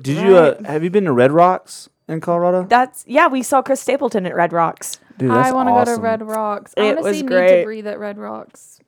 Did 0.01 0.27
you? 0.27 0.37
Uh, 0.37 0.63
have 0.65 0.83
you 0.83 0.91
been 0.91 1.05
to 1.05 1.13
Red 1.13 1.31
Rocks 1.31 1.89
in 2.09 2.21
Colorado? 2.21 2.65
That's 2.65 3.05
yeah. 3.07 3.29
We 3.29 3.43
saw 3.43 3.61
Chris 3.63 3.81
Stapleton 3.81 4.25
at 4.27 4.35
Red 4.35 4.53
Rocks. 4.53 4.99
Dude, 5.19 5.31
that's 5.31 5.51
I 5.51 5.53
want 5.53 5.69
to 5.69 5.73
go 5.73 5.85
to 5.85 5.91
awesome. 5.93 6.03
Red 6.03 6.23
Rocks. 6.23 6.73
I 6.77 6.81
It 6.81 6.85
want 6.87 6.99
to 6.99 7.03
was 7.05 7.17
see 7.17 7.23
Need 7.23 7.29
great. 7.29 7.59
to 7.61 7.65
Breathe 7.65 7.87
at 7.87 7.99
Red 7.99 8.17
Rocks. 8.19 8.81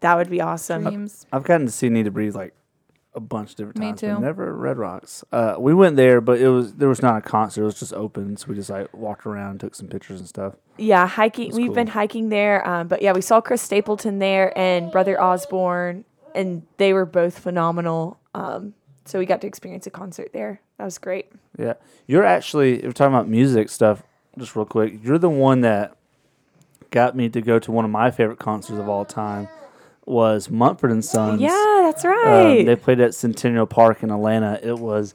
That 0.00 0.14
would 0.16 0.30
be 0.30 0.40
awesome. 0.40 0.84
Dreams. 0.84 1.26
I've 1.32 1.44
gotten 1.44 1.66
to 1.66 1.72
see 1.72 1.90
Need 1.90 2.04
to 2.04 2.10
Breathe 2.10 2.34
like 2.34 2.54
a 3.18 3.20
bunch 3.20 3.50
of 3.50 3.56
different 3.56 3.76
times. 3.76 4.02
Me 4.02 4.08
too. 4.08 4.20
never 4.20 4.54
Red 4.54 4.78
Rocks. 4.78 5.24
Uh, 5.32 5.56
we 5.58 5.74
went 5.74 5.96
there, 5.96 6.20
but 6.20 6.40
it 6.40 6.48
was 6.48 6.74
there 6.74 6.88
was 6.88 7.02
not 7.02 7.18
a 7.18 7.20
concert. 7.20 7.62
It 7.62 7.64
was 7.64 7.78
just 7.78 7.92
open, 7.92 8.36
so 8.36 8.46
we 8.48 8.54
just 8.54 8.70
like 8.70 8.94
walked 8.94 9.26
around, 9.26 9.60
took 9.60 9.74
some 9.74 9.88
pictures 9.88 10.20
and 10.20 10.28
stuff. 10.28 10.54
Yeah, 10.78 11.06
hiking. 11.06 11.54
We've 11.54 11.66
cool. 11.66 11.74
been 11.74 11.88
hiking 11.88 12.28
there, 12.28 12.66
um, 12.66 12.88
but 12.88 13.02
yeah, 13.02 13.12
we 13.12 13.20
saw 13.20 13.40
Chris 13.40 13.60
Stapleton 13.60 14.20
there 14.20 14.56
and 14.56 14.90
Brother 14.92 15.20
Osborne, 15.20 16.04
and 16.34 16.62
they 16.76 16.92
were 16.92 17.04
both 17.04 17.38
phenomenal. 17.38 18.18
Um, 18.34 18.74
so 19.04 19.18
we 19.18 19.26
got 19.26 19.40
to 19.40 19.46
experience 19.46 19.86
a 19.86 19.90
concert 19.90 20.32
there. 20.32 20.60
That 20.78 20.84
was 20.84 20.98
great. 20.98 21.26
Yeah, 21.58 21.74
you're 22.06 22.24
actually 22.24 22.78
if 22.78 22.84
we're 22.84 22.92
talking 22.92 23.14
about 23.14 23.28
music 23.28 23.68
stuff. 23.68 24.02
Just 24.38 24.54
real 24.54 24.66
quick, 24.66 25.00
you're 25.02 25.18
the 25.18 25.28
one 25.28 25.62
that 25.62 25.96
got 26.92 27.16
me 27.16 27.28
to 27.28 27.40
go 27.40 27.58
to 27.58 27.72
one 27.72 27.84
of 27.84 27.90
my 27.90 28.12
favorite 28.12 28.38
concerts 28.38 28.78
of 28.78 28.88
all 28.88 29.04
time. 29.04 29.48
Was 30.08 30.48
Mumford 30.50 30.90
and 30.90 31.04
Sons? 31.04 31.40
Yeah, 31.40 31.82
that's 31.84 32.04
Um, 32.04 32.10
right. 32.10 32.64
they 32.64 32.76
played 32.76 32.98
at 33.00 33.14
Centennial 33.14 33.66
Park 33.66 34.02
in 34.02 34.10
Atlanta. 34.10 34.58
It 34.62 34.78
was 34.78 35.12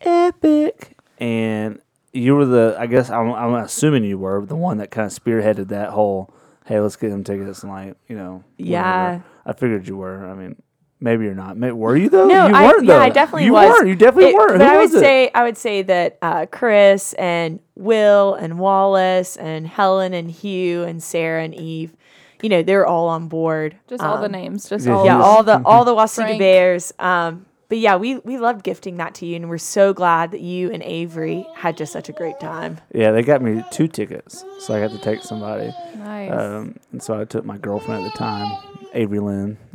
epic, 0.00 0.96
and 1.18 1.80
you 2.12 2.34
were 2.36 2.44
the. 2.46 2.76
I 2.78 2.86
guess 2.86 3.10
I'm, 3.10 3.32
I'm 3.32 3.54
assuming 3.54 4.04
you 4.04 4.18
were 4.18 4.44
the 4.44 4.56
one 4.56 4.78
that 4.78 4.90
kind 4.90 5.06
of 5.06 5.12
spearheaded 5.12 5.68
that 5.68 5.90
whole. 5.90 6.32
Hey, 6.66 6.80
let's 6.80 6.96
get 6.96 7.10
them 7.10 7.24
tickets 7.24 7.62
and 7.62 7.72
like 7.72 7.96
you 8.08 8.16
know. 8.16 8.44
Yeah. 8.58 9.06
whatever. 9.12 9.24
I 9.46 9.52
figured 9.52 9.88
you 9.88 9.96
were. 9.96 10.26
I 10.26 10.34
mean, 10.34 10.56
maybe 11.00 11.24
you're 11.24 11.34
not. 11.34 11.56
May 11.56 11.72
were 11.72 11.96
you 11.96 12.08
though? 12.08 12.26
No, 12.26 12.48
you 12.48 12.54
I, 12.54 12.66
weren't 12.66 12.84
yeah. 12.84 12.98
I 12.98 13.08
definitely 13.08 13.44
you 13.46 13.52
was. 13.52 13.70
were. 13.80 13.86
You 13.86 13.94
definitely 13.94 14.30
It- 14.30 14.36
were. 14.36 14.48
But 14.58 14.60
Who 14.60 14.66
I 14.66 14.76
was 14.78 14.90
would 14.92 14.98
it? 14.98 15.00
say 15.00 15.30
I 15.34 15.44
would 15.44 15.56
say 15.56 15.82
that 15.82 16.18
uh, 16.22 16.46
Chris 16.50 17.12
and 17.14 17.60
Will 17.76 18.34
and 18.34 18.58
Wallace 18.58 19.36
and 19.36 19.66
Helen 19.66 20.12
and 20.12 20.30
Hugh 20.30 20.82
and 20.82 21.02
Sarah 21.02 21.44
and 21.44 21.54
Eve, 21.54 21.94
you 22.42 22.48
know, 22.48 22.62
they're 22.62 22.86
all 22.86 23.08
on 23.08 23.28
board. 23.28 23.76
Just 23.88 24.02
all 24.02 24.18
the 24.18 24.26
Um, 24.26 24.32
names. 24.32 24.68
Just 24.68 24.86
yeah, 24.86 24.92
all. 24.94 25.04
Yeah, 25.06 25.20
all 25.20 25.42
the 25.42 25.60
all 25.64 25.84
the 25.84 25.94
Wahsega 25.94 26.14
Frank. 26.26 26.38
Bears. 26.38 26.92
Um, 26.98 27.46
but 27.68 27.78
yeah, 27.78 27.96
we 27.96 28.18
we 28.18 28.38
loved 28.38 28.62
gifting 28.62 28.96
that 28.98 29.14
to 29.16 29.26
you, 29.26 29.36
and 29.36 29.48
we're 29.48 29.58
so 29.58 29.92
glad 29.92 30.30
that 30.30 30.40
you 30.40 30.70
and 30.70 30.82
Avery 30.84 31.46
had 31.54 31.76
just 31.76 31.92
such 31.92 32.08
a 32.08 32.12
great 32.12 32.38
time. 32.38 32.78
Yeah, 32.94 33.10
they 33.10 33.22
got 33.22 33.42
me 33.42 33.64
two 33.70 33.88
tickets, 33.88 34.44
so 34.60 34.74
I 34.74 34.80
got 34.80 34.92
to 34.92 34.98
take 34.98 35.22
somebody. 35.22 35.72
Nice. 35.96 36.32
Um, 36.32 36.78
and 36.92 37.02
so 37.02 37.20
I 37.20 37.24
took 37.24 37.44
my 37.44 37.58
girlfriend 37.58 38.06
at 38.06 38.12
the 38.12 38.18
time, 38.18 38.56
Avery 38.94 39.18
Lynn. 39.18 39.58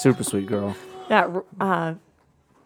Super 0.00 0.24
sweet 0.24 0.46
girl. 0.46 0.76
That 1.08 1.30
uh, 1.60 1.94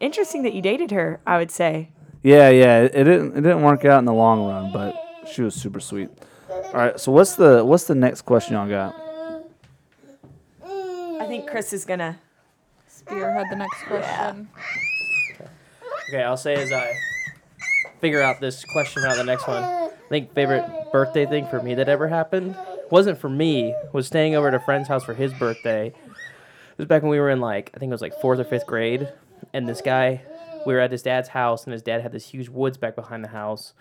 interesting 0.01 0.43
that 0.43 0.55
you 0.55 0.63
dated 0.63 0.91
her. 0.91 1.21
I 1.27 1.39
would 1.39 1.51
say. 1.51 1.91
Yeah, 2.23 2.51
yeah. 2.51 2.81
It, 2.83 2.95
it 2.95 3.05
didn't 3.05 3.33
it 3.37 3.41
didn't 3.43 3.63
work 3.63 3.85
out 3.85 3.99
in 3.99 4.05
the 4.05 4.13
long 4.15 4.45
run, 4.47 4.73
but 4.73 4.95
she 5.31 5.43
was 5.43 5.55
super 5.55 5.81
sweet. 5.81 6.11
All 6.73 6.79
right, 6.79 6.99
so 6.99 7.13
what's 7.13 7.37
the 7.37 7.63
what's 7.63 7.85
the 7.85 7.95
next 7.95 8.23
question 8.23 8.55
y'all 8.55 8.67
got? 8.67 8.95
I 10.65 11.27
think 11.27 11.47
Chris 11.47 11.75
is 11.75 11.85
gonna. 11.85 12.19
Spearhead 12.89 13.47
the 13.51 13.57
next 13.57 13.83
question. 13.83 14.49
Okay, 16.09 16.23
I'll 16.23 16.39
say 16.39 16.55
as 16.55 16.73
I 16.73 16.95
figure 18.01 18.23
out 18.23 18.41
this 18.41 18.65
question 18.65 19.05
out 19.05 19.17
the 19.17 19.25
next 19.25 19.47
one. 19.47 19.63
I 19.63 19.91
think 20.09 20.33
favorite 20.33 20.65
birthday 20.93 21.27
thing 21.27 21.47
for 21.47 21.63
me 21.63 21.75
that 21.75 21.91
ever 21.91 22.09
happened 22.09 22.57
wasn't 22.91 23.19
for 23.19 23.29
me. 23.29 23.75
Was 23.93 24.07
staying 24.07 24.35
over 24.35 24.49
at 24.49 24.55
a 24.55 24.61
friend's 24.61 24.89
house 24.89 25.05
for 25.05 25.13
his 25.13 25.35
birthday. 25.35 25.89
It 25.89 26.79
was 26.79 26.87
back 26.87 27.03
when 27.03 27.11
we 27.11 27.21
were 27.21 27.29
in 27.29 27.41
like 27.41 27.71
I 27.75 27.79
think 27.79 27.91
it 27.91 27.95
was 27.95 28.01
like 28.03 28.19
fourth 28.19 28.39
or 28.39 28.45
fifth 28.45 28.67
grade, 28.67 29.13
and 29.53 29.69
this 29.69 29.83
guy, 29.83 30.23
we 30.67 30.73
were 30.73 30.81
at 30.81 30.91
his 30.91 31.03
dad's 31.03 31.29
house, 31.29 31.65
and 31.65 31.73
his 31.75 31.83
dad 31.83 32.01
had 32.01 32.13
this 32.13 32.29
huge 32.29 32.49
woods 32.49 32.79
back 32.79 32.95
behind 32.95 33.23
the 33.23 33.29
house, 33.29 33.75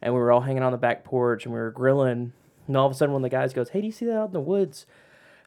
and 0.00 0.14
we 0.14 0.20
were 0.20 0.32
all 0.32 0.42
hanging 0.42 0.62
on 0.62 0.72
the 0.72 0.78
back 0.78 1.04
porch, 1.04 1.44
and 1.44 1.52
we 1.52 1.60
were 1.60 1.70
grilling, 1.70 2.32
and 2.66 2.76
all 2.76 2.86
of 2.86 2.92
a 2.92 2.94
sudden 2.94 3.12
one 3.12 3.24
of 3.24 3.30
the 3.30 3.36
guys 3.36 3.52
goes, 3.52 3.70
"Hey, 3.70 3.80
do 3.80 3.86
you 3.86 3.92
see 3.92 4.06
that 4.06 4.16
out 4.16 4.28
in 4.28 4.32
the 4.32 4.40
woods?" 4.40 4.86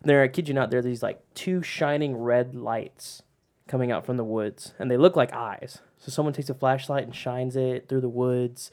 And 0.02 0.10
there, 0.10 0.24
I 0.24 0.28
kid 0.28 0.48
you 0.48 0.54
not, 0.54 0.72
there 0.72 0.80
are 0.80 0.84
these 0.84 1.04
like 1.04 1.22
two 1.34 1.62
shining 1.62 2.18
red 2.18 2.56
lights 2.56 3.22
coming 3.68 3.92
out 3.92 4.06
from 4.06 4.18
the 4.18 4.24
woods, 4.24 4.74
and 4.80 4.90
they 4.90 4.98
look 4.98 5.16
like 5.16 5.34
eyes. 5.34 5.82
So 5.98 6.12
someone 6.12 6.34
takes 6.34 6.50
a 6.50 6.54
flashlight 6.54 7.04
and 7.04 7.16
shines 7.16 7.56
it 7.56 7.88
through 7.88 8.02
the 8.02 8.10
woods, 8.10 8.72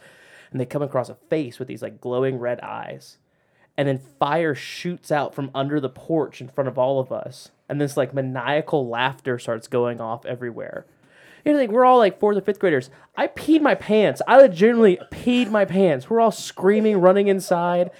and 0.50 0.60
they 0.60 0.66
come 0.66 0.82
across 0.82 1.08
a 1.08 1.14
face 1.14 1.58
with 1.58 1.68
these 1.68 1.82
like 1.82 2.00
glowing 2.00 2.38
red 2.38 2.60
eyes. 2.60 3.18
And 3.76 3.86
then 3.86 4.00
fire 4.18 4.56
shoots 4.56 5.12
out 5.12 5.36
from 5.36 5.52
under 5.54 5.78
the 5.78 5.88
porch 5.88 6.40
in 6.40 6.48
front 6.48 6.66
of 6.66 6.78
all 6.78 6.98
of 6.98 7.12
us, 7.12 7.50
and 7.68 7.80
this 7.80 7.96
like 7.96 8.12
maniacal 8.12 8.88
laughter 8.88 9.38
starts 9.38 9.68
going 9.68 10.00
off 10.00 10.26
everywhere. 10.26 10.84
You 11.44 11.52
know, 11.52 11.58
like 11.58 11.70
we're 11.70 11.84
all 11.84 11.98
like 11.98 12.18
fourth 12.18 12.36
or 12.36 12.40
fifth 12.40 12.58
graders. 12.58 12.90
I 13.16 13.26
peed 13.28 13.60
my 13.60 13.74
pants. 13.74 14.20
I 14.26 14.36
legitimately 14.36 14.98
peed 15.10 15.50
my 15.50 15.64
pants. 15.64 16.08
We're 16.08 16.20
all 16.20 16.30
screaming, 16.30 17.00
running 17.00 17.28
inside. 17.28 17.90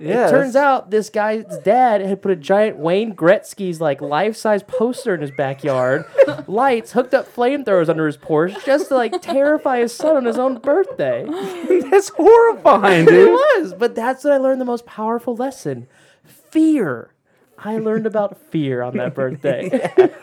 Yeah, 0.00 0.28
it 0.28 0.30
turns 0.30 0.54
out 0.54 0.90
this 0.92 1.10
guy's 1.10 1.58
dad 1.64 2.00
had 2.00 2.22
put 2.22 2.30
a 2.30 2.36
giant 2.36 2.76
Wayne 2.76 3.16
Gretzky's 3.16 3.80
like 3.80 4.00
life-size 4.00 4.62
poster 4.62 5.12
in 5.14 5.20
his 5.20 5.32
backyard, 5.32 6.04
lights, 6.46 6.92
hooked 6.92 7.14
up 7.14 7.26
flamethrowers 7.34 7.88
under 7.88 8.06
his 8.06 8.16
porch 8.16 8.52
just 8.64 8.88
to 8.88 8.94
like 8.94 9.20
terrify 9.20 9.80
his 9.80 9.92
son 9.92 10.16
on 10.16 10.24
his 10.24 10.38
own 10.38 10.58
birthday. 10.58 11.24
That's 11.90 12.10
horrifying, 12.10 13.08
It 13.10 13.28
was, 13.28 13.74
but 13.74 13.94
that's 13.96 14.22
when 14.22 14.32
I 14.32 14.36
learned 14.36 14.60
the 14.60 14.64
most 14.64 14.86
powerful 14.86 15.34
lesson: 15.34 15.88
fear. 16.24 17.10
I 17.58 17.78
learned 17.78 18.06
about 18.06 18.38
fear 18.50 18.82
on 18.82 18.96
that 18.96 19.14
birthday. 19.14 19.90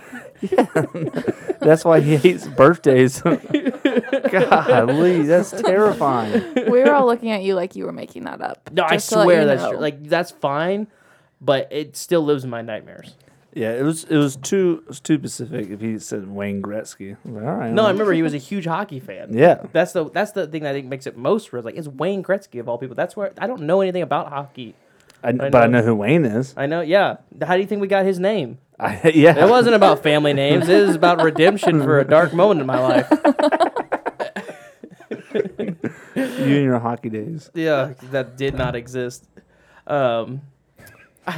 Yeah, 0.41 0.65
That's 1.61 1.85
why 1.85 2.01
he 2.01 2.17
hates 2.17 2.45
birthdays. 2.45 3.21
Golly, 4.31 5.21
that's 5.23 5.51
terrifying. 5.51 6.53
we 6.69 6.81
were 6.83 6.93
all 6.93 7.05
looking 7.05 7.31
at 7.31 7.41
you 7.43 7.55
like 7.55 7.75
you 7.75 7.85
were 7.85 7.93
making 7.93 8.25
that 8.25 8.41
up. 8.41 8.69
No, 8.71 8.83
I 8.83 8.95
just 8.97 9.09
to 9.09 9.19
let 9.19 9.23
swear 9.23 9.41
you 9.41 9.47
that's 9.47 9.63
know. 9.63 9.71
true. 9.71 9.79
Like 9.79 10.03
that's 10.03 10.31
fine, 10.31 10.87
but 11.39 11.71
it 11.71 11.95
still 11.95 12.21
lives 12.23 12.43
in 12.43 12.49
my 12.49 12.61
nightmares. 12.61 13.15
Yeah, 13.53 13.71
it 13.71 13.83
was 13.83 14.03
it 14.03 14.17
was 14.17 14.35
too 14.35 14.81
it 14.83 14.89
was 14.89 14.99
too 14.99 15.17
specific. 15.17 15.69
If 15.69 15.79
he 15.79 15.97
said 15.99 16.27
Wayne 16.29 16.61
Gretzky, 16.61 17.15
like, 17.23 17.43
all 17.45 17.53
right. 17.55 17.71
No, 17.71 17.85
I 17.85 17.91
remember 17.91 18.11
he 18.11 18.21
was 18.21 18.33
a 18.33 18.37
huge 18.37 18.65
hockey 18.65 18.99
fan. 18.99 19.33
Yeah, 19.33 19.65
That's 19.71 19.93
the 19.93 20.09
that's 20.09 20.31
the 20.33 20.47
thing 20.47 20.63
that 20.63 20.71
I 20.71 20.73
think 20.73 20.87
makes 20.87 21.07
it 21.07 21.15
most 21.15 21.53
real. 21.53 21.63
Like 21.63 21.75
it's 21.75 21.87
Wayne 21.87 22.23
Gretzky 22.23 22.59
of 22.59 22.67
all 22.67 22.77
people. 22.77 22.95
That's 22.95 23.15
where 23.15 23.31
I 23.37 23.47
don't 23.47 23.61
know 23.61 23.79
anything 23.79 24.01
about 24.01 24.27
hockey. 24.27 24.75
I, 25.25 25.31
but 25.31 25.55
I 25.55 25.65
know. 25.67 25.79
know 25.79 25.85
who 25.85 25.95
Wayne 25.95 26.25
is. 26.25 26.53
I 26.55 26.65
know, 26.67 26.81
yeah. 26.81 27.17
How 27.41 27.55
do 27.55 27.61
you 27.61 27.67
think 27.67 27.81
we 27.81 27.87
got 27.87 28.05
his 28.05 28.19
name? 28.19 28.59
I, 28.79 29.11
yeah, 29.15 29.45
It 29.45 29.49
wasn't 29.49 29.75
about 29.75 30.03
family 30.03 30.33
names. 30.33 30.69
It 30.69 30.85
was 30.85 30.95
about 30.95 31.21
redemption 31.23 31.81
for 31.81 31.99
a 31.99 32.05
dark 32.07 32.33
moment 32.33 32.61
in 32.61 32.67
my 32.67 32.79
life. 32.79 33.07
you 35.33 36.55
and 36.55 36.63
your 36.63 36.79
hockey 36.79 37.09
days. 37.09 37.49
Yeah, 37.53 37.93
that 38.11 38.37
did 38.37 38.55
not 38.55 38.75
exist. 38.75 39.27
Um, 39.87 40.41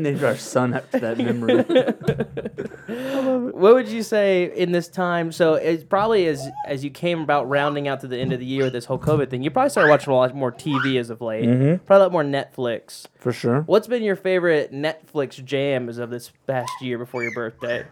Named 0.00 0.22
our 0.24 0.36
son 0.36 0.74
after 0.74 0.98
that 0.98 1.16
memory. 1.18 1.62
what 3.52 3.74
would 3.74 3.88
you 3.88 4.02
say 4.02 4.52
in 4.56 4.72
this 4.72 4.88
time? 4.88 5.30
So 5.32 5.54
it's 5.54 5.84
probably 5.84 6.26
as 6.26 6.48
as 6.66 6.82
you 6.84 6.90
came 6.90 7.20
about 7.20 7.48
rounding 7.48 7.86
out 7.88 8.00
to 8.00 8.08
the 8.08 8.18
end 8.18 8.32
of 8.32 8.40
the 8.40 8.46
year 8.46 8.64
with 8.64 8.72
this 8.72 8.84
whole 8.84 8.98
COVID 8.98 9.30
thing, 9.30 9.42
you 9.42 9.50
probably 9.50 9.70
started 9.70 9.90
watching 9.90 10.12
a 10.12 10.16
lot 10.16 10.34
more 10.34 10.50
TV 10.52 10.98
as 10.98 11.10
of 11.10 11.20
late. 11.20 11.44
Mhm. 11.44 11.80
Probably 11.84 12.00
a 12.00 12.04
lot 12.04 12.12
more 12.12 12.24
Netflix. 12.24 13.06
For 13.18 13.32
sure. 13.32 13.62
What's 13.62 13.86
been 13.86 14.02
your 14.02 14.16
favorite 14.16 14.72
Netflix 14.72 15.42
jams 15.44 15.98
of 15.98 16.10
this 16.10 16.32
past 16.46 16.72
year 16.80 16.98
before 16.98 17.22
your 17.22 17.32
birthday? 17.34 17.84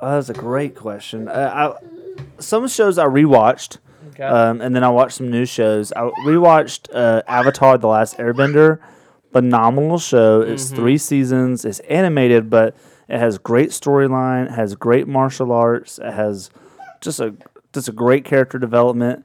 Oh, 0.00 0.12
that's 0.14 0.28
a 0.28 0.34
great 0.34 0.76
question. 0.76 1.28
Uh, 1.28 1.74
I, 1.80 2.40
some 2.40 2.68
shows 2.68 2.96
I 2.96 3.06
rewatched, 3.06 3.78
Okay. 4.10 4.22
um, 4.22 4.60
and 4.60 4.74
then 4.74 4.84
I 4.84 4.88
watched 4.88 5.16
some 5.16 5.30
new 5.30 5.44
shows. 5.44 5.92
I 5.92 6.02
rewatched 6.24 6.88
uh, 6.94 7.22
Avatar: 7.26 7.76
The 7.76 7.88
Last 7.88 8.18
Airbender. 8.18 8.78
Phenomenal 9.32 9.98
show. 9.98 10.40
It's 10.40 10.70
three 10.70 10.98
seasons. 10.98 11.64
It's 11.64 11.80
animated, 11.80 12.50
but 12.50 12.76
it 13.08 13.18
has 13.18 13.38
great 13.38 13.70
storyline. 13.70 14.46
It 14.46 14.52
has 14.52 14.74
great 14.74 15.06
martial 15.06 15.52
arts. 15.52 15.98
It 15.98 16.12
has 16.12 16.50
just 17.00 17.20
a 17.20 17.34
just 17.72 17.88
a 17.88 17.92
great 17.92 18.24
character 18.24 18.58
development. 18.58 19.24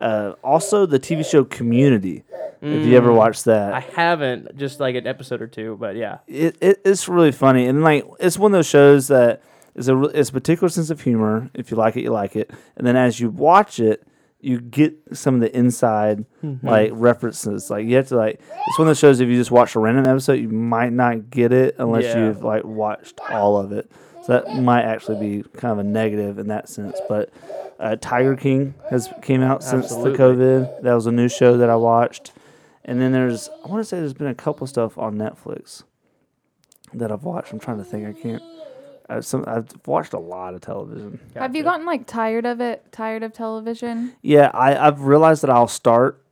Uh, 0.00 0.34
also, 0.44 0.84
the 0.84 1.00
TV 1.00 1.24
show 1.24 1.44
Community. 1.44 2.24
If 2.62 2.86
you 2.86 2.96
ever 2.96 3.12
watched 3.12 3.44
that, 3.44 3.74
I 3.74 3.80
haven't, 3.80 4.56
just 4.56 4.80
like 4.80 4.96
an 4.96 5.06
episode 5.06 5.40
or 5.40 5.46
two, 5.46 5.76
but 5.78 5.94
yeah. 5.94 6.18
it, 6.26 6.56
it 6.60 6.80
it's 6.84 7.06
really 7.06 7.30
funny 7.30 7.66
and 7.66 7.82
like 7.82 8.04
it's 8.18 8.38
one 8.38 8.52
of 8.52 8.58
those 8.58 8.66
shows 8.66 9.08
that 9.08 9.42
is 9.74 9.88
a 9.88 10.02
it's 10.04 10.30
a 10.30 10.32
particular 10.32 10.68
sense 10.68 10.90
of 10.90 11.02
humor. 11.02 11.50
If 11.54 11.70
you 11.70 11.76
like 11.76 11.96
it, 11.96 12.02
you 12.02 12.10
like 12.10 12.34
it, 12.34 12.50
and 12.76 12.86
then 12.86 12.96
as 12.96 13.20
you 13.20 13.30
watch 13.30 13.78
it, 13.78 14.06
you 14.46 14.60
get 14.60 14.94
some 15.12 15.34
of 15.34 15.40
the 15.40 15.54
inside 15.56 16.24
like 16.62 16.90
references. 16.94 17.68
Like 17.70 17.86
you 17.86 17.96
have 17.96 18.08
to 18.08 18.16
like 18.16 18.40
it's 18.66 18.78
one 18.78 18.86
of 18.86 18.90
those 18.90 18.98
shows. 18.98 19.20
If 19.20 19.28
you 19.28 19.34
just 19.36 19.50
watch 19.50 19.74
a 19.74 19.80
random 19.80 20.06
episode, 20.06 20.34
you 20.34 20.48
might 20.48 20.92
not 20.92 21.30
get 21.30 21.52
it 21.52 21.74
unless 21.78 22.04
Yeah. 22.04 22.26
you've 22.26 22.42
like 22.42 22.64
watched 22.64 23.18
all 23.30 23.56
of 23.56 23.72
it. 23.72 23.90
So 24.24 24.32
that 24.32 24.56
might 24.62 24.82
actually 24.82 25.18
be 25.20 25.42
kind 25.58 25.72
of 25.72 25.78
a 25.78 25.84
negative 25.84 26.38
in 26.38 26.48
that 26.48 26.68
sense. 26.68 27.00
But 27.08 27.30
uh, 27.78 27.96
Tiger 28.00 28.36
King 28.36 28.74
has 28.90 29.08
came 29.22 29.42
out 29.42 29.62
since 29.62 29.88
the 29.88 30.10
COVID. 30.10 30.82
That 30.82 30.94
was 30.94 31.06
a 31.06 31.12
new 31.12 31.28
show 31.28 31.56
that 31.58 31.68
I 31.70 31.76
watched. 31.76 32.32
And 32.84 33.00
then 33.00 33.12
there's 33.12 33.48
I 33.64 33.68
want 33.68 33.80
to 33.80 33.84
say 33.84 33.98
there's 33.98 34.14
been 34.14 34.26
a 34.28 34.34
couple 34.34 34.66
stuff 34.66 34.96
on 34.96 35.16
Netflix 35.16 35.82
that 36.94 37.10
I've 37.10 37.24
watched. 37.24 37.52
I'm 37.52 37.58
trying 37.60 37.78
to 37.78 37.84
think. 37.84 38.06
I 38.06 38.12
can't. 38.20 38.42
I've, 39.08 39.24
some, 39.24 39.44
I've 39.46 39.68
watched 39.86 40.12
a 40.12 40.18
lot 40.18 40.54
of 40.54 40.60
television. 40.60 41.20
Have 41.34 41.54
you 41.54 41.62
gotten 41.62 41.86
like 41.86 42.06
tired 42.06 42.46
of 42.46 42.60
it? 42.60 42.90
Tired 42.92 43.22
of 43.22 43.32
television? 43.32 44.14
Yeah, 44.22 44.50
I, 44.52 44.86
I've 44.86 45.02
realized 45.02 45.42
that 45.42 45.50
I'll 45.50 45.68
start 45.68 46.22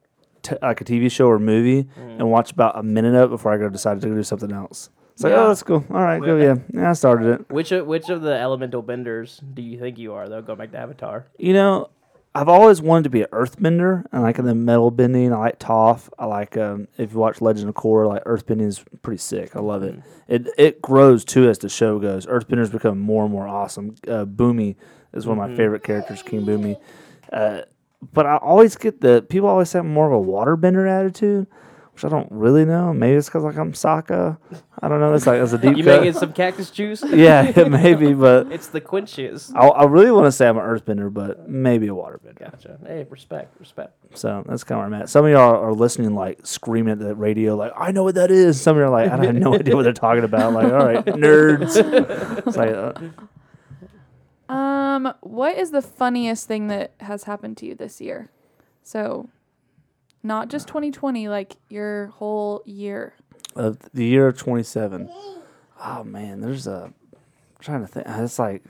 t- 0.43 0.57
like 0.63 0.81
a 0.81 0.85
TV 0.85 1.11
show 1.11 1.27
or 1.27 1.39
movie 1.39 1.85
mm. 1.85 1.91
and 1.97 2.31
watch 2.31 2.53
about 2.53 2.79
a 2.79 2.83
minute 2.83 3.15
of 3.15 3.31
it 3.31 3.35
before 3.35 3.53
I 3.53 3.59
go 3.59 3.69
decide 3.69 4.01
to 4.01 4.09
go 4.09 4.15
do 4.15 4.23
something 4.23 4.53
else. 4.53 4.91
It's 5.15 5.23
like, 5.23 5.31
Yeah. 5.31 5.45
oh, 5.45 5.49
that's 5.49 5.63
cool. 5.63 5.85
All 5.91 6.03
right, 6.03 6.21
go. 6.21 6.37
Yeah, 6.37 6.57
yeah, 6.73 6.91
I 6.91 6.93
started 6.93 7.41
it. 7.41 7.51
Which 7.51 7.71
of, 7.71 7.87
which 7.87 8.09
of 8.09 8.23
the 8.23 8.35
elemental 8.37 8.83
benders 8.83 9.41
do 9.55 9.63
you 9.63 9.79
think 9.79 9.97
you 9.97 10.15
are, 10.15 10.29
though? 10.29 10.43
Go 10.43 10.57
back 10.57 10.73
to 10.73 10.79
Avatar. 10.79 11.27
You 11.39 11.53
know, 11.53 11.91
I've 12.37 12.49
always 12.49 12.83
wanted 12.83 13.05
to 13.05 13.11
be 13.11 13.23
an 13.23 13.29
earthbender. 13.31 14.05
And 14.11 14.15
I 14.15 14.19
like 14.21 14.37
the 14.37 14.55
metal 14.55 14.91
bending. 14.91 15.33
I 15.33 15.39
like 15.39 15.59
Toph. 15.61 16.09
I 16.19 16.27
like 16.27 16.57
um, 16.57 16.89
if 16.99 17.13
you 17.13 17.19
watch 17.19 17.41
Legend 17.41 17.69
of 17.69 17.75
Korra, 17.77 18.09
like 18.09 18.25
earthbending 18.25 18.67
is 18.67 18.85
pretty 19.03 19.19
sick. 19.19 19.55
I 19.55 19.61
love 19.61 19.83
it. 19.85 20.01
It 20.27 20.49
it 20.59 20.83
grows 20.83 21.25
too 21.25 21.49
as 21.49 21.59
the 21.59 21.69
show 21.69 21.99
goes. 22.01 22.27
Earthbenders 22.27 22.73
become 22.73 22.99
more 22.99 23.23
and 23.25 23.33
more 23.33 23.47
awesome. 23.47 23.95
Uh, 24.09 24.25
Bumi 24.25 24.75
is 25.13 25.27
one 25.27 25.39
of 25.39 25.49
my 25.49 25.57
favorite 25.57 25.85
characters, 25.85 26.23
King 26.23 26.45
Bumi. 26.45 26.77
Uh, 27.33 27.63
but 28.13 28.27
I 28.27 28.37
always 28.39 28.77
get 28.77 29.01
the 29.01 29.25
people 29.29 29.49
always 29.49 29.73
have 29.73 29.85
more 29.85 30.11
of 30.11 30.13
a 30.13 30.25
waterbender 30.25 30.89
attitude, 30.91 31.47
which 31.95 32.05
I 32.05 32.09
don't 32.09 32.29
really 32.31 32.65
know. 32.65 32.93
Maybe 32.93 33.17
it's 33.17 33.29
because 33.29 33.45
like 33.45 33.57
I'm 33.57 33.73
Sokka. 33.73 34.37
I 34.83 34.89
don't 34.89 35.01
know. 35.01 35.13
That's 35.13 35.27
like 35.27 35.39
that's 35.41 35.53
a 35.53 35.59
deep 35.59 35.77
You 35.77 35.85
cut. 35.85 36.01
making 36.01 36.19
some 36.19 36.33
cactus 36.33 36.71
juice? 36.71 37.03
yeah, 37.09 37.51
maybe, 37.71 38.13
but 38.13 38.51
It's 38.53 38.67
the 38.67 38.81
quinches. 38.81 39.53
I, 39.55 39.67
I 39.69 39.85
really 39.85 40.11
want 40.11 40.27
to 40.27 40.33
say 40.33 40.49
I'm 40.49 40.59
an 40.59 40.65
earthbender, 40.65 41.13
but 41.13 41.49
maybe 41.49 41.87
a 41.87 41.91
waterbender. 41.91 42.39
Gotcha. 42.39 42.79
Hey, 42.87 43.07
respect, 43.09 43.59
respect. 43.61 43.93
So 44.15 44.45
that's 44.49 44.65
kind 44.65 44.81
of 44.81 44.89
where 44.91 44.97
I'm 44.97 45.03
at. 45.03 45.09
Some 45.09 45.25
of 45.25 45.31
y'all 45.31 45.57
are 45.63 45.73
listening, 45.73 46.15
like 46.15 46.45
screaming 46.45 46.93
at 46.93 46.99
the 46.99 47.15
radio, 47.15 47.55
like 47.57 47.73
"I 47.77 47.93
know 47.93 48.03
what 48.03 48.17
that 48.17 48.31
is." 48.31 48.61
Some 48.61 48.77
of 48.77 48.81
you 48.81 48.85
are 48.87 48.91
like, 48.91 49.11
"I 49.11 49.25
have 49.25 49.35
no 49.35 49.55
idea 49.55 49.75
what 49.77 49.83
they're 49.85 49.93
talking 49.93 50.25
about." 50.25 50.53
Like, 50.53 50.67
all 50.67 50.85
right, 50.87 51.05
nerds. 51.07 51.77
It's 52.47 52.57
like, 52.57 52.71
uh, 52.71 52.93
Um, 54.53 55.13
what 55.21 55.57
is 55.57 55.71
the 55.71 55.83
funniest 55.83 56.47
thing 56.47 56.67
that 56.69 56.93
has 57.01 57.25
happened 57.25 57.57
to 57.59 57.67
you 57.67 57.75
this 57.75 58.01
year? 58.01 58.31
So, 58.83 59.29
not 60.25 60.49
just 60.49 60.67
2020, 60.67 61.29
like 61.29 61.57
your 61.69 62.07
whole 62.07 62.63
year. 62.65 63.15
of 63.55 63.79
the 63.93 64.05
year 64.05 64.27
of 64.27 64.39
27. 64.39 65.09
Oh 65.85 66.03
man, 66.03 66.41
there's 66.41 66.67
a. 66.67 66.93
I'm 67.13 67.61
trying 67.61 67.83
to 67.83 67.87
think. 67.87 68.07
It's 68.09 68.39
like 68.39 68.65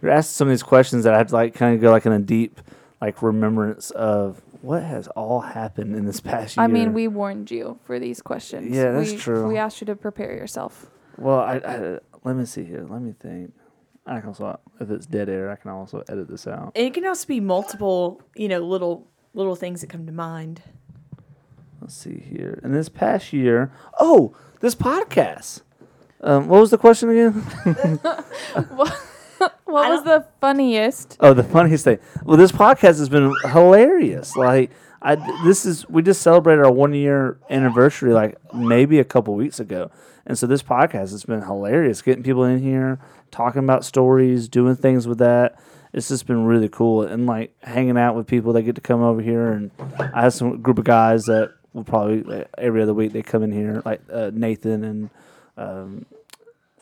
you're 0.00 0.10
asking 0.10 0.32
some 0.32 0.48
of 0.48 0.52
these 0.52 0.62
questions 0.62 1.04
that 1.04 1.12
I 1.12 1.18
have 1.18 1.28
to 1.28 1.34
like 1.34 1.54
kind 1.54 1.74
of 1.74 1.80
go 1.80 1.90
like 1.90 2.06
in 2.06 2.12
a 2.12 2.18
deep 2.18 2.60
like 3.00 3.20
remembrance 3.20 3.90
of 3.90 4.40
what 4.62 4.82
has 4.82 5.08
all 5.08 5.40
happened 5.40 5.96
in 5.96 6.06
this 6.06 6.20
past 6.20 6.56
year. 6.56 6.64
I 6.64 6.68
mean, 6.68 6.92
we 6.92 7.08
warned 7.08 7.50
you 7.50 7.78
for 7.84 7.98
these 7.98 8.22
questions. 8.22 8.74
Yeah, 8.74 8.92
that's 8.92 9.10
we, 9.10 9.16
true. 9.16 9.48
We 9.48 9.58
asked 9.58 9.80
you 9.80 9.86
to 9.86 9.96
prepare 9.96 10.32
yourself. 10.32 10.86
Well, 11.18 11.40
I, 11.40 11.56
I 11.56 11.98
let 12.22 12.36
me 12.36 12.44
see 12.44 12.64
here. 12.64 12.86
Let 12.88 13.02
me 13.02 13.12
think. 13.18 13.52
I 14.04 14.18
can 14.18 14.30
also, 14.30 14.58
if 14.80 14.90
it's 14.90 15.06
dead 15.06 15.28
air, 15.28 15.50
I 15.50 15.56
can 15.56 15.70
also 15.70 16.02
edit 16.08 16.28
this 16.28 16.48
out. 16.48 16.72
It 16.74 16.92
can 16.94 17.06
also 17.06 17.26
be 17.26 17.38
multiple, 17.38 18.20
you 18.34 18.48
know, 18.48 18.58
little 18.60 19.06
little 19.34 19.56
things 19.56 19.80
that 19.80 19.90
come 19.90 20.06
to 20.06 20.12
mind. 20.12 20.62
Let's 21.82 21.96
see 21.96 22.20
here. 22.20 22.60
In 22.62 22.72
this 22.72 22.88
past 22.88 23.32
year, 23.32 23.72
oh, 23.98 24.36
this 24.60 24.76
podcast. 24.76 25.62
Um, 26.20 26.46
what 26.46 26.60
was 26.60 26.70
the 26.70 26.78
question 26.78 27.10
again? 27.10 27.44
What 29.64 29.88
was 29.90 30.04
the 30.04 30.24
funniest? 30.40 31.16
Oh, 31.18 31.34
the 31.34 31.42
funniest 31.42 31.84
thing. 31.84 31.98
Well, 32.24 32.36
this 32.36 32.52
podcast 32.52 32.98
has 32.98 33.08
been 33.08 33.34
hilarious. 33.50 34.36
Like, 34.36 34.70
I 35.00 35.16
this 35.44 35.66
is 35.66 35.88
we 35.88 36.02
just 36.02 36.22
celebrated 36.22 36.64
our 36.64 36.70
one 36.70 36.94
year 36.94 37.38
anniversary 37.50 38.12
like 38.12 38.36
maybe 38.54 39.00
a 39.00 39.04
couple 39.04 39.34
weeks 39.34 39.58
ago, 39.58 39.90
and 40.26 40.38
so 40.38 40.46
this 40.46 40.62
podcast 40.62 41.10
has 41.10 41.24
been 41.24 41.42
hilarious. 41.42 42.02
Getting 42.02 42.22
people 42.22 42.44
in 42.44 42.62
here, 42.62 43.00
talking 43.32 43.64
about 43.64 43.84
stories, 43.84 44.48
doing 44.48 44.76
things 44.76 45.08
with 45.08 45.18
that. 45.18 45.58
It's 45.92 46.08
just 46.08 46.26
been 46.26 46.44
really 46.44 46.68
cool, 46.68 47.02
and 47.02 47.26
like 47.26 47.52
hanging 47.64 47.98
out 47.98 48.14
with 48.14 48.28
people 48.28 48.52
that 48.52 48.62
get 48.62 48.76
to 48.76 48.80
come 48.80 49.02
over 49.02 49.20
here. 49.20 49.50
And 49.50 49.72
I 50.14 50.22
have 50.22 50.34
some 50.34 50.62
group 50.62 50.78
of 50.78 50.84
guys 50.84 51.24
that 51.24 51.54
will 51.72 51.84
probably 51.84 52.22
like, 52.22 52.48
every 52.58 52.82
other 52.82 52.94
week 52.94 53.12
they 53.12 53.22
come 53.22 53.42
in 53.42 53.52
here, 53.52 53.82
like 53.84 54.00
uh, 54.12 54.30
Nathan 54.32 54.84
and. 54.84 55.10
Um, 55.56 56.06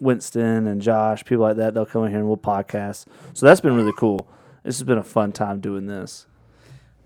Winston 0.00 0.66
and 0.66 0.80
Josh, 0.80 1.24
people 1.24 1.42
like 1.42 1.56
that, 1.56 1.74
they'll 1.74 1.86
come 1.86 2.04
in 2.04 2.10
here 2.10 2.20
and 2.20 2.26
we'll 2.26 2.36
podcast. 2.36 3.06
So 3.34 3.46
that's 3.46 3.60
been 3.60 3.76
really 3.76 3.92
cool. 3.96 4.26
This 4.62 4.78
has 4.78 4.82
been 4.84 4.98
a 4.98 5.04
fun 5.04 5.32
time 5.32 5.60
doing 5.60 5.86
this. 5.86 6.26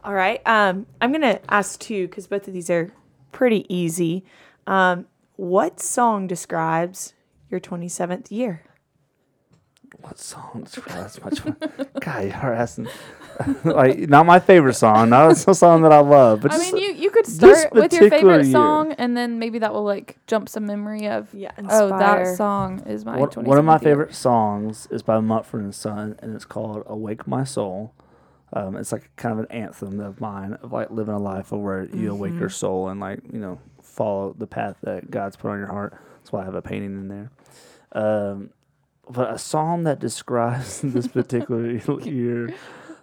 All 0.02 0.14
right. 0.14 0.40
Um, 0.46 0.86
I'm 1.00 1.12
gonna 1.12 1.40
ask 1.48 1.80
two 1.80 2.06
because 2.06 2.26
both 2.26 2.46
of 2.46 2.54
these 2.54 2.70
are 2.70 2.92
pretty 3.32 3.64
easy. 3.74 4.24
Um, 4.66 5.06
what 5.36 5.80
song 5.80 6.26
describes 6.26 7.14
your 7.50 7.58
27th 7.60 8.30
year? 8.30 8.62
What 10.00 10.18
song? 10.18 10.66
That's 10.88 11.22
much 11.22 11.40
fun. 11.40 11.56
God, 12.00 12.24
you're 12.24 12.54
asking. 12.54 12.88
like, 13.64 13.98
not 14.08 14.26
my 14.26 14.38
favorite 14.38 14.74
song, 14.74 15.10
not 15.10 15.30
a 15.48 15.54
song 15.54 15.82
that 15.82 15.92
I 15.92 15.98
love, 16.00 16.42
but 16.42 16.52
I 16.52 16.56
just, 16.58 16.72
mean, 16.72 16.82
you 16.82 16.92
you 16.92 17.10
could 17.10 17.26
start 17.26 17.72
with 17.72 17.92
your 17.92 18.08
favorite 18.10 18.44
year. 18.44 18.52
song, 18.52 18.92
and 18.92 19.16
then 19.16 19.38
maybe 19.38 19.58
that 19.58 19.72
will 19.72 19.82
like 19.84 20.18
jump 20.26 20.48
some 20.48 20.66
memory 20.66 21.08
of. 21.08 21.32
Yeah, 21.34 21.50
Oh, 21.68 21.88
that 21.88 22.36
song 22.36 22.80
is 22.86 23.04
my. 23.04 23.16
One, 23.18 23.30
one 23.44 23.58
of 23.58 23.64
my 23.64 23.74
year. 23.74 23.78
favorite 23.80 24.14
songs 24.14 24.86
is 24.90 25.02
by 25.02 25.18
Mumford 25.20 25.62
and 25.62 25.74
Son, 25.74 26.16
and 26.20 26.34
it's 26.34 26.44
called 26.44 26.84
"Awake 26.86 27.26
My 27.26 27.44
Soul." 27.44 27.92
Um, 28.52 28.76
it's 28.76 28.92
like 28.92 29.10
kind 29.16 29.32
of 29.32 29.40
an 29.40 29.50
anthem 29.50 29.98
of 29.98 30.20
mine 30.20 30.52
of 30.62 30.72
like 30.72 30.90
living 30.90 31.14
a 31.14 31.18
life 31.18 31.50
of 31.50 31.58
where 31.60 31.86
you 31.86 32.12
awake 32.12 32.34
your 32.38 32.50
soul 32.50 32.88
and 32.88 33.00
like 33.00 33.20
you 33.32 33.40
know 33.40 33.58
follow 33.82 34.32
the 34.38 34.46
path 34.46 34.76
that 34.82 35.10
God's 35.10 35.34
put 35.36 35.50
on 35.50 35.58
your 35.58 35.66
heart. 35.68 35.98
That's 36.18 36.30
why 36.30 36.42
I 36.42 36.44
have 36.44 36.54
a 36.54 36.62
painting 36.62 36.92
in 36.94 37.08
there. 37.08 37.30
Um, 37.92 38.50
but 39.08 39.32
a 39.32 39.38
song 39.38 39.84
that 39.84 40.00
describes 40.00 40.80
this 40.84 41.08
particular 41.08 41.70
year, 42.02 42.54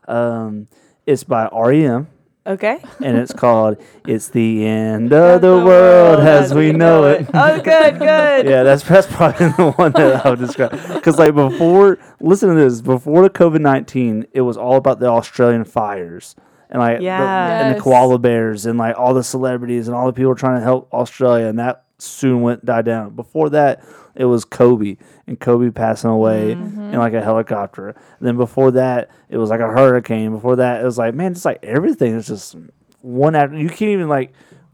um, 0.07 0.67
it's 1.05 1.23
by 1.23 1.49
REM. 1.51 2.07
Okay. 2.43 2.79
and 3.03 3.17
it's 3.17 3.33
called 3.33 3.77
"It's 4.07 4.29
the 4.29 4.65
End 4.65 5.13
of 5.13 5.41
the, 5.41 5.63
World 5.63 6.21
as 6.21 6.55
We 6.55 6.71
Know 6.71 7.05
It." 7.05 7.29
Oh, 7.31 7.61
good, 7.61 7.99
good. 7.99 8.45
yeah, 8.49 8.63
that's 8.63 8.81
that's 8.81 9.05
probably 9.05 9.49
the 9.49 9.71
one 9.73 9.91
that 9.91 10.25
I 10.25 10.29
would 10.31 10.39
describe. 10.39 10.71
Because 10.71 11.19
like 11.19 11.35
before, 11.35 11.99
listen 12.19 12.49
to 12.49 12.55
this. 12.55 12.81
Before 12.81 13.21
the 13.21 13.29
COVID 13.29 13.61
nineteen, 13.61 14.25
it 14.31 14.41
was 14.41 14.57
all 14.57 14.77
about 14.77 14.99
the 14.99 15.05
Australian 15.05 15.65
fires 15.65 16.35
and 16.71 16.79
like 16.79 16.99
the, 16.99 17.07
and 17.09 17.75
the 17.75 17.81
koala 17.81 18.17
bears 18.17 18.65
and 18.65 18.79
like 18.79 18.97
all 18.97 19.13
the 19.13 19.23
celebrities 19.23 19.87
and 19.87 19.95
all 19.95 20.07
the 20.07 20.13
people 20.13 20.33
trying 20.33 20.57
to 20.57 20.63
help 20.63 20.91
Australia, 20.93 21.45
and 21.45 21.59
that 21.59 21.83
soon 22.01 22.41
went 22.41 22.65
died 22.65 22.85
down. 22.85 23.15
Before 23.15 23.49
that, 23.49 23.83
it 24.15 24.25
was 24.25 24.45
Kobe 24.45 24.97
and 25.27 25.39
Kobe 25.39 25.69
passing 25.69 26.09
away 26.09 26.51
in 26.51 26.71
mm-hmm. 26.71 26.95
like 26.95 27.13
a 27.13 27.21
helicopter. 27.21 27.89
And 27.89 28.27
then 28.27 28.37
before 28.37 28.71
that, 28.71 29.09
it 29.29 29.37
was 29.37 29.49
like 29.49 29.59
a 29.59 29.67
hurricane. 29.67 30.31
Before 30.31 30.55
that, 30.57 30.81
it 30.81 30.85
was 30.85 30.97
like 30.97 31.13
man, 31.13 31.31
it's 31.31 31.45
like 31.45 31.63
everything 31.63 32.15
is 32.15 32.27
just 32.27 32.55
one 33.01 33.35
after. 33.35 33.57
You 33.57 33.69
can't 33.69 33.91
even 33.91 34.09
like 34.09 34.33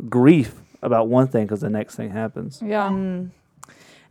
grief 0.10 0.56
about 0.82 1.08
one 1.08 1.28
thing 1.28 1.46
because 1.46 1.62
the 1.62 1.70
next 1.70 1.96
thing 1.96 2.10
happens. 2.10 2.62
Yeah. 2.64 2.90
Mm. 2.90 3.32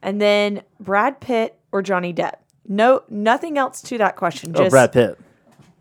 And 0.03 0.21
then 0.21 0.63
Brad 0.79 1.21
Pitt 1.21 1.59
or 1.73 1.83
Johnny 1.83 2.13
Depp. 2.13 2.35
No, 2.69 3.03
nothing 3.09 3.59
else 3.59 3.81
to 3.83 3.99
that 3.99 4.17
question. 4.17 4.53
Oh, 4.57 4.69
Brad 4.69 4.93
Pitt. 4.93 5.19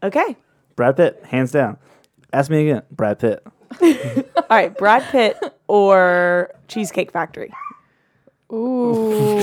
Okay. 0.04 0.38
Brad 0.76 0.98
Pitt, 0.98 1.24
hands 1.26 1.52
down. 1.52 1.78
Ask 2.32 2.52
me 2.52 2.70
again. 2.70 2.84
Brad 2.92 3.20
Pitt. 3.20 3.46
All 4.36 4.44
right, 4.50 4.78
Brad 4.78 5.04
Pitt 5.04 5.38
or 5.68 6.52
Cheesecake 6.68 7.12
Factory. 7.12 7.52
Ooh. 8.54 9.34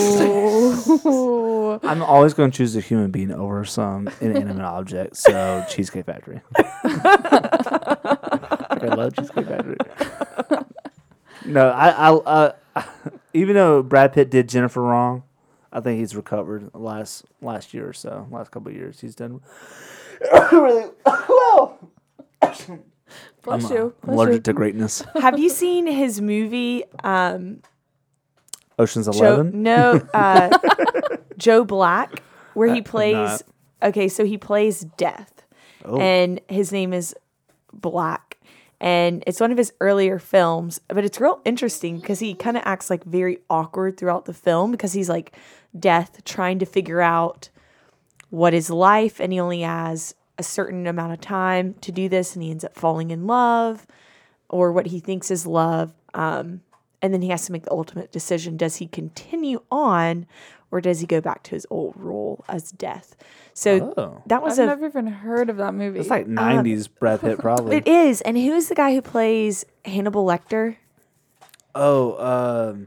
I'm 1.83 2.03
always 2.03 2.35
going 2.35 2.51
to 2.51 2.57
choose 2.57 2.77
a 2.77 2.81
human 2.81 3.11
being 3.11 3.33
over 3.33 3.65
some 3.65 4.09
inanimate 4.21 4.65
object. 4.65 5.17
So, 5.17 5.65
Cheesecake 5.69 6.07
Factory. 6.07 6.41
I 6.85 8.79
love 8.83 9.17
Cheesecake 9.17 9.47
Factory. 9.47 9.77
no, 11.47 11.69
I, 11.71 11.89
I, 11.91 12.13
uh, 12.13 12.53
even 13.35 13.57
though 13.57 13.83
Brad 13.83 14.13
Pitt 14.13 14.31
did 14.31 14.49
Jennifer 14.49 14.83
wrong, 14.83 15.25
I 15.73 15.81
think 15.81 15.99
he's 15.99 16.15
recovered 16.15 16.71
last 16.75 17.25
last 17.41 17.73
year 17.73 17.89
or 17.89 17.95
so, 17.95 18.27
last 18.31 18.51
couple 18.51 18.71
of 18.71 18.77
years. 18.77 19.01
He's 19.01 19.15
done 19.15 19.41
really 20.53 20.91
well. 21.07 21.79
Bless 23.43 23.65
I'm, 23.65 23.73
you. 23.77 23.95
uh, 24.03 24.07
Bless 24.07 24.15
allergic 24.17 24.35
you. 24.35 24.41
to 24.43 24.53
greatness. 24.53 25.03
Have 25.21 25.39
you 25.39 25.49
seen 25.49 25.87
his 25.87 26.21
movie? 26.21 26.85
Um, 27.05 27.61
Ocean's 28.79 29.07
Joe, 29.07 29.35
Eleven. 29.35 29.63
no, 29.63 30.01
uh, 30.15 30.59
Joe 31.37 31.65
Black, 31.65 32.23
where 32.55 32.73
he 32.73 32.81
plays. 32.83 33.15
not. 33.15 33.43
Okay, 33.83 34.09
so 34.09 34.25
he 34.25 34.39
plays 34.39 34.81
Death, 34.97 35.45
Oh. 35.85 35.99
and 35.99 36.41
his 36.49 36.73
name 36.73 36.93
is 36.93 37.15
Black, 37.73 38.39
and 38.81 39.23
it's 39.27 39.41
one 39.41 39.51
of 39.53 39.59
his 39.59 39.73
earlier 39.81 40.19
films. 40.19 40.81
But 40.89 41.05
it's 41.05 41.21
real 41.21 41.41
interesting 41.45 41.99
because 41.99 42.21
he 42.21 42.35
kind 42.35 42.57
of 42.57 42.63
acts 42.65 42.89
like 42.91 43.05
very 43.05 43.39
awkward 43.51 43.97
throughout 43.99 44.25
the 44.25 44.33
film 44.35 44.71
because 44.71 44.93
he's 44.93 45.09
like 45.09 45.37
Death 45.79 46.25
trying 46.25 46.59
to 46.61 46.67
figure 46.67 47.01
out 47.01 47.51
what 48.31 48.55
is 48.55 48.71
life, 48.71 49.21
and 49.21 49.33
he 49.33 49.41
only 49.41 49.61
has 49.63 50.15
a 50.43 50.45
certain 50.45 50.87
amount 50.87 51.13
of 51.13 51.21
time 51.21 51.75
to 51.81 51.93
do 51.93 52.09
this, 52.09 52.35
and 52.35 52.43
he 52.43 52.51
ends 52.51 52.65
up 52.65 52.75
falling 52.75 53.11
in 53.11 53.27
love 53.27 53.87
or 54.49 54.73
what 54.73 54.87
he 54.87 55.01
thinks 55.01 55.31
is 55.31 55.47
love. 55.47 55.95
Um, 56.15 56.61
and 57.01 57.15
then 57.15 57.23
he 57.23 57.29
has 57.31 57.47
to 57.47 57.53
make 57.53 57.63
the 57.65 57.73
ultimate 57.73 58.13
decision. 58.13 58.57
Does 58.57 58.77
he 58.77 58.87
continue 58.87 59.63
on 59.71 60.27
or 60.71 60.81
does 60.81 61.01
he 61.01 61.07
go 61.07 61.21
back 61.21 61.43
to 61.45 61.51
his 61.51 61.67
old 61.71 61.95
role 61.97 62.45
as 62.49 62.71
death? 62.73 63.15
So 63.55 63.95
Oh. 63.97 64.23
that 64.27 64.43
was 64.43 64.59
I've 64.59 64.65
a 64.65 64.67
never 64.69 64.87
even 64.87 65.07
heard 65.07 65.51
of 65.51 65.57
that 65.59 65.75
movie. 65.75 66.01
It's 66.01 66.09
like 66.11 66.27
'90s 66.27 66.89
Brad 66.99 67.21
Pitt, 67.21 67.39
probably. 67.39 67.77
it 67.77 67.87
is. 67.89 68.21
And 68.23 68.37
who 68.39 68.53
is 68.55 68.69
the 68.69 68.75
guy 68.75 68.95
who 68.95 69.03
plays 69.03 69.65
Hannibal 69.85 70.25
Lecter? 70.27 70.77
Oh, 71.75 72.71
um, 72.73 72.87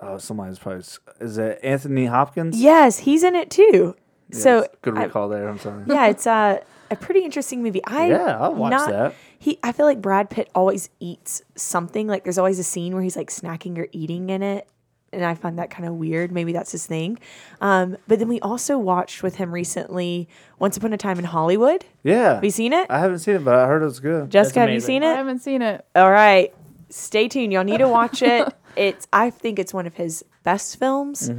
oh, 0.00 0.18
somebody's 0.18 0.58
probably 0.58 0.84
is 1.20 1.38
it 1.38 1.58
Anthony 1.62 2.06
Hopkins? 2.06 2.60
Yes, 2.60 2.98
he's 3.00 3.22
in 3.24 3.34
it 3.34 3.50
too. 3.50 3.96
Yes, 4.30 4.42
so 4.42 4.66
good 4.82 4.96
I- 4.96 5.04
recall 5.04 5.28
there. 5.28 5.48
I'm 5.48 5.58
sorry. 5.58 5.84
yeah, 5.86 6.06
it's 6.06 6.26
a 6.26 6.62
a 6.90 6.96
pretty 6.96 7.24
interesting 7.24 7.62
movie. 7.62 7.82
I 7.84 8.08
Yeah, 8.08 8.38
I'll 8.40 8.54
watch 8.54 8.70
not- 8.70 8.90
that. 8.90 9.14
He, 9.38 9.58
I 9.62 9.72
feel 9.72 9.84
like 9.84 10.00
Brad 10.00 10.30
Pitt 10.30 10.48
always 10.54 10.88
eats 11.00 11.42
something. 11.54 12.06
Like 12.06 12.24
there's 12.24 12.38
always 12.38 12.58
a 12.58 12.64
scene 12.64 12.94
where 12.94 13.02
he's 13.02 13.16
like 13.16 13.28
snacking 13.28 13.76
or 13.76 13.88
eating 13.92 14.30
in 14.30 14.42
it, 14.42 14.66
and 15.12 15.22
I 15.22 15.34
find 15.34 15.58
that 15.58 15.70
kind 15.70 15.86
of 15.86 15.94
weird. 15.96 16.32
Maybe 16.32 16.52
that's 16.54 16.72
his 16.72 16.86
thing. 16.86 17.18
Um, 17.60 17.98
but 18.08 18.18
then 18.18 18.28
we 18.28 18.40
also 18.40 18.78
watched 18.78 19.22
with 19.22 19.34
him 19.34 19.52
recently 19.52 20.28
Once 20.58 20.78
Upon 20.78 20.94
a 20.94 20.96
Time 20.96 21.18
in 21.18 21.26
Hollywood. 21.26 21.84
Yeah, 22.02 22.36
Have 22.36 22.44
you 22.44 22.50
seen 22.50 22.72
it? 22.72 22.86
I 22.90 22.98
haven't 23.00 23.18
seen 23.18 23.34
it, 23.36 23.44
but 23.44 23.54
I 23.54 23.66
heard 23.66 23.82
it 23.82 23.86
was 23.86 24.00
good. 24.00 24.30
Jessica, 24.30 24.60
have 24.60 24.70
you 24.70 24.80
seen 24.80 25.02
it? 25.02 25.12
I 25.12 25.16
haven't 25.16 25.40
seen 25.40 25.60
it. 25.60 25.84
All 25.94 26.10
right, 26.10 26.54
stay 26.88 27.28
tuned. 27.28 27.52
Y'all 27.52 27.64
need 27.64 27.78
to 27.78 27.88
watch 27.88 28.22
it. 28.22 28.48
it's 28.76 29.06
I 29.12 29.28
think 29.28 29.58
it's 29.58 29.74
one 29.74 29.86
of 29.86 29.94
his 29.94 30.24
best 30.42 30.78
films. 30.78 31.30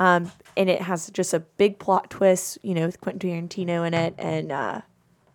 Um, 0.00 0.32
and 0.56 0.70
it 0.70 0.80
has 0.80 1.10
just 1.10 1.34
a 1.34 1.40
big 1.40 1.78
plot 1.78 2.08
twist, 2.08 2.58
you 2.62 2.72
know, 2.74 2.86
with 2.86 3.00
Quentin 3.02 3.48
Tarantino 3.48 3.86
in 3.86 3.92
it, 3.92 4.14
and 4.18 4.50
uh, 4.50 4.80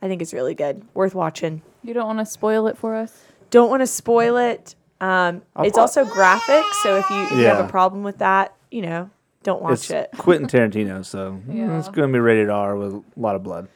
I 0.01 0.07
think 0.07 0.23
it's 0.23 0.33
really 0.33 0.55
good, 0.55 0.83
worth 0.95 1.13
watching. 1.13 1.61
You 1.83 1.93
don't 1.93 2.07
want 2.07 2.19
to 2.19 2.25
spoil 2.25 2.65
it 2.67 2.75
for 2.75 2.95
us. 2.95 3.23
Don't 3.51 3.69
want 3.69 3.81
to 3.81 3.87
spoil 3.87 4.37
it. 4.37 4.73
Um, 4.99 5.43
it's 5.59 5.77
also 5.77 6.03
graphic, 6.03 6.63
so 6.81 6.97
if 6.97 7.07
you, 7.11 7.23
if 7.25 7.31
you 7.33 7.45
have 7.45 7.63
a 7.63 7.69
problem 7.69 8.03
with 8.03 8.17
that, 8.17 8.55
you 8.71 8.81
know, 8.81 9.09
don't 9.43 9.61
watch 9.61 9.73
It's 9.73 9.91
it. 9.91 10.09
Quentin 10.17 10.47
Tarantino, 10.47 11.05
so 11.05 11.39
mm, 11.47 11.55
Yeah. 11.55 11.77
it's 11.77 11.89
going 11.89 12.09
to 12.09 12.13
be 12.13 12.19
rated 12.19 12.49
R 12.49 12.75
with 12.75 12.93
a 12.95 13.03
lot 13.15 13.35
of 13.35 13.43
blood. 13.43 13.67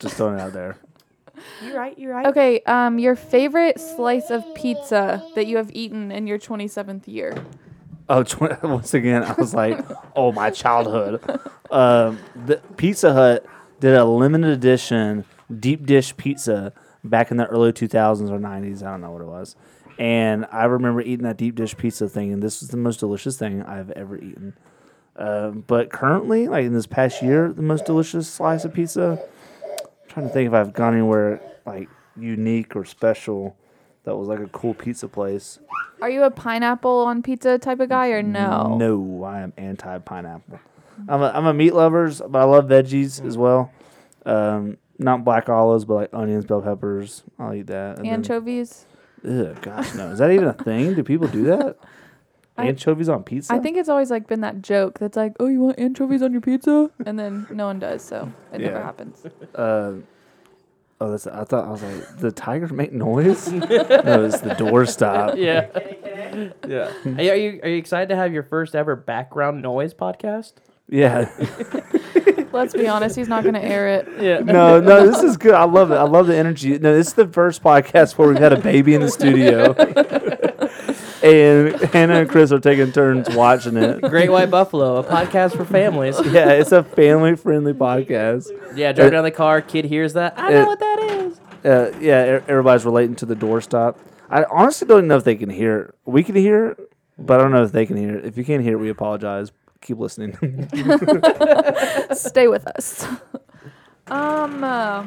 Just 0.00 0.16
throwing 0.16 0.34
it 0.34 0.40
out 0.40 0.52
there. 0.54 0.76
You're 1.62 1.76
right. 1.76 1.96
You're 1.96 2.12
right. 2.12 2.26
Okay, 2.26 2.60
um, 2.62 2.98
your 2.98 3.14
favorite 3.14 3.78
slice 3.78 4.30
of 4.30 4.44
pizza 4.56 5.22
that 5.36 5.46
you 5.46 5.56
have 5.58 5.70
eaten 5.72 6.10
in 6.10 6.26
your 6.26 6.38
27th 6.38 7.06
year. 7.06 7.34
Oh, 8.08 8.22
tw- 8.22 8.40
once 8.62 8.94
again, 8.94 9.22
I 9.22 9.32
was 9.32 9.54
like, 9.54 9.80
oh, 10.14 10.32
my 10.32 10.50
childhood. 10.50 11.20
Um, 11.70 12.18
the 12.46 12.56
Pizza 12.76 13.12
Hut 13.12 13.46
did 13.80 13.94
a 13.94 14.04
limited 14.04 14.50
edition 14.50 15.24
deep 15.58 15.86
dish 15.86 16.16
pizza 16.16 16.72
back 17.04 17.30
in 17.30 17.36
the 17.36 17.46
early 17.46 17.72
2000s 17.72 18.30
or 18.30 18.38
90s. 18.38 18.82
I 18.82 18.90
don't 18.92 19.00
know 19.00 19.10
what 19.10 19.22
it 19.22 19.26
was. 19.26 19.56
And 19.98 20.46
I 20.52 20.64
remember 20.64 21.00
eating 21.00 21.24
that 21.24 21.36
deep 21.36 21.54
dish 21.54 21.76
pizza 21.76 22.08
thing, 22.08 22.32
and 22.32 22.42
this 22.42 22.60
was 22.60 22.68
the 22.70 22.76
most 22.76 23.00
delicious 23.00 23.38
thing 23.38 23.62
I've 23.62 23.90
ever 23.92 24.16
eaten. 24.16 24.56
Um, 25.16 25.64
but 25.66 25.90
currently, 25.90 26.48
like 26.48 26.66
in 26.66 26.74
this 26.74 26.86
past 26.86 27.22
year, 27.22 27.52
the 27.52 27.62
most 27.62 27.86
delicious 27.86 28.28
slice 28.28 28.64
of 28.64 28.74
pizza. 28.74 29.18
I'm 29.72 29.86
trying 30.08 30.28
to 30.28 30.32
think 30.32 30.48
if 30.48 30.52
I've 30.52 30.74
gone 30.74 30.92
anywhere 30.92 31.40
like 31.64 31.88
unique 32.18 32.76
or 32.76 32.84
special 32.84 33.56
that 34.06 34.16
was 34.16 34.28
like 34.28 34.38
a 34.40 34.46
cool 34.48 34.72
pizza 34.72 35.06
place. 35.08 35.58
Are 36.00 36.08
you 36.08 36.22
a 36.22 36.30
pineapple 36.30 37.00
on 37.00 37.22
pizza 37.22 37.58
type 37.58 37.80
of 37.80 37.88
guy 37.90 38.08
or 38.08 38.22
no? 38.22 38.76
No, 38.78 39.24
I 39.24 39.40
am 39.40 39.52
anti 39.58 39.98
pineapple. 39.98 40.58
I'm 41.08 41.20
a, 41.20 41.26
I'm 41.34 41.44
a 41.46 41.52
meat 41.52 41.74
lovers, 41.74 42.22
but 42.26 42.38
I 42.38 42.44
love 42.44 42.66
veggies 42.66 43.22
as 43.26 43.36
well. 43.36 43.70
Um, 44.24 44.78
not 44.98 45.24
black 45.24 45.48
olives, 45.50 45.84
but 45.84 45.94
like 45.94 46.10
onions, 46.14 46.46
bell 46.46 46.62
peppers. 46.62 47.22
I'll 47.38 47.52
eat 47.52 47.66
that. 47.66 47.98
And 47.98 48.06
then- 48.06 48.14
Anchovies? 48.14 48.86
Ugh, 49.28 49.60
gosh, 49.60 49.94
no. 49.94 50.10
Is 50.12 50.18
that 50.20 50.30
even 50.30 50.46
a 50.48 50.52
thing? 50.64 50.94
Do 50.94 51.02
people 51.02 51.26
do 51.28 51.44
that? 51.44 51.76
I- 52.56 52.68
Anchovies 52.68 53.08
on 53.10 53.22
pizza? 53.24 53.52
I 53.52 53.58
think 53.58 53.76
it's 53.76 53.88
always 53.90 54.10
like 54.10 54.26
been 54.26 54.40
that 54.40 54.62
joke 54.62 54.98
that's 54.98 55.16
like, 55.16 55.34
oh, 55.40 55.48
you 55.48 55.60
want 55.60 55.78
anchovies 55.78 56.22
on 56.22 56.32
your 56.32 56.40
pizza? 56.40 56.90
And 57.04 57.18
then 57.18 57.46
no 57.50 57.66
one 57.66 57.78
does, 57.78 58.02
so 58.02 58.32
it 58.52 58.60
never 58.60 58.80
happens. 58.82 59.24
Uh, 59.54 59.94
oh, 61.00 61.10
that's. 61.10 61.26
I 61.26 61.44
thought 61.44 61.66
I 61.66 61.70
was 61.70 61.82
like, 61.82 62.18
the 62.18 62.32
tigers 62.32 62.72
make 62.72 62.92
noise. 62.92 63.48
no, 63.52 63.66
it's 64.24 64.40
the 64.40 64.54
door 64.58 64.86
stop. 64.86 65.36
Yeah. 65.36 65.68
yeah. 66.66 66.92
Are 67.04 67.22
you, 67.22 67.30
are 67.30 67.36
you 67.36 67.60
are 67.62 67.68
you 67.68 67.76
excited 67.76 68.08
to 68.10 68.16
have 68.16 68.32
your 68.32 68.42
first 68.42 68.74
ever 68.74 68.96
background 68.96 69.62
noise 69.62 69.94
podcast? 69.94 70.54
Yeah. 70.88 71.30
Let's 72.52 72.74
be 72.74 72.88
honest, 72.88 73.16
he's 73.16 73.28
not 73.28 73.42
going 73.42 73.54
to 73.54 73.62
air 73.62 73.88
it. 73.88 74.08
Yeah. 74.20 74.38
No, 74.38 74.80
no, 74.80 75.06
this 75.06 75.22
is 75.22 75.36
good. 75.36 75.52
I 75.52 75.64
love 75.64 75.90
it. 75.90 75.96
I 75.96 76.04
love 76.04 76.26
the 76.26 76.36
energy. 76.36 76.78
No, 76.78 76.94
this 76.94 77.08
is 77.08 77.14
the 77.14 77.26
first 77.26 77.62
podcast 77.62 78.16
where 78.16 78.28
we've 78.28 78.38
had 78.38 78.52
a 78.52 78.60
baby 78.60 78.94
in 78.94 79.02
the 79.02 79.10
studio. 79.10 79.74
and 81.26 81.74
Hannah 81.92 82.20
and 82.20 82.28
Chris 82.30 82.52
are 82.52 82.58
taking 82.60 82.92
turns 82.92 83.28
watching 83.34 83.76
it. 83.76 84.00
Great 84.02 84.30
White 84.30 84.50
Buffalo, 84.50 84.96
a 84.96 85.04
podcast 85.04 85.56
for 85.56 85.64
families. 85.64 86.18
Yeah, 86.26 86.50
it's 86.50 86.72
a 86.72 86.82
family 86.84 87.34
friendly 87.36 87.72
podcast. 87.72 88.46
Yeah, 88.76 88.92
driving 88.92 89.12
down 89.12 89.24
the 89.24 89.30
car, 89.30 89.60
kid 89.60 89.84
hears 89.86 90.12
that. 90.14 90.34
I 90.36 90.50
know 90.50 90.62
It- 90.62 90.66
what 90.66 90.78
that 90.80 90.98
is. 91.00 91.40
Uh, 91.64 91.92
yeah, 92.00 92.40
everybody's 92.46 92.84
relating 92.84 93.16
to 93.16 93.26
the 93.26 93.34
doorstop. 93.34 93.96
I 94.30 94.44
honestly 94.44 94.86
don't 94.86 95.08
know 95.08 95.16
if 95.16 95.24
they 95.24 95.34
can 95.36 95.50
hear 95.50 95.78
it. 95.80 95.94
We 96.04 96.22
can 96.22 96.34
hear 96.36 96.68
it, 96.70 96.92
but 97.18 97.40
I 97.40 97.42
don't 97.42 97.50
know 97.52 97.62
if 97.64 97.72
they 97.72 97.86
can 97.86 97.96
hear 97.96 98.16
it. 98.18 98.24
If 98.24 98.38
you 98.38 98.44
can't 98.44 98.62
hear 98.62 98.74
it, 98.74 98.80
we 98.80 98.88
apologize. 98.88 99.50
Keep 99.80 99.98
listening. 99.98 100.36
Stay 102.12 102.46
with 102.48 102.66
us. 102.68 103.06
um, 104.08 104.62
uh, 104.64 105.02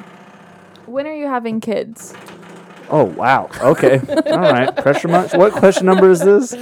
when 0.86 1.06
are 1.08 1.14
you 1.16 1.28
having 1.28 1.60
kids? 1.62 2.14
Oh 2.90 3.06
wow. 3.06 3.50
Okay. 3.62 4.00
All 4.32 4.38
right. 4.40 4.76
Pressure 4.76 5.08
much? 5.08 5.34
What 5.34 5.54
question 5.54 5.86
number 5.86 6.10
is 6.10 6.20
this? 6.20 6.56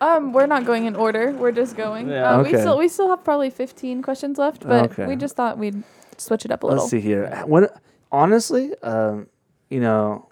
Um, 0.00 0.32
we're 0.32 0.46
not 0.46 0.64
going 0.64 0.86
in 0.86 0.94
order. 0.96 1.32
We're 1.32 1.52
just 1.52 1.76
going. 1.76 2.08
Yeah. 2.08 2.30
Uh, 2.36 2.40
Okay. 2.40 2.52
We 2.52 2.58
still 2.58 2.78
we 2.78 2.88
still 2.88 3.08
have 3.08 3.24
probably 3.24 3.50
15 3.50 4.02
questions 4.02 4.38
left, 4.38 4.62
but 4.66 4.92
Okay. 4.92 5.06
we 5.06 5.16
just 5.16 5.34
thought 5.36 5.58
we'd 5.58 5.82
switch 6.16 6.44
it 6.44 6.50
up 6.52 6.62
a 6.62 6.66
little. 6.66 6.80
Let's 6.82 6.90
see 6.90 7.00
here. 7.00 7.42
When 7.46 7.68
honestly, 8.12 8.72
um, 8.82 9.26
you 9.70 9.80
know, 9.80 10.28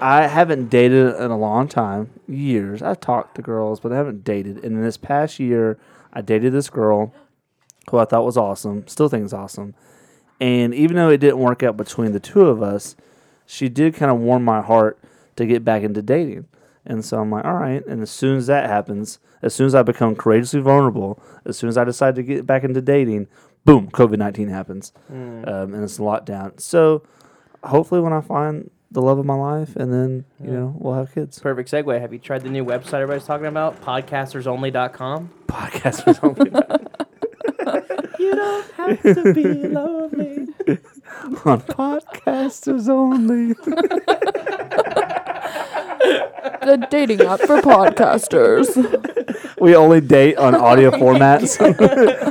I 0.00 0.26
haven't 0.26 0.68
dated 0.68 1.14
in 1.16 1.30
a 1.30 1.38
long 1.38 1.68
time, 1.68 2.10
years. 2.28 2.82
I've 2.82 3.00
talked 3.00 3.36
to 3.36 3.42
girls, 3.42 3.80
but 3.80 3.92
I 3.92 3.96
haven't 3.96 4.24
dated. 4.24 4.56
And 4.56 4.76
in 4.76 4.82
this 4.82 4.96
past 4.96 5.38
year, 5.40 5.78
I 6.12 6.20
dated 6.20 6.52
this 6.52 6.68
girl 6.68 7.14
who 7.90 7.98
I 7.98 8.04
thought 8.04 8.24
was 8.24 8.36
awesome. 8.36 8.86
Still 8.88 9.08
think 9.08 9.24
is 9.24 9.32
awesome. 9.32 9.74
And 10.40 10.74
even 10.74 10.96
though 10.96 11.08
it 11.08 11.18
didn't 11.18 11.38
work 11.38 11.62
out 11.62 11.76
between 11.76 12.12
the 12.12 12.20
two 12.20 12.42
of 12.46 12.62
us, 12.62 12.96
she 13.46 13.68
did 13.68 13.94
kind 13.94 14.10
of 14.10 14.18
warm 14.18 14.44
my 14.44 14.60
heart 14.60 14.98
to 15.36 15.46
get 15.46 15.64
back 15.64 15.82
into 15.82 16.02
dating. 16.02 16.46
And 16.84 17.04
so 17.04 17.20
I'm 17.20 17.30
like, 17.30 17.44
all 17.44 17.54
right. 17.54 17.86
And 17.86 18.02
as 18.02 18.10
soon 18.10 18.36
as 18.38 18.46
that 18.48 18.68
happens, 18.68 19.18
as 19.40 19.54
soon 19.54 19.66
as 19.66 19.74
I 19.74 19.82
become 19.82 20.16
courageously 20.16 20.60
vulnerable, 20.60 21.22
as 21.44 21.56
soon 21.56 21.68
as 21.68 21.78
I 21.78 21.84
decide 21.84 22.16
to 22.16 22.22
get 22.22 22.46
back 22.46 22.64
into 22.64 22.80
dating, 22.80 23.28
boom, 23.64 23.88
COVID 23.90 24.18
19 24.18 24.48
happens. 24.48 24.92
Um, 25.08 25.74
and 25.74 25.84
it's 25.84 26.00
locked 26.00 26.26
down. 26.26 26.58
So 26.58 27.02
hopefully, 27.62 28.00
when 28.00 28.12
I 28.12 28.20
find 28.20 28.70
the 28.90 29.00
love 29.00 29.18
of 29.18 29.24
my 29.24 29.34
life, 29.34 29.74
and 29.76 29.92
then, 29.92 30.24
you 30.42 30.50
know, 30.50 30.74
we'll 30.78 30.94
have 30.94 31.14
kids. 31.14 31.38
Perfect 31.38 31.70
segue. 31.70 32.00
Have 32.00 32.12
you 32.12 32.18
tried 32.18 32.42
the 32.42 32.50
new 32.50 32.64
website 32.64 32.94
everybody's 32.94 33.24
talking 33.24 33.46
about? 33.46 33.80
Podcastersonly.com. 33.80 35.30
Podcasters 35.46 36.18
only 36.22 36.50
You 38.18 38.34
don't 38.34 38.72
have 38.74 39.02
to 39.02 39.32
be 39.34 39.44
lonely. 39.68 40.48
on 41.44 41.60
podcasters 41.62 42.88
only. 42.88 43.54
the 46.62 46.86
dating 46.90 47.20
app 47.22 47.40
for 47.40 47.60
podcasters. 47.60 48.68
We 49.60 49.76
only 49.76 50.00
date 50.00 50.36
on 50.36 50.54
audio 50.54 50.90
formats. 50.90 51.58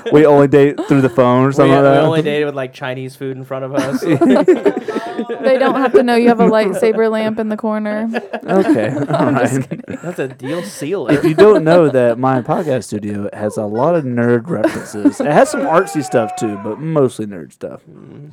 we 0.11 0.25
only 0.25 0.47
date 0.47 0.77
through 0.87 1.01
the 1.01 1.09
phone 1.09 1.45
or 1.45 1.47
We, 1.47 1.53
something 1.53 1.71
we 1.71 1.75
like 1.77 1.83
that. 1.83 2.03
only 2.03 2.21
date 2.21 2.45
with 2.45 2.55
like 2.55 2.73
Chinese 2.73 3.15
food 3.15 3.37
in 3.37 3.43
front 3.45 3.65
of 3.65 3.73
us. 3.75 4.01
they 4.01 5.57
don't 5.57 5.75
have 5.79 5.93
to 5.93 6.03
know 6.03 6.15
you 6.15 6.27
have 6.27 6.39
a 6.41 6.47
lightsaber 6.47 7.09
lamp 7.09 7.39
in 7.39 7.49
the 7.49 7.57
corner. 7.57 8.09
Okay, 8.43 8.89
all 8.89 9.31
right. 9.31 9.85
That's 10.01 10.19
a 10.19 10.27
deal 10.27 10.61
seal 10.63 11.07
If 11.07 11.23
you 11.23 11.33
don't 11.33 11.63
know 11.63 11.89
that 11.89 12.17
my 12.19 12.41
podcast 12.41 12.85
studio 12.85 13.29
has 13.33 13.57
a 13.57 13.65
lot 13.65 13.95
of 13.95 14.03
nerd 14.03 14.47
references. 14.49 15.19
It 15.21 15.27
has 15.27 15.49
some 15.49 15.61
artsy 15.61 16.03
stuff 16.03 16.35
too, 16.35 16.57
but 16.63 16.79
mostly 16.79 17.25
nerd 17.25 17.53
stuff. 17.53 17.81
Mm. 17.89 18.31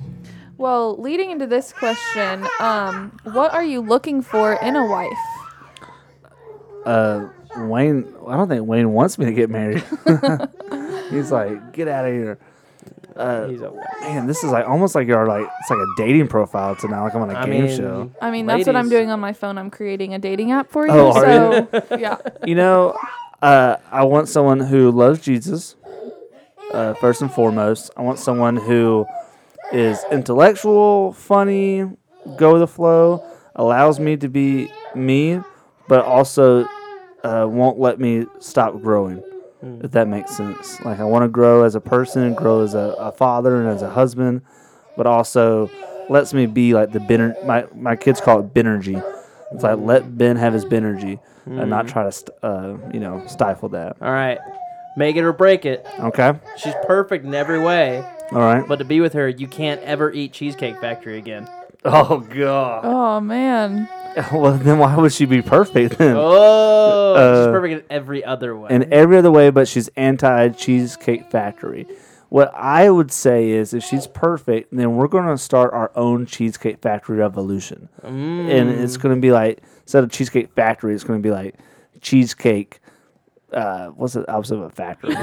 Well, 0.58 1.00
leading 1.00 1.30
into 1.30 1.46
this 1.46 1.72
question, 1.72 2.46
um, 2.60 3.16
what 3.22 3.52
are 3.54 3.62
you 3.62 3.80
looking 3.80 4.22
for 4.22 4.54
in 4.54 4.74
a 4.74 4.84
wife? 4.84 5.12
Uh, 6.84 7.28
Wayne, 7.56 8.12
I 8.26 8.36
don't 8.36 8.48
think 8.48 8.66
Wayne 8.66 8.92
wants 8.92 9.18
me 9.18 9.26
to 9.26 9.32
get 9.32 9.50
married. 9.50 9.84
He's 11.10 11.30
like, 11.30 11.72
get 11.72 11.86
out 11.88 12.06
of 12.06 12.12
here. 12.12 12.38
He's 13.48 13.62
a 13.62 13.72
Man, 14.00 14.26
this 14.26 14.44
is 14.44 14.52
like 14.52 14.66
almost 14.68 14.94
like 14.94 15.08
you're 15.08 15.26
like 15.26 15.44
it's 15.60 15.70
like 15.70 15.78
a 15.78 15.86
dating 15.96 16.28
profile 16.28 16.76
to 16.76 16.88
now, 16.88 17.02
like 17.02 17.14
I'm 17.14 17.22
on 17.22 17.30
a 17.30 17.34
I 17.34 17.46
game 17.46 17.66
mean, 17.66 17.76
show. 17.76 18.12
I 18.20 18.30
mean, 18.30 18.46
that's 18.46 18.64
what 18.66 18.76
I'm 18.76 18.84
Ladies. 18.84 18.98
doing 18.98 19.10
on 19.10 19.18
my 19.18 19.32
phone. 19.32 19.58
I'm 19.58 19.70
creating 19.70 20.14
a 20.14 20.20
dating 20.20 20.52
app 20.52 20.70
for 20.70 20.86
you. 20.86 20.92
Oh, 20.92 21.12
are 21.12 21.24
so, 21.24 21.86
yeah. 21.98 22.18
You 22.46 22.54
know, 22.54 22.96
uh, 23.42 23.76
I 23.90 24.04
want 24.04 24.28
someone 24.28 24.60
who 24.60 24.92
loves 24.92 25.20
Jesus, 25.20 25.74
uh, 26.72 26.94
first 26.94 27.20
and 27.20 27.32
foremost. 27.32 27.90
I 27.96 28.02
want 28.02 28.20
someone 28.20 28.56
who 28.56 29.04
is 29.72 30.04
intellectual, 30.10 31.12
funny, 31.12 31.84
go 32.36 32.52
with 32.52 32.60
the 32.62 32.66
flow, 32.66 33.24
allows 33.56 33.98
me 34.00 34.16
to 34.16 34.28
be 34.28 34.70
me, 34.94 35.40
but 35.88 36.04
also 36.04 36.64
uh, 37.24 37.46
won't 37.48 37.78
let 37.78 37.98
me 38.00 38.26
stop 38.40 38.80
growing. 38.80 39.22
If 39.82 39.90
that 39.92 40.06
makes 40.06 40.36
sense. 40.36 40.80
Like 40.82 41.00
I 41.00 41.04
want 41.04 41.24
to 41.24 41.28
grow 41.28 41.64
as 41.64 41.74
a 41.74 41.80
person, 41.80 42.32
grow 42.34 42.62
as 42.62 42.74
a, 42.74 42.94
a 42.98 43.10
father 43.12 43.60
and 43.60 43.68
as 43.68 43.82
a 43.82 43.90
husband, 43.90 44.42
but 44.96 45.06
also 45.06 45.68
lets 46.08 46.32
me 46.32 46.46
be 46.46 46.74
like 46.74 46.92
the 46.92 47.00
Ben. 47.00 47.34
My 47.44 47.66
my 47.74 47.96
kids 47.96 48.20
call 48.20 48.38
it 48.40 48.54
Benergy. 48.54 49.02
It's 49.52 49.64
like 49.64 49.78
let 49.78 50.16
Ben 50.16 50.36
have 50.36 50.52
his 50.52 50.64
Benergy 50.64 51.18
and 51.46 51.70
not 51.70 51.88
try 51.88 52.04
to 52.04 52.12
st- 52.12 52.30
uh, 52.42 52.76
you 52.92 53.00
know 53.00 53.22
stifle 53.26 53.68
that. 53.70 53.96
All 54.00 54.10
right. 54.12 54.38
Make 54.96 55.16
it 55.16 55.24
or 55.24 55.32
break 55.32 55.64
it. 55.64 55.84
Okay. 55.98 56.34
She's 56.56 56.74
perfect 56.84 57.24
in 57.24 57.34
every 57.34 57.58
way, 57.58 58.04
All 58.32 58.38
right. 58.40 58.66
but 58.68 58.76
to 58.76 58.84
be 58.84 59.00
with 59.00 59.12
her, 59.14 59.28
you 59.28 59.46
can't 59.48 59.80
ever 59.82 60.10
eat 60.12 60.32
Cheesecake 60.32 60.80
Factory 60.80 61.18
again. 61.18 61.48
Oh 61.84 62.18
god. 62.18 62.80
Oh 62.84 63.20
man. 63.20 63.88
well 64.32 64.54
then 64.58 64.78
why 64.78 64.96
would 64.96 65.12
she 65.12 65.26
be 65.26 65.40
perfect 65.42 65.96
then? 65.98 66.16
Oh, 66.18 67.14
she's 67.14 67.46
Uh, 67.46 67.52
perfect 67.52 67.72
in 67.72 67.84
every 67.88 68.24
other 68.24 68.56
way. 68.58 68.70
in 68.72 68.92
every 68.92 69.16
other 69.16 69.30
way, 69.30 69.50
but 69.50 69.68
she's 69.68 69.86
anti 69.96 70.48
Cheesecake 70.48 71.30
Factory. 71.30 71.86
What 72.30 72.52
I 72.54 72.90
would 72.90 73.12
say 73.12 73.50
is, 73.50 73.72
if 73.72 73.84
she's 73.84 74.08
perfect, 74.08 74.74
then 74.76 74.96
we're 74.96 75.06
going 75.06 75.28
to 75.28 75.38
start 75.38 75.72
our 75.72 75.92
own 75.94 76.26
Cheesecake 76.26 76.80
Factory 76.82 77.16
revolution, 77.18 77.88
and 78.02 78.68
it's 78.70 78.96
going 78.96 79.14
to 79.14 79.20
be 79.20 79.30
like 79.30 79.62
instead 79.82 80.02
of 80.02 80.10
Cheesecake 80.10 80.52
Factory, 80.54 80.94
it's 80.96 81.04
going 81.04 81.22
to 81.22 81.26
be 81.26 81.30
like 81.32 81.54
cheesecake. 82.00 82.80
Uh, 83.52 83.88
what's 83.88 84.12
the 84.12 84.30
opposite 84.30 84.56
of 84.56 84.62
a 84.62 84.70
factory? 84.70 85.14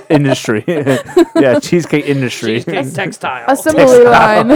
industry. 0.10 0.64
yeah, 1.36 1.60
cheesecake 1.60 2.04
industry. 2.06 2.60
Cheesecake 2.60 2.92
Textile. 2.92 3.44
Assembly 3.48 4.04
line. 4.04 4.48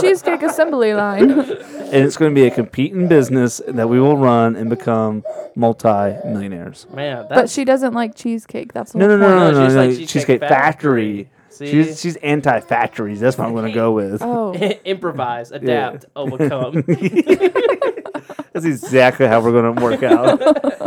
Cheesecake 0.00 0.42
assembly 0.42 0.92
line. 0.94 1.30
and 1.30 1.94
it's 1.94 2.16
going 2.16 2.34
to 2.34 2.40
be 2.40 2.46
a 2.46 2.50
competing 2.50 3.06
business 3.06 3.60
that 3.68 3.88
we 3.88 4.00
will 4.00 4.16
run 4.16 4.56
and 4.56 4.68
become 4.68 5.22
multi-millionaires. 5.54 6.86
Man, 6.92 7.26
But 7.28 7.34
that's 7.36 7.52
she 7.52 7.64
doesn't 7.64 7.94
like 7.94 8.14
cheesecake. 8.16 8.72
That's 8.72 8.92
the 8.92 8.98
No, 8.98 9.08
whole 9.08 9.18
no, 9.18 9.28
no, 9.28 9.40
point. 9.44 9.54
no, 9.54 9.60
no, 9.60 9.66
she's 9.66 9.74
no. 9.74 9.80
like 9.80 9.90
Cheesecake, 9.90 10.08
Cheesecake 10.08 10.40
Factory. 10.40 11.30
See? 11.60 11.70
She's 11.70 12.00
she's 12.00 12.16
anti-factories. 12.16 13.20
That's 13.20 13.36
what 13.36 13.46
I'm 13.46 13.52
going 13.52 13.66
to 13.66 13.72
go 13.72 13.92
with. 13.92 14.22
Oh. 14.30 14.54
improvise, 14.84 15.50
adapt, 15.52 16.06
overcome. 16.16 16.82
That's 18.52 18.64
exactly 18.64 19.26
how 19.26 19.40
we're 19.42 19.52
going 19.52 19.74
to 19.76 19.82
work 19.82 20.02
out. 20.02 20.38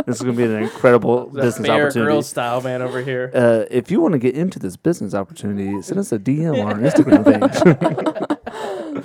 this 0.06 0.16
is 0.16 0.22
going 0.22 0.36
to 0.36 0.36
be 0.36 0.42
an 0.44 0.62
incredible 0.64 1.30
That 1.30 1.42
business 1.42 1.68
Bear 1.68 1.82
opportunity. 1.86 2.06
Grylls 2.10 2.28
style 2.28 2.60
man 2.60 2.82
over 2.82 3.00
here. 3.02 3.30
Uh, 3.32 3.64
if 3.70 3.90
you 3.90 4.00
want 4.00 4.12
to 4.12 4.18
get 4.18 4.34
into 4.34 4.58
this 4.58 4.76
business 4.76 5.14
opportunity, 5.14 5.80
send 5.82 6.00
us 6.00 6.10
a 6.10 6.18
DM 6.18 6.60
on 6.64 6.72
our 6.72 6.78
Instagram 6.78 7.24
page. 7.24 9.04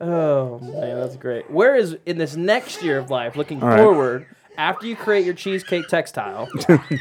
Oh 0.00 0.58
man, 0.60 1.00
that's 1.00 1.16
great. 1.16 1.50
Where 1.50 1.76
is 1.76 1.96
in 2.06 2.16
this 2.18 2.36
next 2.36 2.82
year 2.82 2.98
of 2.98 3.10
life, 3.10 3.36
looking 3.36 3.62
All 3.62 3.68
right. 3.68 3.78
forward, 3.78 4.26
after 4.56 4.86
you 4.86 4.96
create 4.96 5.24
your 5.24 5.34
cheesecake 5.34 5.88
textile, 5.88 6.48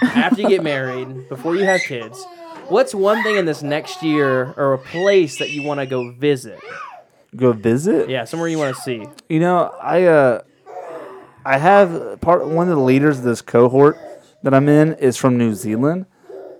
after 0.01 0.41
you 0.41 0.49
get 0.49 0.63
married, 0.63 1.29
before 1.29 1.55
you 1.55 1.63
have 1.65 1.81
kids, 1.81 2.23
what's 2.69 2.93
one 2.93 3.23
thing 3.23 3.35
in 3.35 3.45
this 3.45 3.61
next 3.61 4.03
year 4.03 4.53
or 4.57 4.73
a 4.73 4.77
place 4.77 5.37
that 5.37 5.51
you 5.51 5.63
want 5.63 5.79
to 5.79 5.85
go 5.85 6.11
visit? 6.11 6.59
go 7.35 7.53
visit. 7.53 8.09
Yeah, 8.09 8.23
somewhere 8.25 8.47
you 8.47 8.57
want 8.57 8.75
to 8.75 8.81
see. 8.81 9.05
You 9.29 9.39
know, 9.39 9.75
I 9.81 10.03
uh, 10.03 10.41
I 11.45 11.57
have 11.57 12.21
part 12.21 12.47
one 12.47 12.69
of 12.69 12.75
the 12.75 12.83
leaders 12.83 13.19
of 13.19 13.23
this 13.23 13.41
cohort 13.41 13.97
that 14.43 14.53
I'm 14.53 14.69
in 14.69 14.93
is 14.93 15.17
from 15.17 15.37
New 15.37 15.53
Zealand, 15.53 16.05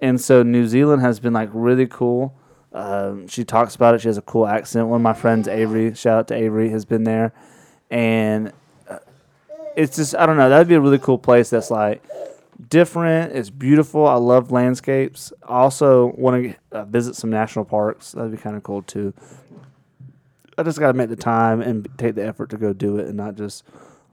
and 0.02 0.20
so 0.20 0.44
New 0.44 0.68
Zealand 0.68 1.02
has 1.02 1.20
been 1.20 1.34
like 1.34 1.50
really 1.54 1.88
cool. 1.88 2.34
Um, 2.74 3.28
she 3.28 3.46
talks 3.46 3.76
about 3.76 3.96
it. 3.96 4.02
She 4.02 4.10
has 4.10 4.18
a 4.18 4.22
cool 4.22 4.46
accent. 4.48 4.88
One 4.88 5.00
of 5.00 5.04
my 5.04 5.14
friends, 5.14 5.48
Avery, 5.48 5.94
shout 5.96 6.20
out 6.20 6.28
to 6.28 6.36
Avery, 6.36 6.70
has 6.70 6.84
been 6.84 7.06
there, 7.06 7.34
and 7.90 8.52
uh, 8.90 9.00
it's 9.76 9.96
just 9.96 10.16
I 10.16 10.26
don't 10.26 10.38
know. 10.38 10.50
That'd 10.50 10.68
be 10.68 10.76
a 10.76 10.82
really 10.82 11.00
cool 11.00 11.18
place. 11.18 11.50
That's 11.50 11.72
like 11.72 12.04
different. 12.70 13.34
It's 13.34 13.50
beautiful. 13.50 14.08
I 14.08 14.16
love 14.16 14.52
landscapes. 14.52 15.34
I 15.44 15.60
also 15.60 16.14
want 16.18 16.44
to 16.44 16.78
uh, 16.78 16.86
visit 16.86 17.16
some 17.16 17.30
national 17.30 17.66
parks. 17.66 18.12
That'd 18.12 18.32
be 18.32 18.38
kind 18.38 18.56
of 18.56 18.64
cool 18.64 18.82
too. 18.82 19.14
I 20.58 20.64
just 20.64 20.80
got 20.80 20.88
to 20.88 20.94
make 20.94 21.10
the 21.10 21.16
time 21.16 21.62
and 21.62 21.88
take 21.98 22.16
the 22.16 22.26
effort 22.26 22.50
to 22.52 22.58
go 22.58 22.72
do 22.72 22.98
it, 22.98 23.08
and 23.08 23.18
not 23.18 23.36
just 23.36 23.64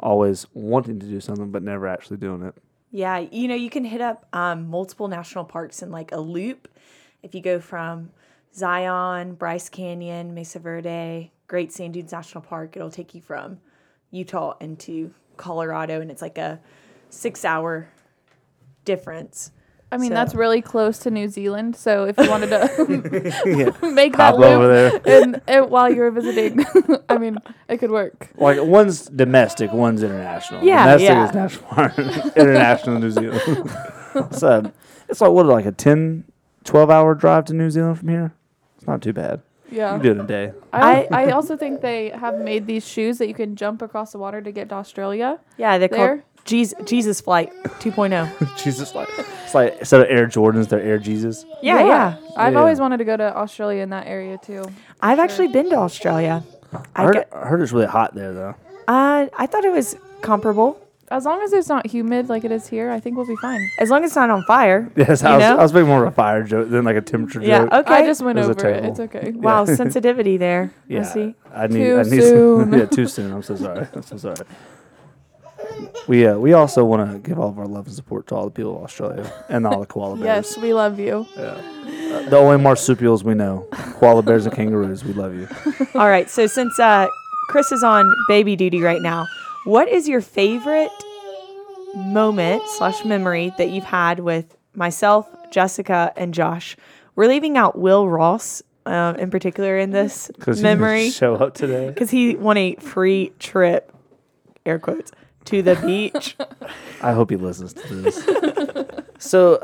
always 0.01 0.47
wanting 0.53 0.99
to 0.99 1.07
do 1.07 1.21
something 1.21 1.53
but 1.53 1.63
never 1.63 1.87
actually 1.87 2.17
doing 2.17 2.43
it. 2.43 2.55
Yeah, 2.91 3.19
you 3.19 3.49
know, 3.49 3.55
you 3.55 3.71
can 3.71 3.85
hit 3.85 4.01
up 4.01 4.27
um, 4.33 4.69
multiple 4.69 5.09
national 5.09 5.45
parks 5.45 5.83
in 5.83 5.91
like 5.91 6.13
a 6.13 6.21
loop. 6.21 6.69
If 7.23 7.35
you 7.35 7.41
go 7.41 7.61
from 7.61 8.11
Zion, 8.55 9.35
Bryce 9.35 9.69
Canyon, 9.69 10.35
Mesa 10.35 10.59
Verde, 10.59 11.33
Great 11.47 11.73
Sand 11.73 11.95
Dunes 11.95 12.13
National 12.13 12.43
Park, 12.43 12.77
it'll 12.77 12.91
take 12.91 13.15
you 13.15 13.23
from 13.23 13.61
Utah 14.11 14.57
into 14.61 15.15
Colorado, 15.37 16.01
and 16.01 16.11
it's 16.11 16.21
like 16.21 16.37
a 16.37 16.61
six 17.09 17.45
hour 17.45 17.89
difference. 18.85 19.51
I 19.91 19.99
mean, 19.99 20.09
So- 20.09 20.15
that's 20.15 20.35
really 20.35 20.63
close 20.63 20.99
to 21.01 21.11
New 21.11 21.29
Zealand. 21.29 21.77
So 21.77 22.05
if 22.05 22.17
you 22.17 22.31
wanted 22.31 22.49
to 22.49 23.43
yeah. 23.83 23.91
make 23.91 24.17
that 24.17 24.35
Hop 24.35 24.41
over 24.41 24.67
loop 24.91 25.03
there. 25.03 25.23
and, 25.23 25.43
and 25.47 25.71
while 25.71 25.93
you're 25.93 26.11
visiting, 26.11 26.65
I 27.11 27.19
mean, 27.19 27.37
it 27.69 27.77
could 27.79 27.91
work. 27.91 28.31
Like 28.37 28.59
one's 28.63 29.07
domestic, 29.07 29.71
one's 29.73 30.03
international. 30.03 30.65
Yeah, 30.65 30.97
domestic 30.97 31.09
yeah. 31.09 31.29
is 31.29 31.35
national, 31.35 32.33
international 32.37 32.99
New 33.01 33.11
Zealand. 33.11 33.71
so 34.35 34.73
it's 35.11 35.21
like 35.21 35.31
what, 35.31 35.45
like 35.45 35.67
a 35.67 35.73
10, 35.73 36.25
12 36.65 36.91
hour 36.91 37.15
drive 37.15 37.45
to 37.47 37.55
New 37.55 37.71
Zealand 37.71 37.99
from 37.99 38.09
here. 38.09 38.33
It's 38.79 38.87
not 38.87 39.03
too 39.03 39.13
bad. 39.13 39.43
Yeah. 39.71 39.97
You 39.97 40.03
do 40.03 40.09
it 40.11 40.13
in 40.13 40.21
a 40.21 40.27
day. 40.27 40.53
I, 40.73 41.09
I 41.11 41.31
also 41.31 41.57
think 41.57 41.81
they 41.81 42.11
have 42.11 42.39
made 42.39 42.67
these 42.67 42.87
shoes 42.87 43.19
that 43.19 43.29
you 43.29 43.35
can 43.35 43.57
jump 43.57 43.81
across 43.81 44.13
the 44.13 44.19
water 44.19 44.43
to 44.43 44.53
get 44.53 44.69
to 44.69 44.75
Australia. 44.75 45.39
Yeah, 45.57 45.79
they're 45.79 45.89
There? 45.89 46.17
called 46.17 46.23
Jesus, 46.45 46.79
Jesus 46.85 47.21
Flight 47.21 47.51
oh. 47.65 47.69
2.0. 47.81 48.57
Jesus, 48.63 48.93
Flight. 48.93 49.09
it's 49.19 49.55
like 49.55 49.77
instead 49.79 50.01
of 50.01 50.07
Air 50.11 50.27
Jordans, 50.27 50.69
they're 50.69 50.81
Air 50.81 50.99
Jesus. 50.99 51.45
Yeah, 51.63 51.85
yeah. 51.87 52.17
I've 52.37 52.55
Yeah. 52.55 52.59
always 52.59 52.81
wanted 52.81 52.99
to 52.99 53.05
go 53.05 53.17
to 53.17 53.37
Australia 53.37 53.83
in 53.83 53.91
that 53.91 54.07
area 54.07 54.39
too. 54.39 54.65
I've 55.01 55.19
actually 55.19 55.49
been 55.49 55.71
to 55.71 55.77
Australia. 55.77 56.43
I 56.73 56.79
I, 56.97 57.05
heard, 57.05 57.15
get, 57.15 57.29
I 57.33 57.47
heard 57.47 57.61
it's 57.63 57.73
really 57.73 57.87
hot 57.87 58.15
there 58.15 58.33
though. 58.33 58.55
uh, 58.89 59.27
I 59.37 59.47
thought 59.47 59.65
it 59.65 59.73
was 59.73 59.97
comparable. 60.23 60.79
As 61.11 61.27
long 61.27 61.43
as 61.43 61.53
it's 61.53 61.69
not 61.69 61.87
humid 61.87 62.31
like 62.31 62.43
it 62.45 62.51
is 62.53 62.67
here, 62.67 62.91
I 62.91 62.99
think 62.99 63.19
we'll 63.19 63.27
be 63.27 63.37
fine. 63.37 63.61
As 63.79 63.91
long 63.91 64.03
as 64.03 64.11
it's 64.13 64.17
not 64.17 64.31
on 64.31 64.43
fire. 64.45 64.91
Yes, 64.97 65.21
You 65.21 65.29
I 65.29 65.37
was, 65.37 65.41
know? 65.43 65.57
I 65.59 65.63
was 65.63 65.73
making 65.75 65.89
more 65.89 66.05
of 66.07 66.09
a 66.09 66.15
fire 66.17 66.43
joke 66.43 66.71
than 66.71 66.85
like 66.87 66.97
a 66.97 67.03
temperature 67.03 67.43
Yeah, 67.43 67.65
joke. 67.65 67.73
okay. 67.75 67.95
I 67.97 68.07
just 68.07 68.23
went 68.23 68.39
It 68.39 68.47
was 68.47 68.49
a 68.49 68.53
over 68.53 68.69
it. 68.71 68.81
table. 68.81 68.91
It's 68.93 69.01
okay. 69.01 69.33
Wow, 69.33 69.65
sensitivity 69.83 70.39
there. 70.39 70.73
I 70.73 70.93
Yeah, 70.93 71.03
see. 71.03 71.35
I 71.55 71.67
need. 71.67 71.85
Too 71.85 71.99
I 71.99 72.03
need 72.05 72.23
soon. 72.23 72.71
Some, 72.71 72.79
yeah, 72.79 72.87
too 72.87 73.07
soon. 73.07 73.31
I'm 73.33 73.43
so 73.43 73.57
sorry. 73.57 73.87
I'm 73.93 74.03
so 74.03 74.17
sorry. 74.17 74.37
We 76.09 76.27
uh, 76.27 76.37
we 76.37 76.53
also 76.53 76.85
want 76.85 77.11
to 77.13 77.19
give 77.19 77.39
all 77.39 77.49
of 77.49 77.59
our 77.59 77.67
love 77.67 77.87
and 77.87 77.95
support 77.95 78.27
to 78.29 78.35
all 78.35 78.45
the 78.45 78.51
people 78.51 78.77
of 78.77 78.83
Australia 78.83 79.33
and 79.49 79.67
all 79.67 79.81
the 79.81 79.87
koala 79.93 80.17
bears. 80.17 80.27
Yes, 80.27 80.59
we 80.59 80.75
love 80.75 80.99
you. 80.99 81.27
Yeah. 81.37 82.27
the 82.29 82.37
only 82.37 82.59
marsupials 82.59 83.23
we 83.25 83.35
know, 83.35 83.67
koala 83.99 84.23
bears 84.23 84.47
and 84.47 84.55
kangaroos. 84.55 85.05
We 85.05 85.13
love 85.13 85.35
you. 85.35 85.49
All 85.95 86.09
right, 86.09 86.29
so 86.29 86.47
since 86.47 86.79
uh, 86.79 87.07
Chris 87.49 87.73
is 87.73 87.83
on 87.83 88.13
baby 88.29 88.57
duty 88.57 88.81
right 88.81 89.01
now, 89.01 89.27
what 89.65 89.89
is 89.89 90.09
your 90.09 90.21
favorite 90.21 90.91
moment 91.95 92.63
slash 92.69 93.05
memory 93.05 93.53
that 93.59 93.71
you've 93.71 93.85
had 93.85 94.21
with 94.21 94.57
myself, 94.75 95.29
Jessica, 95.51 96.13
and 96.17 96.35
Josh? 96.35 96.77
We're 97.15 97.29
leaving 97.29 97.57
out 97.57 97.79
Will 97.79 98.09
Ross 98.09 98.63
um, 98.87 99.17
in 99.17 99.31
particular 99.31 99.79
in 99.79 99.91
this 99.91 100.31
memory 100.61 101.11
show 101.11 101.37
up 101.37 101.55
today. 101.55 101.89
because 101.95 102.11
he 102.11 102.37
won 102.37 102.57
a 102.57 102.75
free 102.77 103.33
trip, 103.39 103.95
air 104.67 104.79
quotes, 104.79 105.13
to 105.47 105.63
the 105.63 105.77
beach. 105.77 106.37
I 107.03 107.13
hope 107.13 107.31
he 107.31 107.37
listens 107.37 107.73
to 107.75 107.95
this. 107.95 108.25
so, 109.19 109.59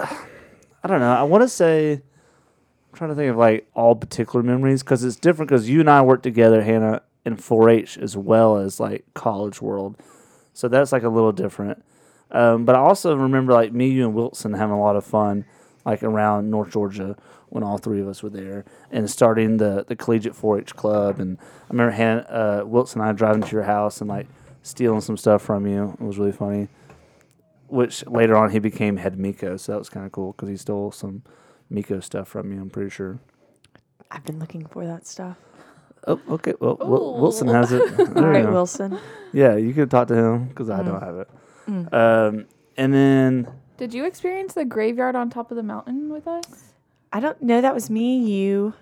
I 0.83 0.89
don't 0.89 1.01
know. 1.01 1.13
I 1.13 1.23
want 1.23 1.43
to 1.43 1.49
say, 1.49 1.93
I'm 1.93 2.95
trying 2.95 3.11
to 3.11 3.17
think 3.17 3.31
of 3.31 3.37
like 3.37 3.69
all 3.75 3.95
particular 3.95 4.43
memories 4.43 4.83
because 4.83 5.05
it's 5.05 5.17
different 5.17 5.49
because 5.49 5.69
you 5.69 5.81
and 5.81 5.91
I 5.91 6.03
worked 6.03 6.23
together, 6.23 6.63
Hannah, 6.63 7.03
in 7.25 7.37
4-H 7.37 7.99
as 7.99 8.17
well 8.17 8.57
as 8.57 8.81
like 8.81 9.05
college 9.15 9.61
world. 9.61 9.97
So 10.53 10.69
that's 10.69 10.93
like 10.93 11.03
a 11.03 11.09
little 11.09 11.33
different. 11.33 11.85
Um, 12.31 12.65
but 12.65 12.75
I 12.75 12.79
also 12.79 13.17
remember 13.17 13.53
like 13.53 13.73
me, 13.73 13.89
you, 13.89 14.05
and 14.05 14.15
Wilson 14.15 14.53
having 14.53 14.75
a 14.75 14.81
lot 14.81 14.97
of 14.97 15.05
fun 15.05 15.45
like 15.85 16.03
around 16.03 16.51
North 16.51 16.73
Georgia 16.73 17.17
when 17.49 17.65
all 17.65 17.79
three 17.79 18.01
of 18.01 18.09
us 18.09 18.23
were 18.23 18.29
there 18.29 18.65
and 18.91 19.11
starting 19.11 19.57
the, 19.57 19.85
the 19.89 19.97
collegiate 19.97 20.35
4-H 20.35 20.77
club. 20.77 21.19
And 21.19 21.39
I 21.41 21.73
remember 21.73 21.93
Hannah, 21.93 22.21
uh, 22.29 22.67
Wilson 22.67 23.01
and 23.01 23.09
I 23.09 23.13
driving 23.13 23.43
to 23.43 23.53
your 23.53 23.63
house 23.63 24.01
and 24.01 24.09
like 24.09 24.27
stealing 24.63 25.01
some 25.01 25.17
stuff 25.17 25.43
from 25.43 25.67
you. 25.67 25.97
It 26.01 26.05
was 26.05 26.19
really 26.19 26.33
funny. 26.33 26.69
Which 27.69 28.07
later 28.07 28.37
on 28.37 28.51
he 28.51 28.59
became 28.59 28.97
head 28.97 29.19
Miko, 29.19 29.57
so 29.59 29.73
that 29.73 29.79
was 29.79 29.89
kind 29.91 30.07
of 30.07 30.13
cool 30.13 30.33
because 30.33 30.49
he 30.49 30.57
stole 30.57 30.91
some 30.91 31.23
Miko 31.69 32.01
stuff 32.01 32.29
from 32.29 32.53
you. 32.53 32.61
I'm 32.61 32.71
pretty 32.71 32.91
sure. 32.91 33.19
I've 34.11 34.25
been 34.25 34.39
looking 34.39 34.65
for 34.67 34.87
that 34.87 35.07
stuff. 35.07 35.37
Oh, 36.07 36.19
okay. 36.31 36.55
Well, 36.61 36.77
Wil- 36.81 37.21
Wilson 37.21 37.49
has 37.49 37.73
it. 37.73 37.83
There 37.97 38.07
All 38.17 38.23
you 38.23 38.29
right, 38.29 38.45
go. 38.45 38.53
Wilson. 38.53 38.99
Yeah, 39.33 39.57
you 39.57 39.75
could 39.75 39.91
talk 39.91 40.09
to 40.09 40.15
him 40.15 40.49
because 40.49 40.71
I 40.71 40.83
don't 40.83 41.01
have 41.03 41.17
it. 41.17 41.29
Um, 41.93 42.47
and 42.79 42.95
then 42.95 43.49
Did 43.77 43.93
you 43.93 44.07
experience 44.07 44.55
the 44.55 44.65
graveyard 44.65 45.15
on 45.17 45.29
top 45.29 45.51
of 45.51 45.57
the 45.59 45.63
mountain 45.63 46.09
with 46.09 46.27
us? 46.27 46.73
I 47.13 47.21
don't 47.21 47.43
know. 47.43 47.61
That 47.61 47.75
was 47.75 47.91
me, 47.91 48.19
you, 48.19 48.73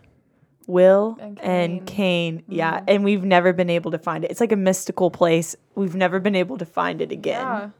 Will, 0.66 1.16
And 1.20 1.38
and 1.40 1.86
Kane. 1.86 2.38
Kane. 2.38 2.44
Yeah, 2.48 2.76
mm-hmm. 2.78 2.84
and 2.88 3.04
we've 3.04 3.24
never 3.24 3.52
been 3.52 3.70
able 3.70 3.90
to 3.92 3.98
find 3.98 4.24
it. 4.24 4.30
It's 4.30 4.40
like 4.40 4.52
a 4.52 4.56
mystical 4.56 5.10
place. 5.10 5.54
We've 5.74 5.94
never 5.94 6.18
been 6.20 6.34
able 6.34 6.58
to 6.58 6.64
find 6.66 7.00
it 7.00 7.12
again. 7.12 7.72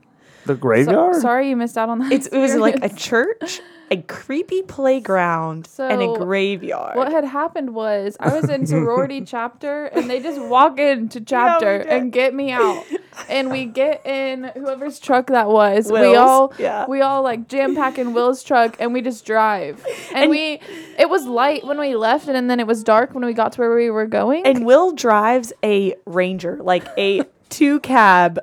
the 0.47 0.55
So- 0.55 0.59
graveyard. 0.61 1.16
sorry 1.16 1.49
you 1.49 1.57
missed 1.57 1.76
out 1.76 1.89
on 1.89 1.99
that. 2.01 2.12
It's 2.12 2.26
it 2.28 2.39
was 2.39 2.55
like 2.55 2.76
a 2.82 2.89
church, 2.89 3.61
a 3.91 4.03
creepy 4.03 4.62
playground, 4.62 5.68
and 5.78 6.03
a 6.03 6.18
graveyard. 6.18 6.97
What 6.97 7.12
had 7.12 7.24
happened 7.24 7.74
was 7.74 8.16
I 8.18 8.34
was 8.34 8.49
in 8.51 8.66
sorority 8.66 9.20
chapter 9.26 9.87
and 9.87 10.11
they 10.11 10.20
just 10.20 10.41
walk 10.41 10.78
into 10.78 11.20
chapter 11.20 11.78
did. 11.78 11.87
and 11.87 12.12
get 12.12 12.34
me 12.34 12.53
out. 12.53 12.84
And 13.30 13.51
we 13.51 13.64
get 13.64 14.05
in 14.05 14.45
whoever's 14.55 15.01
truck 15.01 15.28
that 15.28 15.49
was. 15.49 15.91
We 15.91 16.14
all 16.16 16.53
yeah. 16.59 16.84
we 16.87 17.01
all 17.01 17.22
like 17.22 17.49
jam 17.49 17.74
pack 17.74 17.99
in 17.99 18.12
Will's 18.12 18.43
truck 18.43 18.76
and 18.78 18.93
we 18.93 19.01
just 19.01 19.24
drive. 19.24 19.82
And, 20.14 20.28
we 20.28 20.61
it 20.99 21.09
was 21.09 21.24
light 21.24 21.64
when 21.64 21.80
we 21.80 21.97
left 21.97 22.28
and 22.28 22.51
then 22.51 22.61
it 22.61 22.66
was 22.66 22.84
dark 22.84 23.14
when 23.14 23.24
we 23.24 23.32
got 23.32 23.53
to 23.53 23.61
where 23.62 23.74
we 23.74 23.89
were 23.89 24.07
going. 24.07 24.47
And 24.47 24.66
Will 24.66 24.93
drives 24.93 25.55
a 25.64 25.95
Ranger, 26.05 26.59
like 26.61 26.87
a 26.99 27.22
two 27.49 27.80
cab. 27.80 28.39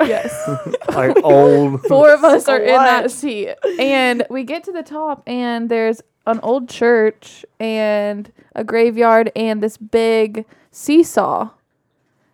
Yes. 0.00 0.32
like 0.88 1.16
old. 1.22 1.82
Four 1.82 2.12
of 2.12 2.24
us 2.24 2.48
are 2.48 2.58
in 2.58 2.76
that 2.76 3.10
seat. 3.10 3.54
And 3.78 4.26
we 4.30 4.44
get 4.44 4.64
to 4.64 4.72
the 4.72 4.82
top, 4.82 5.22
and 5.26 5.68
there's 5.68 6.00
an 6.26 6.40
old 6.42 6.68
church 6.68 7.44
and 7.60 8.32
a 8.54 8.64
graveyard 8.64 9.30
and 9.36 9.62
this 9.62 9.76
big 9.76 10.46
seesaw. 10.70 11.50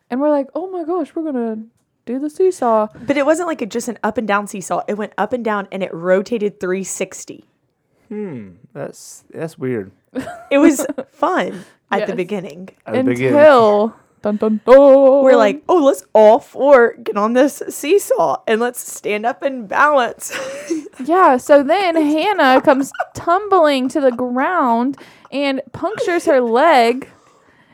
And 0.09 0.21
we're 0.21 0.31
like, 0.31 0.49
oh 0.55 0.71
my 0.71 0.85
gosh, 0.85 1.15
we're 1.15 1.23
going 1.23 1.35
to 1.35 1.65
do 2.07 2.19
the 2.19 2.31
seesaw. 2.31 2.89
But 3.07 3.17
it 3.17 3.27
wasn't 3.27 3.49
like 3.49 3.63
a, 3.63 3.67
just 3.67 3.89
an 3.89 3.99
up 4.03 4.19
and 4.19 4.27
down 4.27 4.47
seesaw. 4.47 4.83
It 4.89 4.95
went 4.95 5.13
up 5.19 5.33
and 5.33 5.45
down 5.45 5.69
and 5.73 5.83
it 5.83 5.93
rotated 5.93 6.61
360. 6.61 7.45
Hmm. 8.09 8.51
That's 8.73 9.25
that's 9.31 9.57
weird. 9.57 9.93
It 10.51 10.59
was 10.59 10.85
fun 11.13 11.65
at 11.93 12.09
the 12.09 12.17
beginning. 12.17 12.71
At 12.85 12.95
the 12.95 13.03
beginning. 13.05 13.35
Dun, 14.23 14.37
dun, 14.37 14.61
dun. 14.67 14.77
We're 15.25 15.37
like, 15.37 15.63
oh, 15.69 15.83
let's 15.85 16.05
all 16.13 16.41
four 16.41 16.95
get 17.03 17.17
on 17.17 17.33
this 17.33 17.63
seesaw 17.71 18.43
and 18.47 18.61
let's 18.61 18.81
stand 18.81 19.25
up 19.27 19.43
and 19.43 19.69
balance. 19.69 20.33
Yeah, 21.03 21.39
so 21.39 21.63
then 21.63 21.97
Hannah 21.97 22.61
comes 22.61 22.93
tumbling 23.15 23.89
to 23.89 24.03
the 24.03 24.11
ground 24.11 24.99
and 25.33 25.63
punctures 25.73 26.27
her 26.27 26.43
leg 26.43 27.09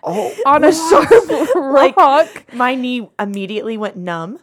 oh, 0.05 0.33
on 0.47 0.63
a 0.63 0.71
sharp 0.73 1.11
Like- 1.57 1.97
rock. 1.97 2.45
my 2.55 2.77
knee 2.77 3.09
immediately 3.19 3.77
went 3.77 3.97
numb, 3.97 4.39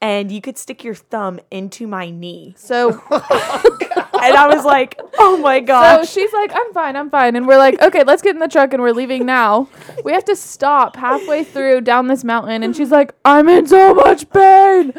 and 0.00 0.32
you 0.32 0.40
could 0.40 0.58
stick 0.58 0.82
your 0.82 0.96
thumb 0.96 1.38
into 1.52 1.86
my 1.86 2.10
knee, 2.10 2.54
So 2.58 3.00
oh, 3.10 4.07
and 4.22 4.34
I 4.36 4.46
was 4.54 4.64
like, 4.64 5.00
oh 5.18 5.36
my 5.38 5.60
god. 5.60 6.04
So 6.04 6.12
she's 6.20 6.32
like, 6.32 6.50
I'm 6.54 6.72
fine, 6.72 6.96
I'm 6.96 7.10
fine. 7.10 7.36
And 7.36 7.46
we're 7.46 7.58
like, 7.58 7.80
okay, 7.82 8.04
let's 8.04 8.22
get 8.22 8.34
in 8.34 8.40
the 8.40 8.48
truck 8.48 8.72
and 8.72 8.82
we're 8.82 8.92
leaving 8.92 9.26
now. 9.26 9.68
We 10.04 10.12
have 10.12 10.24
to 10.26 10.36
stop 10.36 10.96
halfway 10.96 11.44
through 11.44 11.82
down 11.82 12.06
this 12.08 12.24
mountain. 12.24 12.62
And 12.62 12.74
she's 12.76 12.90
like, 12.90 13.14
I'm 13.24 13.48
in 13.48 13.66
so 13.66 13.94
much 13.94 14.28
pain. 14.30 14.92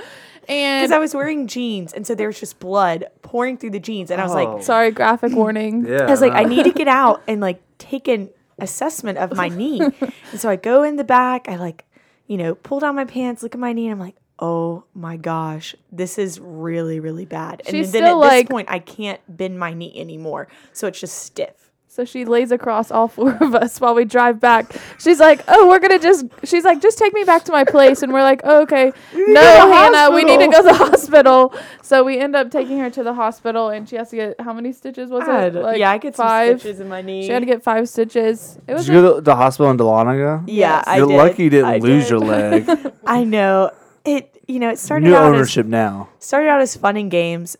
And 0.48 0.82
because 0.82 0.92
I 0.92 0.98
was 0.98 1.14
wearing 1.14 1.46
jeans, 1.46 1.94
and 1.94 2.08
so 2.08 2.16
there 2.16 2.26
was 2.28 2.40
just 2.40 2.60
blood 2.60 3.06
pouring 3.22 3.56
through 3.56 3.70
the 3.70 3.80
jeans, 3.80 4.10
and 4.10 4.20
I 4.20 4.24
was 4.24 4.32
Oh. 4.34 4.36
like, 4.56 4.64
sorry, 4.64 4.90
graphic 4.90 5.34
warning. 5.34 5.86
Yeah. 5.86 6.06
I 6.08 6.10
was 6.10 6.22
like, 6.22 6.34
I 6.34 6.44
need 6.44 6.64
to 6.64 6.72
get 6.72 6.88
out 6.88 7.22
and 7.28 7.40
like 7.40 7.62
take 7.78 8.08
an 8.08 8.30
assessment 8.58 9.20
of 9.20 9.36
my 9.36 9.48
knee. 9.50 9.80
and 9.80 10.40
so 10.40 10.50
I 10.50 10.56
go 10.56 10.82
in 10.82 10.96
the 10.96 11.04
back, 11.04 11.48
I 11.48 11.58
like, 11.58 11.86
you 12.26 12.36
know, 12.38 12.56
pull 12.56 12.80
down 12.80 12.96
my 12.96 13.06
pants, 13.06 13.44
look 13.44 13.54
at 13.54 13.62
my 13.62 13.74
knee, 13.74 13.86
and 13.88 13.94
I'm 13.94 14.00
like, 14.00 14.16
oh 14.42 14.84
my 14.94 15.18
gosh, 15.18 15.76
this 15.92 16.18
is 16.18 16.40
really, 16.40 17.00
really 17.00 17.26
bad. 17.26 17.62
And 17.66 17.76
She's 17.76 17.92
then 17.92 18.04
at 18.04 18.08
still, 18.08 18.20
this 18.22 18.30
like- 18.30 18.50
point, 18.50 18.70
I 18.72 18.80
can't 18.80 19.20
bend 19.28 19.60
my 19.60 19.74
knee 19.74 19.94
anymore. 20.00 20.48
So 20.74 20.88
it's 20.88 21.00
just 21.00 21.18
stiff. 21.20 21.52
So 21.92 22.06
she 22.06 22.24
lays 22.24 22.52
across 22.52 22.92
all 22.92 23.08
four 23.08 23.34
of 23.42 23.56
us 23.56 23.82
while 23.82 23.96
we 23.96 24.06
drive 24.06 24.40
back. 24.40 24.72
She's 25.00 25.20
like, 25.20 25.42
"Oh, 25.48 25.68
we're 25.68 25.80
gonna 25.80 25.98
just." 26.00 26.24
She's 26.44 26.64
like, 26.64 26.82
"Just 26.82 27.00
take 27.00 27.14
me 27.14 27.24
back 27.24 27.44
to 27.46 27.52
my 27.52 27.64
place," 27.66 28.04
and 28.04 28.14
we're 28.14 28.22
like, 28.22 28.42
oh, 28.44 28.62
"Okay, 28.62 28.94
no, 29.14 29.34
the 29.34 29.74
Hannah, 29.74 30.12
we 30.16 30.24
need 30.24 30.40
to 30.40 30.48
go 30.48 30.58
to 30.62 30.64
the 30.68 30.74
hospital." 30.76 31.52
So 31.82 32.04
we 32.04 32.20
end 32.20 32.36
up 32.36 32.52
taking 32.52 32.78
her 32.78 32.92
to 32.92 33.04
the 33.04 33.16
hospital, 33.16 33.70
and 33.70 33.90
she 33.90 33.96
has 33.96 34.12
to 34.12 34.16
get 34.16 34.40
how 34.40 34.54
many 34.54 34.72
stitches 34.72 35.10
was 35.10 35.28
I 35.28 35.48
it? 35.48 35.54
had- 35.56 35.64
Like 35.64 35.80
yeah, 35.80 35.90
I 35.92 35.98
get 35.98 36.16
some 36.16 36.28
five. 36.28 36.60
stitches 36.62 36.80
in 36.80 36.88
my 36.90 37.02
knee. 37.02 37.26
She 37.26 37.32
had 37.32 37.40
to 37.40 37.48
get 37.48 37.64
five 37.64 37.90
stitches. 37.90 38.60
It 38.68 38.76
was 38.76 38.86
Did 38.86 38.94
you 38.94 39.02
go 39.02 39.16
to 39.16 39.22
the 39.22 39.36
hospital 39.36 39.72
in 39.72 39.78
Dahlonega? 39.78 40.44
yeah, 40.46 40.84
I 40.86 40.98
You're 41.00 41.08
did. 41.08 41.18
lucky 41.18 41.44
you 41.46 41.50
didn't 41.50 41.66
I 41.72 41.78
lose 41.80 42.04
did. 42.04 42.10
your 42.12 42.20
leg. 42.20 42.94
I 43.06 43.24
know. 43.24 43.72
It, 44.18 44.44
you 44.48 44.60
know, 44.60 44.70
it 44.70 44.80
started 44.80 45.06
New 45.06 45.16
out 45.16 45.26
ownership 45.34 45.66
now. 45.66 46.10
as 46.20 46.26
started 46.26 46.50
out 46.50 46.62
as 46.62 46.76
fun 46.76 46.98
and 46.98 47.12
games, 47.12 47.56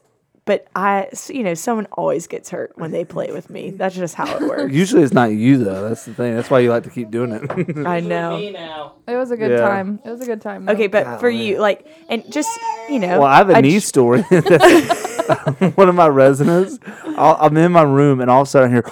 but 0.46 0.66
i 0.76 1.08
you 1.28 1.44
know, 1.44 1.54
someone 1.54 1.86
always 1.92 2.26
gets 2.26 2.50
hurt 2.50 2.72
when 2.76 2.92
they 2.92 3.06
play 3.06 3.32
with 3.32 3.50
me. 3.50 3.70
That's 3.70 3.96
just 3.96 4.16
how 4.16 4.26
it 4.36 4.42
works. 4.42 4.74
Usually 4.74 5.04
it's 5.04 5.14
not 5.14 5.32
you 5.32 5.58
though. 5.64 5.88
That's 5.88 6.06
the 6.06 6.14
thing. 6.14 6.36
That's 6.36 6.50
why 6.50 6.60
you 6.60 6.72
like 6.72 6.84
to 6.84 6.90
keep 6.90 7.12
doing 7.12 7.32
it. 7.34 7.78
I 7.86 8.00
know. 8.00 8.38
It 9.08 9.16
was 9.16 9.30
a 9.32 9.38
good 9.38 9.52
Yeah. 9.52 9.62
time. 9.62 10.00
It 10.04 10.10
was 10.10 10.22
a 10.22 10.26
good 10.26 10.42
time. 10.42 10.66
though. 10.66 10.74
Okay, 10.74 10.88
but 10.88 11.20
for 11.20 11.30
Golly. 11.30 11.50
you, 11.50 11.60
like, 11.60 11.86
and 12.10 12.24
just 12.32 12.50
you 12.90 12.98
know, 13.00 13.20
well, 13.20 13.24
I 13.28 13.38
have 13.38 13.50
a 13.52 13.58
I 13.58 13.62
knee 13.62 13.80
tr- 13.80 13.86
story. 13.94 14.22
one 15.76 15.90
of 15.90 15.96
my 15.96 16.08
residents. 16.08 16.80
I'll, 17.18 17.38
I'm 17.40 17.56
in 17.58 17.72
my 17.72 17.84
room 17.84 18.20
and 18.22 18.32
all 18.32 18.42
of 18.42 18.48
a 18.48 18.50
sudden 18.50 18.70
I 18.70 18.74
hear 18.74 18.84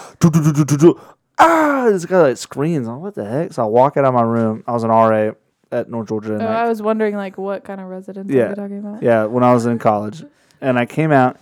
ah, 1.39 1.87
this 1.89 2.05
guy 2.05 2.21
like 2.21 2.37
screams. 2.37 2.87
I'm 2.87 2.95
like, 2.95 3.01
what 3.03 3.15
the 3.15 3.25
heck? 3.25 3.53
So 3.53 3.63
I 3.63 3.65
walk 3.65 3.97
out 3.97 4.05
of 4.05 4.13
my 4.13 4.21
room. 4.21 4.63
I 4.67 4.71
was 4.73 4.83
an 4.83 4.89
RA 4.89 5.31
at 5.71 5.89
North 5.89 6.07
Georgia. 6.09 6.33
And 6.33 6.41
Oh, 6.41 6.45
like, 6.45 6.55
I 6.55 6.67
was 6.69 6.81
wondering 6.81 7.15
like 7.15 7.37
what 7.37 7.63
kind 7.63 7.79
of 7.81 7.87
residence 7.87 8.31
Yeah. 8.31 8.43
are 8.45 8.49
you 8.49 8.55
talking 8.55 8.79
about? 8.79 9.01
yeah, 9.03 9.25
when 9.25 9.43
I 9.43 9.53
was 9.53 9.65
in 9.65 9.79
college, 9.79 10.23
and 10.61 10.77
I 10.79 10.85
came 10.85 11.11
out, 11.11 11.37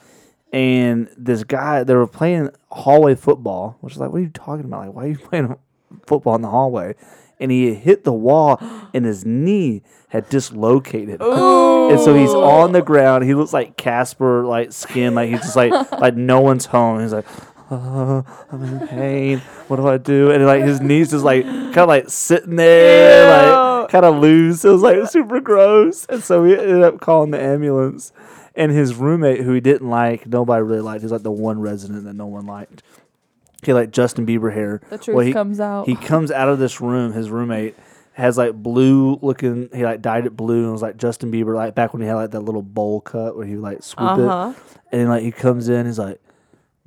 and 0.54 1.10
this 1.18 1.44
guy 1.44 1.84
they 1.84 1.96
were 1.96 2.08
playing 2.08 2.50
hallway 2.72 3.16
football, 3.16 3.78
which 3.82 3.94
is 3.94 4.00
like, 4.00 4.12
what 4.12 4.18
are 4.20 4.24
you 4.24 4.30
talking 4.30 4.66
about? 4.66 4.86
Like, 4.88 4.96
why 4.96 5.04
are 5.06 5.08
you 5.10 5.18
playing 5.30 5.56
football 6.08 6.36
in 6.36 6.42
the 6.42 6.50
hallway? 6.50 6.96
And 7.38 7.52
he 7.52 7.74
hit 7.74 8.06
the 8.06 8.14
wall, 8.14 8.62
and 8.94 9.04
his 9.06 9.26
knee 9.26 9.84
had 10.08 10.30
dislocated. 10.30 11.20
And 11.22 12.00
so 12.00 12.16
he's 12.16 12.30
on 12.34 12.72
the 12.72 12.82
ground. 12.82 13.26
He 13.26 13.34
looks 13.34 13.52
like 13.52 13.76
Casper, 13.76 14.46
like 14.46 14.72
skin, 14.72 15.16
like 15.16 15.30
he's 15.30 15.42
just 15.42 15.56
like 15.58 15.72
like 16.00 16.16
no 16.16 16.40
one's 16.40 16.66
home. 16.66 17.02
He's 17.02 17.12
like, 17.12 17.26
oh, 17.70 18.24
I'm 18.50 18.64
in 18.64 18.88
pain. 18.88 19.40
What 19.68 19.76
do 19.76 19.88
I 19.90 19.98
do? 19.98 20.32
And 20.32 20.46
like 20.46 20.64
his 20.64 20.80
knees 20.80 21.12
just 21.12 21.26
like 21.26 21.44
kind 21.44 21.78
of 21.80 21.90
like 21.90 22.10
sitting 22.10 22.56
there, 22.56 23.28
like 23.30 23.75
kind 23.90 24.06
of 24.06 24.18
loose. 24.18 24.64
It 24.66 24.70
was 24.70 24.82
like 24.82 25.08
super 25.10 25.40
gross. 25.40 26.06
And 26.08 26.24
so 26.24 26.44
we 26.44 26.58
ended 26.58 26.84
up 26.84 27.00
calling 27.02 27.32
the 27.32 27.42
ambulance. 27.42 28.12
And 28.58 28.72
his 28.72 28.96
roommate, 28.96 29.42
who 29.42 29.52
he 29.52 29.60
didn't 29.60 29.90
like, 29.90 30.26
nobody 30.28 30.64
really 30.64 30.80
liked. 30.82 31.02
He's 31.02 31.12
like 31.12 31.24
the 31.24 31.32
one 31.32 31.60
resident 31.60 32.06
that 32.06 32.14
no 32.14 32.26
one 32.26 32.46
liked. 32.46 32.84
He 33.64 33.74
like 33.74 33.92
Justin 33.92 34.26
Bieber 34.26 34.54
hair. 34.54 34.80
The 34.90 34.98
truth 34.98 35.34
comes 35.34 35.60
out. 35.60 35.88
He 35.88 35.96
comes 35.96 36.32
out 36.32 36.48
of 36.48 36.58
this 36.60 36.80
room. 36.80 37.12
His 37.14 37.30
roommate 37.30 37.76
has 38.14 38.38
like 38.38 38.54
blue 38.54 39.20
looking. 39.22 39.68
He 39.74 39.84
like 39.84 40.02
dyed 40.02 40.26
it 40.26 40.38
blue 40.38 40.64
and 40.64 40.72
was 40.72 40.82
like 40.82 40.96
Justin 40.98 41.32
Bieber, 41.34 41.54
like 41.54 41.76
back 41.76 41.92
when 41.92 42.02
he 42.02 42.08
had 42.08 42.16
like 42.16 42.32
that 42.32 42.42
little 42.42 42.62
bowl 42.62 43.02
cut 43.02 43.36
where 43.36 43.46
he 43.46 43.56
like 43.58 43.84
swoop 43.84 44.10
Uh-huh. 44.12 44.54
it. 44.56 44.80
And 44.98 45.10
like 45.10 45.24
he 45.24 45.32
comes 45.32 45.68
in, 45.68 45.86
he's 45.86 46.00
like, 46.00 46.22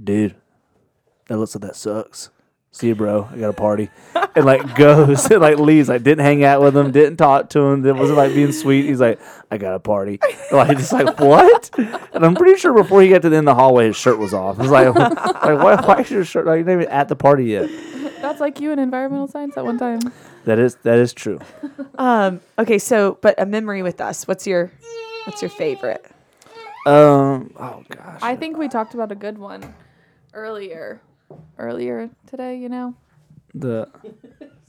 "Dude, 0.03 0.36
that 1.28 1.36
looks 1.36 1.55
like 1.55 1.62
that 1.62 1.76
sucks." 1.76 2.30
See 2.70 2.88
you, 2.88 2.94
bro. 2.94 3.28
I 3.32 3.38
got 3.38 3.48
a 3.48 3.52
party, 3.54 3.88
and 4.36 4.44
like 4.44 4.74
goes 4.76 5.30
and 5.30 5.40
like 5.40 5.58
leaves. 5.58 5.88
Like 5.88 6.02
didn't 6.02 6.24
hang 6.24 6.44
out 6.44 6.60
with 6.60 6.76
him, 6.76 6.92
didn't 6.92 7.16
talk 7.16 7.48
to 7.50 7.60
him. 7.60 7.84
It 7.84 7.96
wasn't 7.96 8.18
like 8.18 8.34
being 8.34 8.52
sweet. 8.52 8.84
He's 8.84 9.00
like, 9.00 9.18
I 9.50 9.58
got 9.58 9.74
a 9.74 9.80
party. 9.80 10.20
Like 10.50 10.78
just 10.78 10.94
like 10.94 11.20
what? 11.20 11.70
And 11.76 12.24
I'm 12.24 12.34
pretty 12.34 12.58
sure 12.58 12.72
before 12.72 13.02
he 13.02 13.10
got 13.10 13.20
to 13.20 13.28
the 13.28 13.36
end 13.36 13.46
of 13.46 13.54
the 13.54 13.60
hallway, 13.60 13.88
his 13.88 13.96
shirt 13.96 14.18
was 14.18 14.32
off. 14.32 14.58
I 14.58 14.62
was 14.62 14.70
like, 14.70 14.94
like 14.94 15.42
why, 15.42 15.76
why 15.76 16.00
is 16.00 16.10
your 16.10 16.24
shirt? 16.24 16.46
Like 16.46 16.56
you're 16.56 16.64
not 16.64 16.82
even 16.82 16.88
at 16.88 17.08
the 17.08 17.16
party 17.16 17.44
yet. 17.44 17.68
That's 18.22 18.40
like 18.40 18.58
you 18.58 18.72
in 18.72 18.78
environmental 18.78 19.28
science 19.28 19.58
at 19.58 19.64
one 19.66 19.78
time. 19.78 20.00
That 20.46 20.58
is 20.58 20.76
that 20.84 20.98
is 20.98 21.12
true. 21.12 21.38
Um. 21.98 22.40
Okay. 22.58 22.78
So, 22.78 23.18
but 23.20 23.34
a 23.38 23.44
memory 23.44 23.82
with 23.82 24.00
us. 24.00 24.26
What's 24.26 24.46
your 24.46 24.72
What's 25.24 25.42
your 25.42 25.50
favorite? 25.50 26.04
Um. 26.86 27.52
Oh 27.58 27.84
gosh. 27.90 28.20
I 28.22 28.34
think 28.36 28.56
we 28.56 28.68
talked 28.68 28.94
about 28.94 29.12
a 29.12 29.16
good 29.16 29.36
one 29.36 29.74
earlier. 30.32 31.02
Earlier 31.58 32.10
today, 32.26 32.56
you 32.58 32.68
know. 32.68 32.94
the 33.54 33.88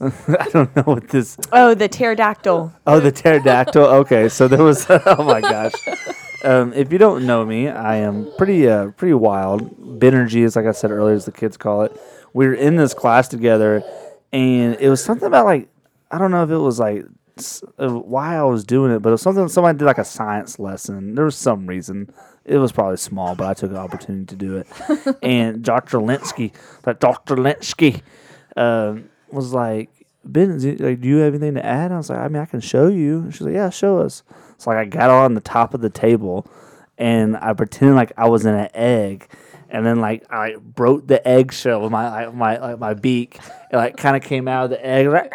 I 0.00 0.48
don't 0.50 0.74
know 0.74 0.82
what 0.84 1.08
this. 1.08 1.36
Oh, 1.52 1.74
the 1.74 1.88
pterodactyl. 1.88 2.72
Oh, 2.86 3.00
the 3.00 3.12
pterodactyl. 3.12 3.82
Okay, 3.84 4.28
so 4.28 4.48
there 4.48 4.62
was. 4.62 4.86
Oh 5.06 5.24
my 5.24 5.40
gosh. 5.40 5.72
Um, 6.42 6.72
if 6.72 6.90
you 6.90 6.98
don't 6.98 7.26
know 7.26 7.44
me, 7.44 7.68
I 7.68 7.96
am 7.96 8.32
pretty 8.38 8.66
uh, 8.68 8.88
pretty 8.92 9.14
wild. 9.14 10.00
Benergy 10.00 10.42
is 10.42 10.56
like 10.56 10.66
I 10.66 10.72
said 10.72 10.90
earlier, 10.90 11.14
as 11.14 11.26
the 11.26 11.32
kids 11.32 11.56
call 11.56 11.82
it. 11.82 12.00
We 12.32 12.46
were 12.46 12.54
in 12.54 12.76
this 12.76 12.94
class 12.94 13.28
together, 13.28 13.82
and 14.32 14.76
it 14.80 14.88
was 14.88 15.04
something 15.04 15.26
about 15.26 15.44
like 15.44 15.68
I 16.10 16.18
don't 16.18 16.30
know 16.30 16.42
if 16.42 16.50
it 16.50 16.56
was 16.56 16.78
like 16.78 17.04
uh, 17.78 17.90
why 17.90 18.36
I 18.36 18.42
was 18.44 18.64
doing 18.64 18.92
it, 18.92 19.00
but 19.00 19.10
it 19.10 19.12
was 19.12 19.22
something 19.22 19.48
somebody 19.48 19.78
did 19.78 19.84
like 19.84 19.98
a 19.98 20.04
science 20.04 20.58
lesson. 20.58 21.14
There 21.14 21.26
was 21.26 21.36
some 21.36 21.66
reason. 21.66 22.10
It 22.44 22.56
was 22.58 22.72
probably 22.72 22.96
small, 22.96 23.34
but 23.34 23.46
I 23.46 23.54
took 23.54 23.70
an 23.70 23.76
opportunity 23.76 24.24
to 24.26 24.36
do 24.36 24.56
it. 24.56 24.66
and 25.22 25.62
Dr. 25.62 25.98
Linsky, 25.98 26.52
like 26.86 26.98
Dr. 26.98 27.36
Linsky, 27.36 28.02
um, 28.56 29.08
was 29.30 29.52
like, 29.52 29.90
Ben, 30.24 30.50
it- 30.64 30.80
like, 30.80 31.00
do 31.00 31.08
you 31.08 31.16
have 31.18 31.34
anything 31.34 31.54
to 31.54 31.64
add? 31.64 31.92
I 31.92 31.96
was 31.98 32.10
like, 32.10 32.18
I 32.18 32.28
mean, 32.28 32.42
I 32.42 32.46
can 32.46 32.60
show 32.60 32.88
you. 32.88 33.30
She's 33.30 33.42
like, 33.42 33.54
Yeah, 33.54 33.70
show 33.70 33.98
us. 33.98 34.22
So 34.58 34.70
like, 34.70 34.78
I 34.78 34.84
got 34.86 35.10
on 35.10 35.34
the 35.34 35.40
top 35.40 35.74
of 35.74 35.80
the 35.80 35.90
table, 35.90 36.46
and 36.98 37.36
I 37.36 37.52
pretended 37.54 37.94
like 37.94 38.12
I 38.16 38.28
was 38.28 38.44
in 38.44 38.54
an 38.54 38.68
egg, 38.74 39.28
and 39.70 39.86
then 39.86 40.00
like 40.00 40.24
I 40.30 40.56
broke 40.56 41.06
the 41.06 41.26
eggshell 41.26 41.80
with 41.82 41.92
my 41.92 42.26
like, 42.26 42.34
my 42.34 42.58
like 42.58 42.78
my 42.78 42.94
beak, 42.94 43.38
and 43.70 43.80
like 43.80 43.96
kind 43.96 44.16
of 44.16 44.22
came 44.22 44.48
out 44.48 44.64
of 44.64 44.70
the 44.70 44.84
egg. 44.84 45.06
Like, 45.08 45.32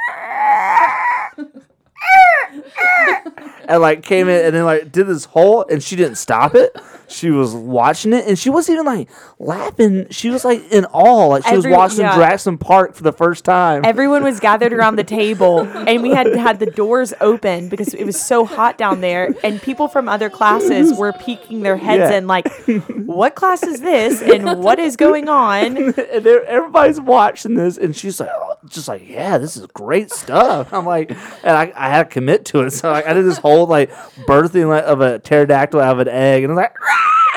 and 3.68 3.82
like 3.82 4.04
came 4.04 4.30
in 4.30 4.46
and 4.46 4.56
then 4.56 4.66
like 4.66 4.92
did 4.92 5.08
this 5.08 5.26
whole 5.26 5.66
and 5.70 5.84
she 5.84 5.96
didn't 5.96 6.16
stop 6.16 6.56
it. 6.56 6.76
She 7.08 7.32
was 7.32 7.54
watching 7.54 8.14
it 8.14 8.28
and 8.28 8.38
she 8.38 8.50
wasn't 8.50 8.76
even 8.76 8.86
like 8.86 9.10
laughing. 9.40 10.08
She 10.10 10.30
was 10.30 10.44
like 10.46 10.72
in 10.72 10.86
awe, 10.86 11.28
like 11.28 11.46
she 11.46 11.56
was 11.56 11.68
watching 11.68 12.00
yeah. 12.02 12.16
Jurassic 12.16 12.60
Park 12.60 12.96
for 12.96 13.04
the 13.04 13.12
first 13.14 13.46
time. 13.46 13.84
Everyone 13.86 14.24
was 14.24 14.40
gathered 14.40 14.74
around 14.74 14.96
the 14.96 15.04
table, 15.04 15.60
and 15.88 16.02
we 16.02 16.12
had 16.12 16.36
had 16.36 16.60
the 16.60 16.66
doors 16.68 17.14
open 17.22 17.70
because 17.70 17.94
it 17.94 18.06
was 18.06 18.20
so 18.22 18.46
hot 18.46 18.78
down 18.78 19.02
there. 19.02 19.34
And 19.44 19.62
people 19.62 19.88
from 19.88 20.10
other 20.10 20.30
classes 20.30 20.98
were 20.98 21.14
peeking 21.14 21.62
their 21.62 21.78
heads 21.78 22.12
Yeah. 22.12 22.18
in, 22.18 22.28
like, 22.28 22.48
"What 22.90 23.36
class 23.36 23.64
is 23.64 23.82
this? 23.82 24.22
And 24.22 24.64
what 24.64 24.80
is 24.80 24.96
going 24.96 25.30
on?" 25.30 25.78
and 25.78 26.28
everybody's 26.28 27.00
watching 27.00 27.56
this, 27.56 27.78
and 27.78 27.96
she's 27.96 28.20
like, 28.20 28.30
oh, 28.34 28.56
just 28.68 28.88
like, 28.88 29.08
yeah, 29.08 29.38
this 29.38 29.58
is 29.58 29.66
great 29.68 30.12
stuff. 30.12 30.74
I'm 30.74 30.86
like, 30.86 31.12
and 31.12 31.52
I, 31.58 31.72
I 31.76 31.90
had 31.90 32.10
to 32.10 32.14
commit 32.14 32.46
to 32.46 32.62
it, 32.62 32.72
so 32.72 32.92
like, 32.92 33.06
I 33.08 33.14
did 33.14 33.26
this 33.26 33.38
whole 33.38 33.68
like 33.68 33.92
birthing 34.28 34.70
like, 34.70 34.84
of 34.84 35.02
a 35.02 35.20
pterodactyl 35.20 35.80
out 35.80 35.94
of 35.94 36.08
an 36.08 36.08
egg, 36.08 36.44
and 36.44 36.52
I 36.52 36.56
was 36.56 36.64
like! 36.64 36.76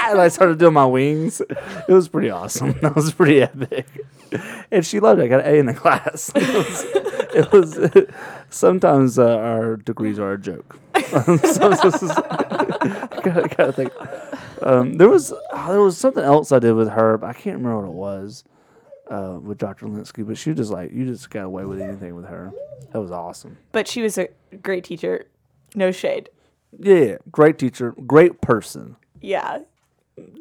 and 0.13 0.21
I 0.21 0.29
started 0.29 0.59
doing 0.59 0.75
my 0.75 0.87
wings. 0.87 1.41
It 1.41 1.93
was 1.93 2.09
pretty 2.09 2.31
awesome. 2.31 2.73
That 2.81 2.95
was 2.97 3.13
pretty 3.13 3.43
epic, 3.43 3.87
and 4.71 4.85
she 4.85 5.01
loved 5.01 5.21
it. 5.21 5.25
I 5.25 5.29
got 5.29 5.41
an 5.47 5.55
A 5.55 5.59
in 5.59 5.67
the 5.67 5.75
class. 5.83 6.31
It 6.35 6.47
was. 7.53 7.77
It 7.77 7.93
was 7.93 8.15
sometimes 8.51 9.19
uh, 9.19 9.37
our 9.37 9.77
degrees 9.77 10.19
are 10.19 10.33
a 10.33 10.39
joke. 10.39 10.79
so, 11.11 11.37
so- 11.75 11.91
so- 11.91 12.07
gotta, 13.23 13.49
gotta 13.57 13.73
think. 13.73 13.93
Um, 14.63 14.95
there 14.95 15.09
was 15.09 15.33
oh, 15.53 15.69
there 15.73 15.83
was 15.83 15.97
something 15.97 16.25
else 16.25 16.51
I 16.53 16.59
did 16.59 16.73
with 16.73 16.89
her, 16.91 17.17
but 17.19 17.29
I 17.29 17.33
can't 17.33 17.59
remember 17.59 17.81
what 17.81 17.89
it 17.89 17.95
was 17.95 18.45
uh, 19.11 19.39
with 19.41 19.59
Dr. 19.59 19.87
Linsky. 19.87 20.27
But 20.27 20.37
she 20.39 20.51
was 20.51 20.57
just 20.59 20.71
like, 20.73 20.93
you 20.93 21.05
just 21.07 21.31
got 21.31 21.45
away 21.45 21.65
with 21.65 21.81
anything 21.81 22.15
with 22.17 22.27
her. 22.27 22.53
That 22.93 23.01
was 23.01 23.11
awesome. 23.11 23.59
But 23.73 23.87
she 23.87 24.03
was 24.03 24.19
a 24.19 24.29
great 24.63 24.85
teacher. 24.85 25.27
No 25.75 25.93
shade. 25.93 26.31
Yeah, 26.79 27.17
great 27.31 27.59
teacher, 27.59 27.95
great 28.07 28.41
person, 28.41 28.97
Yeah. 29.21 29.61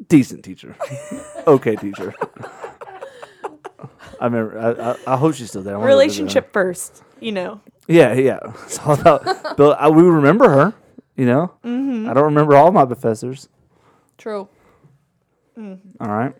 Decent 0.08 0.44
teacher, 0.44 0.76
okay 1.46 1.76
teacher. 1.76 2.14
I 4.20 4.24
remember. 4.24 4.58
I, 4.58 4.90
I, 5.12 5.14
I 5.14 5.16
hope 5.16 5.34
she's 5.34 5.48
still 5.50 5.62
there. 5.62 5.74
I 5.74 5.78
wanna. 5.78 5.88
Relationship 5.88 6.52
first. 6.52 7.02
You 7.20 7.32
know. 7.32 7.60
Yeah, 7.86 8.12
yeah. 8.14 8.40
It's 8.64 8.78
all 8.80 8.98
about. 9.00 9.56
Bill, 9.56 9.76
I, 9.78 9.88
we 9.88 10.02
remember 10.02 10.48
her. 10.48 10.74
You 11.16 11.26
know. 11.26 11.54
Mm-hmm. 11.64 12.08
I 12.08 12.14
don't 12.14 12.24
remember 12.24 12.56
all 12.56 12.70
my 12.72 12.84
professors. 12.84 13.48
True. 14.16 14.48
All 15.56 15.76
right. 16.00 16.34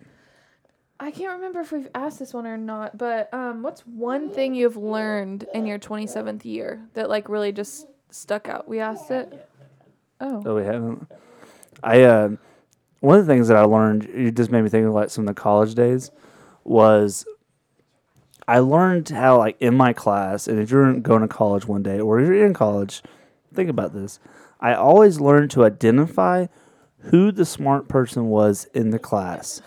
I 1.00 1.10
can't 1.10 1.32
remember 1.34 1.60
if 1.60 1.70
we've 1.72 1.88
asked 1.94 2.18
this 2.20 2.32
one 2.34 2.46
or 2.46 2.56
not, 2.56 2.96
but 2.98 3.32
um, 3.34 3.62
what's 3.62 3.80
one 3.82 4.30
thing 4.30 4.54
you've 4.54 4.76
learned 4.76 5.44
in 5.54 5.66
your 5.66 5.78
27th 5.78 6.44
year 6.44 6.80
that 6.94 7.08
like 7.08 7.28
really 7.28 7.50
just 7.52 7.86
stuck 8.10 8.48
out? 8.48 8.68
We 8.68 8.78
asked 8.80 9.10
it. 9.10 9.48
Oh, 10.20 10.42
Oh, 10.44 10.54
we 10.56 10.64
haven't. 10.64 11.08
I 11.82 12.02
uh, 12.02 12.28
one 13.00 13.18
of 13.18 13.26
the 13.26 13.32
things 13.32 13.48
that 13.48 13.56
I 13.56 13.62
learned, 13.62 14.04
it 14.06 14.34
just 14.36 14.50
made 14.50 14.62
me 14.62 14.68
think 14.68 14.86
of 14.86 14.92
like 14.92 15.10
some 15.10 15.28
of 15.28 15.34
the 15.34 15.40
college 15.40 15.74
days, 15.74 16.10
was 16.64 17.24
I 18.46 18.58
learned 18.60 19.08
how 19.10 19.38
like 19.38 19.56
in 19.60 19.76
my 19.76 19.92
class, 19.92 20.48
and 20.48 20.58
if 20.58 20.70
you're 20.70 20.94
going 21.00 21.22
to 21.22 21.28
college 21.28 21.66
one 21.66 21.82
day 21.82 22.00
or 22.00 22.20
you're 22.20 22.46
in 22.46 22.54
college, 22.54 23.02
think 23.54 23.70
about 23.70 23.92
this. 23.92 24.18
I 24.60 24.74
always 24.74 25.20
learned 25.20 25.50
to 25.52 25.64
identify 25.64 26.46
who 27.00 27.30
the 27.30 27.44
smart 27.44 27.88
person 27.88 28.26
was 28.26 28.64
in 28.74 28.90
the 28.90 28.98
class, 28.98 29.62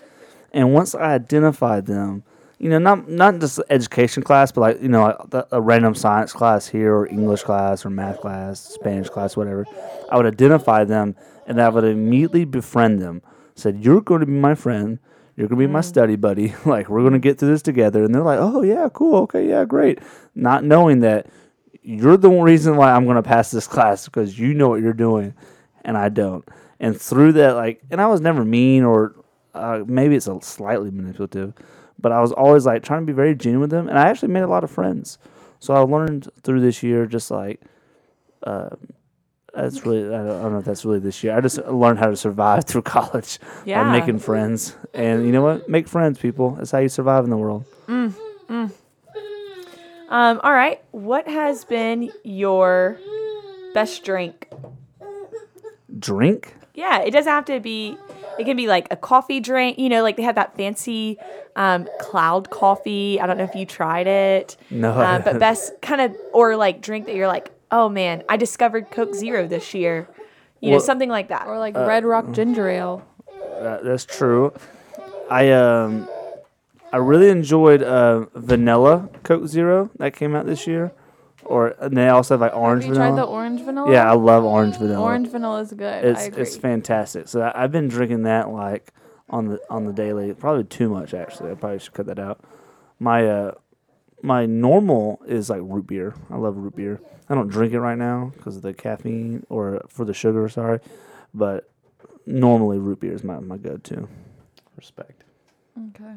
and 0.51 0.73
once 0.73 0.93
I 0.95 1.13
identified 1.13 1.86
them. 1.86 2.23
You 2.57 2.69
know, 2.69 2.77
not 2.77 3.09
not 3.09 3.39
just 3.39 3.59
education 3.71 4.21
class, 4.21 4.51
but 4.51 4.61
like 4.61 4.82
you 4.84 4.88
know, 4.88 5.07
a, 5.32 5.47
a 5.53 5.59
random 5.59 5.95
science 5.95 6.32
class 6.32 6.67
here, 6.67 6.93
or 6.93 7.07
English 7.07 7.41
class, 7.41 7.84
or 7.84 7.89
math 7.89 8.21
class, 8.21 8.59
Spanish 8.59 9.09
class, 9.09 9.36
whatever. 9.36 9.65
I 10.11 10.17
would 10.17 10.27
identify 10.27 10.84
them, 10.84 11.15
and 11.45 11.61
I 11.61 11.69
would 11.69 11.83
immediately 11.83 12.45
befriend 12.45 13.01
them. 13.01 13.21
Said, 13.55 13.83
"You're 13.83 14.01
going 14.01 14.21
to 14.21 14.25
be 14.25 14.33
my 14.33 14.55
friend. 14.55 14.99
You're 15.35 15.47
going 15.47 15.59
to 15.61 15.67
be 15.67 15.71
my 15.71 15.81
study 15.81 16.15
buddy. 16.15 16.53
like 16.65 16.89
we're 16.89 17.01
going 17.01 17.13
to 17.13 17.19
get 17.19 17.39
through 17.39 17.49
this 17.49 17.61
together." 17.61 18.03
And 18.03 18.13
they're 18.13 18.21
like, 18.21 18.39
"Oh 18.39 18.63
yeah, 18.63 18.89
cool. 18.93 19.21
Okay, 19.23 19.47
yeah, 19.47 19.65
great." 19.65 19.99
Not 20.35 20.63
knowing 20.63 20.99
that 20.99 21.27
you're 21.83 22.17
the 22.17 22.29
one 22.29 22.45
reason 22.45 22.75
why 22.75 22.91
I'm 22.91 23.05
going 23.05 23.15
to 23.15 23.23
pass 23.23 23.51
this 23.51 23.67
class 23.75 24.05
because 24.05 24.37
you 24.37 24.53
know 24.53 24.69
what 24.69 24.81
you're 24.81 24.93
doing, 24.93 25.33
and 25.83 25.97
I 25.97 26.09
don't. 26.09 26.47
And 26.79 26.99
through 26.99 27.33
that, 27.33 27.55
like, 27.55 27.81
and 27.91 28.01
I 28.01 28.07
was 28.07 28.21
never 28.21 28.43
mean 28.43 28.83
or 28.83 29.15
uh, 29.53 29.83
maybe 29.85 30.15
it's 30.15 30.27
a 30.27 30.39
slightly 30.41 30.89
manipulative, 30.91 31.53
but 31.99 32.11
I 32.11 32.21
was 32.21 32.31
always 32.31 32.65
like 32.65 32.83
trying 32.83 33.01
to 33.01 33.05
be 33.05 33.13
very 33.13 33.35
genuine 33.35 33.61
with 33.61 33.69
them, 33.69 33.87
and 33.87 33.97
I 33.97 34.09
actually 34.09 34.29
made 34.29 34.43
a 34.43 34.47
lot 34.47 34.63
of 34.63 34.71
friends. 34.71 35.17
So 35.59 35.73
I 35.75 35.79
learned 35.81 36.29
through 36.41 36.61
this 36.61 36.81
year 36.81 37.05
just 37.05 37.29
like 37.29 37.61
uh, 38.43 38.69
That's 39.54 39.86
really 39.86 40.06
I 40.08 40.18
don't, 40.20 40.30
I 40.39 40.41
don't 40.43 40.54
know 40.54 40.60
if 40.60 40.66
that's 40.66 40.86
really 40.86 40.99
this 40.99 41.24
year. 41.24 41.36
I 41.36 41.41
just 41.41 41.58
learned 41.66 41.99
how 41.99 42.08
to 42.10 42.16
survive 42.16 42.64
through 42.68 42.84
college 42.84 43.38
Yeah. 43.66 43.84
by 43.84 43.91
making 43.99 44.20
friends. 44.20 44.76
And 44.93 45.26
you 45.26 45.32
know 45.32 45.41
what? 45.41 45.68
Make 45.68 45.88
friends, 45.88 46.20
people. 46.20 46.52
That's 46.52 46.72
how 46.72 46.80
you 46.80 46.89
survive 46.89 47.24
in 47.26 47.30
the 47.30 47.38
world. 47.38 47.66
Um, 50.10 50.41
all 50.43 50.52
right. 50.54 50.82
What 50.91 51.28
has 51.28 51.64
been 51.66 52.12
your 52.24 52.97
best 53.74 54.04
drink? 54.04 54.47
Drink. 55.97 56.54
Yeah, 56.74 56.99
it 57.02 57.12
doesn't 57.12 57.32
have 57.32 57.45
to 57.45 57.60
be. 57.60 57.97
It 58.39 58.45
can 58.45 58.58
be 58.58 58.68
like 58.68 58.88
a 58.91 58.95
coffee 58.95 59.39
drink. 59.39 59.78
You 59.80 59.89
know, 59.89 60.04
like 60.04 60.18
they 60.18 60.24
have 60.24 60.36
that 60.36 60.56
fancy 60.58 61.18
um, 61.56 61.88
cloud 61.99 62.49
coffee. 62.49 63.20
I 63.22 63.28
don't 63.28 63.38
know 63.38 63.43
if 63.43 63.56
you 63.56 63.66
tried 63.66 64.08
it. 64.08 64.58
No, 64.70 64.91
Um, 64.93 65.22
but 65.24 65.39
best 65.39 65.74
kind 65.82 66.02
of 66.02 66.16
or 66.34 66.56
like 66.56 66.82
drink 66.82 67.06
that 67.06 67.16
you're 67.16 67.28
like, 67.28 67.52
oh 67.72 67.89
man, 67.89 68.24
I 68.30 68.38
discovered 68.38 68.91
Coke 68.91 69.13
Zero 69.15 69.47
this 69.47 69.74
year. 69.74 70.07
You 70.59 70.69
know, 70.69 70.76
Well- 70.78 70.86
something 70.86 71.09
like 71.09 71.30
that. 71.30 71.47
Or 71.47 71.57
like 71.57 71.76
Red 71.76 72.05
Rock 72.05 72.32
Ginger 72.32 72.69
Ale. 72.69 73.03
That- 73.61 73.84
that's 73.84 74.05
true. 74.05 74.53
I 75.30 75.51
um, 75.51 76.07
I 76.91 76.97
really 76.97 77.30
enjoyed 77.30 77.82
uh, 77.82 78.26
vanilla 78.36 79.09
Coke 79.24 79.47
Zero 79.47 79.89
that 79.97 80.13
came 80.15 80.36
out 80.36 80.45
this 80.45 80.67
year, 80.67 80.91
or 81.45 81.76
and 81.80 81.95
they 81.95 82.09
also 82.09 82.34
have 82.34 82.41
like 82.41 82.53
orange 82.55 82.84
Have 82.84 82.89
you 82.89 82.93
vanilla. 82.95 83.15
tried 83.15 83.22
the 83.24 83.28
orange 83.28 83.61
vanilla? 83.61 83.91
yeah, 83.91 84.11
I 84.11 84.13
love 84.15 84.43
orange 84.43 84.78
vanilla. 84.78 85.01
Orange 85.01 85.30
vanilla 85.30 85.61
is 85.61 85.72
good. 85.72 86.03
it's 86.03 86.19
I 86.19 86.24
agree. 86.26 86.41
it's 86.41 86.57
fantastic. 86.57 87.28
So 87.30 87.41
I, 87.41 87.63
I've 87.63 87.72
been 87.72 87.88
drinking 87.88 88.24
that 88.24 88.49
like 88.49 88.91
on 89.30 89.47
the 89.47 89.59
on 89.69 89.86
the 89.86 89.93
daily. 89.93 90.34
Probably 90.34 90.65
too 90.65 90.89
much 90.89 91.13
actually. 91.13 91.51
I 91.51 91.55
probably 91.55 91.80
should 91.80 91.93
cut 91.93 92.07
that 92.07 92.19
out. 92.19 92.41
My 92.99 93.26
uh 93.26 93.51
my 94.24 94.45
normal 94.45 95.22
is 95.28 95.49
like 95.49 95.61
root 95.63 95.88
beer. 95.88 96.13
I 96.30 96.38
love 96.38 96.57
root 96.57 96.76
beer. 96.76 97.01
I 97.30 97.36
don't 97.36 97.47
drink 97.47 97.74
it 97.74 97.80
right 97.80 97.97
now 97.97 98.32
because 98.36 98.55
of 98.57 98.61
the 98.61 98.74
caffeine 98.74 99.45
or 99.49 99.82
for 99.89 100.05
the 100.05 100.13
sugar. 100.13 100.47
Sorry, 100.49 100.80
but 101.34 101.69
normally 102.26 102.78
root 102.78 102.99
beer 102.99 103.13
is 103.13 103.24
my 103.24 103.39
my 103.39 103.57
go 103.57 103.78
to. 103.78 104.07
Respect. 104.78 105.24
okay. 105.95 106.13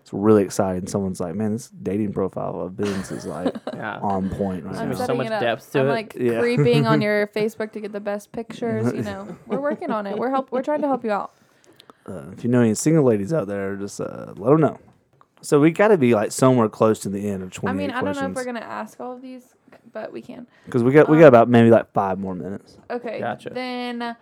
It's 0.00 0.12
really 0.14 0.42
exciting. 0.42 0.86
Someone's 0.88 1.20
like, 1.20 1.34
man, 1.34 1.52
this 1.52 1.68
dating 1.68 2.14
profile 2.14 2.60
of 2.62 2.76
Ben's 2.78 3.10
is 3.12 3.26
like 3.26 3.54
Yeah. 3.74 3.98
on 4.00 4.30
point 4.30 4.64
right 4.64 4.74
I'm 4.76 4.86
There's 4.88 4.98
now. 5.00 5.04
so 5.04 5.06
setting 5.06 5.16
much 5.18 5.26
it 5.26 5.32
up. 5.34 5.40
depth 5.42 5.72
to 5.72 5.80
I'm 5.80 5.86
it. 5.86 5.90
like 5.90 6.14
Yeah. 6.18 6.40
creeping 6.40 6.86
on 6.86 7.02
your 7.02 7.26
Facebook 7.28 7.72
to 7.72 7.80
get 7.80 7.92
the 7.92 8.00
best 8.00 8.32
pictures. 8.32 8.92
You 8.94 9.02
know, 9.02 9.36
we're 9.46 9.60
working 9.60 9.90
on 9.90 10.06
it. 10.06 10.16
We're 10.18 10.30
help. 10.30 10.50
We're 10.50 10.62
trying 10.62 10.80
to 10.80 10.86
help 10.88 11.04
you 11.04 11.10
out. 11.12 11.32
Uh, 12.08 12.30
if 12.32 12.42
you 12.42 12.48
know 12.50 12.62
any 12.62 12.74
single 12.74 13.04
ladies 13.04 13.34
out 13.34 13.46
there, 13.48 13.76
just 13.76 14.00
uh, 14.00 14.32
let 14.36 14.50
them 14.50 14.60
know. 14.62 14.78
So 15.40 15.60
we 15.60 15.70
got 15.70 15.88
to 15.88 15.98
be 15.98 16.14
like 16.14 16.32
somewhere 16.32 16.68
close 16.68 16.98
to 17.00 17.08
the 17.08 17.28
end 17.28 17.42
of 17.42 17.50
twenty. 17.52 17.70
I 17.70 17.76
mean, 17.76 17.90
I 17.90 18.02
don't 18.02 18.16
know 18.16 18.28
if 18.28 18.34
we're 18.34 18.44
gonna 18.44 18.60
ask 18.60 18.98
all 19.00 19.12
of 19.12 19.22
these, 19.22 19.54
but 19.92 20.12
we 20.12 20.20
can. 20.22 20.46
because 20.64 20.82
we 20.82 20.92
got 20.92 21.08
we 21.08 21.18
got 21.18 21.28
about 21.28 21.48
maybe 21.48 21.70
like 21.70 21.92
five 21.92 22.18
more 22.18 22.34
minutes. 22.34 22.76
Okay. 22.90 23.20
Gotcha. 23.20 23.50
Then, 23.50 24.16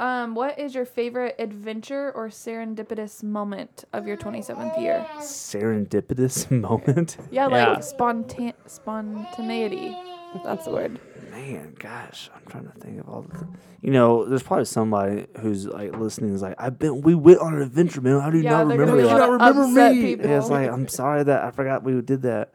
um, 0.00 0.34
what 0.34 0.58
is 0.58 0.74
your 0.74 0.84
favorite 0.84 1.36
adventure 1.38 2.10
or 2.12 2.28
serendipitous 2.28 3.22
moment 3.22 3.84
of 3.92 4.06
your 4.06 4.16
27th 4.16 4.78
year? 4.80 5.06
Serendipitous 5.20 6.50
moment. 6.60 7.16
Yeah, 7.30 7.48
Yeah. 7.48 7.68
like 7.74 7.82
spontan- 7.82 8.52
spontaneity. 8.66 9.96
That's 10.44 10.64
the 10.66 10.70
word. 10.72 11.00
Man, 11.36 11.74
gosh, 11.78 12.30
I'm 12.34 12.50
trying 12.50 12.64
to 12.64 12.72
think 12.80 12.98
of 12.98 13.08
all 13.10 13.20
the. 13.20 13.28
Th- 13.36 13.50
you 13.82 13.90
know, 13.90 14.24
there's 14.24 14.42
probably 14.42 14.64
somebody 14.64 15.26
who's 15.40 15.66
like 15.66 15.94
listening 15.94 16.32
is 16.34 16.40
like, 16.40 16.54
I've 16.58 16.78
been, 16.78 17.02
we 17.02 17.14
went 17.14 17.40
on 17.40 17.54
an 17.54 17.60
adventure, 17.60 18.00
man. 18.00 18.20
How 18.20 18.30
do 18.30 18.38
you 18.38 18.44
Yeah, 18.44 18.62
not 18.62 18.68
they're 18.68 18.78
gonna 18.78 18.92
remember 18.92 19.02
be 19.02 19.08
a 19.08 19.14
that? 19.18 19.28
lot 19.28 19.50
of 19.50 19.56
upset 19.68 19.92
people. 19.92 20.26
Yeah, 20.26 20.38
it's 20.38 20.48
like 20.48 20.70
I'm 20.70 20.88
sorry 20.88 21.24
that 21.24 21.44
I 21.44 21.50
forgot 21.50 21.82
we 21.82 22.00
did 22.00 22.22
that. 22.22 22.54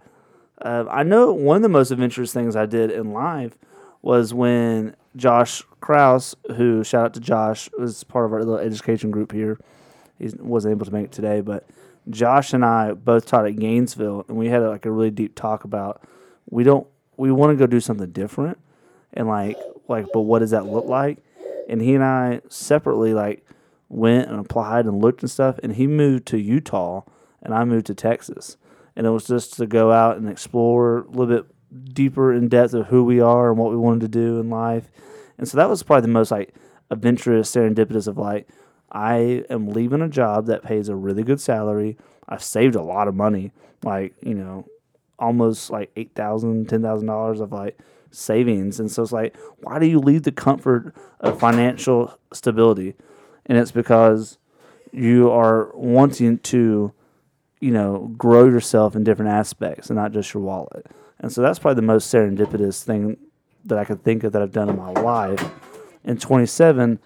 Uh, 0.60 0.86
I 0.90 1.04
know 1.04 1.32
one 1.32 1.58
of 1.58 1.62
the 1.62 1.70
most 1.70 1.92
adventurous 1.92 2.34
things 2.34 2.56
I 2.56 2.66
did 2.66 2.90
in 2.90 3.14
life 3.14 3.56
was 4.02 4.34
when 4.34 4.96
Josh 5.16 5.62
Kraus, 5.80 6.36
who 6.58 6.84
shout 6.84 7.06
out 7.06 7.14
to 7.14 7.20
Josh, 7.20 7.70
was 7.78 8.04
part 8.04 8.26
of 8.26 8.34
our 8.34 8.40
little 8.40 8.58
education 8.58 9.12
group 9.12 9.32
here. 9.32 9.60
He 10.18 10.32
wasn't 10.40 10.72
able 10.72 10.88
to 10.88 10.92
make 10.92 11.06
it 11.06 11.12
today, 11.12 11.42
but 11.42 11.68
Josh 12.10 12.52
and 12.52 12.66
I 12.66 12.94
both 12.94 13.28
taught 13.28 13.46
at 13.46 13.58
Gainesville, 13.58 14.26
and 14.28 14.38
we 14.38 14.48
had 14.48 14.64
like 14.64 14.88
a 14.88 14.92
really 14.92 15.12
deep 15.12 15.36
talk 15.36 15.66
about 15.66 16.02
we 16.50 16.64
don't 16.64 16.88
we 17.16 17.32
want 17.32 17.52
to 17.52 17.56
go 17.56 17.68
do 17.68 17.80
something 17.80 18.10
different, 18.10 18.58
and 19.14 19.28
like 19.28 19.58
like 19.88 20.08
but 20.14 20.22
what 20.22 20.40
does 20.40 20.52
that 20.52 20.66
look 20.66 20.86
like? 20.86 21.20
And 21.70 21.82
he 21.82 21.96
and 21.96 22.04
I 22.04 22.42
separately 22.50 23.14
like 23.14 23.46
went 23.90 24.30
and 24.30 24.40
applied 24.40 24.86
and 24.86 25.02
looked 25.02 25.22
and 25.22 25.32
stuff, 25.32 25.60
and 25.62 25.74
he 25.74 25.88
moved 25.88 26.26
to 26.28 26.40
Utah, 26.40 27.02
and 27.42 27.54
I 27.54 27.64
moved 27.66 27.88
to 27.88 27.96
Texas, 27.96 28.58
and 28.96 29.06
it 29.06 29.10
was 29.12 29.28
just 29.28 29.56
to 29.56 29.68
go 29.68 29.92
out 29.92 30.18
and 30.18 30.30
explore 30.30 31.00
a 31.00 31.10
little 31.10 31.28
bit 31.28 31.46
deeper 31.94 32.34
in 32.34 32.50
depth 32.50 32.74
of 32.74 32.88
who 32.88 33.04
we 33.04 33.20
are 33.20 33.50
and 33.50 33.58
what 33.58 33.72
we 33.72 33.78
wanted 33.78 34.02
to 34.02 34.08
do 34.08 34.40
in 34.40 34.50
life, 34.50 34.90
and 35.38 35.48
so 35.48 35.58
that 35.58 35.70
was 35.70 35.84
probably 35.84 36.02
the 36.02 36.14
most 36.14 36.32
like 36.32 36.54
adventurous, 36.90 37.54
serendipitous 37.54 38.08
of 38.08 38.18
like 38.18 38.48
I 38.92 39.46
am 39.50 39.70
leaving 39.70 40.02
a 40.02 40.10
job 40.10 40.48
that 40.48 40.64
pays 40.64 40.90
a 40.90 40.96
really 40.96 41.24
good 41.24 41.40
salary. 41.40 41.98
I've 42.28 42.44
saved 42.44 42.76
a 42.76 42.82
lot 42.82 43.08
of 43.08 43.16
money, 43.16 43.52
like 43.84 44.14
you 44.22 44.34
know, 44.34 44.68
almost 45.18 45.70
like 45.70 45.92
eight 45.96 46.14
thousand, 46.16 46.68
ten 46.70 46.82
thousand 46.82 47.08
dollars 47.08 47.40
of 47.40 47.52
like 47.52 47.78
savings. 48.12 48.80
And 48.80 48.92
so 48.92 49.04
it's 49.04 49.12
like, 49.12 49.36
why 49.60 49.80
do 49.80 49.86
you 49.88 50.00
leave 50.00 50.24
the 50.24 50.32
comfort 50.32 50.94
of 51.20 51.40
financial 51.40 52.18
stability? 52.34 52.96
And 53.46 53.58
it's 53.58 53.72
because 53.72 54.38
you 54.92 55.32
are 55.32 55.72
wanting 55.74 56.40
to, 56.40 56.94
you 57.60 57.72
know, 57.72 58.12
grow 58.18 58.46
yourself 58.46 58.96
in 58.96 59.04
different 59.04 59.32
aspects 59.32 59.90
and 59.90 59.98
not 59.98 60.12
just 60.12 60.34
your 60.34 60.44
wallet. 60.44 60.86
And 61.20 61.32
so 61.32 61.42
that's 61.42 61.60
probably 61.60 61.76
the 61.76 61.88
most 61.88 62.14
serendipitous 62.14 62.84
thing 62.84 63.18
that 63.66 63.78
I 63.78 63.86
could 63.86 64.04
think 64.04 64.24
of 64.24 64.34
that 64.34 64.42
I've 64.42 64.52
done 64.52 64.70
in 64.70 64.76
my 64.78 64.92
life. 64.92 65.44
In 66.04 66.18
27, 66.18 67.00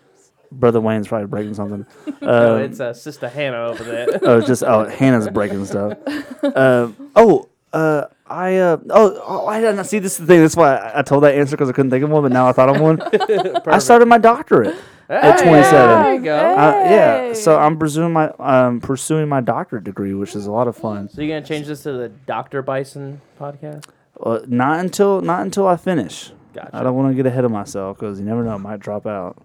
Brother 0.51 0.79
Wayne's 0.79 1.07
probably 1.09 1.27
breaking 1.27 1.53
something. 1.53 1.85
No, 2.21 2.53
Um, 2.55 2.61
it's 2.61 2.79
uh, 2.79 2.93
Sister 2.93 3.27
Hannah 3.27 3.65
over 3.65 3.83
there. 3.83 4.07
oh, 4.23 4.39
just 4.39 4.63
oh, 4.63 4.85
Hannah's 4.85 5.27
breaking 5.29 5.65
stuff. 5.65 5.97
Um, 6.55 7.11
oh, 7.15 7.49
uh, 7.73 8.05
I 8.27 8.57
uh, 8.57 8.77
oh, 8.89 9.21
oh, 9.23 9.47
I 9.47 9.61
didn't 9.61 9.83
see. 9.85 9.99
This 9.99 10.13
is 10.13 10.17
the 10.19 10.25
thing. 10.25 10.41
That's 10.41 10.55
why 10.55 10.75
I, 10.75 10.99
I 10.99 11.01
told 11.03 11.23
that 11.23 11.35
answer 11.35 11.55
because 11.55 11.69
I 11.69 11.73
couldn't 11.73 11.91
think 11.91 12.03
of 12.03 12.09
one, 12.09 12.23
but 12.23 12.31
now 12.31 12.47
I 12.47 12.53
thought 12.53 12.69
of 12.69 12.81
one. 12.81 12.99
I 13.67 13.77
started 13.77 14.07
my 14.07 14.17
doctorate 14.17 14.75
at 15.09 15.43
27. 15.43 15.71
There 15.71 16.13
you 16.15 16.21
go. 16.21 16.35
Uh, 16.35 16.71
yeah, 16.89 17.33
so 17.33 17.59
I'm 17.59 17.77
pursuing 17.77 18.13
my 18.13 18.29
um, 18.39 18.81
pursuing 18.81 19.29
my 19.29 19.41
doctorate 19.41 19.83
degree, 19.83 20.15
which 20.15 20.35
is 20.35 20.47
a 20.47 20.51
lot 20.51 20.67
of 20.67 20.75
fun. 20.75 21.07
So 21.09 21.21
you're 21.21 21.37
gonna 21.37 21.45
change 21.45 21.67
this 21.67 21.83
to 21.83 21.91
the 21.91 22.09
Doctor 22.09 22.63
Bison 22.63 23.21
podcast? 23.39 23.85
Uh, 24.19 24.39
not 24.47 24.79
until 24.79 25.21
not 25.21 25.41
until 25.41 25.67
I 25.67 25.77
finish. 25.77 26.31
Gotcha. 26.53 26.69
I 26.73 26.83
don't 26.83 26.95
want 26.95 27.11
to 27.11 27.15
get 27.15 27.25
ahead 27.25 27.45
of 27.45 27.51
myself 27.51 27.97
because 27.99 28.17
you 28.17 28.25
never 28.25 28.43
know, 28.43 28.51
I 28.51 28.57
might 28.57 28.79
drop 28.79 29.05
out. 29.05 29.37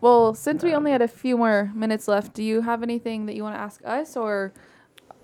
Well, 0.00 0.34
since 0.34 0.62
we 0.62 0.74
only 0.74 0.90
had 0.90 1.00
a 1.00 1.08
few 1.08 1.36
more 1.36 1.70
minutes 1.74 2.06
left, 2.06 2.34
do 2.34 2.42
you 2.42 2.62
have 2.62 2.82
anything 2.82 3.26
that 3.26 3.34
you 3.34 3.42
want 3.42 3.54
to 3.54 3.60
ask 3.60 3.80
us, 3.84 4.16
or, 4.16 4.52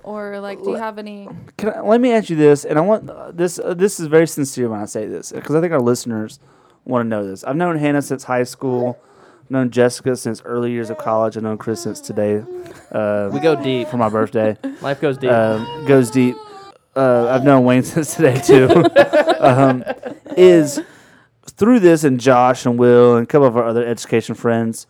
or 0.04 0.40
like, 0.40 0.62
do 0.62 0.70
you 0.70 0.76
have 0.76 0.98
any? 0.98 1.28
Can 1.56 1.70
I, 1.70 1.80
let 1.80 2.00
me 2.00 2.12
ask 2.12 2.30
you 2.30 2.36
this, 2.36 2.64
and 2.64 2.78
I 2.78 2.82
want 2.82 3.08
uh, 3.08 3.30
this. 3.32 3.58
Uh, 3.58 3.74
this 3.74 3.98
is 4.00 4.06
very 4.06 4.26
sincere 4.26 4.68
when 4.68 4.80
I 4.80 4.86
say 4.86 5.06
this 5.06 5.32
because 5.32 5.54
I 5.54 5.60
think 5.60 5.72
our 5.72 5.80
listeners 5.80 6.38
want 6.84 7.04
to 7.04 7.08
know 7.08 7.26
this. 7.26 7.44
I've 7.44 7.56
known 7.56 7.76
Hannah 7.78 8.02
since 8.02 8.24
high 8.24 8.42
school. 8.44 8.98
I've 9.44 9.50
known 9.50 9.70
Jessica 9.70 10.16
since 10.16 10.42
early 10.44 10.72
years 10.72 10.90
of 10.90 10.98
college. 10.98 11.36
I've 11.36 11.42
known 11.42 11.58
Chris 11.58 11.82
since 11.82 12.00
today. 12.00 12.42
Uh, 12.90 13.30
We 13.32 13.40
go 13.40 13.54
deep. 13.60 13.88
for 13.88 13.96
my 13.96 14.08
birthday. 14.08 14.56
Life 14.80 15.00
goes 15.00 15.18
deep. 15.18 15.30
um, 15.30 15.84
goes 15.86 16.10
deep. 16.10 16.36
Uh, 16.94 17.28
I've 17.28 17.44
known 17.44 17.64
Wayne 17.64 17.82
since 17.94 18.14
today 18.16 18.40
too. 18.40 18.68
um, 19.40 19.84
is 20.36 20.80
through 21.46 21.80
this 21.80 22.02
and 22.04 22.18
Josh 22.20 22.66
and 22.66 22.78
Will 22.78 23.16
and 23.16 23.24
a 23.24 23.26
couple 23.26 23.46
of 23.46 23.56
our 23.56 23.64
other 23.64 23.84
education 23.86 24.34
friends. 24.34 24.86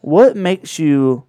What 0.00 0.36
makes 0.36 0.78
you? 0.78 1.24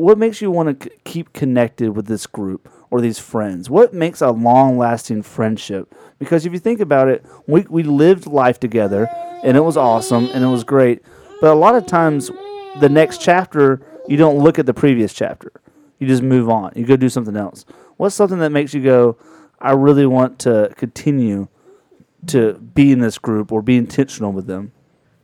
What 0.00 0.16
makes 0.16 0.40
you 0.40 0.50
want 0.50 0.80
to 0.80 0.88
c- 0.88 0.96
keep 1.04 1.34
connected 1.34 1.94
with 1.94 2.06
this 2.06 2.26
group 2.26 2.72
or 2.90 3.02
these 3.02 3.18
friends? 3.18 3.68
What 3.68 3.92
makes 3.92 4.22
a 4.22 4.30
long-lasting 4.30 5.24
friendship? 5.24 5.94
Because 6.18 6.46
if 6.46 6.54
you 6.54 6.58
think 6.58 6.80
about 6.80 7.08
it, 7.08 7.22
we 7.46 7.66
we 7.68 7.82
lived 7.82 8.26
life 8.26 8.58
together, 8.58 9.08
and 9.44 9.58
it 9.58 9.60
was 9.60 9.76
awesome 9.76 10.30
and 10.32 10.42
it 10.42 10.46
was 10.46 10.64
great. 10.64 11.02
But 11.42 11.50
a 11.50 11.54
lot 11.54 11.74
of 11.74 11.84
times, 11.84 12.30
the 12.80 12.88
next 12.88 13.20
chapter 13.20 13.82
you 14.08 14.16
don't 14.16 14.38
look 14.38 14.58
at 14.58 14.64
the 14.64 14.72
previous 14.72 15.12
chapter. 15.12 15.52
You 15.98 16.06
just 16.06 16.22
move 16.22 16.48
on. 16.48 16.72
You 16.74 16.86
go 16.86 16.96
do 16.96 17.10
something 17.10 17.36
else. 17.36 17.66
What's 17.98 18.14
something 18.14 18.38
that 18.38 18.50
makes 18.52 18.72
you 18.72 18.82
go, 18.82 19.18
I 19.60 19.72
really 19.72 20.06
want 20.06 20.38
to 20.40 20.72
continue 20.78 21.48
to 22.28 22.54
be 22.54 22.90
in 22.90 23.00
this 23.00 23.18
group 23.18 23.52
or 23.52 23.60
be 23.60 23.76
intentional 23.76 24.32
with 24.32 24.46
them? 24.46 24.72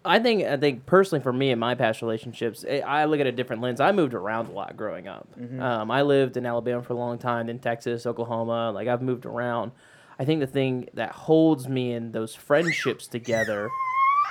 I 0.06 0.18
think 0.18 0.44
I 0.44 0.56
think 0.56 0.86
personally 0.86 1.22
for 1.22 1.32
me 1.32 1.50
in 1.50 1.58
my 1.58 1.74
past 1.74 2.00
relationships, 2.02 2.64
eh, 2.66 2.80
I 2.80 3.04
look 3.06 3.20
at 3.20 3.26
a 3.26 3.32
different 3.32 3.62
lens. 3.62 3.80
I 3.80 3.92
moved 3.92 4.14
around 4.14 4.46
a 4.48 4.52
lot 4.52 4.76
growing 4.76 5.08
up. 5.08 5.28
Um, 5.60 5.90
I 5.90 6.02
lived 6.02 6.36
in 6.36 6.46
Alabama 6.46 6.82
for 6.82 6.92
a 6.92 6.96
long 6.96 7.18
time, 7.18 7.46
then 7.46 7.58
Texas, 7.58 8.06
Oklahoma. 8.06 8.70
Like 8.72 8.88
I've 8.88 9.02
moved 9.02 9.26
around. 9.26 9.72
I 10.18 10.24
think 10.24 10.40
the 10.40 10.46
thing 10.46 10.88
that 10.94 11.12
holds 11.12 11.68
me 11.68 11.92
in 11.92 12.12
those 12.12 12.34
friendships 12.34 13.06
together 13.06 13.68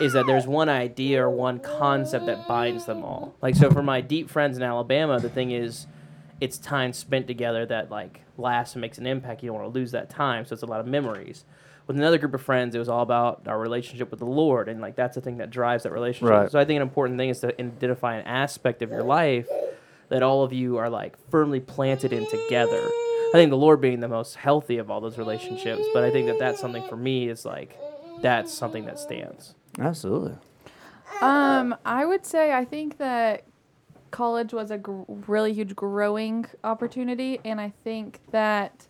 is 0.01 0.13
that 0.13 0.25
there's 0.25 0.47
one 0.47 0.67
idea 0.67 1.23
or 1.23 1.29
one 1.29 1.59
concept 1.59 2.25
that 2.25 2.47
binds 2.47 2.85
them 2.85 3.03
all. 3.03 3.35
Like 3.41 3.55
so 3.55 3.69
for 3.69 3.83
my 3.83 4.01
deep 4.01 4.29
friends 4.29 4.57
in 4.57 4.63
Alabama, 4.63 5.19
the 5.19 5.29
thing 5.29 5.51
is 5.51 5.87
it's 6.41 6.57
time 6.57 6.91
spent 6.93 7.27
together 7.27 7.65
that 7.67 7.91
like 7.91 8.21
lasts 8.37 8.75
and 8.75 8.81
makes 8.81 8.97
an 8.97 9.05
impact. 9.05 9.43
You 9.43 9.49
don't 9.49 9.59
want 9.59 9.73
to 9.73 9.79
lose 9.79 9.91
that 9.91 10.09
time, 10.09 10.45
so 10.45 10.53
it's 10.53 10.63
a 10.63 10.67
lot 10.67 10.79
of 10.79 10.87
memories. 10.87 11.45
With 11.87 11.97
another 11.97 12.17
group 12.17 12.33
of 12.33 12.41
friends, 12.41 12.75
it 12.75 12.79
was 12.79 12.89
all 12.89 13.01
about 13.01 13.47
our 13.47 13.59
relationship 13.59 14.09
with 14.09 14.19
the 14.19 14.25
Lord, 14.25 14.67
and 14.67 14.81
like 14.81 14.95
that's 14.95 15.15
the 15.15 15.21
thing 15.21 15.37
that 15.37 15.49
drives 15.49 15.83
that 15.83 15.91
relationship. 15.91 16.29
Right. 16.29 16.51
So 16.51 16.59
I 16.59 16.65
think 16.65 16.77
an 16.77 16.81
important 16.81 17.17
thing 17.17 17.29
is 17.29 17.39
to 17.41 17.49
identify 17.59 18.15
an 18.15 18.25
aspect 18.25 18.81
of 18.81 18.89
your 18.89 19.03
life 19.03 19.47
that 20.09 20.23
all 20.23 20.43
of 20.43 20.53
you 20.53 20.77
are 20.77 20.89
like 20.89 21.15
firmly 21.29 21.59
planted 21.59 22.13
in 22.13 22.29
together. 22.29 22.81
I 22.81 23.31
think 23.33 23.49
the 23.49 23.57
Lord 23.57 23.81
being 23.81 23.99
the 23.99 24.07
most 24.07 24.35
healthy 24.35 24.77
of 24.77 24.89
all 24.89 25.01
those 25.01 25.17
relationships, 25.17 25.83
but 25.93 26.03
I 26.03 26.11
think 26.11 26.27
that 26.27 26.39
that's 26.39 26.59
something 26.59 26.87
for 26.87 26.95
me 26.95 27.27
is 27.27 27.45
like 27.45 27.77
that's 28.21 28.53
something 28.53 28.85
that 28.85 28.99
stands. 28.99 29.55
Absolutely. 29.79 30.35
Um, 31.21 31.75
I 31.85 32.05
would 32.05 32.25
say 32.25 32.53
I 32.53 32.65
think 32.65 32.97
that 32.97 33.43
college 34.11 34.53
was 34.53 34.71
a 34.71 34.77
gr- 34.77 35.03
really 35.07 35.53
huge 35.53 35.75
growing 35.75 36.45
opportunity, 36.63 37.39
and 37.43 37.59
I 37.59 37.73
think 37.83 38.19
that 38.31 38.87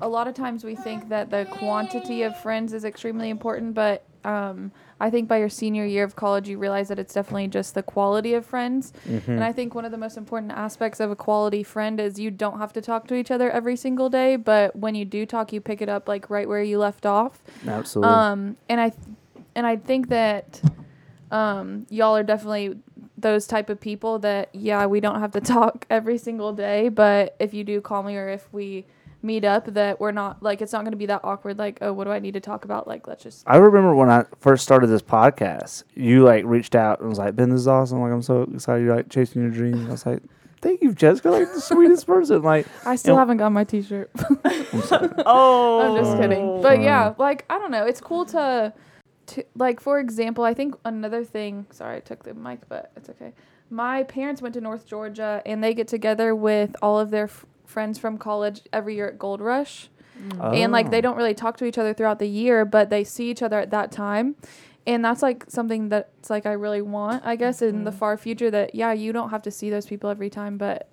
a 0.00 0.08
lot 0.08 0.26
of 0.26 0.34
times 0.34 0.64
we 0.64 0.74
think 0.74 1.08
that 1.08 1.30
the 1.30 1.46
quantity 1.50 2.22
of 2.22 2.36
friends 2.38 2.72
is 2.72 2.84
extremely 2.84 3.30
important, 3.30 3.74
but 3.74 4.04
um, 4.24 4.72
I 5.00 5.10
think 5.10 5.28
by 5.28 5.38
your 5.38 5.48
senior 5.48 5.84
year 5.84 6.04
of 6.04 6.14
college, 6.14 6.48
you 6.48 6.58
realize 6.58 6.88
that 6.88 6.98
it's 6.98 7.12
definitely 7.12 7.48
just 7.48 7.74
the 7.74 7.82
quality 7.82 8.34
of 8.34 8.46
friends. 8.46 8.92
And 9.32 9.44
I 9.44 9.52
think 9.52 9.74
one 9.74 9.84
of 9.84 9.90
the 9.90 9.98
most 9.98 10.16
important 10.16 10.52
aspects 10.52 11.00
of 11.00 11.10
a 11.10 11.16
quality 11.16 11.62
friend 11.62 12.00
is 12.00 12.18
you 12.20 12.30
don't 12.30 12.58
have 12.58 12.72
to 12.74 12.80
talk 12.80 13.08
to 13.08 13.14
each 13.14 13.30
other 13.30 13.50
every 13.50 13.76
single 13.76 14.08
day, 14.08 14.36
but 14.36 14.76
when 14.76 14.94
you 14.94 15.04
do 15.04 15.26
talk, 15.26 15.52
you 15.52 15.60
pick 15.60 15.82
it 15.82 15.88
up 15.88 16.08
like 16.08 16.30
right 16.30 16.48
where 16.48 16.62
you 16.62 16.78
left 16.78 17.04
off. 17.04 17.42
Absolutely. 17.66 18.14
Um, 18.14 18.56
and 18.68 18.80
I, 18.80 18.92
and 19.54 19.66
I 19.66 19.76
think 19.76 20.08
that, 20.08 20.60
um, 21.30 21.86
y'all 21.90 22.14
are 22.16 22.22
definitely 22.22 22.76
those 23.16 23.46
type 23.46 23.70
of 23.70 23.80
people 23.80 24.18
that 24.18 24.48
yeah 24.52 24.84
we 24.84 25.00
don't 25.00 25.20
have 25.20 25.30
to 25.30 25.40
talk 25.56 25.86
every 25.90 26.18
single 26.18 26.52
day, 26.52 26.88
but 26.88 27.34
if 27.38 27.54
you 27.54 27.64
do 27.64 27.80
call 27.80 28.02
me 28.02 28.16
or 28.16 28.28
if 28.28 28.52
we 28.52 28.84
meet 29.22 29.44
up, 29.44 29.66
that 29.74 30.00
we're 30.00 30.12
not 30.12 30.42
like 30.42 30.60
it's 30.60 30.72
not 30.72 30.82
going 30.82 30.92
to 30.92 30.96
be 30.98 31.06
that 31.06 31.20
awkward. 31.24 31.58
Like 31.58 31.78
oh, 31.80 31.92
what 31.92 32.04
do 32.04 32.10
I 32.10 32.18
need 32.18 32.34
to 32.34 32.40
talk 32.40 32.64
about? 32.64 32.86
Like 32.86 33.06
let's 33.06 33.22
just 33.22 33.44
I 33.46 33.56
remember 33.56 33.94
when 33.94 34.10
I 34.10 34.24
first 34.38 34.64
started 34.64 34.88
this 34.88 35.02
podcast, 35.02 35.84
you 35.94 36.24
like 36.24 36.44
reached 36.44 36.74
out 36.74 37.00
and 37.00 37.08
was 37.08 37.18
like, 37.18 37.36
"Ben, 37.36 37.50
this 37.50 37.60
is 37.60 37.68
awesome! 37.68 38.00
Like, 38.00 38.12
I'm 38.12 38.22
so 38.22 38.42
excited 38.42 38.84
you're 38.84 38.96
like 38.96 39.08
chasing 39.08 39.42
your 39.42 39.50
dreams." 39.50 39.86
I 39.88 39.90
was 39.92 40.06
like, 40.06 40.22
"Thank 40.60 40.82
you, 40.82 40.92
Jessica! 40.94 41.30
Like 41.30 41.52
the 41.52 41.60
sweetest 41.60 42.06
person!" 42.06 42.42
Like, 42.42 42.66
I 42.86 42.96
still 42.96 43.14
know- 43.14 43.20
haven't 43.20 43.38
got 43.38 43.52
my 43.52 43.64
T-shirt. 43.64 44.10
Oh, 45.24 45.96
I'm 45.96 46.04
just 46.04 46.16
kidding. 46.18 46.42
Oh. 46.42 46.62
But 46.62 46.80
yeah, 46.80 47.06
uh-huh. 47.06 47.14
like 47.18 47.44
I 47.50 47.58
don't 47.58 47.70
know. 47.70 47.84
It's 47.86 48.00
cool 48.00 48.24
to, 48.26 48.72
to 49.26 49.44
like 49.54 49.80
for 49.80 49.98
example, 50.00 50.44
I 50.44 50.54
think 50.54 50.74
another 50.84 51.24
thing. 51.24 51.66
Sorry, 51.70 51.96
I 51.96 52.00
took 52.00 52.24
the 52.24 52.34
mic, 52.34 52.60
but 52.68 52.90
it's 52.96 53.08
okay. 53.10 53.32
My 53.70 54.02
parents 54.02 54.42
went 54.42 54.54
to 54.54 54.60
North 54.60 54.86
Georgia, 54.86 55.40
and 55.46 55.62
they 55.64 55.72
get 55.72 55.88
together 55.88 56.34
with 56.34 56.76
all 56.82 56.98
of 57.00 57.10
their 57.10 57.24
f- 57.24 57.46
friends 57.72 57.98
from 57.98 58.18
college 58.18 58.60
every 58.72 58.94
year 58.94 59.08
at 59.08 59.18
Gold 59.18 59.40
Rush, 59.40 59.88
mm. 60.20 60.54
and 60.56 60.70
like 60.72 60.90
they 60.90 60.98
Oh. 60.98 61.02
don't 61.02 61.16
really 61.16 61.34
talk 61.34 61.56
to 61.58 61.64
each 61.64 61.78
other 61.78 61.92
throughout 61.94 62.18
the 62.18 62.28
year, 62.28 62.64
but 62.64 62.90
they 62.90 63.02
see 63.04 63.30
each 63.30 63.42
other 63.42 63.58
at 63.58 63.70
that 63.70 63.90
time. 63.90 64.36
And 64.86 65.04
that's 65.04 65.22
like 65.22 65.44
something 65.48 65.88
that's 65.90 66.28
like 66.28 66.44
I 66.44 66.52
really 66.52 66.82
want, 66.82 67.24
I 67.24 67.36
guess, 67.36 67.62
in 67.62 67.84
the 67.84 67.90
mm-hmm. 67.90 67.98
far 67.98 68.16
future. 68.16 68.50
That 68.50 68.74
yeah, 68.74 68.92
you 68.92 69.12
don't 69.12 69.30
have 69.30 69.42
to 69.42 69.50
see 69.50 69.70
those 69.70 69.86
people 69.86 70.10
every 70.10 70.28
time, 70.30 70.58
but 70.58 70.88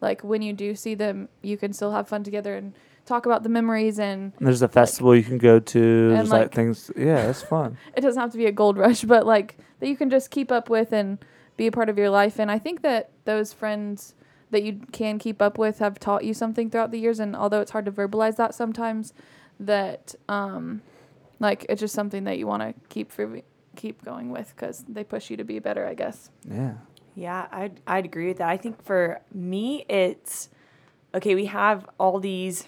like 0.00 0.22
when 0.22 0.42
you 0.42 0.52
do 0.52 0.74
see 0.74 0.94
them, 0.94 1.28
you 1.42 1.56
can 1.56 1.72
still 1.72 1.92
have 1.92 2.08
fun 2.08 2.22
together 2.24 2.54
and 2.56 2.72
talk 3.04 3.26
about 3.26 3.42
the 3.42 3.48
memories 3.48 3.98
and 3.98 4.32
There's 4.40 4.62
a 4.62 4.68
festival 4.68 5.14
you 5.16 5.24
can 5.24 5.38
go 5.38 5.58
to. 5.58 6.08
There's 6.10 6.30
like, 6.30 6.42
like- 6.42 6.54
things. 6.54 6.90
Yeah, 6.96 7.28
it's 7.30 7.42
fun. 7.54 7.76
it 7.96 8.00
doesn't 8.00 8.20
have 8.20 8.30
to 8.32 8.38
be 8.38 8.46
a 8.46 8.52
gold 8.52 8.78
rush, 8.78 9.02
but 9.02 9.26
like 9.26 9.56
that 9.80 9.88
you 9.88 9.96
can 9.96 10.08
just 10.08 10.30
keep 10.30 10.52
up 10.52 10.70
with 10.70 10.92
and 10.92 11.18
be 11.56 11.66
a 11.66 11.72
part 11.72 11.88
of 11.88 11.98
your 11.98 12.10
life. 12.10 12.38
And 12.38 12.50
I 12.50 12.58
think 12.58 12.82
that 12.82 13.10
those 13.24 13.52
friends 13.52 14.14
that 14.52 14.62
you 14.62 14.80
can 14.92 15.18
keep 15.18 15.42
up 15.42 15.58
with 15.58 15.80
have 15.80 15.98
taught 15.98 16.24
you 16.24 16.32
something 16.32 16.70
throughout 16.70 16.92
the 16.92 17.00
years. 17.00 17.18
And 17.18 17.34
although 17.34 17.60
it's 17.60 17.72
hard 17.72 17.86
to 17.86 17.92
verbalize 17.92 18.36
that 18.36 18.54
sometimes, 18.54 19.12
that 19.58 20.14
um, 20.28 20.82
like 21.40 21.66
it's 21.68 21.80
just 21.80 21.94
something 21.94 22.24
that 22.24 22.38
you 22.38 22.46
want 22.46 22.62
to 22.62 22.74
keep 22.88 23.10
for, 23.10 23.40
keep 23.76 24.04
going 24.04 24.30
with 24.30 24.52
because 24.54 24.84
they 24.88 25.02
push 25.02 25.30
you 25.30 25.36
to 25.38 25.44
be 25.44 25.58
better, 25.58 25.86
I 25.86 25.94
guess. 25.94 26.30
Yeah. 26.48 26.74
Yeah, 27.14 27.46
I'd, 27.50 27.80
I'd 27.86 28.04
agree 28.04 28.28
with 28.28 28.38
that. 28.38 28.48
I 28.48 28.56
think 28.56 28.82
for 28.82 29.20
me, 29.34 29.84
it's 29.88 30.48
okay, 31.14 31.34
we 31.34 31.46
have 31.46 31.86
all 31.98 32.20
these, 32.20 32.64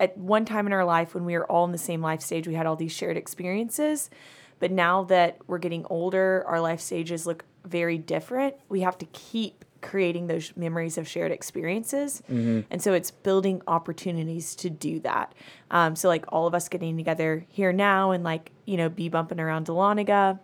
at 0.00 0.16
one 0.18 0.44
time 0.44 0.66
in 0.66 0.72
our 0.72 0.84
life 0.84 1.14
when 1.14 1.24
we 1.24 1.36
were 1.36 1.46
all 1.46 1.64
in 1.64 1.72
the 1.72 1.78
same 1.78 2.00
life 2.00 2.20
stage, 2.20 2.48
we 2.48 2.54
had 2.54 2.66
all 2.66 2.76
these 2.76 2.92
shared 2.92 3.16
experiences. 3.16 4.10
But 4.58 4.70
now 4.70 5.04
that 5.04 5.38
we're 5.46 5.58
getting 5.58 5.84
older, 5.86 6.44
our 6.46 6.60
life 6.60 6.80
stages 6.80 7.26
look 7.26 7.44
very 7.64 7.98
different. 7.98 8.56
We 8.68 8.80
have 8.80 8.98
to 8.98 9.06
keep 9.06 9.64
creating 9.82 10.28
those 10.28 10.56
memories 10.56 10.96
of 10.96 11.06
shared 11.06 11.32
experiences. 11.32 12.22
And 12.70 12.80
so 12.80 12.92
it's 12.94 13.10
building 13.10 13.60
opportunities 13.66 14.54
to 14.56 14.70
do 14.70 15.00
that. 15.00 15.34
Um, 15.70 15.96
so, 15.96 16.08
like 16.08 16.24
all 16.28 16.46
of 16.46 16.54
us 16.54 16.68
getting 16.68 16.96
together 16.96 17.44
here 17.48 17.72
now 17.72 18.12
and 18.12 18.24
like, 18.24 18.52
you 18.64 18.76
know, 18.76 18.88
be 18.88 19.08
bumping 19.08 19.40
around 19.40 19.66
Dahlonega 19.66 20.38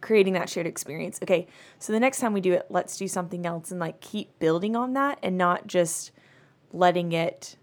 creating 0.00 0.34
that 0.34 0.48
shared 0.48 0.66
experience. 0.66 1.18
Okay, 1.22 1.46
so 1.78 1.92
the 1.92 2.00
next 2.00 2.20
time 2.20 2.32
we 2.32 2.40
do 2.40 2.52
it, 2.52 2.66
let's 2.70 2.96
do 2.96 3.08
something 3.08 3.44
else 3.44 3.70
and 3.70 3.80
like 3.80 4.00
keep 4.00 4.38
building 4.38 4.76
on 4.76 4.92
that 4.94 5.18
and 5.22 5.36
not 5.36 5.66
just 5.66 6.12
letting 6.72 7.12
it 7.12 7.56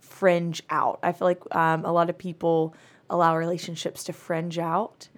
fringe 0.00 0.62
out. 0.70 1.00
I 1.02 1.12
feel 1.12 1.26
like 1.26 1.42
um, 1.54 1.84
a 1.84 1.92
lot 1.92 2.10
of 2.10 2.16
people 2.16 2.74
allow 3.12 3.36
relationships 3.36 4.02
to 4.04 4.12
fringe 4.12 4.58
out. 4.58 5.08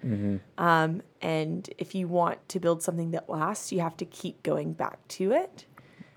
Um, 0.57 1.01
and 1.21 1.67
if 1.77 1.95
you 1.95 2.07
want 2.07 2.47
to 2.49 2.59
build 2.59 2.83
something 2.83 3.11
that 3.11 3.29
lasts, 3.29 3.71
you 3.71 3.79
have 3.79 3.97
to 3.97 4.05
keep 4.05 4.43
going 4.43 4.73
back 4.73 4.99
to 5.17 5.31
it. 5.31 5.65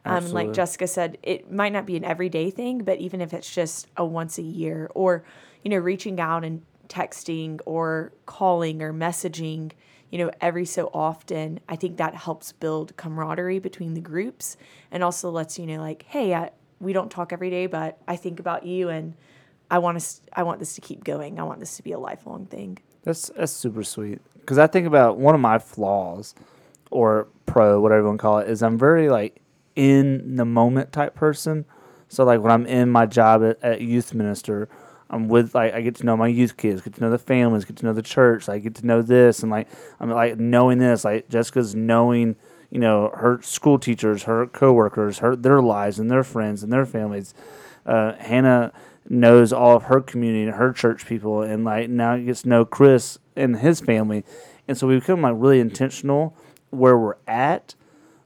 Um, 0.05 0.25
like 0.33 0.47
Jessica 0.55 0.87
said, 0.87 1.19
it 1.23 1.51
might 1.53 1.73
not 1.73 1.87
be 1.87 1.97
an 1.97 2.05
everyday 2.05 2.51
thing, 2.51 2.79
but 2.85 2.99
even 2.99 3.21
if 3.21 3.33
it's 3.33 3.53
just 3.55 3.87
a 3.97 4.05
once 4.05 4.39
a 4.39 4.43
year 4.43 4.91
or, 4.95 5.23
you 5.63 5.71
know, 5.71 5.77
reaching 5.79 6.19
out 6.19 6.45
and 6.45 6.63
texting 6.89 7.61
or 7.67 8.13
calling 8.27 8.83
or 8.83 8.93
messaging, 8.93 9.73
you 10.11 10.19
know, 10.19 10.31
every 10.41 10.65
so 10.65 10.91
often, 10.95 11.61
I 11.69 11.77
think 11.77 11.99
that 11.99 12.15
helps 12.15 12.53
build 12.53 12.97
camaraderie 12.97 13.59
between 13.59 13.95
the 13.95 14.01
groups 14.01 14.57
and 14.91 15.05
also 15.05 15.31
lets 15.31 15.59
you 15.59 15.67
know, 15.67 15.81
like, 15.81 16.05
hey, 16.09 16.35
I, 16.35 16.51
we 16.81 16.93
don't 16.93 17.11
talk 17.11 17.33
every 17.33 17.51
day, 17.51 17.67
but 17.67 17.99
I 18.09 18.17
think 18.17 18.41
about 18.41 18.65
you 18.65 18.89
and 18.89 19.15
I 19.71 19.79
want 19.79 20.01
to, 20.01 20.07
I 20.33 20.43
want 20.43 20.59
this 20.59 20.75
to 20.75 20.81
keep 20.81 21.05
going. 21.05 21.39
I 21.39 21.43
want 21.43 21.61
this 21.61 21.77
to 21.77 21.83
be 21.83 21.93
a 21.93 21.99
lifelong 21.99 22.47
thing. 22.47 22.79
That's 23.03 23.31
that's 23.37 23.53
super 23.53 23.83
sweet. 23.83 24.21
Because 24.41 24.59
I 24.59 24.67
think 24.67 24.87
about 24.87 25.19
one 25.19 25.35
of 25.35 25.41
my 25.41 25.59
flaws, 25.59 26.35
or 26.91 27.29
pro, 27.47 27.81
whatever 27.81 28.01
you 28.03 28.07
want 28.07 28.19
to 28.19 28.23
call 28.23 28.39
it, 28.39 28.49
is 28.49 28.63
I'm 28.63 28.79
very 28.79 29.09
like 29.09 29.41
in 29.77 30.37
the 30.37 30.45
moment 30.45 30.93
type 30.93 31.15
person. 31.15 31.65
So 32.09 32.25
like 32.25 32.41
when 32.41 32.51
I'm 32.51 32.67
in 32.67 32.91
my 32.91 33.07
job 33.07 33.45
at, 33.45 33.63
at 33.63 33.81
youth 33.81 34.15
minister, 34.15 34.69
I'm 35.11 35.29
with 35.29 35.55
like 35.55 35.75
I 35.75 35.81
get 35.81 35.95
to 35.97 36.05
know 36.05 36.17
my 36.17 36.29
youth 36.29 36.57
kids, 36.57 36.81
get 36.83 36.95
to 36.95 37.01
know 37.01 37.11
the 37.11 37.19
families, 37.19 37.65
get 37.65 37.77
to 37.77 37.87
know 37.87 37.93
the 37.93 38.03
church, 38.03 38.49
I 38.49 38.59
get 38.59 38.75
to 38.77 38.87
know 38.87 39.03
this, 39.03 39.43
and 39.43 39.51
like 39.51 39.69
I'm 40.01 40.11
like 40.11 40.39
knowing 40.39 40.79
this. 40.79 41.05
Like 41.05 41.29
Jessica's 41.29 41.75
knowing, 41.75 42.37
you 42.71 42.81
know, 42.81 43.11
her 43.15 43.41
school 43.43 43.79
teachers, 43.79 44.25
her 44.25 44.47
coworkers, 44.47 45.19
her 45.19 45.37
their 45.37 45.63
lives 45.63 45.99
and 45.99 46.11
their 46.11 46.25
friends 46.25 46.63
and 46.63 46.73
their 46.73 46.87
families. 46.87 47.35
Uh, 47.87 48.15
Hannah 48.17 48.73
knows 49.09 49.53
all 49.53 49.77
of 49.77 49.85
her 49.85 50.01
community 50.01 50.45
and 50.45 50.55
her 50.55 50.73
church 50.73 51.07
people, 51.07 51.43
and 51.43 51.65
like 51.65 51.89
now 51.89 52.17
gets 52.17 52.43
to 52.43 52.49
know 52.49 52.65
Chris 52.65 53.19
and 53.37 53.59
his 53.59 53.81
family, 53.81 54.25
and 54.67 54.77
so 54.77 54.87
we 54.87 54.99
become 54.99 55.23
like 55.23 55.35
really 55.37 55.61
intentional 55.61 56.37
where 56.71 56.99
we're 56.99 57.17
at. 57.27 57.75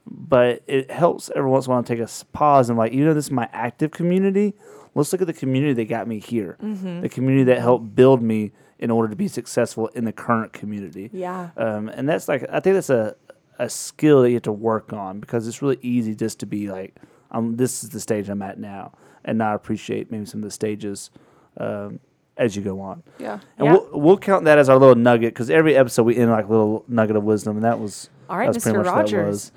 But 0.05 0.63
it 0.67 0.91
helps 0.91 1.31
every 1.33 1.49
once 1.49 1.65
in 1.65 1.71
a 1.71 1.75
while 1.75 1.83
to 1.83 1.95
take 1.95 2.05
a 2.05 2.25
pause 2.33 2.69
and 2.69 2.77
like, 2.77 2.91
you 2.91 3.05
know, 3.05 3.13
this 3.13 3.25
is 3.25 3.31
my 3.31 3.47
active 3.53 3.91
community. 3.91 4.53
Let's 4.95 5.13
look 5.13 5.21
at 5.21 5.27
the 5.27 5.33
community 5.33 5.73
that 5.73 5.85
got 5.85 6.07
me 6.09 6.19
here, 6.19 6.57
the 7.01 7.09
community 7.09 7.45
that 7.45 7.59
helped 7.59 7.95
build 7.95 8.21
me 8.21 8.51
in 8.79 8.91
order 8.91 9.07
to 9.07 9.15
be 9.15 9.29
successful 9.29 9.87
in 9.89 10.03
the 10.03 10.11
current 10.11 10.51
community. 10.51 11.09
Yeah. 11.13 11.51
Um, 11.55 11.87
and 11.87 12.07
that's 12.07 12.27
like 12.27 12.43
I 12.51 12.59
think 12.59 12.73
that's 12.75 12.89
a 12.89 13.15
a 13.59 13.69
skill 13.69 14.23
that 14.23 14.29
you 14.29 14.35
have 14.35 14.43
to 14.43 14.51
work 14.51 14.91
on 14.91 15.19
because 15.21 15.47
it's 15.47 15.61
really 15.61 15.79
easy 15.81 16.15
just 16.15 16.39
to 16.41 16.45
be 16.45 16.69
like, 16.69 16.95
um, 17.31 17.55
this 17.55 17.83
is 17.83 17.91
the 17.91 17.99
stage 17.99 18.27
I'm 18.27 18.41
at 18.41 18.59
now, 18.59 18.91
and 19.25 19.37
not 19.37 19.55
appreciate 19.55 20.11
maybe 20.11 20.25
some 20.25 20.39
of 20.39 20.43
the 20.45 20.51
stages 20.51 21.09
um, 21.57 21.99
as 22.37 22.55
you 22.55 22.61
go 22.61 22.79
on. 22.81 23.03
Yeah. 23.19 23.39
And 23.57 23.65
Yeah. 23.67 23.73
we'll 23.73 23.89
we'll 23.99 24.17
count 24.17 24.45
that 24.45 24.57
as 24.57 24.69
our 24.69 24.77
little 24.77 24.95
nugget 24.95 25.33
because 25.33 25.49
every 25.49 25.75
episode 25.75 26.03
we 26.03 26.15
end 26.17 26.31
like 26.31 26.45
a 26.45 26.49
little 26.49 26.83
nugget 26.87 27.15
of 27.15 27.23
wisdom, 27.23 27.55
and 27.57 27.63
that 27.65 27.79
was 27.79 28.09
All 28.29 28.37
right, 28.37 28.49
Mr. 28.49 28.83
Rogers. 28.85 29.51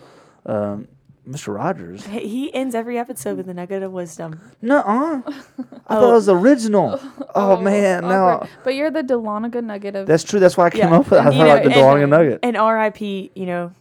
Um, 0.44 0.88
Mr. 1.28 1.52
Rogers. 1.52 2.06
He 2.06 2.54
ends 2.54 2.72
every 2.76 2.96
episode 2.98 3.36
with 3.36 3.48
a 3.48 3.54
nugget 3.54 3.82
of 3.82 3.90
wisdom. 3.90 4.38
No, 4.62 4.76
uh, 4.78 5.22
I 5.26 5.30
thought 5.94 6.10
it 6.10 6.12
was 6.12 6.28
original. 6.28 7.00
Oh, 7.34 7.56
man, 7.60 8.02
no, 8.04 8.24
awkward. 8.26 8.50
But 8.62 8.76
you're 8.76 8.92
the 8.92 9.02
Dahlonega 9.02 9.64
nugget 9.64 9.96
of 9.96 10.06
that's 10.06 10.22
true. 10.22 10.38
That's 10.38 10.56
why 10.56 10.66
I 10.66 10.70
came 10.70 10.82
Yeah. 10.82 10.98
up 11.00 11.10
with. 11.10 11.18
I 11.18 11.24
thought 11.24 11.34
know, 11.34 11.46
like 11.48 11.64
the 11.64 11.72
and- 11.74 12.10
Nugget. 12.10 12.38
And 12.44 12.56
R.I.P. 12.56 13.32
You 13.34 13.46
know, 13.46 13.72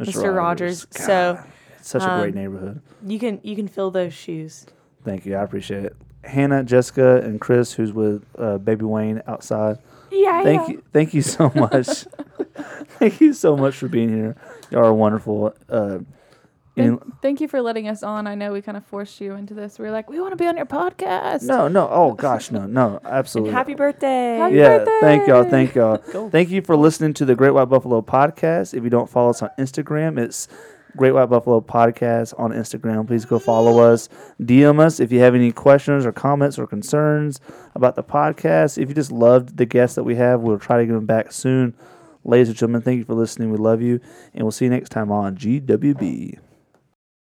Mr. 0.00 0.34
Rogers. 0.34 0.86
So 0.92 1.34
God, 1.34 1.44
such 1.82 2.02
a 2.04 2.06
great 2.20 2.34
um, 2.34 2.40
neighborhood. 2.40 2.80
you 3.06 3.18
can 3.18 3.38
you 3.42 3.54
can 3.54 3.68
fill 3.68 3.90
those 3.90 4.14
shoes. 4.14 4.64
Thank 5.04 5.26
you. 5.26 5.36
I 5.36 5.42
appreciate 5.42 5.84
it. 5.84 5.96
Hannah, 6.24 6.64
Jessica, 6.64 7.16
and 7.18 7.40
Chris, 7.40 7.72
who's 7.74 7.92
with 7.92 8.24
uh, 8.38 8.58
Baby 8.58 8.84
Wayne 8.86 9.22
outside. 9.26 9.78
Yeah, 10.10 10.42
Thank 10.42 10.68
you. 10.68 10.82
Thank 10.92 11.12
you 11.14 11.22
so 11.22 11.52
much. 11.54 12.06
thank 12.98 13.20
you 13.20 13.32
so 13.32 13.56
much 13.56 13.76
for 13.76 13.88
being 13.88 14.08
here. 14.08 14.36
You 14.70 14.78
are 14.78 14.94
wonderful. 14.94 15.54
Uh, 15.68 15.98
Thank, 16.76 17.40
you 17.40 17.46
for 17.46 17.62
letting 17.62 17.86
us 17.86 18.02
on. 18.02 18.26
I 18.26 18.34
know 18.34 18.52
we 18.52 18.60
kind 18.60 18.76
of 18.76 18.84
forced 18.84 19.20
you 19.20 19.34
into 19.34 19.54
this. 19.54 19.78
We 19.78 19.84
were 19.84 19.92
like, 19.92 20.10
we 20.10 20.20
want 20.20 20.32
to 20.32 20.36
be 20.36 20.46
on 20.46 20.56
your 20.56 20.66
podcast. 20.66 21.44
no, 21.44 21.68
no. 21.68 21.88
Oh 21.88 22.12
gosh, 22.18 22.50
no, 22.50 22.66
no. 22.66 22.96
And 22.96 23.06
Absolutely. 23.06 23.52
happy 23.52 23.74
birthday. 23.74 24.38
Happy 24.38 24.56
yeah, 24.56 24.84
thank 25.00 25.28
y'all. 25.28 25.44
Thank 25.44 25.76
y'all. 25.76 25.98
Thank 26.30 26.50
you 26.50 26.62
for 26.62 26.76
listening 26.76 27.14
to 27.14 27.24
the 27.24 27.36
Great 27.36 27.52
White 27.52 27.66
Buffalo 27.68 28.02
podcast. 28.02 28.74
If 28.74 28.82
you 28.82 28.90
don't 28.90 29.08
follow 29.08 29.30
us 29.30 29.40
on 29.40 29.50
Instagram, 29.56 30.18
it's 30.18 30.48
Great 30.96 31.12
White 31.12 31.26
Buffalo 31.26 31.60
podcast 31.60 32.38
on 32.38 32.52
Instagram. 32.52 33.06
Please 33.06 33.24
go 33.24 33.38
follow 33.38 33.80
us. 33.80 34.08
DM 34.40 34.78
us 34.78 35.00
if 35.00 35.10
you 35.10 35.20
have 35.20 35.34
any 35.34 35.50
questions 35.50 36.06
or 36.06 36.12
comments 36.12 36.58
or 36.58 36.66
concerns 36.66 37.40
about 37.74 37.96
the 37.96 38.04
podcast. 38.04 38.78
If 38.78 38.88
you 38.88 38.94
just 38.94 39.10
loved 39.10 39.56
the 39.56 39.66
guests 39.66 39.96
that 39.96 40.04
we 40.04 40.14
have, 40.16 40.40
we'll 40.40 40.58
try 40.58 40.78
to 40.78 40.86
get 40.86 40.92
them 40.92 41.06
back 41.06 41.32
soon. 41.32 41.74
Ladies 42.24 42.48
and 42.48 42.56
gentlemen, 42.56 42.82
thank 42.82 42.98
you 42.98 43.04
for 43.04 43.14
listening. 43.14 43.50
We 43.50 43.58
love 43.58 43.82
you, 43.82 44.00
and 44.32 44.44
we'll 44.44 44.52
see 44.52 44.64
you 44.64 44.70
next 44.70 44.90
time 44.90 45.10
on 45.10 45.36
GWB. 45.36 46.38